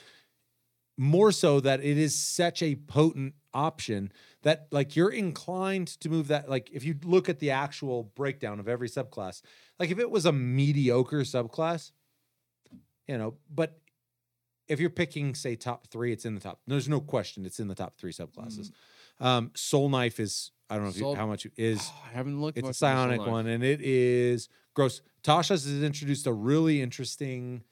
more 0.97 1.31
so 1.31 1.59
that 1.59 1.83
it 1.83 1.97
is 1.97 2.15
such 2.15 2.61
a 2.61 2.75
potent 2.75 3.33
option 3.53 4.11
that 4.43 4.67
like 4.71 4.95
you're 4.95 5.11
inclined 5.11 5.87
to 5.87 6.09
move 6.09 6.27
that 6.27 6.47
like 6.47 6.69
if 6.71 6.85
you 6.85 6.95
look 7.03 7.27
at 7.27 7.39
the 7.39 7.49
actual 7.51 8.03
breakdown 8.15 8.59
of 8.59 8.67
every 8.69 8.87
subclass 8.87 9.41
like 9.79 9.89
if 9.89 9.99
it 9.99 10.09
was 10.09 10.25
a 10.25 10.31
mediocre 10.31 11.21
subclass 11.21 11.91
you 13.07 13.17
know 13.17 13.33
but 13.53 13.79
if 14.67 14.79
you're 14.79 14.89
picking 14.89 15.35
say 15.35 15.55
top 15.55 15.87
three 15.87 16.13
it's 16.13 16.23
in 16.23 16.35
the 16.35 16.39
top 16.39 16.61
there's 16.67 16.87
no 16.87 17.01
question 17.01 17.45
it's 17.45 17.59
in 17.59 17.67
the 17.67 17.75
top 17.75 17.97
three 17.97 18.13
subclasses 18.13 18.71
Um, 19.19 19.51
Soul 19.53 19.89
Knife 19.89 20.19
is 20.19 20.51
I 20.69 20.75
don't 20.75 20.85
know 20.85 20.89
if 20.91 20.97
you, 20.97 21.13
how 21.15 21.27
much 21.27 21.45
it 21.45 21.51
is. 21.57 21.79
Oh, 21.81 22.03
I 22.09 22.15
haven't 22.15 22.39
looked. 22.39 22.57
It's 22.57 22.63
a 22.63 22.67
much 22.67 22.75
into 22.75 22.77
Soul 22.77 22.89
psionic 22.89 23.19
one, 23.27 23.47
and 23.47 23.63
it 23.63 23.81
is 23.81 24.47
gross. 24.73 25.01
Tasha's 25.23 25.65
has 25.65 25.83
introduced 25.83 26.27
a 26.27 26.33
really 26.33 26.81
interesting. 26.81 27.63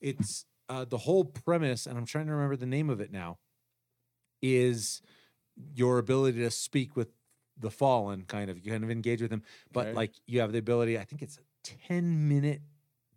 It's 0.00 0.44
uh, 0.68 0.84
the 0.84 0.98
whole 0.98 1.24
premise, 1.24 1.86
and 1.86 1.98
I'm 1.98 2.06
trying 2.06 2.26
to 2.26 2.32
remember 2.32 2.56
the 2.56 2.66
name 2.66 2.90
of 2.90 3.00
it 3.00 3.12
now. 3.12 3.38
Is 4.42 5.02
your 5.74 5.98
ability 5.98 6.38
to 6.40 6.50
speak 6.50 6.96
with 6.96 7.08
the 7.58 7.70
fallen, 7.70 8.22
kind 8.22 8.50
of 8.50 8.58
you 8.64 8.72
kind 8.72 8.84
of 8.84 8.90
engage 8.90 9.20
with 9.20 9.30
them, 9.30 9.42
but 9.72 9.94
like 9.94 10.12
you 10.26 10.40
have 10.40 10.52
the 10.52 10.58
ability. 10.58 10.98
I 10.98 11.04
think 11.04 11.22
it's 11.22 11.36
a 11.38 11.76
10 11.88 12.28
minute 12.28 12.62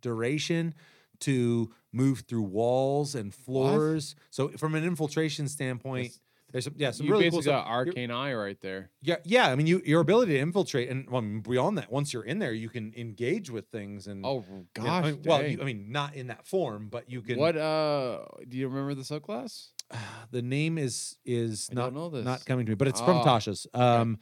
duration 0.02 0.74
to 1.20 1.72
move 1.92 2.24
through 2.28 2.42
walls 2.42 3.14
and 3.14 3.34
floors. 3.34 4.14
So 4.30 4.48
from 4.48 4.74
an 4.74 4.84
infiltration 4.84 5.48
standpoint, 5.48 6.08
That's- 6.08 6.20
there's 6.54 6.64
some, 6.66 6.74
yeah 6.76 6.92
some 6.92 7.06
you 7.06 7.12
really 7.12 7.24
cool 7.24 7.40
basically 7.40 7.52
stuff. 7.52 7.64
got 7.64 7.70
arcane 7.70 8.10
eye 8.12 8.32
right 8.32 8.60
there. 8.60 8.90
Yeah, 9.02 9.16
yeah. 9.24 9.50
I 9.50 9.56
mean, 9.56 9.66
you 9.66 9.82
your 9.84 10.00
ability 10.00 10.34
to 10.34 10.38
infiltrate, 10.38 10.88
and 10.88 11.10
well, 11.10 11.20
beyond 11.20 11.78
that, 11.78 11.90
once 11.90 12.12
you're 12.12 12.22
in 12.22 12.38
there, 12.38 12.52
you 12.52 12.68
can 12.68 12.94
engage 12.96 13.50
with 13.50 13.66
things. 13.70 14.06
And 14.06 14.24
Oh 14.24 14.44
you 14.48 14.54
know, 14.82 14.84
gosh, 14.84 15.04
I 15.04 15.10
mean, 15.10 15.22
well, 15.24 15.44
you, 15.44 15.60
I 15.60 15.64
mean, 15.64 15.90
not 15.90 16.14
in 16.14 16.28
that 16.28 16.46
form, 16.46 16.86
but 16.88 17.10
you 17.10 17.22
can. 17.22 17.38
what 17.40 17.56
uh 17.56 18.24
do 18.48 18.56
you 18.56 18.68
remember 18.68 18.94
the 18.94 19.02
subclass? 19.02 19.70
the 20.30 20.42
name 20.42 20.78
is 20.78 21.16
is 21.24 21.68
I 21.72 21.74
not 21.74 21.82
don't 21.86 21.94
know 21.94 22.08
this. 22.08 22.24
not 22.24 22.46
coming 22.46 22.66
to 22.66 22.70
me, 22.70 22.76
but 22.76 22.86
it's 22.86 23.00
from 23.00 23.18
Oh, 23.18 23.24
Tasha's. 23.24 23.66
Um, 23.74 24.18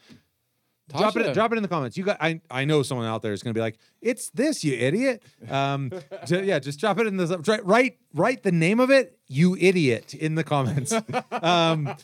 drop 0.89 1.17
it 1.17 1.35
drop 1.35 1.53
it 1.53 1.57
in 1.57 1.63
the 1.63 1.69
comments. 1.69 1.97
You 1.97 2.05
got 2.05 2.19
I 2.21 2.41
I 2.51 2.65
know 2.65 2.83
someone 2.83 3.07
out 3.07 3.23
there 3.23 3.33
is 3.33 3.43
going 3.43 3.55
to 3.55 3.59
be 3.59 3.63
like, 3.63 3.79
it's 4.01 4.31
this, 4.31 4.65
you 4.65 4.75
idiot. 4.75 5.23
Um, 5.49 5.93
ju- 6.27 6.45
yeah, 6.45 6.59
just 6.59 6.81
drop 6.81 6.99
it 6.99 7.07
in 7.07 7.17
the 7.17 7.39
write 7.47 7.65
write 7.65 7.99
write 8.15 8.43
the 8.43 8.53
name 8.53 8.81
of 8.81 8.91
it, 8.91 9.19
you 9.29 9.57
idiot, 9.57 10.15
in 10.15 10.35
the 10.35 10.45
comments. 10.45 10.93
um, 11.43 11.95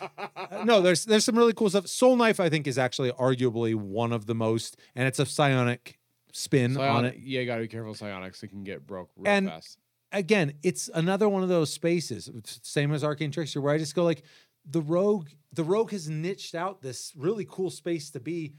no, 0.65 0.81
there's 0.81 1.05
there's 1.05 1.25
some 1.25 1.37
really 1.37 1.53
cool 1.53 1.71
stuff. 1.71 1.87
Soul 1.87 2.17
Knife, 2.17 2.41
I 2.41 2.49
think, 2.49 2.67
is 2.67 2.79
actually 2.79 3.13
arguably 3.13 3.75
one 3.75 4.13
of 4.13 4.27
the 4.27 4.35
most, 4.35 4.77
and 4.95 5.07
it's 5.07 5.19
a 5.19 5.27
psionic 5.27 5.99
spin 6.33 6.77
on 6.77 7.05
it. 7.05 7.17
yeah, 7.19 7.41
you 7.41 7.47
gotta 7.47 7.63
be 7.63 7.69
careful. 7.69 7.95
Psionics, 7.95 8.43
it 8.43 8.49
can 8.49 8.65
get 8.65 8.87
broke 8.87 9.11
real 9.17 9.33
And 9.33 9.49
fast. 9.49 9.79
Again, 10.11 10.55
it's 10.63 10.89
another 10.95 11.29
one 11.29 11.43
of 11.43 11.51
those 11.51 11.71
spaces, 11.71 12.31
same 12.63 12.95
as 12.95 13.05
Arcane 13.05 13.31
Trickster, 13.31 13.61
where 13.61 13.75
I 13.75 13.79
just 13.79 13.95
go 13.95 14.05
like, 14.05 14.23
the 14.65 14.81
rogue, 14.81 15.29
the 15.53 15.65
rogue 15.65 15.91
has 15.91 16.09
niched 16.09 16.55
out 16.55 16.81
this 16.81 17.13
really 17.15 17.47
cool 17.49 17.69
space 17.69 18.11
to 18.11 18.21
be. 18.21 18.55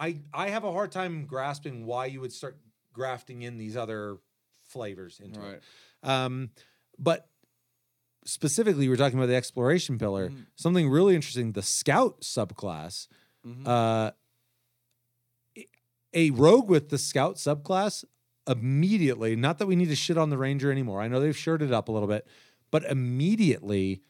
I 0.00 0.20
I 0.32 0.48
have 0.48 0.64
a 0.64 0.72
hard 0.72 0.90
time 0.90 1.26
grasping 1.26 1.84
why 1.86 2.06
you 2.06 2.20
would 2.22 2.32
start 2.32 2.58
grafting 2.92 3.42
in 3.42 3.58
these 3.58 3.76
other 3.76 4.16
flavors 4.64 5.20
into 5.20 5.38
Right. 5.40 5.54
it. 5.54 5.62
Um, 6.08 6.50
but 6.98 7.28
specifically, 8.24 8.88
we're 8.88 8.96
talking 8.96 9.18
about 9.18 9.26
the 9.26 9.36
exploration 9.36 9.98
pillar. 9.98 10.30
Mhm. 10.30 10.46
Something 10.56 10.88
really 10.88 11.14
interesting: 11.14 11.52
the 11.52 11.62
scout 11.62 12.22
subclass. 12.22 13.06
Mhm. 13.46 13.66
Uh, 13.66 14.12
a 16.12 16.30
rogue 16.30 16.68
with 16.68 16.88
the 16.88 16.98
scout 16.98 17.36
subclass 17.36 18.04
immediately. 18.48 19.36
Not 19.36 19.58
that 19.58 19.66
we 19.66 19.76
need 19.76 19.88
to 19.90 19.94
shit 19.96 20.18
on 20.18 20.30
the 20.30 20.38
ranger 20.38 20.72
anymore. 20.72 21.00
I 21.00 21.06
know 21.08 21.20
they've 21.20 21.36
shirted 21.36 21.72
up 21.72 21.88
a 21.88 21.92
little 21.92 22.08
bit, 22.08 22.26
but 22.70 22.84
immediately. 22.84 24.02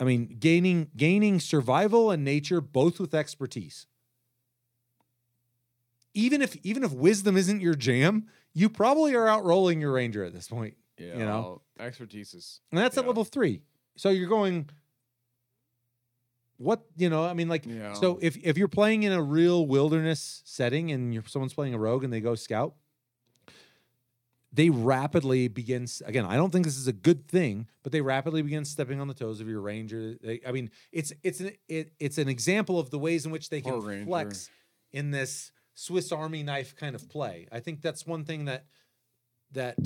I 0.00 0.04
mean, 0.04 0.36
gaining 0.40 0.90
gaining 0.96 1.38
survival 1.38 2.10
and 2.10 2.24
nature 2.24 2.60
both 2.60 2.98
with 2.98 3.14
expertise. 3.14 3.86
Even 6.14 6.42
if 6.42 6.56
even 6.62 6.84
if 6.84 6.92
wisdom 6.92 7.36
isn't 7.36 7.60
your 7.60 7.74
jam, 7.74 8.26
you 8.52 8.68
probably 8.68 9.14
are 9.14 9.26
outrolling 9.26 9.80
your 9.80 9.92
ranger 9.92 10.24
at 10.24 10.32
this 10.32 10.48
point. 10.48 10.74
yeah, 10.98 11.16
you 11.16 11.24
know? 11.24 11.40
well, 11.40 11.62
expertise 11.80 12.34
is 12.34 12.60
And 12.70 12.78
that's 12.78 12.98
at 12.98 13.06
level 13.06 13.24
three. 13.24 13.62
So 13.96 14.10
you're 14.10 14.28
going, 14.28 14.68
what, 16.56 16.82
you 16.96 17.10
know, 17.10 17.24
I 17.24 17.34
mean, 17.34 17.48
like, 17.48 17.66
yeah. 17.66 17.92
so 17.94 18.18
if, 18.22 18.36
if 18.42 18.56
you're 18.56 18.68
playing 18.68 19.02
in 19.02 19.12
a 19.12 19.22
real 19.22 19.66
wilderness 19.66 20.42
setting 20.44 20.90
and 20.90 21.12
you're 21.12 21.24
someone's 21.26 21.54
playing 21.54 21.74
a 21.74 21.78
rogue 21.78 22.04
and 22.04 22.12
they 22.12 22.20
go 22.20 22.34
scout, 22.34 22.74
they 24.52 24.70
rapidly 24.70 25.48
begin, 25.48 25.86
again, 26.04 26.24
I 26.24 26.36
don't 26.36 26.50
think 26.50 26.64
this 26.64 26.76
is 26.76 26.86
a 26.86 26.92
good 26.92 27.26
thing, 27.26 27.68
but 27.82 27.90
they 27.92 28.00
rapidly 28.00 28.42
begin 28.42 28.64
stepping 28.64 29.00
on 29.00 29.08
the 29.08 29.14
toes 29.14 29.40
of 29.40 29.48
your 29.48 29.60
ranger. 29.60 30.16
They, 30.22 30.40
I 30.46 30.52
mean, 30.52 30.70
it's, 30.92 31.12
it's 31.22 31.40
an, 31.40 31.52
it, 31.68 31.92
it's 31.98 32.18
an 32.18 32.28
example 32.28 32.78
of 32.78 32.90
the 32.90 32.98
ways 32.98 33.24
in 33.26 33.32
which 33.32 33.48
they 33.48 33.60
can 33.60 33.72
Poor 33.72 33.80
ranger. 33.80 34.06
flex 34.06 34.50
in 34.92 35.10
this 35.10 35.52
Swiss 35.82 36.12
Army 36.12 36.44
knife 36.44 36.76
kind 36.76 36.94
of 36.94 37.08
play. 37.08 37.48
I 37.50 37.58
think 37.58 37.82
that's 37.82 38.06
one 38.06 38.24
thing 38.24 38.44
that, 38.44 38.66
that 39.50 39.78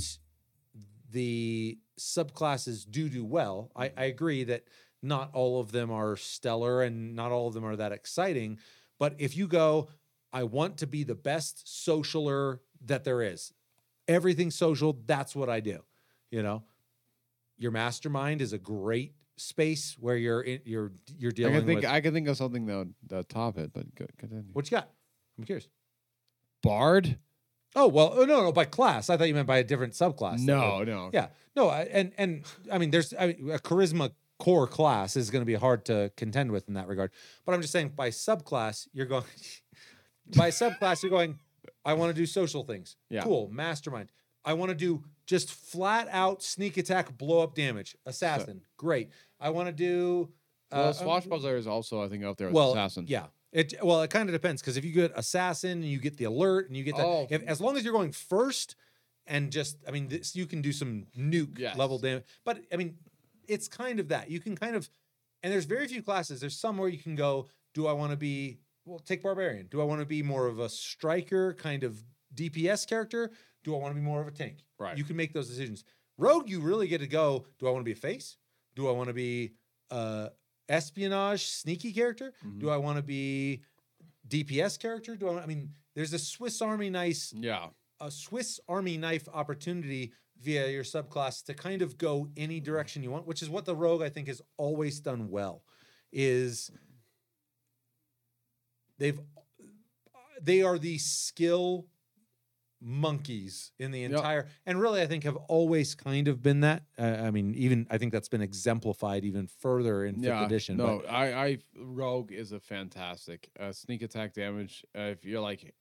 the 1.11 1.79
subclasses 1.99 2.85
do 2.91 3.09
do 3.09 3.25
well. 3.25 3.71
I, 3.75 3.89
mm-hmm. 3.89 4.01
I 4.01 4.05
agree 4.05 4.45
that 4.45 4.65
not 5.03 5.31
all 5.33 5.59
of 5.59 5.73
them 5.73 5.91
are 5.91 6.15
stellar 6.17 6.83
and 6.83 7.17
not 7.17 7.33
all 7.33 7.49
of 7.49 7.55
them 7.55 7.65
are 7.65 7.77
that 7.77 7.93
exciting. 7.93 8.59
But 8.99 9.15
if 9.17 9.39
you 9.39 9.49
go, 9.49 9.89
I 10.35 10.43
want 10.43 10.77
to 10.79 10.87
be 10.87 11.03
the 11.03 11.15
best 11.15 11.65
socialer 11.67 12.59
that 12.85 13.05
there 13.05 13.23
is, 13.23 13.55
everything 14.07 14.51
social, 14.51 14.99
that's 15.07 15.35
what 15.35 15.49
I 15.49 15.61
do. 15.61 15.83
You 16.31 16.43
know, 16.43 16.65
your 17.57 17.71
mastermind 17.71 18.43
is 18.43 18.53
a 18.53 18.59
great 18.59 19.15
space 19.39 19.97
where 19.99 20.17
you're 20.17 20.43
in, 20.43 20.61
you're 20.67 20.93
you're 21.17 21.31
I 21.31 21.35
dealing 21.35 21.55
can 21.55 21.67
think 21.67 21.81
with. 21.81 21.91
I 21.91 22.01
can 22.03 22.13
think 22.13 22.29
of 22.29 22.37
something 22.37 22.67
that 22.67 22.77
would 22.77 22.95
that 23.07 23.29
top 23.31 23.57
it, 23.57 23.73
but 23.73 23.95
go, 23.95 24.05
continue. 24.19 24.45
what 24.53 24.71
you 24.71 24.77
got? 24.77 24.91
I'm 25.39 25.45
curious. 25.45 25.69
Bard? 26.63 27.19
Oh 27.75 27.89
well, 27.89 28.15
oh, 28.17 28.25
no, 28.25 28.43
no, 28.43 28.53
by 28.53 28.65
class. 28.65 29.11
I 29.11 29.17
thought 29.17 29.29
you 29.29 29.35
meant 29.35 29.47
by 29.47 29.59
a 29.59 29.65
different 29.65 29.93
subclass. 29.93 30.39
No, 30.39 30.83
no. 30.83 31.11
Yeah, 31.13 31.29
no, 31.55 31.69
I, 31.69 31.83
and 31.83 32.13
and 32.17 32.45
I 32.73 32.79
mean, 32.79 32.91
there's 32.91 33.13
I 33.19 33.29
mean, 33.29 33.51
a 33.51 33.59
charisma 33.59 34.13
core 34.39 34.67
class 34.67 35.17
is 35.17 35.31
going 35.31 35.43
to 35.43 35.47
be 35.47 35.55
hard 35.55 35.85
to 35.87 36.11
contend 36.17 36.53
with 36.53 36.69
in 36.69 36.75
that 36.75 36.89
regard. 36.89 37.11
But 37.45 37.55
I'm 37.55 37.61
just 37.61 37.73
saying, 37.73 37.93
by 37.97 38.11
subclass, 38.11 38.89
you're 38.93 39.07
going 39.07 39.25
by 40.37 40.51
subclass, 40.51 41.03
you're 41.03 41.11
going. 41.11 41.39
I 41.85 41.95
want 41.95 42.15
to 42.15 42.21
do 42.21 42.27
social 42.27 42.65
things. 42.65 42.97
Yeah. 43.11 43.23
Cool, 43.23 43.49
mastermind. 43.53 44.11
I 44.45 44.55
want 44.55 44.71
to 44.71 44.75
do 44.75 45.05
just 45.27 45.53
flat 45.53 46.09
out 46.11 46.43
sneak 46.43 46.77
attack, 46.77 47.17
blow 47.19 47.43
up 47.43 47.55
damage. 47.55 47.97
Assassin, 48.07 48.63
great. 48.77 49.11
I 49.41 49.51
want 49.51 49.69
to 49.69 49.73
do. 49.73 50.31
Well, 50.73 50.89
uh, 50.89 50.93
Swashbuckler 50.93 51.57
is 51.57 51.67
also, 51.67 52.03
I 52.03 52.09
think, 52.09 52.25
up 52.25 52.37
there 52.37 52.49
with 52.49 52.55
well, 52.55 52.73
Assassin. 52.73 53.07
Yeah. 53.09 53.27
It 53.57 53.73
well, 53.83 54.03
it 54.03 54.11
kind 54.11 54.29
of 54.29 54.35
depends 54.35 54.61
because 54.61 54.77
if 54.77 54.85
you 54.85 54.93
get 54.93 55.13
assassin 55.17 55.71
and 55.71 55.85
you 55.87 55.99
get 55.99 56.19
the 56.19 56.25
alert 56.25 56.69
and 56.69 56.77
you 56.77 56.85
get 56.85 56.97
that, 56.97 57.07
Oh. 57.07 57.27
if, 57.31 57.43
as 57.45 57.59
long 57.59 57.77
as 57.79 57.85
you're 57.85 57.93
going 57.95 58.13
first 58.13 58.77
and 59.27 59.51
just, 59.51 59.79
I 59.89 59.93
mean, 59.93 60.09
this, 60.09 60.37
you 60.37 60.45
can 60.45 60.61
do 60.61 60.73
some 60.73 61.07
nuke 61.19 61.59
Yes. 61.59 61.75
level 61.79 61.99
damage. 61.99 62.25
But 62.45 62.61
I 62.71 62.77
mean, 62.77 62.99
it's 63.49 63.67
kind 63.67 63.99
of 63.99 64.09
that 64.09 64.31
you 64.31 64.41
can 64.41 64.57
kind 64.57 64.77
of, 64.77 64.91
and 65.43 65.51
there's 65.51 65.65
very 65.65 65.89
few 65.89 66.03
classes. 66.03 66.39
There's 66.41 66.59
some 66.59 66.77
where 66.77 66.91
you 66.91 66.99
can 66.99 67.15
go. 67.17 67.47
Do 67.73 67.87
I 67.87 67.93
want 67.95 68.11
to 68.11 68.17
be? 68.19 68.59
Well, 68.85 68.99
take 68.99 69.23
barbarian. 69.23 69.69
Do 69.71 69.81
I 69.81 69.85
want 69.85 70.01
to 70.01 70.07
be 70.07 70.23
more 70.23 70.47
of 70.47 70.59
a 70.59 70.69
striker 70.69 71.55
kind 71.55 71.83
of 71.83 72.05
DPS 72.35 72.87
character? 72.87 73.31
Do 73.65 73.75
I 73.75 73.79
want 73.79 73.93
to 73.95 74.01
be 74.01 74.05
more 74.05 74.21
of 74.21 74.29
a 74.29 74.33
tank? 74.33 74.59
Right. 74.79 74.99
You 74.99 75.03
can 75.05 75.17
make 75.17 75.33
those 75.33 75.49
decisions. 75.49 75.83
Rogue, 76.19 76.49
you 76.51 76.61
really 76.61 76.89
get 76.89 76.99
to 77.01 77.07
go. 77.07 77.47
Do 77.59 77.69
I 77.69 77.71
want 77.71 77.81
to 77.81 77.85
be 77.85 77.93
a 77.93 77.97
face? 78.11 78.37
Do 78.75 78.87
I 78.89 78.93
want 78.93 79.09
to 79.09 79.15
be 79.15 79.53
uh 79.91 80.29
espionage 80.69 81.47
sneaky 81.47 81.93
character? 81.93 82.33
Mhm. 82.45 82.59
Do 82.61 82.71
I 82.71 82.77
want 82.77 82.97
to 82.97 83.03
be 83.03 83.63
DPS 84.29 84.77
character? 84.79 85.17
Do 85.17 85.29
I? 85.29 85.43
I 85.43 85.47
mean, 85.47 85.75
there's 85.95 86.13
a 86.13 86.19
Swiss 86.19 86.61
Army 86.61 86.91
nice, 86.91 87.33
Yeah. 87.33 87.71
a 88.01 88.11
Swiss 88.11 88.61
Army 88.69 88.97
knife 88.99 89.29
opportunity 89.29 90.13
via 90.41 90.69
your 90.69 90.85
subclass 90.85 91.43
to 91.45 91.55
kind 91.55 91.81
of 91.83 91.97
go 91.97 92.29
any 92.37 92.61
direction 92.61 93.03
you 93.03 93.11
want, 93.11 93.27
which 93.27 93.43
is 93.43 93.49
what 93.49 93.65
the 93.65 93.75
rogue 93.75 94.03
I 94.03 94.09
think 94.11 94.29
has 94.29 94.43
always 94.59 95.01
done 95.01 95.31
well. 95.31 95.65
Is 96.13 96.71
they've 98.99 99.21
they 100.41 100.63
are 100.63 100.79
the 100.79 100.99
skill 100.99 101.87
monkeys 102.81 103.73
in 103.79 103.91
the 103.91 104.01
Yep. 104.01 104.11
entire 104.11 104.49
and 104.67 104.79
really 104.81 105.01
i 105.01 105.07
think 105.07 105.25
have 105.25 105.37
always 105.49 105.95
kind 105.95 106.29
of 106.29 106.43
been 106.43 106.61
that 106.61 106.83
uh, 106.99 107.03
i 107.23 107.31
mean 107.31 107.55
even 107.55 107.87
i 107.91 107.97
think 107.97 108.13
that's 108.13 108.29
been 108.29 108.43
exemplified 108.43 109.25
even 109.25 109.47
further 109.47 110.05
in 110.05 110.17
fifth 110.17 110.25
yeah. 110.25 110.45
edition 110.45 110.77
No, 110.77 111.01
but 111.03 111.11
I, 111.11 111.33
I, 111.33 111.59
Rogue 111.75 112.33
is 112.33 112.53
a 112.53 112.61
fantastic 112.61 113.49
uh, 113.59 113.73
sneak 113.73 114.03
attack 114.03 114.35
damage. 114.35 114.85
Uh, 114.97 115.03
if 115.03 115.25
you're 115.25 115.41
like, 115.41 115.75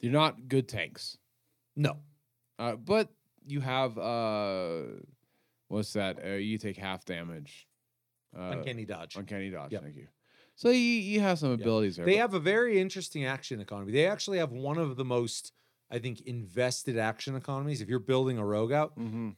they're 0.00 0.10
not 0.10 0.48
good 0.48 0.68
tanks, 0.68 1.18
no 1.76 1.98
uh, 2.58 2.76
but 2.76 3.08
you 3.46 3.60
have 3.60 3.96
uh, 3.98 4.82
what's 5.68 5.92
that? 5.94 6.18
Uh, 6.24 6.34
you 6.34 6.58
take 6.58 6.76
half 6.76 7.04
damage. 7.04 7.66
Uh, 8.36 8.52
uncanny 8.56 8.84
dodge 8.84 9.16
Uncanny 9.16 9.50
dodge. 9.50 9.72
Yep. 9.72 9.82
Thank 9.82 9.96
you. 9.96 10.08
So 10.54 10.70
you, 10.70 10.76
you 10.78 11.20
have 11.20 11.38
some 11.38 11.50
abilities 11.50 11.96
there. 11.96 12.04
They 12.04 12.16
have 12.16 12.34
a 12.34 12.40
very 12.40 12.78
interesting 12.78 13.24
action 13.24 13.60
economy. 13.60 13.92
They 13.92 14.06
actually 14.06 14.38
have 14.38 14.52
one 14.52 14.78
of 14.78 14.96
the 14.96 15.04
most, 15.04 15.52
I 15.92 15.98
think, 15.98 16.22
invested 16.22 16.96
action 16.98 17.36
economies. 17.36 17.80
If 17.82 17.88
you're 17.88 17.98
building 17.98 18.38
a 18.38 18.44
rogue 18.44 18.72
out, 18.72 18.98
Mhm. 18.98 19.36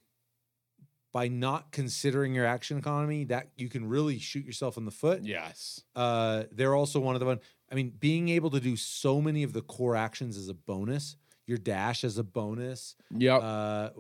by 1.13 1.29
not 1.29 1.71
considering 1.73 2.35
your 2.35 2.45
action 2.47 2.77
economy, 2.79 3.25
that 3.25 3.51
you 3.57 3.69
can 3.69 3.87
really 3.89 4.19
shoot 4.19 4.45
yourself 4.45 4.77
in 4.77 4.85
the 4.85 4.91
foot. 4.91 5.23
Yes. 5.25 5.81
Uh, 5.95 6.45
they're 6.51 6.75
also 6.75 6.99
one 7.01 7.15
of 7.15 7.21
the 7.21 7.27
one. 7.27 7.41
I 7.71 7.75
mean, 7.77 7.91
being 7.91 8.29
able 8.31 8.51
to 8.51 8.61
do 8.61 8.77
so 8.77 9.21
many 9.21 9.43
of 9.43 9.53
the 9.53 9.63
core 9.63 9.95
actions 9.97 10.37
as 10.37 10.49
a 10.49 10.55
bonus, 10.55 11.17
your 11.47 11.59
dash 11.59 12.03
as 12.05 12.19
a 12.19 12.25
bonus. 12.25 12.97
Yep. 13.17 13.41
Uh, 13.43 13.91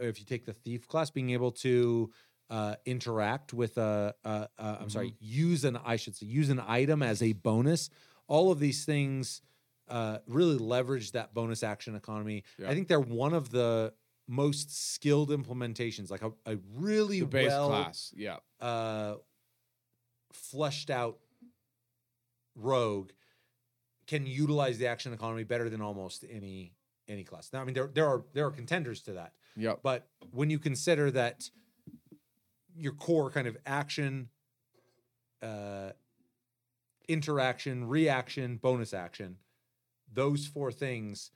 if 0.00 0.18
you 0.18 0.24
take 0.26 0.44
the 0.46 0.52
thief 0.52 0.86
class, 0.88 1.10
being 1.10 1.30
able 1.30 1.52
to 1.52 2.10
uh, 2.50 2.74
interact 2.86 3.52
with 3.54 3.78
a, 3.78 4.14
a, 4.24 4.48
a 4.58 4.78
I'm 4.80 4.90
sorry, 4.90 5.14
use 5.20 5.64
an 5.64 5.76
I 5.76 5.96
should 5.96 6.14
say 6.16 6.26
use 6.26 6.50
an 6.50 6.60
item 6.66 7.02
as 7.02 7.22
a 7.22 7.32
bonus. 7.34 7.88
All 8.26 8.50
of 8.52 8.58
these 8.58 8.84
things 8.84 9.42
uh, 9.88 10.18
really 10.26 10.56
leverage 10.58 11.12
that 11.12 11.34
bonus 11.34 11.62
action 11.62 11.94
economy. 11.94 12.44
Yeah. 12.58 12.70
I 12.70 12.74
think 12.74 12.88
they're 12.88 13.00
one 13.00 13.34
of 13.34 13.50
the 13.50 13.92
most 14.26 14.94
skilled 14.94 15.30
implementations, 15.30 16.10
like 16.10 16.22
a, 16.22 16.32
a 16.46 16.56
really 16.76 17.20
The 17.20 17.26
base 17.26 17.48
well 17.48 17.68
class. 17.68 18.12
Yeah. 18.16 18.36
uh, 18.60 19.16
fleshed 20.32 20.90
out 20.90 21.18
rogue 22.56 23.10
can 24.06 24.26
utilize 24.26 24.78
the 24.78 24.86
action 24.86 25.12
economy 25.12 25.44
better 25.44 25.68
than 25.68 25.80
almost 25.80 26.24
any 26.30 26.72
any 27.06 27.24
class. 27.24 27.50
Now, 27.52 27.60
I 27.60 27.64
mean, 27.64 27.74
there 27.74 27.86
there 27.92 28.06
are 28.06 28.24
there 28.32 28.46
are 28.46 28.50
contenders 28.50 29.02
to 29.02 29.12
that, 29.12 29.34
Yeah. 29.56 29.74
but 29.82 30.08
when 30.30 30.48
you 30.50 30.58
consider 30.58 31.10
that 31.10 31.50
your 32.76 32.92
core 32.92 33.30
kind 33.30 33.46
of 33.46 33.56
action, 33.66 34.28
uh, 35.42 35.90
interaction, 37.08 37.86
reaction, 37.86 38.56
bonus 38.56 38.94
action, 38.94 39.36
those 40.14 40.46
four 40.46 40.72
things, 40.72 41.30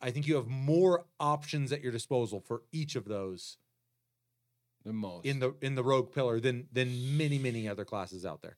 I 0.00 0.10
think 0.10 0.26
you 0.26 0.36
have 0.36 0.48
more 0.48 1.04
options 1.18 1.72
at 1.72 1.82
your 1.82 1.92
disposal 1.92 2.40
for 2.40 2.62
each 2.72 2.96
of 2.96 3.04
those 3.04 3.58
The 4.84 4.92
most. 4.92 5.26
in 5.26 5.38
the 5.40 5.54
in 5.60 5.74
the 5.74 5.82
rogue 5.84 6.12
pillar 6.12 6.40
than 6.40 6.68
than 6.72 7.16
many 7.16 7.38
many 7.38 7.68
other 7.68 7.84
classes 7.84 8.24
out 8.24 8.40
there. 8.42 8.56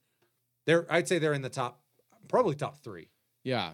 They're 0.65 0.85
I'd 0.91 1.07
say 1.07 1.19
they're 1.19 1.33
in 1.33 1.41
the 1.41 1.49
top, 1.49 1.81
probably 2.29 2.55
top 2.55 2.77
three. 2.83 3.09
Yeah, 3.43 3.73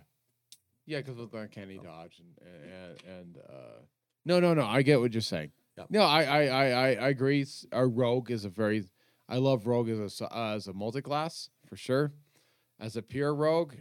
yeah, 0.88 0.98
because 1.00 1.20
of 1.20 1.30
the 1.32 1.38
uncanny 1.38 1.78
dodge 1.78 2.20
and 2.20 2.48
and, 2.48 3.04
and 3.20 3.38
uh, 3.38 3.82
no, 4.26 4.40
no, 4.40 4.54
no. 4.56 4.66
I 4.66 4.82
get 4.82 5.00
what 5.00 5.14
you're 5.14 5.22
saying. 5.22 5.52
Yep. 5.78 5.88
No, 5.92 6.02
I, 6.02 6.24
I, 6.24 6.42
I, 6.48 6.68
I 6.96 7.08
agree. 7.10 7.42
S- 7.44 7.66
A 7.72 7.86
rogue 7.88 8.32
is 8.32 8.44
a 8.44 8.50
very, 8.50 8.84
I 9.30 9.38
love 9.38 9.66
rogue 9.66 9.88
as 9.90 10.20
a 10.20 10.26
uh, 10.36 10.56
as 10.56 10.68
a 10.68 10.74
multi-class 10.74 11.50
for 11.68 11.78
sure. 11.78 12.12
As 12.80 12.96
a 12.98 13.02
pure 13.02 13.34
rogue, 13.36 13.76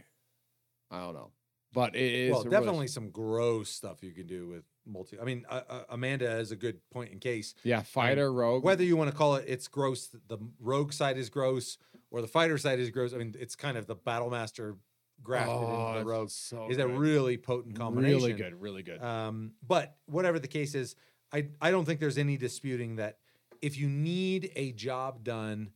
I 0.91 0.99
don't 1.01 1.13
know, 1.15 1.31
but 1.73 1.95
it 1.95 2.01
is 2.01 2.31
well, 2.31 2.43
really- 2.43 2.51
definitely 2.51 2.87
some 2.87 3.09
gross 3.09 3.69
stuff 3.69 4.03
you 4.03 4.11
can 4.11 4.27
do 4.27 4.47
with 4.47 4.63
multi. 4.85 5.19
I 5.19 5.23
mean, 5.23 5.45
uh, 5.49 5.61
uh, 5.69 5.83
Amanda 5.89 6.29
has 6.29 6.51
a 6.51 6.55
good 6.55 6.79
point 6.89 7.11
in 7.11 7.19
case. 7.19 7.53
yeah, 7.63 7.81
fighter 7.81 8.31
rogue. 8.31 8.63
Whether 8.63 8.83
you 8.83 8.97
want 8.97 9.11
to 9.11 9.15
call 9.15 9.35
it, 9.35 9.45
it's 9.47 9.67
gross. 9.67 10.07
The 10.27 10.37
rogue 10.59 10.93
side 10.93 11.17
is 11.17 11.29
gross, 11.29 11.77
or 12.11 12.21
the 12.21 12.27
fighter 12.27 12.57
side 12.57 12.79
is 12.79 12.89
gross. 12.89 13.13
I 13.13 13.17
mean, 13.17 13.35
it's 13.39 13.55
kind 13.55 13.77
of 13.77 13.87
the 13.87 13.95
battle 13.95 14.29
master 14.29 14.77
grafted 15.21 15.53
oh, 15.53 15.87
into 15.89 15.99
the 15.99 16.05
rogue. 16.05 16.29
so 16.29 16.67
Is 16.69 16.77
a 16.77 16.87
really 16.87 17.37
potent 17.37 17.75
combination. 17.75 18.17
really 18.17 18.33
good, 18.33 18.61
really 18.61 18.83
good. 18.83 19.01
Um, 19.01 19.51
but 19.67 19.95
whatever 20.05 20.39
the 20.39 20.47
case 20.47 20.75
is, 20.75 20.95
I 21.31 21.47
I 21.61 21.71
don't 21.71 21.85
think 21.85 21.99
there's 21.99 22.17
any 22.17 22.37
disputing 22.37 22.95
that 22.97 23.17
if 23.61 23.77
you 23.77 23.89
need 23.89 24.51
a 24.55 24.71
job 24.71 25.23
done 25.23 25.71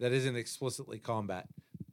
that 0.00 0.12
isn't 0.12 0.36
explicitly 0.36 0.98
combat, 0.98 1.46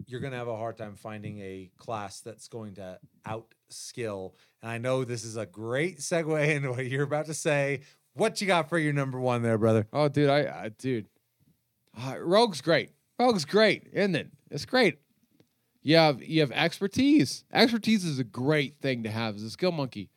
you're 0.07 0.19
going 0.19 0.31
to 0.31 0.37
have 0.37 0.47
a 0.47 0.55
hard 0.55 0.77
time 0.77 0.95
finding 0.95 1.39
a 1.39 1.69
class 1.77 2.19
that's 2.21 2.47
going 2.47 2.75
to 2.75 2.99
outskill. 3.27 4.33
And 4.61 4.71
I 4.71 4.77
know 4.77 5.03
this 5.03 5.23
is 5.23 5.37
a 5.37 5.45
great 5.45 5.99
segue 5.99 6.47
into 6.55 6.71
what 6.71 6.85
you're 6.87 7.03
about 7.03 7.25
to 7.27 7.33
say. 7.33 7.81
What 8.13 8.39
you 8.39 8.47
got 8.47 8.69
for 8.69 8.77
your 8.77 8.93
number 8.93 9.19
one 9.19 9.41
there, 9.41 9.57
brother? 9.57 9.87
Oh, 9.91 10.07
dude, 10.07 10.29
I, 10.29 10.39
I 10.65 10.69
dude, 10.69 11.07
uh, 11.99 12.15
Rogue's 12.19 12.61
great. 12.61 12.91
Rogue's 13.19 13.45
great, 13.45 13.87
isn't 13.93 14.15
it? 14.15 14.29
It's 14.51 14.65
great. 14.65 14.99
You 15.81 15.97
have 15.97 16.23
you 16.23 16.41
have 16.41 16.51
expertise. 16.51 17.43
Expertise 17.53 18.03
is 18.05 18.17
a 18.17 18.23
great 18.23 18.79
thing 18.81 19.03
to 19.03 19.11
have 19.11 19.35
as 19.35 19.43
a 19.43 19.49
skill 19.49 19.71
monkey. 19.71 20.09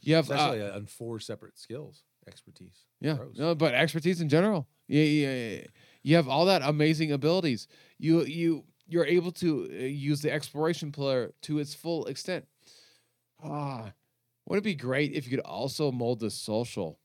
You 0.00 0.16
have 0.16 0.30
uh, 0.30 0.34
Especially 0.34 0.70
on 0.70 0.86
four 0.86 1.20
separate 1.20 1.58
skills, 1.58 2.02
expertise. 2.26 2.84
yeah, 3.00 3.14
Gross. 3.14 3.36
no, 3.38 3.54
but 3.54 3.74
expertise 3.74 4.20
in 4.20 4.28
general. 4.28 4.66
Yeah, 4.88 5.04
yeah, 5.04 5.34
yeah. 5.50 5.60
You 6.02 6.16
have 6.16 6.28
all 6.28 6.46
that 6.46 6.62
amazing 6.62 7.12
abilities. 7.12 7.68
You 7.98 8.24
you 8.24 8.64
you're 8.88 9.06
able 9.06 9.30
to 9.32 9.68
uh, 9.70 9.84
use 9.84 10.22
the 10.22 10.32
exploration 10.32 10.90
pillar 10.90 11.32
to 11.42 11.58
its 11.58 11.74
full 11.74 12.06
extent. 12.06 12.46
Ah, 13.44 13.92
would 14.46 14.58
it 14.58 14.64
be 14.64 14.74
great 14.74 15.12
if 15.12 15.26
you 15.26 15.36
could 15.36 15.44
also 15.44 15.92
mold 15.92 16.20
the 16.20 16.30
social 16.30 16.98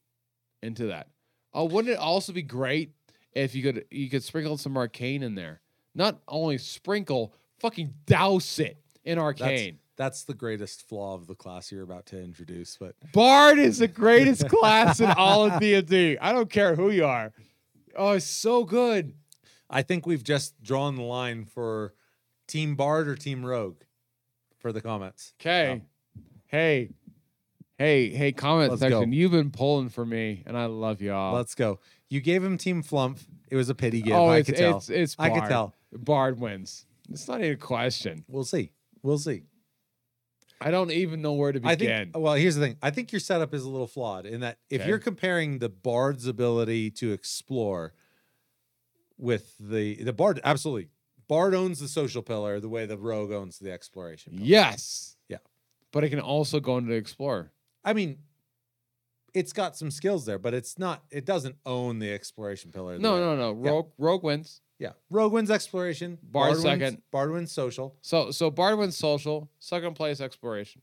into 0.62 0.88
that? 0.88 1.10
Oh, 1.54 1.66
wouldn't 1.66 1.94
it 1.94 2.00
also 2.00 2.34
be 2.34 2.42
great 2.42 2.94
if 3.34 3.54
you 3.54 3.62
could 3.62 3.86
you 3.92 4.10
could 4.10 4.24
sprinkle 4.24 4.58
some 4.58 4.78
arcane 4.78 5.22
in 5.22 5.36
there? 5.36 5.62
Not 5.94 6.22
only 6.28 6.58
sprinkle, 6.58 7.36
fucking 7.60 7.94
douse 8.06 8.58
it 8.60 8.78
in 9.04 9.20
arcane. 9.20 9.80
That's 9.96 10.24
the 10.24 10.34
greatest 10.34 10.88
flaw 10.88 11.14
of 11.14 11.28
the 11.28 11.36
class 11.36 11.72
you're 11.72 11.84
about 11.84 12.08
to 12.08 12.20
introduce. 12.20 12.78
But 12.78 12.96
Bard 13.12 13.60
is 13.60 13.78
the 13.78 13.88
greatest 13.88 14.50
class 14.50 15.00
in 15.00 15.12
all 15.12 15.46
of 15.46 15.60
D&D. 15.60 16.18
I 16.18 16.32
don't 16.32 16.50
care 16.50 16.76
who 16.76 16.90
you 16.90 17.06
are. 17.06 17.32
Oh, 17.96 18.14
it's 18.14 18.26
so 18.26 18.64
good. 18.64 19.14
I 19.74 19.82
think 19.82 20.06
we've 20.06 20.24
just 20.24 20.62
drawn 20.62 20.96
the 20.96 21.02
line 21.02 21.46
for 21.46 21.94
Team 22.48 22.76
Bard 22.76 23.08
or 23.08 23.16
Team 23.16 23.46
Rogue 23.46 23.82
for 24.60 24.72
the 24.72 24.82
comments. 24.82 25.34
Okay. 25.42 25.82
Hey. 26.46 26.92
Hey, 27.80 28.10
hey, 28.12 28.32
comment 28.32 28.70
Let's 28.70 28.82
section. 28.82 29.10
go. 29.10 29.16
You've 29.16 29.32
been 29.32 29.50
pulling 29.50 29.90
for 29.90 30.06
me, 30.06 30.44
and 30.46 30.56
I 30.56 30.66
love 30.68 31.02
y'all. 31.02 31.34
Let's 31.34 31.56
go. 31.56 31.80
You 32.08 32.22
gave 32.22 32.44
him 32.44 32.58
Team 32.58 32.84
Flump. 32.84 33.18
It 33.50 33.56
was 33.56 33.70
a 33.70 33.76
pity 33.76 34.02
give. 34.02 34.14
oh, 34.16 34.28
I 34.28 34.38
it's, 34.38 34.50
could 34.50 34.58
tell. 34.58 34.78
it's 34.78 34.90
it's 34.90 35.16
I 35.18 35.30
Bard. 35.30 35.42
could 35.42 35.50
tell. 35.50 35.76
Bard 35.92 36.40
wins. 36.40 36.86
It's 37.12 37.28
not 37.28 37.42
even 37.42 37.54
a 37.54 37.58
question. 37.58 38.24
We'll 38.28 38.44
see. 38.46 38.72
We'll 39.02 39.18
see. 39.18 39.44
I 40.62 40.72
don't 40.72 40.92
even 40.92 41.22
know 41.22 41.34
where 41.34 41.52
to 41.52 41.60
begin. 41.60 41.92
I 41.92 42.04
think. 42.06 42.18
Well, 42.18 42.36
here's 42.36 42.56
the 42.56 42.62
thing. 42.62 42.78
I 42.82 42.92
think 42.92 43.12
your 43.12 43.20
setup 43.20 43.54
is 43.54 43.64
a 43.64 43.70
little 43.70 43.88
flawed 43.88 44.26
in 44.28 44.42
that 44.42 44.60
if 44.70 44.82
Okay. 44.82 44.90
you're 44.90 45.00
comparing 45.00 45.58
the 45.58 45.68
Bard's 45.70 46.28
ability 46.28 46.92
to 46.92 47.12
explore 47.12 47.94
with 49.18 49.56
the 49.60 50.04
the 50.04 50.14
Bard, 50.14 50.40
absolutely. 50.44 50.90
Bard 51.28 51.54
owns 51.56 51.80
the 51.80 51.88
social 51.88 52.22
pillar 52.22 52.60
the 52.60 52.70
way 52.70 52.86
the 52.86 52.98
Rogue 52.98 53.32
owns 53.32 53.58
the 53.60 53.72
exploration. 53.72 54.34
pillar. 54.34 54.46
yes. 54.46 55.16
Yeah. 55.30 55.38
But 55.92 56.04
it 56.04 56.10
can 56.10 56.20
also 56.20 56.60
go 56.60 56.78
into 56.78 56.92
Explorer. 56.94 57.52
I 57.84 57.94
mean, 57.94 58.18
it's 59.34 59.54
got 59.54 59.76
some 59.78 59.90
skills 59.92 60.26
there, 60.26 60.38
but 60.40 60.54
it's 60.54 60.78
not. 60.78 61.04
It 61.12 61.26
doesn't 61.26 61.56
own 61.66 62.00
the 62.00 62.12
exploration 62.12 62.72
pillar. 62.72 62.94
the 62.96 63.00
No, 63.02 63.14
way- 63.16 63.20
no, 63.20 63.36
no. 63.54 63.62
Yeah. 63.64 63.72
Rogue 63.72 63.92
Rogue 63.98 64.24
wins. 64.24 64.62
Yeah, 64.80 64.94
Rogue 65.10 65.32
wins 65.32 65.50
exploration. 65.50 66.18
Bard 66.22 66.52
wins- 66.52 66.62
second. 66.64 67.02
Bard 67.12 67.32
wins 67.32 67.52
social, 67.52 67.96
So 68.02 68.32
so 68.32 68.50
Bard 68.52 68.78
wins 68.78 68.98
social, 68.98 69.50
second 69.60 69.96
place 69.96 70.20
exploration. 70.20 70.82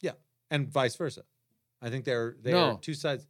Yeah, 0.00 0.12
and 0.50 0.68
vice 0.68 0.96
versa. 0.96 1.22
I 1.82 1.90
think 1.90 2.04
they're 2.04 2.36
they're 2.40 2.54
No. 2.54 2.78
two 2.80 2.94
sides. 2.94 3.26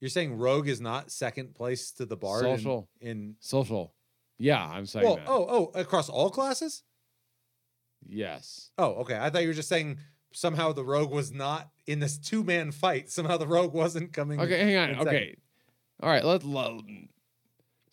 You're 0.00 0.10
saying 0.10 0.36
Rogue 0.36 0.68
is 0.68 0.80
not 0.80 1.10
second 1.10 1.54
place 1.54 1.90
to 1.92 2.06
the 2.06 2.16
Bard 2.16 2.44
in- 2.44 2.56
Social. 2.58 2.88
in, 3.00 3.36
Social. 3.40 3.94
Yeah, 4.38 4.62
I'm 4.62 4.84
saying 4.86 5.06
well, 5.06 5.16
that. 5.16 5.24
oh 5.26 5.46
oh 5.48 5.80
across 5.80 6.08
all 6.10 6.28
classes. 6.30 6.82
Yes. 8.06 8.70
Oh, 8.76 8.94
okay. 8.96 9.18
I 9.18 9.30
thought 9.30 9.42
you 9.42 9.48
were 9.48 9.54
just 9.54 9.68
saying 9.68 9.98
somehow 10.32 10.72
the 10.72 10.84
Rogue 10.84 11.10
was 11.10 11.32
not 11.32 11.70
in 11.86 12.00
this 12.00 12.18
two 12.18 12.44
man 12.44 12.70
fight. 12.70 13.10
Somehow 13.10 13.38
the 13.38 13.46
Rogue 13.46 13.72
wasn't 13.72 14.12
coming. 14.12 14.38
Okay, 14.40 14.58
hang 14.58 14.76
on. 14.76 14.90
in 14.90 14.96
second. 14.96 15.08
Okay. 15.08 15.36
All 16.02 16.10
right, 16.10 16.24
Let's. 16.24 16.44
let 16.44 16.74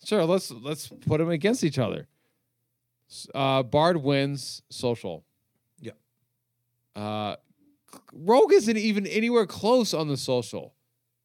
Sure, 0.04 0.26
let's 0.26 0.50
let's 0.50 0.88
put 0.88 1.18
them 1.18 1.30
against 1.30 1.64
each 1.64 1.78
other. 1.78 2.06
Uh 3.34 3.62
Bard 3.62 3.96
wins 3.96 4.60
social. 4.68 5.24
Yeah. 5.80 5.92
Uh 6.94 7.36
Rogue 8.12 8.52
isn't 8.52 8.76
even 8.76 9.06
anywhere 9.06 9.46
close 9.46 9.94
on 9.94 10.08
the 10.08 10.18
social. 10.18 10.73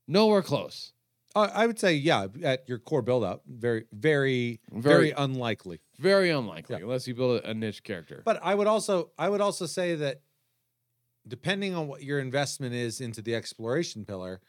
Nowhere 0.09 0.41
close. 0.41 0.91
Uh, 1.35 1.47
I 1.53 1.67
would 1.67 1.77
say 1.77 1.93
yeah. 1.93 2.25
At 2.43 2.67
your 2.67 2.79
core 2.79 3.03
build 3.03 3.23
up, 3.23 3.43
very 3.47 3.85
very 3.93 4.59
very, 4.71 4.81
Very- 4.81 5.11
unlikely. 5.11 5.79
Very 5.99 6.31
unlikely 6.31 6.77
Yeah. 6.77 6.83
unless 6.83 7.07
you 7.07 7.13
build 7.13 7.41
a, 7.43 7.51
a 7.51 7.53
niche 7.53 7.83
character. 7.83 8.23
But 8.25 8.39
I 8.41 8.55
would 8.55 8.65
also 8.65 9.11
I 9.19 9.29
would 9.29 9.39
also 9.39 9.67
say 9.67 9.93
that 9.95 10.21
depending 11.27 11.75
on 11.75 11.87
what 11.87 12.01
your 12.01 12.19
investment 12.19 12.73
is 12.73 12.99
into 12.99 13.21
the 13.21 13.35
exploration 13.35 14.03
pillar, 14.03 14.41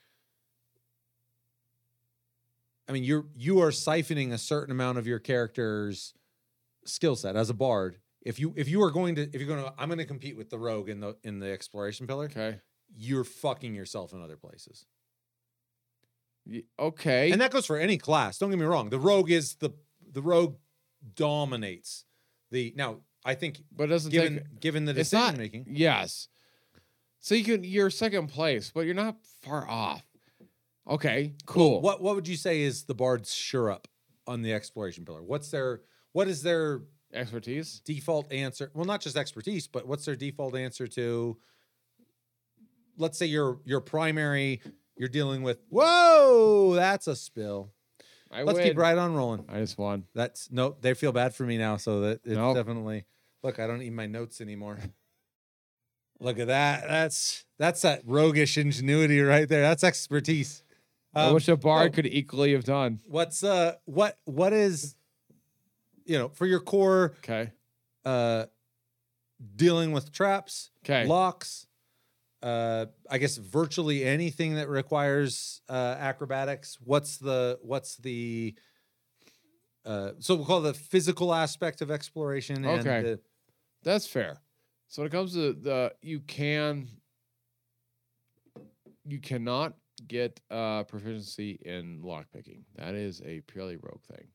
I 2.89 2.93
mean 2.93 3.05
you're 3.05 3.27
you 3.37 3.61
are 3.61 3.71
siphoning 3.71 4.33
a 4.33 4.39
certain 4.39 4.73
amount 4.73 4.97
of 4.97 5.07
your 5.07 5.19
character's 5.19 6.15
skill 6.87 7.17
set 7.17 7.37
as 7.37 7.51
a 7.51 7.55
bard. 7.55 7.99
If 8.23 8.41
you 8.41 8.55
if 8.57 8.69
you 8.69 8.83
are 8.83 8.91
going 8.91 9.17
to 9.17 9.23
if 9.23 9.35
you're 9.35 9.47
going 9.47 9.63
to 9.63 9.75
I'm 9.79 9.89
going 9.89 9.99
to 9.99 10.07
compete 10.07 10.39
with 10.39 10.49
the 10.49 10.59
rogue 10.59 10.89
in 10.89 11.01
the 11.01 11.17
in 11.23 11.39
the 11.39 11.51
exploration 11.53 12.07
pillar, 12.07 12.25
okay. 12.25 12.61
you're 12.97 13.25
fucking 13.25 13.75
yourself 13.75 14.15
in 14.15 14.23
other 14.23 14.39
places. 14.39 14.87
Okay. 16.79 17.31
And 17.31 17.41
that 17.41 17.51
goes 17.51 17.67
for 17.67 17.79
any 17.79 17.99
class. 17.99 18.39
Don't 18.39 18.51
get 18.51 18.59
me 18.59 18.65
wrong. 18.65 18.91
The 18.91 18.99
rogue 18.99 19.31
is 19.31 19.55
the 19.57 19.71
the 20.13 20.23
rogue 20.23 20.57
dominates 21.15 22.05
the 22.51 22.73
now. 22.77 22.99
I 23.25 23.35
think 23.35 23.61
but 23.71 23.85
it 23.85 23.89
doesn't 23.89 24.11
given 24.11 24.37
take 24.37 24.61
given 24.61 24.85
the 24.87 24.95
decision 24.95 25.27
not 25.27 25.37
making, 25.37 25.67
Yes. 25.69 26.29
So 27.19 27.35
you 27.35 27.45
can 27.45 27.65
you're 27.65 27.91
second 27.91 28.29
place, 28.29 28.73
but 28.75 28.87
you're 28.87 28.95
not 28.95 29.17
far 29.43 29.69
off. 29.69 30.05
Okay, 30.89 31.35
cool. 31.47 31.81
What 31.83 32.03
what 32.03 32.15
would 32.15 32.27
you 32.27 32.37
say 32.37 32.63
is 32.63 32.85
the 32.85 32.95
bard's 32.95 33.33
sure 33.33 33.71
up 33.71 33.89
on 34.27 34.43
the 34.43 34.53
exploration 34.55 35.05
pillar? 35.05 35.23
What's 35.23 35.51
their 35.51 35.83
what 36.13 36.29
is 36.29 36.43
their 36.43 36.83
expertise? 37.13 37.81
default 37.85 38.33
answer? 38.33 38.71
Well, 38.75 38.87
not 38.87 39.01
just 39.03 39.17
expertise, 39.17 39.67
but 39.69 39.87
what's 39.87 40.07
their 40.07 40.17
default 40.17 40.57
answer 40.57 40.87
to 40.89 41.37
let's 42.97 43.19
say 43.19 43.27
your 43.27 43.61
your 43.65 43.81
primary 43.81 44.63
you're 45.01 45.09
dealing 45.09 45.43
with 45.43 45.59
whoa, 45.71 46.75
that's 46.75 47.07
a 47.07 47.17
spill. 47.17 47.73
I 48.31 48.45
Let's 48.45 48.59
win. 48.59 48.69
keep 48.69 48.77
right 48.79 48.97
on 48.97 49.15
rolling. 49.15 49.47
I 49.49 49.59
just 49.61 49.79
won. 49.79 50.05
That's 50.15 50.51
no, 50.53 50.77
they 50.81 50.93
feel 50.95 51.11
bad 51.11 51.35
for 51.35 51.45
me 51.45 51.57
now, 51.59 51.79
so 51.79 52.01
that 52.03 52.21
it's 52.25 52.35
Nope. 52.37 52.55
definitely 52.57 53.07
look. 53.43 53.59
I 53.59 53.67
don't 53.67 53.79
need 53.79 53.95
my 53.95 54.07
notes 54.07 54.41
anymore. 54.43 54.79
look 56.21 56.39
at 56.39 56.49
that. 56.49 56.85
That's 56.87 57.45
that's 57.59 57.81
that 57.83 58.03
roguish 58.05 58.59
ingenuity 58.59 59.21
right 59.21 59.49
there. 59.49 59.63
That's 59.63 59.83
expertise. 59.83 60.63
I 61.15 61.27
Um, 61.29 61.35
wish 61.35 61.49
a 61.49 61.57
bar 61.57 61.89
could 61.89 62.07
equally 62.07 62.53
have 62.53 62.65
done. 62.65 63.01
What's 63.07 63.43
uh 63.43 63.77
what 63.87 64.19
what 64.27 64.53
is 64.53 64.95
you 66.05 66.19
know 66.19 66.29
for 66.29 66.45
your 66.47 66.61
core 66.61 67.15
Okay. 67.19 67.51
uh 68.05 68.47
dealing 69.57 69.93
with 69.93 70.13
traps, 70.13 70.71
Okay. 70.85 71.07
locks, 71.07 71.67
uh 72.43 72.87
I 73.11 73.19
guess 73.19 73.37
virtually 73.37 74.05
anything 74.05 74.55
that 74.55 74.69
requires 74.69 75.61
uh 75.69 75.97
acrobatics. 75.99 76.79
What's 76.83 77.19
the 77.19 77.59
what's 77.63 77.97
the 77.97 78.55
uh 79.85 80.13
so 80.19 80.35
we'll 80.37 80.47
call 80.47 80.65
it 80.65 80.73
the 80.73 80.79
physical 80.79 81.35
aspect 81.35 81.81
of 81.83 81.91
exploration 81.91 82.65
and 82.65 82.81
Okay. 82.81 83.03
the, 83.03 83.21
That's 83.83 84.07
fair. 84.07 84.41
So 84.89 85.03
when 85.03 85.09
it 85.09 85.13
comes 85.13 85.35
to 85.35 85.53
the 85.53 85.95
you 86.03 86.21
can 86.21 86.89
you 89.05 89.19
cannot 89.21 89.75
get 90.07 90.41
uh 90.51 90.85
proficiency 90.85 91.59
in 91.65 92.01
lockpicking. 92.03 92.63
That 92.77 92.95
is 92.95 93.21
a 93.25 93.41
purely 93.43 93.77
rogue 93.77 94.03
thing. 94.03 94.29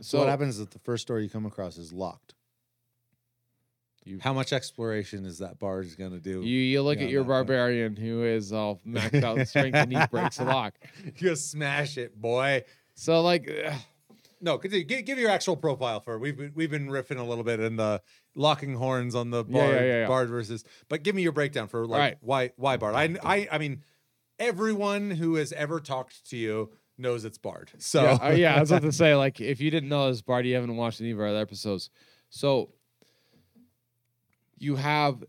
so 0.00 0.18
what 0.20 0.28
happens 0.28 0.58
if 0.60 0.70
the 0.70 0.78
first 0.78 1.06
door 1.06 1.20
you 1.20 1.28
come 1.28 1.46
across 1.46 1.76
is 1.78 1.92
locked? 1.92 2.34
You, 4.06 4.18
How 4.22 4.32
much 4.32 4.52
exploration 4.52 5.26
is 5.26 5.38
that 5.38 5.58
bard 5.58 5.88
going 5.98 6.12
to 6.12 6.20
do? 6.20 6.40
you 6.42 6.60
you 6.60 6.80
look 6.82 6.98
Yeah, 6.98 7.04
at 7.04 7.10
your 7.10 7.24
barbarian 7.24 7.96
who 7.96 8.22
is 8.24 8.52
all 8.52 8.80
maxed 8.86 9.22
out 9.22 9.36
in 9.38 9.44
strength 9.46 9.74
and 9.74 9.92
he 9.92 9.98
breaks 10.10 10.36
the 10.38 10.44
lock. 10.44 10.74
you 11.18 11.34
smash 11.36 11.98
it, 11.98 12.18
boy. 12.20 12.62
So 12.94 13.20
like 13.22 13.50
ugh, 13.66 13.74
No, 14.40 14.58
continue. 14.58 14.84
Give, 14.84 15.04
give 15.04 15.18
your 15.18 15.30
actual 15.30 15.56
profile 15.56 16.00
for. 16.00 16.18
We've 16.18 16.36
been, 16.36 16.52
we've 16.54 16.70
been 16.70 16.86
riffing 16.88 17.18
a 17.18 17.22
little 17.24 17.42
bit 17.44 17.58
in 17.58 17.76
the 17.76 18.00
locking 18.36 18.74
horns 18.76 19.14
on 19.14 19.30
the 19.30 19.44
Yeah, 19.48 19.58
bard, 19.58 19.74
yeah, 19.74 19.80
yeah, 19.82 20.00
yeah. 20.02 20.06
bard 20.06 20.28
versus. 20.28 20.62
But 20.88 21.02
give 21.02 21.14
me 21.16 21.22
your 21.22 21.32
breakdown 21.32 21.66
for 21.68 21.84
like 21.86 21.98
right. 21.98 22.16
why 22.20 22.52
why 22.56 22.76
bard. 22.76 22.94
I 22.94 23.16
I 23.24 23.48
I 23.50 23.58
mean, 23.58 23.82
everyone 24.38 25.10
who 25.10 25.34
has 25.36 25.52
ever 25.52 25.80
talked 25.80 26.28
to 26.30 26.36
you 26.36 26.70
knows 26.98 27.24
it's 27.24 27.38
bard. 27.38 27.70
So 27.78 28.02
yeah, 28.02 28.18
uh, 28.22 28.30
yeah, 28.32 28.54
I 28.56 28.60
was 28.60 28.70
about 28.70 28.82
to 28.82 28.92
say, 29.04 29.14
like, 29.14 29.40
if 29.40 29.60
you 29.60 29.70
didn't 29.70 29.88
know 29.88 30.08
this, 30.10 30.22
Bard, 30.22 30.46
you 30.46 30.54
haven't 30.54 30.76
watched 30.76 31.00
any 31.00 31.10
of 31.10 31.18
our 31.20 31.26
other 31.26 31.40
episodes. 31.40 31.90
So 32.30 32.70
you 34.58 34.76
have 34.76 35.24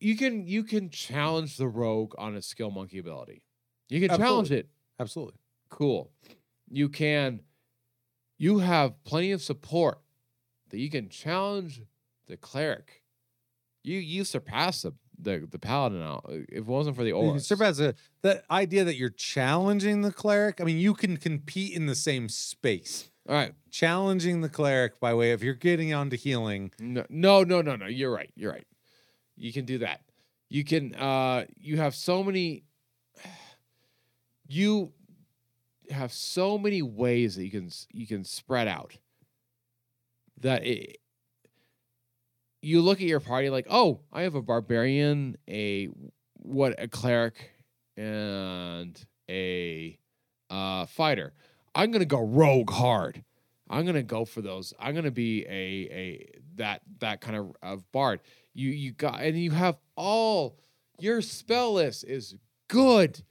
you 0.00 0.16
can 0.16 0.46
you 0.46 0.62
can 0.62 0.90
challenge 0.90 1.56
the 1.56 1.68
rogue 1.68 2.14
on 2.18 2.36
a 2.36 2.42
skill 2.42 2.70
monkey 2.70 2.98
ability. 2.98 3.42
You 3.88 4.06
can 4.06 4.16
challenge 4.16 4.50
it. 4.50 4.68
absolutely. 4.98 5.38
Cool. 5.68 6.10
You 6.68 6.88
can 6.88 7.40
you 8.38 8.58
have 8.58 9.02
plenty 9.04 9.32
of 9.32 9.42
support 9.42 10.00
that 10.70 10.78
you 10.78 10.90
can 10.90 11.08
challenge 11.08 11.82
the 12.26 12.36
cleric. 12.36 13.02
You 13.82 13.98
you 13.98 14.24
surpass 14.24 14.82
the 14.82 14.92
the, 15.18 15.48
the 15.50 15.58
paladin 15.58 16.00
now. 16.00 16.20
If 16.28 16.58
it 16.58 16.66
wasn't 16.66 16.96
for 16.96 17.04
the 17.04 17.12
old 17.12 17.24
You 17.24 17.28
aura. 17.30 17.38
can 17.38 17.44
surpass 17.44 17.78
the, 17.78 17.94
the 18.20 18.42
idea 18.50 18.84
that 18.84 18.96
you're 18.96 19.08
challenging 19.08 20.02
the 20.02 20.12
cleric. 20.12 20.60
I 20.60 20.64
mean, 20.64 20.78
you 20.78 20.92
can 20.92 21.16
compete 21.16 21.74
in 21.74 21.86
the 21.86 21.94
same 21.94 22.28
space. 22.28 23.10
All 23.28 23.34
right. 23.34 23.54
Challenging 23.70 24.40
the 24.40 24.48
cleric 24.48 25.00
by 25.00 25.12
way 25.14 25.32
of 25.32 25.42
you're 25.42 25.54
getting 25.54 25.92
onto 25.92 26.16
healing. 26.16 26.70
No, 26.78 27.04
no, 27.08 27.42
no, 27.42 27.60
no, 27.60 27.76
no. 27.76 27.86
You're 27.86 28.12
right. 28.12 28.30
You're 28.36 28.52
right. 28.52 28.66
You 29.36 29.52
can 29.52 29.64
do 29.64 29.78
that. 29.78 30.00
You 30.48 30.64
can. 30.64 30.94
Uh, 30.94 31.44
you 31.56 31.76
have 31.76 31.94
so 31.94 32.22
many. 32.22 32.64
You 34.48 34.92
have 35.90 36.12
so 36.12 36.56
many 36.56 36.82
ways 36.82 37.34
that 37.34 37.44
you 37.44 37.50
can 37.50 37.68
you 37.92 38.06
can 38.06 38.22
spread 38.22 38.68
out. 38.68 38.96
That 40.40 40.64
it, 40.64 40.98
you 42.62 42.80
look 42.80 43.00
at 43.00 43.08
your 43.08 43.18
party 43.18 43.50
like, 43.50 43.66
oh, 43.68 44.02
I 44.12 44.22
have 44.22 44.36
a 44.36 44.42
barbarian, 44.42 45.36
a 45.48 45.88
what 46.34 46.80
a 46.80 46.86
cleric, 46.86 47.50
and 47.96 49.04
a 49.28 49.98
uh, 50.48 50.86
fighter. 50.86 51.32
I'm 51.76 51.90
gonna 51.90 52.06
go 52.06 52.20
rogue 52.22 52.70
hard. 52.70 53.22
I'm 53.68 53.84
gonna 53.84 54.02
go 54.02 54.24
for 54.24 54.40
those. 54.40 54.72
I'm 54.80 54.94
gonna 54.94 55.10
be 55.10 55.44
a 55.44 55.92
a 55.92 56.28
that 56.56 56.80
that 57.00 57.20
kind 57.20 57.36
of, 57.36 57.52
of 57.62 57.92
bard. 57.92 58.20
You 58.54 58.70
you 58.70 58.92
got 58.92 59.20
and 59.20 59.38
you 59.38 59.50
have 59.50 59.76
all 59.94 60.58
your 60.98 61.20
spell 61.20 61.74
list 61.74 62.04
is 62.04 62.34
good, 62.68 63.22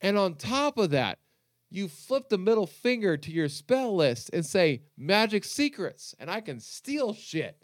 and 0.00 0.16
on 0.16 0.36
top 0.36 0.78
of 0.78 0.90
that, 0.90 1.18
you 1.70 1.88
flip 1.88 2.28
the 2.28 2.38
middle 2.38 2.68
finger 2.68 3.16
to 3.16 3.32
your 3.32 3.48
spell 3.48 3.96
list 3.96 4.30
and 4.32 4.46
say 4.46 4.82
magic 4.96 5.44
secrets, 5.44 6.14
and 6.20 6.30
I 6.30 6.40
can 6.40 6.60
steal 6.60 7.12
shit. 7.12 7.60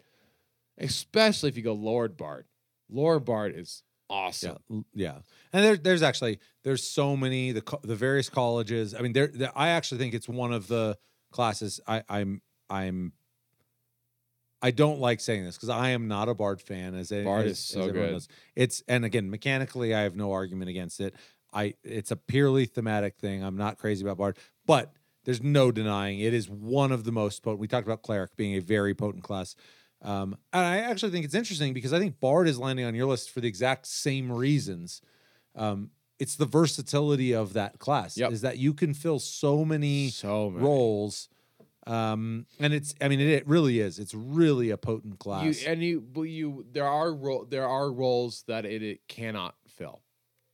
Especially 0.77 1.47
if 1.47 1.55
you 1.55 1.63
go 1.63 1.71
Lore 1.71 2.09
Bard. 2.09 2.45
Lore 2.89 3.21
Bard 3.21 3.53
is 3.55 3.83
awesome. 4.09 4.57
Yeah, 4.69 4.81
yeah. 4.93 5.17
And 5.53 5.63
there, 5.63 5.77
there's 5.77 6.01
actually 6.01 6.39
there's 6.63 6.83
so 6.83 7.15
many 7.15 7.51
the 7.51 7.61
co- 7.61 7.81
the 7.83 7.95
various 7.95 8.29
colleges. 8.29 8.93
I 8.93 9.01
mean, 9.01 9.13
there, 9.13 9.31
I 9.55 9.69
actually 9.69 9.99
think 9.99 10.13
it's 10.13 10.29
one 10.29 10.53
of 10.53 10.67
the 10.67 10.97
classes. 11.31 11.79
I, 11.87 12.03
I'm 12.09 12.41
I'm 12.69 13.13
I 14.61 14.71
don't 14.71 14.99
like 14.99 15.19
saying 15.19 15.43
this 15.43 15.55
because 15.55 15.69
I 15.69 15.89
am 15.89 16.07
not 16.07 16.29
a 16.29 16.33
Bard 16.33 16.61
fan. 16.61 16.95
As 16.95 17.11
a, 17.11 17.23
Bard 17.23 17.45
as- 17.45 17.53
is 17.53 17.59
so 17.59 17.89
good. 17.91 18.11
knows. 18.11 18.27
It's 18.55 18.83
and 18.87 19.05
again 19.05 19.29
mechanically, 19.29 19.93
I 19.93 20.01
have 20.01 20.15
no 20.15 20.31
argument 20.31 20.69
against 20.69 20.99
it. 20.99 21.13
I 21.53 21.75
it's 21.83 22.11
a 22.11 22.15
purely 22.15 22.65
thematic 22.65 23.17
thing. 23.17 23.43
I'm 23.43 23.57
not 23.57 23.77
crazy 23.77 24.03
about 24.03 24.17
Bard, 24.17 24.37
but 24.65 24.93
there's 25.23 25.41
no 25.41 25.71
denying 25.71 26.19
it 26.19 26.33
is 26.33 26.49
one 26.49 26.91
of 26.91 27.03
the 27.03 27.11
most 27.11 27.43
potent. 27.43 27.59
We 27.59 27.67
talked 27.67 27.87
about 27.87 28.01
cleric 28.03 28.35
being 28.35 28.55
a 28.55 28.59
very 28.59 28.93
potent 28.93 29.23
class. 29.23 29.55
Um, 30.05 30.37
and 30.53 30.65
I 30.65 30.77
actually 30.77 31.11
think 31.11 31.25
it's 31.25 31.33
interesting 31.33 31.73
because 31.73 31.91
I 31.93 31.99
think 31.99 32.19
Bard 32.19 32.47
is 32.47 32.59
landing 32.59 32.85
on 32.85 32.93
your 32.95 33.07
list 33.07 33.31
for 33.31 33.41
the 33.41 33.47
exact 33.47 33.87
same 33.87 34.31
reasons. 34.31 35.01
Um, 35.55 35.89
it's 36.19 36.35
the 36.35 36.45
versatility 36.45 37.33
of 37.33 37.53
that 37.53 37.79
class. 37.79 38.15
Yep. 38.17 38.31
Is 38.31 38.41
that 38.41 38.57
you 38.57 38.73
can 38.73 38.93
fill 38.93 39.19
so 39.19 39.65
many 39.65 40.09
So 40.09 40.49
many. 40.51 40.63
roles. 40.65 41.27
Um, 41.87 42.45
and 42.59 42.73
it's 42.73 42.95
I 42.99 43.07
mean 43.09 43.19
it, 43.19 43.29
it 43.29 43.47
really 43.47 43.79
is. 43.79 43.99
It's 43.99 44.13
really 44.13 44.69
a 44.71 44.77
potent 44.77 45.19
class. 45.19 45.61
You 45.61 45.69
and 45.71 45.83
you, 45.83 46.01
but 46.01 46.23
you 46.23 46.65
there 46.71 46.87
are 46.87 47.13
ro- 47.13 47.45
there 47.47 47.67
are 47.67 47.91
roles 47.91 48.43
that 48.47 48.65
it, 48.65 48.81
it 48.81 49.07
cannot 49.07 49.55
fill. 49.67 50.01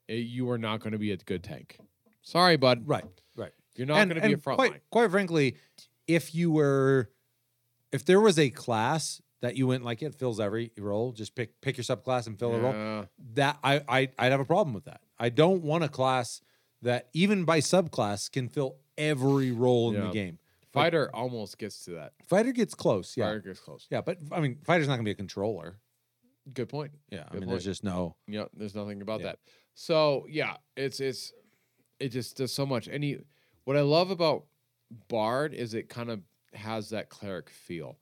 It- 0.07 0.15
you 0.27 0.49
are 0.51 0.57
not 0.57 0.81
going 0.81 0.91
to 0.93 0.99
be 0.99 1.11
a 1.11 1.17
good 1.17 1.43
tank. 1.43 1.77
Sorry, 2.21 2.57
bud. 2.57 2.83
right, 2.85 3.05
right. 3.37 3.51
You're 3.75 3.87
not 3.87 4.07
going 4.09 4.21
to 4.21 4.27
be 4.27 4.33
a 4.33 4.37
front 4.37 4.57
quite, 4.57 4.71
line. 4.71 4.81
quite 4.91 5.09
frankly, 5.11 5.55
if 6.07 6.35
you 6.35 6.51
were 6.51 7.09
if 7.93 8.03
there 8.05 8.19
was 8.19 8.37
a 8.37 8.49
class 8.49 9.21
that 9.41 9.55
you 9.55 9.67
went 9.67 9.83
like 9.83 10.01
it 10.01 10.15
fills 10.15 10.39
every 10.39 10.71
role, 10.77 11.11
just 11.11 11.35
pick 11.35 11.59
pick 11.61 11.77
your 11.77 11.83
subclass 11.83 12.27
and 12.27 12.37
fill 12.39 12.53
a 12.53 12.59
role. 12.59 13.05
That 13.33 13.57
I, 13.63 13.81
I 13.87 14.09
I'd 14.17 14.31
have 14.31 14.39
a 14.39 14.45
problem 14.45 14.73
with 14.73 14.85
that. 14.85 15.01
I 15.19 15.29
don't 15.29 15.63
want 15.63 15.83
a 15.83 15.89
class 15.89 16.41
that 16.81 17.09
even 17.13 17.43
by 17.45 17.59
subclass 17.59 18.31
can 18.31 18.47
fill 18.49 18.77
every 18.97 19.51
role 19.51 19.93
in 19.93 20.01
the 20.03 20.11
game. 20.11 20.37
Fighter 20.73 21.09
almost 21.13 21.57
gets 21.57 21.83
to 21.85 21.91
that. 21.91 22.13
Fighter 22.27 22.53
gets 22.53 22.73
close, 22.73 23.17
yeah, 23.17 23.25
Fighter 23.25 23.39
gets 23.41 23.59
close. 23.59 23.87
yeah, 23.91 23.99
but 24.01 24.17
I 24.31 24.39
mean, 24.39 24.59
fighter's 24.63 24.87
not 24.87 24.93
gonna 24.95 25.03
be 25.03 25.11
a 25.11 25.15
controller. 25.15 25.77
Good 26.53 26.69
point. 26.69 26.91
Yeah, 27.09 27.25
I 27.27 27.33
Good 27.33 27.41
mean, 27.41 27.49
there's 27.49 27.65
just 27.65 27.83
no. 27.83 28.15
Yeah, 28.27 28.45
there's 28.53 28.73
nothing 28.73 29.01
about 29.01 29.19
Yeah. 29.19 29.27
that. 29.27 29.39
So 29.73 30.25
yeah, 30.29 30.57
it's 30.77 30.99
it's 30.99 31.33
it 31.99 32.09
just 32.09 32.37
does 32.37 32.51
so 32.53 32.65
much. 32.65 32.87
And 32.87 33.03
you, 33.03 33.25
what 33.65 33.75
I 33.77 33.81
love 33.81 34.11
about 34.11 34.45
Bard 35.07 35.53
is 35.53 35.73
it 35.73 35.87
kind 35.89 36.09
of 36.09 36.21
has 36.53 36.89
that 36.89 37.09
cleric 37.09 37.49
feel. 37.49 37.97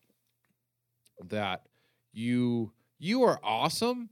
That 1.27 1.65
you 2.13 2.71
you 2.97 3.23
are 3.23 3.39
awesome, 3.43 4.09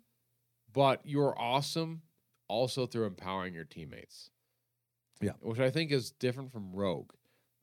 but 0.74 1.02
you're 1.04 1.38
awesome 1.40 2.02
also 2.48 2.86
through 2.86 3.06
empowering 3.06 3.54
your 3.54 3.64
teammates. 3.66 4.30
Yeah. 5.22 5.32
Which 5.42 5.60
I 5.60 5.70
think 5.70 5.92
is 5.92 6.12
different 6.12 6.52
from 6.52 6.72
Rogue. 6.74 7.12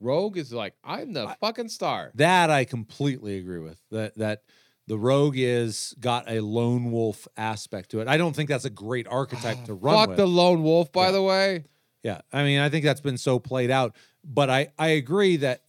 Rogue 0.01 0.37
is 0.37 0.51
like, 0.51 0.73
I'm 0.83 1.13
the 1.13 1.25
I- 1.27 1.35
fucking 1.39 1.69
star. 1.69 2.11
That 2.15 2.49
I 2.49 2.65
completely 2.65 3.37
agree 3.37 3.59
with. 3.59 3.79
That 3.91 4.15
that 4.17 4.43
the 4.87 4.97
rogue 4.99 5.35
is 5.37 5.95
got 5.99 6.29
a 6.29 6.41
lone 6.41 6.91
wolf 6.91 7.27
aspect 7.37 7.89
to 7.91 8.01
it. 8.01 8.07
I 8.07 8.17
don't 8.17 8.35
think 8.35 8.49
that's 8.49 8.65
a 8.65 8.69
great 8.69 9.07
archetype 9.07 9.57
ah, 9.61 9.65
to 9.65 9.73
run 9.73 9.95
Fuck 9.95 10.07
with. 10.09 10.17
the 10.17 10.27
lone 10.27 10.61
wolf, 10.63 10.91
by 10.91 11.05
Yeah. 11.07 11.11
the 11.11 11.23
way. 11.23 11.63
Yeah, 12.03 12.21
I 12.31 12.43
mean, 12.43 12.59
I 12.59 12.69
think 12.69 12.85
that's 12.85 13.01
been 13.01 13.17
so 13.17 13.39
played 13.39 13.71
out. 13.71 13.95
But 14.23 14.49
I 14.51 14.67
I 14.77 14.89
agree 14.89 15.37
that 15.37 15.63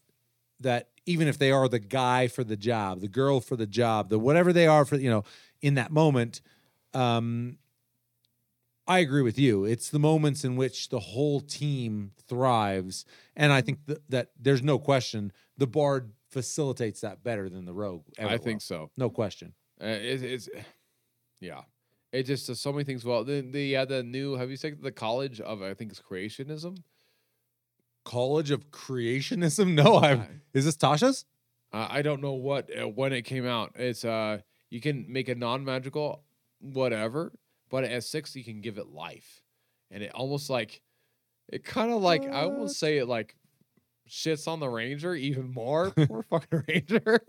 that 0.61 0.89
even 1.07 1.29
if 1.29 1.39
they 1.39 1.51
are 1.51 1.69
the 1.69 1.79
guy 1.79 2.27
for 2.29 2.45
the 2.45 2.57
job, 2.57 3.01
the 3.01 3.09
girl 3.09 3.41
for 3.41 3.57
the 3.57 3.67
job, 3.67 4.11
the 4.11 4.19
whatever 4.19 4.53
they 4.53 4.67
are 4.67 4.85
for 4.85 4.97
you 4.97 5.11
know 5.11 5.25
in 5.63 5.75
that 5.75 5.91
moment, 5.91 6.41
um, 6.93 7.59
I 8.87 8.99
agree 8.99 9.23
with 9.23 9.39
you. 9.39 9.65
It's 9.65 9.89
the 9.89 9.99
moments 9.99 10.45
in 10.45 10.57
which 10.57 10.91
the 10.91 11.01
whole 11.01 11.41
team 11.41 12.13
thrives, 12.29 13.05
and 13.35 13.53
I 13.53 13.61
think 13.61 13.87
th- 13.87 14.01
that 14.11 14.31
there's 14.39 14.63
no 14.63 14.79
question 14.79 15.33
the 15.57 15.67
bard 15.67 16.13
facilitates 16.31 17.01
that 17.01 17.25
better 17.25 17.49
than 17.49 17.65
the 17.65 17.73
rogue. 17.73 18.05
I 18.19 18.37
think 18.37 18.61
so. 18.61 18.91
no 18.97 19.09
question. 19.09 19.55
Uh, 19.81 19.87
it, 19.87 20.23
it's 20.23 20.49
yeah, 21.41 21.63
It 22.13 22.25
just 22.25 22.47
does 22.47 22.61
so 22.61 22.73
many 22.73 22.85
things 22.85 23.05
well. 23.05 23.25
The 23.25 23.41
the 23.41 23.63
yeah, 23.63 23.85
the 23.85 24.03
new 24.03 24.35
have 24.35 24.51
you 24.51 24.57
taken 24.57 24.83
the 24.83 24.93
college 24.93 25.41
of 25.41 25.63
I 25.63 25.75
think 25.75 25.91
it's 25.91 26.01
creationism? 26.01 26.79
College 28.07 28.51
of 28.51 28.71
Creationism? 28.71 29.75
No, 29.75 29.99
I'm. 29.99 30.41
Is 30.55 30.65
this 30.65 30.77
Tasha's? 30.77 31.27
Uh, 31.73 31.89
I 31.91 32.01
don't 32.01 32.23
know 32.23 32.33
what 32.33 32.71
uh, 32.75 32.89
when 32.89 33.13
it 33.13 33.23
came 33.23 33.47
out. 33.47 33.73
It's 33.75 34.05
uh 34.05 34.39
you 34.71 34.81
can 34.81 35.05
make 35.09 35.29
a 35.29 35.35
non-magical 35.35 36.23
whatever, 36.61 37.33
but 37.69 37.85
at 37.85 38.05
six 38.05 38.35
you 38.35 38.45
can 38.45 38.61
give 38.63 38.79
it 38.79 38.87
life, 38.89 39.43
and 39.91 40.03
it 40.03 40.13
almost 40.15 40.49
like 40.49 40.81
it 41.49 41.65
kind 41.65 41.93
of 41.93 42.01
like 42.01 42.25
I 42.27 42.47
will 42.47 42.69
say 42.69 42.99
it 42.99 43.07
like 43.07 43.37
shits 44.09 44.47
on 44.49 44.61
the 44.61 44.69
ranger 44.69 45.15
even 45.15 45.53
more. 45.53 45.91
Poor 46.09 46.23
fucking 46.23 46.63
ranger. 46.69 47.21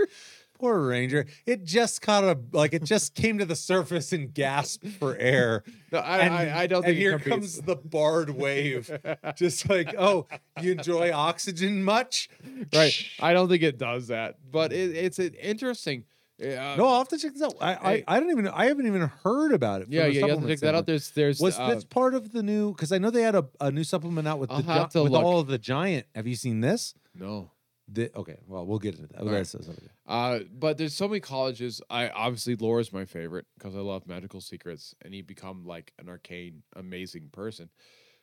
Poor 0.59 0.87
Ranger. 0.87 1.25
It 1.45 1.63
just 1.63 2.01
kind 2.01 2.25
of 2.25 2.53
like 2.53 2.73
it 2.73 2.83
just 2.83 3.13
came 3.15 3.37
to 3.37 3.45
the 3.45 3.55
surface 3.55 4.11
and 4.13 4.33
gasped 4.33 4.87
for 4.87 5.15
air. 5.17 5.63
No, 5.89 5.99
I, 5.99 6.17
and, 6.17 6.33
I, 6.33 6.59
I 6.63 6.67
don't 6.67 6.83
and 6.83 6.87
think 6.87 6.97
here 6.97 7.17
comes 7.17 7.61
the 7.61 7.77
bard 7.77 8.29
wave. 8.29 8.91
just 9.37 9.69
like, 9.69 9.95
oh, 9.97 10.27
you 10.61 10.73
enjoy 10.73 11.11
oxygen 11.13 11.81
much? 11.81 12.29
right. 12.75 12.93
I 13.21 13.31
don't 13.31 13.47
think 13.47 13.63
it 13.63 13.77
does 13.77 14.07
that, 14.07 14.35
but 14.51 14.73
it, 14.73 14.97
it's 14.97 15.17
an 15.17 15.33
interesting. 15.35 16.03
Uh, 16.41 16.75
No, 16.77 16.87
I'll 16.87 16.97
have 16.97 17.07
to 17.07 17.17
check 17.17 17.31
this 17.31 17.41
out. 17.41 17.55
I, 17.61 17.73
I, 17.73 18.03
I 18.05 18.19
don't 18.19 18.29
even 18.31 18.49
I 18.49 18.65
haven't 18.65 18.85
even 18.85 19.03
heard 19.23 19.53
about 19.53 19.81
it. 19.81 19.87
yeah, 19.89 20.03
a 20.03 20.07
yeah, 20.09 20.25
you 20.25 20.29
have 20.29 20.41
to 20.41 20.47
check 20.49 20.59
that 20.59 20.75
out. 20.75 20.85
There's, 20.85 21.09
there's. 21.11 21.39
Was 21.39 21.57
uh, 21.57 21.73
this 21.73 21.85
part 21.85 22.13
of 22.13 22.33
the 22.33 22.43
new? 22.43 22.73
Because 22.73 22.91
I 22.91 22.97
know 22.97 23.09
they 23.09 23.21
had 23.23 23.35
a, 23.35 23.45
a 23.61 23.71
new 23.71 23.85
supplement 23.85 24.27
out 24.27 24.39
with 24.39 24.51
I'll 24.51 24.61
the 24.61 24.73
have 24.73 24.89
to 24.89 25.03
with 25.03 25.13
look. 25.13 25.23
all 25.23 25.39
of 25.39 25.47
the 25.47 25.57
giant. 25.57 26.05
Have 26.15 26.27
you 26.27 26.35
seen 26.35 26.59
this? 26.59 26.93
no. 27.15 27.51
The, 27.89 28.11
okay, 28.17 28.37
well 28.47 28.65
we'll 28.65 28.79
get 28.79 28.95
into 28.95 29.07
that. 29.07 29.21
All 29.21 29.27
Okay, 29.27 29.37
right. 29.37 29.47
so- 29.47 29.59
so- 29.61 29.71
okay. 29.71 29.87
Uh, 30.05 30.39
but 30.51 30.77
there's 30.77 30.93
so 30.93 31.07
many 31.07 31.19
colleges. 31.21 31.81
I 31.89 32.09
obviously 32.09 32.55
Lore's 32.55 32.91
my 32.91 33.05
favorite 33.05 33.45
because 33.57 33.75
I 33.75 33.79
love 33.79 34.07
magical 34.07 34.41
secrets, 34.41 34.93
and 35.03 35.15
you 35.15 35.23
become 35.23 35.65
like 35.65 35.93
an 35.99 36.09
arcane, 36.09 36.63
amazing 36.75 37.29
person. 37.31 37.69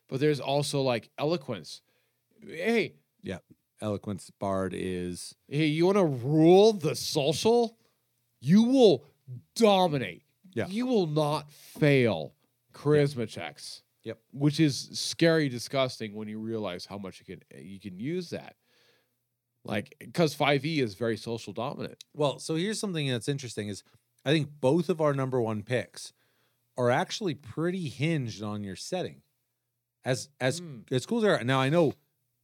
But 0.09 0.21
there's 0.21 0.41
also 0.41 0.83
like 0.83 1.11
eloquence. 1.19 1.81
Hey, 2.47 2.97
Yeah, 3.23 3.39
Eloquence 3.81 4.31
Bard 4.39 4.75
is 4.77 5.35
hey, 5.49 5.67
you 5.67 5.87
want 5.87 5.97
to 5.99 6.05
rule 6.05 6.75
the 6.75 6.95
social? 6.95 7.79
You 8.41 8.65
will 8.65 9.07
dominate. 9.57 10.23
Yeah. 10.55 10.67
You 10.69 10.87
will 10.87 11.07
not 11.07 11.51
fail 11.51 12.35
charisma 12.75 13.27
checks. 13.29 13.83
Yep. 14.03 14.19
Which 14.33 14.61
is 14.61 14.91
scary, 14.93 15.49
disgusting 15.49 16.15
when 16.15 16.29
you 16.29 16.39
realize 16.39 16.85
how 16.85 16.99
much 16.99 17.19
you 17.21 17.25
can 17.25 17.43
you 17.65 17.81
can 17.81 17.99
use 17.99 18.29
that. 18.31 18.57
Like, 19.65 19.95
because 19.99 20.35
five 20.35 20.65
E 20.65 20.81
is 20.81 20.95
very 20.95 21.17
social 21.17 21.53
dominant. 21.53 22.05
well. 22.13 22.39
So 22.39 22.55
here's 22.55 22.79
something 22.79 23.09
that's 23.09 23.29
interesting: 23.29 23.69
is 23.69 23.83
I 24.25 24.31
think 24.31 24.49
both 24.61 24.89
of 24.89 25.01
our 25.01 25.15
number 25.15 25.41
one 25.41 25.63
picks 25.63 26.13
are 26.77 26.91
actually 26.91 27.35
pretty 27.35 27.89
hinged 27.89 28.43
on 28.43 28.63
your 28.65 28.77
setting. 28.77 29.23
As 30.05 30.29
as 30.41 30.59
Hmm. 30.59 30.81
as 30.91 31.07
cool 31.07 31.19
as 31.19 31.25
they 31.25 31.31
are 31.31 31.43
now, 31.45 31.61
I 31.61 31.71
know 31.71 31.95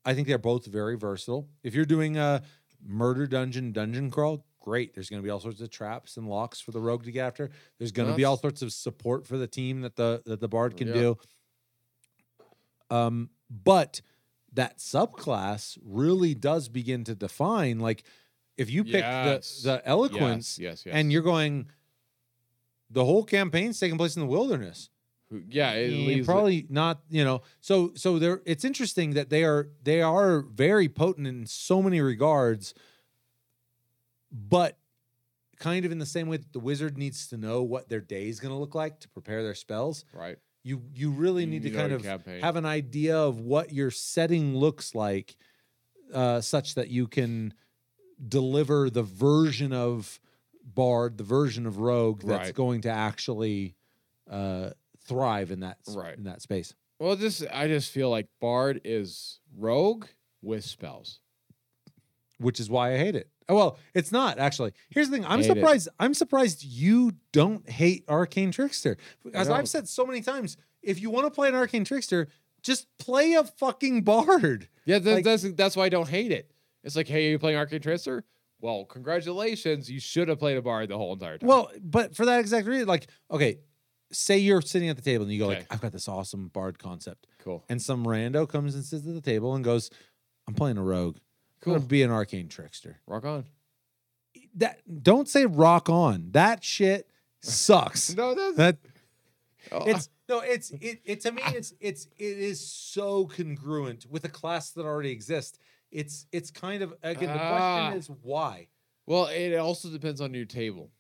I 0.05 0.15
think 0.15 0.27
they're 0.29 0.39
both 0.39 0.65
very 0.67 0.97
versatile. 0.97 1.49
If 1.63 1.75
you're 1.75 1.85
doing 1.85 2.17
a 2.17 2.43
murder 2.83 3.27
dungeon 3.27 3.73
dungeon 3.73 4.11
crawl, 4.11 4.47
great. 4.59 4.95
There's 4.95 5.11
going 5.11 5.21
to 5.21 5.25
be 5.25 5.29
all 5.31 5.41
sorts 5.41 5.61
of 5.61 5.69
traps 5.69 6.17
and 6.17 6.27
locks 6.27 6.59
for 6.59 6.71
the 6.71 6.81
rogue 6.81 7.05
to 7.05 7.13
get 7.13 7.27
after. 7.27 7.51
There's 7.79 7.93
going 7.93 8.09
to 8.09 8.15
be 8.15 8.25
all 8.25 8.39
sorts 8.39 8.63
of 8.63 8.73
support 8.73 9.27
for 9.27 9.37
the 9.37 9.47
team 9.47 9.83
that 9.83 9.97
the 9.97 10.23
that 10.25 10.41
the 10.41 10.49
bard 10.49 10.79
can 10.79 10.89
Yeah. 10.89 10.95
do. 10.95 11.19
Um, 12.91 13.31
but 13.51 14.01
that 14.55 14.79
subclass 14.79 15.79
really 15.85 16.35
does 16.35 16.69
begin 16.69 17.05
to 17.05 17.15
define 17.15 17.79
like 17.79 18.03
if 18.57 18.71
you 18.71 18.83
pick 18.85 19.05
Yes. 19.05 19.63
the 19.63 19.71
the 19.71 19.89
eloquence 19.89 20.59
Yes, 20.59 20.85
yes, 20.85 20.95
and 20.95 21.13
you're 21.13 21.23
going 21.23 21.71
the 22.91 23.05
whole 23.05 23.25
campaign's 23.25 23.79
taking 23.79 23.97
place 23.97 24.17
in 24.17 24.21
the 24.23 24.29
wilderness 24.29 24.91
yeah, 25.49 25.73
it 25.75 25.91
leaves 25.93 26.27
it- 26.27 26.31
probably 26.31 26.67
not 26.69 27.03
you 27.09 27.25
know 27.25 27.43
so 27.61 27.93
so 27.95 28.19
there 28.19 28.43
it's 28.45 28.65
interesting 28.65 29.13
that 29.15 29.31
they 29.31 29.45
are 29.45 29.69
they 29.85 30.03
are 30.03 30.41
very 30.41 30.89
potent 30.89 31.27
in 31.29 31.47
so 31.47 31.81
many 31.81 32.01
regards 32.01 32.75
but 34.33 34.77
kind 35.59 35.85
of 35.85 35.93
in 35.93 35.99
the 35.99 36.07
same 36.07 36.27
way 36.29 36.37
that 36.39 36.53
the 36.53 36.59
wizard 36.59 36.97
needs 36.99 37.29
to 37.29 37.37
know 37.37 37.63
what 37.63 37.89
their 37.89 38.01
day 38.01 38.29
is 38.29 38.41
going 38.41 38.53
to 38.53 38.59
look 38.59 38.75
like 38.75 38.99
to 39.01 39.09
prepare 39.09 39.43
their 39.43 39.55
spells 39.55 40.05
right. 40.13 40.39
You 40.63 40.83
you 40.95 41.11
really 41.11 41.43
You 41.45 41.51
need 41.51 41.63
to 41.63 41.71
kind 41.71 41.93
of 41.93 42.03
campaign. 42.03 42.43
have 42.43 42.57
an 42.57 42.67
idea 42.67 43.17
of 43.17 43.41
what 43.41 43.73
your 43.73 43.91
setting 43.91 44.57
looks 44.57 44.95
like 44.95 45.37
uh, 46.13 46.41
such 46.41 46.75
that 46.75 46.89
you 46.89 47.07
can 47.07 47.55
deliver 48.29 48.91
the 48.91 49.03
version 49.03 49.73
of 49.73 50.21
bard 50.63 51.17
the 51.17 51.25
version 51.25 51.67
of 51.67 51.79
rogue 51.79 52.21
that's 52.23 52.49
Right. 52.49 52.55
going 52.55 52.81
to 52.83 52.91
actually 52.91 53.75
uh, 54.31 54.71
thrive 55.07 55.51
in 55.51 55.61
that 55.61 55.79
Right. 55.89 56.17
in 56.17 56.25
that 56.25 56.43
space 56.43 56.75
Well, 56.99 57.17
just 57.17 57.45
I 57.51 57.67
just 57.69 57.91
feel 57.91 58.11
like 58.11 58.27
Bard 58.41 58.81
is 58.85 59.41
rogue 59.57 60.05
with 60.43 60.65
spells. 60.65 61.21
Which 62.41 62.59
is 62.61 62.69
why 62.69 62.95
i 62.95 62.99
hate 62.99 63.15
it 63.15 63.29
oh 63.49 63.55
well 63.55 63.79
it's 63.95 64.11
not 64.13 64.39
actually 64.39 64.73
here's 64.91 65.09
the 65.11 65.17
thing 65.17 65.25
i'm 65.27 65.41
Hate 65.41 65.51
it. 65.51 65.55
surprised 65.57 65.89
i'm 66.01 66.15
surprised 66.15 66.65
you 66.65 67.13
don't 67.33 67.69
hate 67.71 68.05
arcane 68.09 68.51
trickster 68.51 68.97
as 69.35 69.49
i've 69.49 69.69
said 69.69 69.89
so 69.89 70.05
many 70.07 70.21
times 70.21 70.57
if 70.83 71.01
you 71.01 71.11
want 71.11 71.27
to 71.27 71.31
play 71.31 71.49
an 71.49 71.55
arcane 71.55 71.85
trickster 71.85 72.29
just 72.63 72.87
play 72.99 73.35
a 73.35 73.45
fucking 73.45 74.03
bard 74.03 74.69
Yeah, 74.85 74.99
that, 74.99 75.15
Like- 75.15 75.25
that's 75.25 75.43
that's 75.53 75.77
why 75.77 75.85
I 75.85 75.89
don't 75.89 76.09
hate 76.09 76.31
it. 76.31 76.51
It's 76.85 76.95
like, 76.97 77.09
hey, 77.09 77.29
are 77.29 77.31
you 77.31 77.39
playing 77.39 77.57
Arcane 77.57 77.81
Trickster? 77.81 78.25
Well, 78.61 78.85
congratulations, 78.87 79.91
you 79.91 79.99
should 80.01 80.29
have 80.29 80.39
played 80.39 80.57
a 80.59 80.63
Bard 80.63 80.89
the 80.91 80.97
whole 80.99 81.13
entire 81.15 81.39
time. 81.39 81.49
Well, 81.49 81.71
but 81.81 82.15
for 82.15 82.27
that 82.27 82.41
exact 82.41 82.67
reason, 82.67 82.87
like, 82.89 83.07
okay, 83.31 83.61
say 84.13 84.39
you're 84.39 84.61
sitting 84.63 84.89
at 84.91 84.97
the 84.97 85.03
table 85.03 85.25
and 85.25 85.33
you 85.33 85.39
go 85.39 85.47
Okay. 85.51 85.59
like, 85.61 85.67
I've 85.71 85.81
got 85.81 85.93
this 85.93 86.09
awesome 86.09 86.49
bard 86.49 86.79
concept, 86.79 87.27
cool, 87.39 87.65
and 87.71 87.81
some 87.81 88.05
rando 88.05 88.47
comes 88.49 88.75
and 88.75 88.85
sits 88.85 89.07
at 89.07 89.15
the 89.15 89.21
table 89.23 89.55
and 89.55 89.65
goes, 89.65 89.89
I'm 90.49 90.55
playing 90.55 90.77
a 90.79 90.83
rogue. 90.83 91.17
I'm 91.63 91.65
cool, 91.65 91.75
gonna 91.75 91.87
be 91.87 92.03
an 92.03 92.11
arcane 92.11 92.49
trickster. 92.49 93.01
rock 93.07 93.25
on. 93.25 93.45
That 94.57 94.81
don't 95.03 95.29
say 95.29 95.47
rock 95.47 95.89
on. 95.89 96.31
That 96.33 96.65
shit 96.65 97.09
sucks. 97.41 98.15
No, 98.17 98.35
that's 98.35 98.57
that 98.57 98.79
oh, 99.73 99.85
it's 99.87 100.09
no, 100.29 100.41
it's 100.41 100.71
it, 100.71 101.01
it 101.05 101.21
to 101.23 101.33
me 101.33 101.43
it's 101.47 101.75
it's 101.81 102.07
it 102.19 102.39
is 102.39 102.61
so 102.67 103.27
congruent 103.27 104.07
with 104.09 104.25
a 104.25 104.29
class 104.29 104.71
that 104.73 104.85
already 104.85 105.11
exists. 105.11 105.59
It's 105.91 106.27
it's 106.33 106.51
kind 106.51 106.83
of 106.83 106.95
again 107.03 107.29
the 107.29 107.41
Ah. 107.43 107.89
question 107.91 107.99
is 107.99 108.11
why. 108.23 108.69
Well, 109.07 109.27
it 109.27 109.55
also 109.57 109.89
depends 109.89 110.21
on 110.21 110.33
your 110.35 110.45
table. 110.45 110.91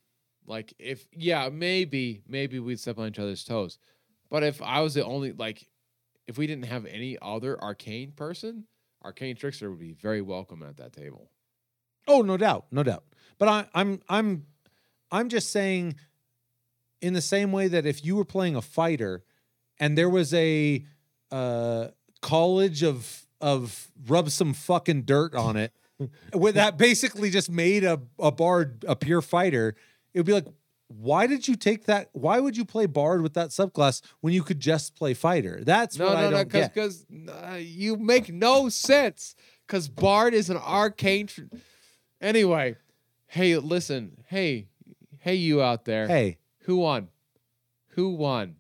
Like 0.47 0.75
if 0.79 1.07
yeah, 1.13 1.49
maybe 1.51 2.23
maybe 2.27 2.59
we'd 2.59 2.81
step 2.81 2.99
on 2.99 3.09
each 3.09 3.19
other's 3.19 3.45
toes. 3.45 3.79
But 4.31 4.43
if 4.43 4.61
I 4.63 4.81
was 4.81 4.95
the 4.95 5.05
only 5.05 5.33
like 5.33 5.67
if 6.27 6.39
we 6.39 6.47
didn't 6.47 6.67
have 6.67 6.87
any 6.87 7.17
other 7.23 7.61
arcane 7.63 8.13
person, 8.13 8.65
arcane 9.05 9.37
trickster 9.37 9.71
would 9.71 9.81
be 9.81 9.93
very 9.93 10.23
welcome 10.23 10.63
at 10.63 10.77
that 10.77 10.93
table. 10.93 11.31
Oh, 12.07 12.23
no 12.23 12.37
doubt, 12.37 12.67
no 12.71 12.83
doubt. 12.83 13.05
But 13.39 13.49
I, 13.49 13.67
I'm 13.75 14.01
I'm 14.09 14.47
I'm 15.11 15.29
just 15.29 15.51
saying, 15.51 15.97
in 17.01 17.15
the 17.15 17.23
same 17.23 17.53
way 17.53 17.69
that 17.69 17.87
if 17.87 18.05
you 18.05 18.17
were 18.17 18.25
playing 18.25 18.57
a 18.57 18.63
fighter, 18.63 19.25
and 19.79 19.97
there 19.97 20.11
was 20.11 20.35
a 20.35 20.85
uh, 21.31 21.89
college 22.21 22.83
of 22.83 23.27
of 23.41 23.89
rub 24.07 24.31
some 24.31 24.53
fucking 24.53 25.03
dirt 25.03 25.35
on 25.35 25.57
it, 25.57 25.73
with 26.35 26.55
that 26.57 26.77
basically 26.77 27.31
just 27.31 27.51
made 27.51 27.85
a 27.85 28.01
a 28.19 28.31
bard 28.31 28.85
a 28.87 28.95
pure 28.95 29.23
fighter, 29.23 29.75
it 30.13 30.21
would 30.21 30.27
be 30.27 30.33
like. 30.33 30.47
Why 30.93 31.29
did 31.29 31.47
you 31.47 31.55
take 31.55 31.85
that? 31.87 32.09
Why 32.13 32.41
would 32.41 32.57
you 32.57 32.65
play 32.65 32.87
bard 32.87 33.23
with 33.23 33.35
that 33.35 33.51
subclass 33.51 34.03
when 34.23 34.33
you 34.33 34.43
could 34.43 34.59
just 34.59 34.97
play 34.97 35.15
fighter? 35.15 35.61
That's 35.63 35.97
No, 35.97 36.07
what 36.07 36.17
I 36.17 36.23
no, 36.23 36.31
no, 36.31 36.37
don't 36.39 36.49
because 36.49 36.69
get. 36.69 36.75
because 36.75 37.07
uh, 37.53 37.55
you 37.61 37.97
make 37.97 38.33
no 38.33 38.69
sense. 38.69 39.37
Because 39.67 39.89
Bard 39.89 40.35
is 40.35 40.51
an 40.51 40.57
arcane. 40.57 41.29
Tr- 41.29 41.43
anyway, 42.21 42.75
hey, 43.29 43.57
listen, 43.57 44.17
hey, 44.27 44.67
hey, 45.19 45.37
you 45.37 45.63
out 45.63 45.85
there, 45.85 46.09
Hey, 46.09 46.39
who 46.63 46.79
won? 46.79 47.07
Who 47.91 48.11
won? 48.11 48.57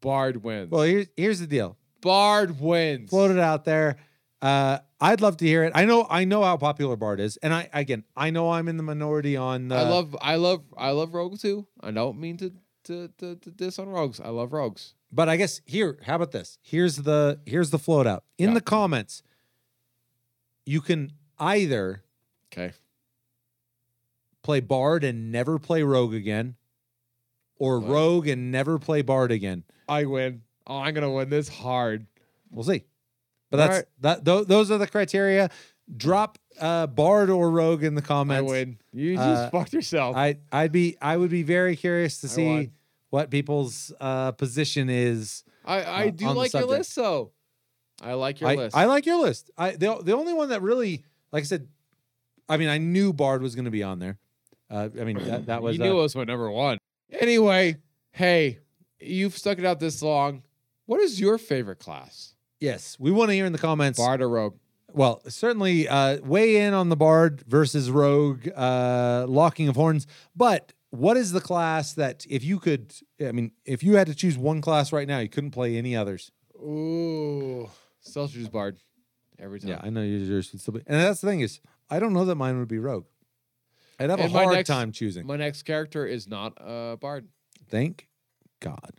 Bard 0.00 0.42
wins. 0.44 0.70
well 0.70 0.82
here's 0.82 1.08
here's 1.16 1.40
the 1.40 1.46
deal. 1.48 1.76
Bard 2.00 2.60
wins. 2.60 3.10
float 3.10 3.32
it 3.32 3.38
out 3.40 3.64
there. 3.64 3.96
Uh, 4.40 4.78
I'd 5.00 5.20
love 5.20 5.36
to 5.38 5.46
hear 5.46 5.64
it. 5.64 5.72
I 5.74 5.86
know, 5.86 6.06
I 6.10 6.24
know 6.24 6.42
how 6.42 6.56
popular 6.58 6.94
Bard 6.96 7.20
is, 7.20 7.36
and 7.38 7.54
I 7.54 7.68
again, 7.72 8.04
I 8.16 8.30
know 8.30 8.50
I'm 8.52 8.68
in 8.68 8.76
the 8.76 8.82
minority 8.82 9.36
on. 9.36 9.68
The, 9.68 9.76
I 9.76 9.82
love, 9.82 10.16
I 10.20 10.34
love, 10.36 10.62
I 10.76 10.90
love 10.90 11.14
Rogue 11.14 11.38
too. 11.38 11.66
I 11.80 11.90
don't 11.90 12.18
mean 12.18 12.36
to 12.38 12.52
to 12.84 13.08
to, 13.18 13.36
to 13.36 13.50
diss 13.50 13.78
on 13.78 13.88
Rogues. 13.88 14.20
I 14.20 14.28
love 14.28 14.52
Rogues. 14.52 14.94
but 15.12 15.28
I 15.28 15.36
guess 15.36 15.60
here, 15.64 15.98
how 16.04 16.16
about 16.16 16.32
this? 16.32 16.58
Here's 16.62 16.96
the 16.96 17.40
here's 17.46 17.70
the 17.70 17.78
float 17.78 18.06
out 18.06 18.24
in 18.38 18.48
Yeah. 18.50 18.54
the 18.54 18.60
comments. 18.60 19.22
You 20.66 20.80
can 20.82 21.12
either 21.38 22.04
Okay. 22.52 22.72
play 24.42 24.60
Bard 24.60 25.02
and 25.04 25.32
never 25.32 25.58
play 25.58 25.82
Rogue 25.82 26.14
again, 26.14 26.56
or 27.56 27.78
What? 27.80 27.90
Rogue 27.90 28.28
and 28.28 28.50
never 28.52 28.78
play 28.78 29.00
Bard 29.02 29.32
again. 29.32 29.64
I 29.88 30.04
win. 30.04 30.42
Oh, 30.66 30.78
I'm 30.78 30.92
gonna 30.94 31.10
win 31.10 31.30
this 31.30 31.48
hard. 31.48 32.06
We'll 32.50 32.64
see. 32.64 32.84
But 33.50 33.56
that's 33.58 33.76
right. 33.76 33.84
that. 34.00 34.24
Th- 34.24 34.46
those 34.46 34.70
are 34.70 34.78
the 34.78 34.86
criteria. 34.86 35.50
Drop 35.96 36.38
uh, 36.60 36.86
Bard 36.86 37.30
or 37.30 37.50
Rogue 37.50 37.82
in 37.82 37.94
the 37.94 38.02
comments. 38.02 38.48
I 38.48 38.52
win. 38.52 38.78
You 38.92 39.16
just 39.16 39.26
Uh, 39.26 39.50
fucked 39.50 39.72
yourself. 39.72 40.16
I 40.16 40.36
I'd 40.52 40.72
be 40.72 40.96
I 41.02 41.16
would 41.16 41.30
be 41.30 41.42
very 41.42 41.74
curious 41.76 42.20
to 42.20 42.26
I 42.28 42.30
see 42.30 42.46
won. 42.46 42.72
what 43.10 43.30
people's 43.30 43.92
uh, 44.00 44.32
position 44.32 44.88
is. 44.88 45.42
I, 45.64 45.82
I 45.82 46.06
uh, 46.06 46.10
do 46.10 46.30
like 46.30 46.52
your 46.52 46.66
list, 46.66 46.94
though. 46.94 47.32
I 48.02 48.14
like 48.14 48.40
your 48.40 48.50
I, 48.50 48.54
list. 48.54 48.76
I 48.76 48.84
like 48.86 49.04
your 49.04 49.20
list. 49.20 49.50
I 49.58 49.72
the 49.72 50.00
the 50.02 50.16
only 50.16 50.32
one 50.32 50.50
that 50.50 50.62
really, 50.62 51.04
like 51.32 51.42
I 51.42 51.46
said, 51.46 51.68
I 52.48 52.56
mean, 52.56 52.68
I 52.68 52.78
knew 52.78 53.12
Bard 53.12 53.42
was 53.42 53.54
going 53.54 53.66
to 53.66 53.70
be 53.70 53.82
on 53.82 53.98
there. 53.98 54.18
Uh, 54.70 54.88
I 54.98 55.04
mean, 55.04 55.18
that, 55.24 55.46
that 55.46 55.62
was 55.64 55.76
you 55.76 55.82
knew 55.82 55.98
uh, 55.98 56.08
my 56.14 56.24
number 56.24 56.50
one. 56.50 56.78
Anyway, 57.10 57.76
hey, 58.12 58.60
you've 59.00 59.36
stuck 59.36 59.58
it 59.58 59.64
out 59.64 59.80
this 59.80 60.02
long. 60.02 60.42
What 60.86 61.00
is 61.00 61.20
your 61.20 61.36
favorite 61.38 61.78
class? 61.80 62.34
Yes. 62.60 62.96
We 63.00 63.10
want 63.10 63.30
to 63.30 63.34
hear 63.34 63.46
in 63.46 63.52
the 63.52 63.58
comments. 63.58 63.98
Bard 63.98 64.20
or 64.22 64.28
Rogue? 64.28 64.56
Well, 64.92 65.22
certainly 65.28 65.86
uh, 65.88 66.18
weigh 66.22 66.56
in 66.56 66.74
on 66.74 66.88
the 66.88 66.96
Bard 66.96 67.42
versus 67.46 67.90
Rogue 67.90 68.48
uh, 68.56 69.24
locking 69.28 69.68
of 69.68 69.76
horns. 69.76 70.06
But 70.34 70.72
what 70.90 71.16
is 71.16 71.30
the 71.32 71.40
class 71.40 71.92
that 71.94 72.26
if 72.28 72.42
you 72.42 72.58
could, 72.58 72.92
I 73.24 73.30
mean, 73.32 73.52
if 73.64 73.82
you 73.84 73.94
had 73.96 74.08
to 74.08 74.14
choose 74.14 74.36
one 74.36 74.60
class 74.60 74.92
right 74.92 75.06
now, 75.06 75.20
you 75.20 75.28
couldn't 75.28 75.52
play 75.52 75.76
any 75.76 75.94
others? 75.96 76.32
Ooh, 76.56 77.70
still 78.00 78.26
choose 78.28 78.48
Bard 78.48 78.78
every 79.38 79.60
time. 79.60 79.70
Yeah, 79.70 79.80
I 79.82 79.90
know 79.90 80.02
yours 80.02 80.50
would 80.52 80.60
still 80.60 80.74
be. 80.74 80.82
And 80.86 81.00
that's 81.00 81.20
the 81.20 81.28
thing 81.28 81.40
is, 81.40 81.60
I 81.88 82.00
don't 82.00 82.12
know 82.12 82.24
that 82.24 82.34
mine 82.34 82.58
would 82.58 82.68
be 82.68 82.78
Rogue. 82.80 83.06
I'd 84.00 84.10
have 84.10 84.18
And 84.18 84.34
a 84.34 84.36
hard 84.38 84.54
next- 84.54 84.68
time 84.68 84.90
choosing. 84.92 85.24
My 85.26 85.36
next 85.36 85.62
character 85.62 86.04
is 86.04 86.26
not 86.26 86.54
a 86.56 86.96
Bard. 87.00 87.28
Thank 87.68 88.08
God. 88.58 88.92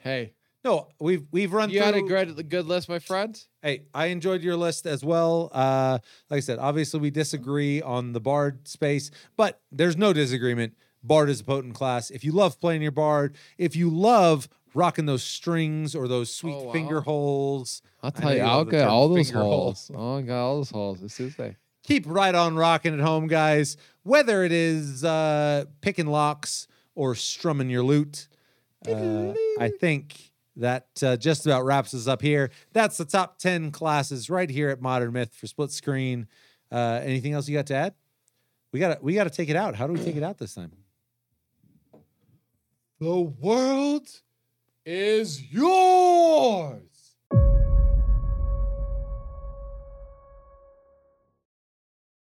Hey, 0.00 0.32
No, 0.64 0.88
we've 1.00 1.24
we've 1.32 1.52
run 1.52 1.70
you 1.70 1.78
through. 1.80 1.86
had 1.86 1.94
a 1.96 2.02
good, 2.02 2.48
good 2.48 2.66
list, 2.66 2.88
my 2.88 2.98
friend. 3.00 3.36
Hey, 3.62 3.82
I 3.92 4.06
enjoyed 4.06 4.42
your 4.42 4.56
list 4.56 4.86
as 4.86 5.04
well. 5.04 5.50
Uh, 5.52 5.98
like 6.30 6.38
I 6.38 6.40
said, 6.40 6.58
obviously 6.60 7.00
we 7.00 7.10
disagree 7.10 7.82
on 7.82 8.12
the 8.12 8.20
Bard 8.20 8.68
space, 8.68 9.10
but 9.36 9.60
there's 9.72 9.96
no 9.96 10.12
disagreement. 10.12 10.74
Bard 11.02 11.30
is 11.30 11.40
a 11.40 11.44
potent 11.44 11.74
class. 11.74 12.10
If 12.10 12.22
you 12.22 12.30
love 12.30 12.60
playing 12.60 12.80
your 12.82 12.92
Bard, 12.92 13.36
if 13.58 13.74
you 13.74 13.90
love 13.90 14.48
rocking 14.72 15.04
those 15.06 15.24
strings 15.24 15.96
or 15.96 16.06
those 16.06 16.32
sweet 16.32 16.54
Oh, 16.54 16.62
wow. 16.66 16.72
finger 16.72 17.00
holes, 17.00 17.82
I'll 18.02 18.12
tell 18.12 18.32
you 18.34 18.42
I'll 18.42 18.64
get 18.64 18.86
all 18.86 19.08
those 19.08 19.30
holes. 19.30 19.88
holes. 19.88 19.90
Oh, 19.94 20.18
I 20.18 20.22
got 20.22 20.40
all 20.44 20.56
those 20.58 20.70
holes. 20.70 21.02
It's 21.02 21.16
Tuesday. 21.16 21.56
keep 21.82 22.04
right 22.06 22.34
on 22.36 22.54
rocking 22.54 22.94
at 22.94 23.00
home, 23.00 23.26
guys. 23.26 23.76
Whether 24.04 24.44
it 24.44 24.52
is 24.52 25.02
uh, 25.02 25.64
picking 25.80 26.06
locks 26.06 26.68
or 26.94 27.16
strumming 27.16 27.68
your 27.68 27.82
lute, 27.82 28.28
uh, 28.88 29.34
I 29.58 29.68
think 29.80 30.31
that 30.56 30.88
uh, 31.02 31.16
just 31.16 31.46
about 31.46 31.64
wraps 31.64 31.94
us 31.94 32.06
up 32.06 32.22
here. 32.22 32.50
That's 32.72 32.96
the 32.96 33.04
top 33.04 33.38
10 33.38 33.70
classes 33.70 34.28
right 34.28 34.50
here 34.50 34.68
at 34.68 34.80
Modern 34.80 35.12
Myth 35.12 35.34
for 35.34 35.46
split 35.46 35.70
screen. 35.70 36.26
Uh, 36.70 37.00
anything 37.02 37.32
else 37.32 37.48
you 37.48 37.56
got 37.56 37.66
to 37.66 37.74
add? 37.74 37.94
We 38.72 38.80
got 38.80 38.96
to 38.96 38.98
we 39.02 39.14
got 39.14 39.24
to 39.24 39.30
take 39.30 39.50
it 39.50 39.56
out. 39.56 39.74
How 39.74 39.86
do 39.86 39.92
we 39.92 40.02
take 40.02 40.16
it 40.16 40.22
out 40.22 40.38
this 40.38 40.54
time? 40.54 40.72
The 42.98 43.20
world 43.20 44.08
is 44.86 45.52
yours. 45.52 46.82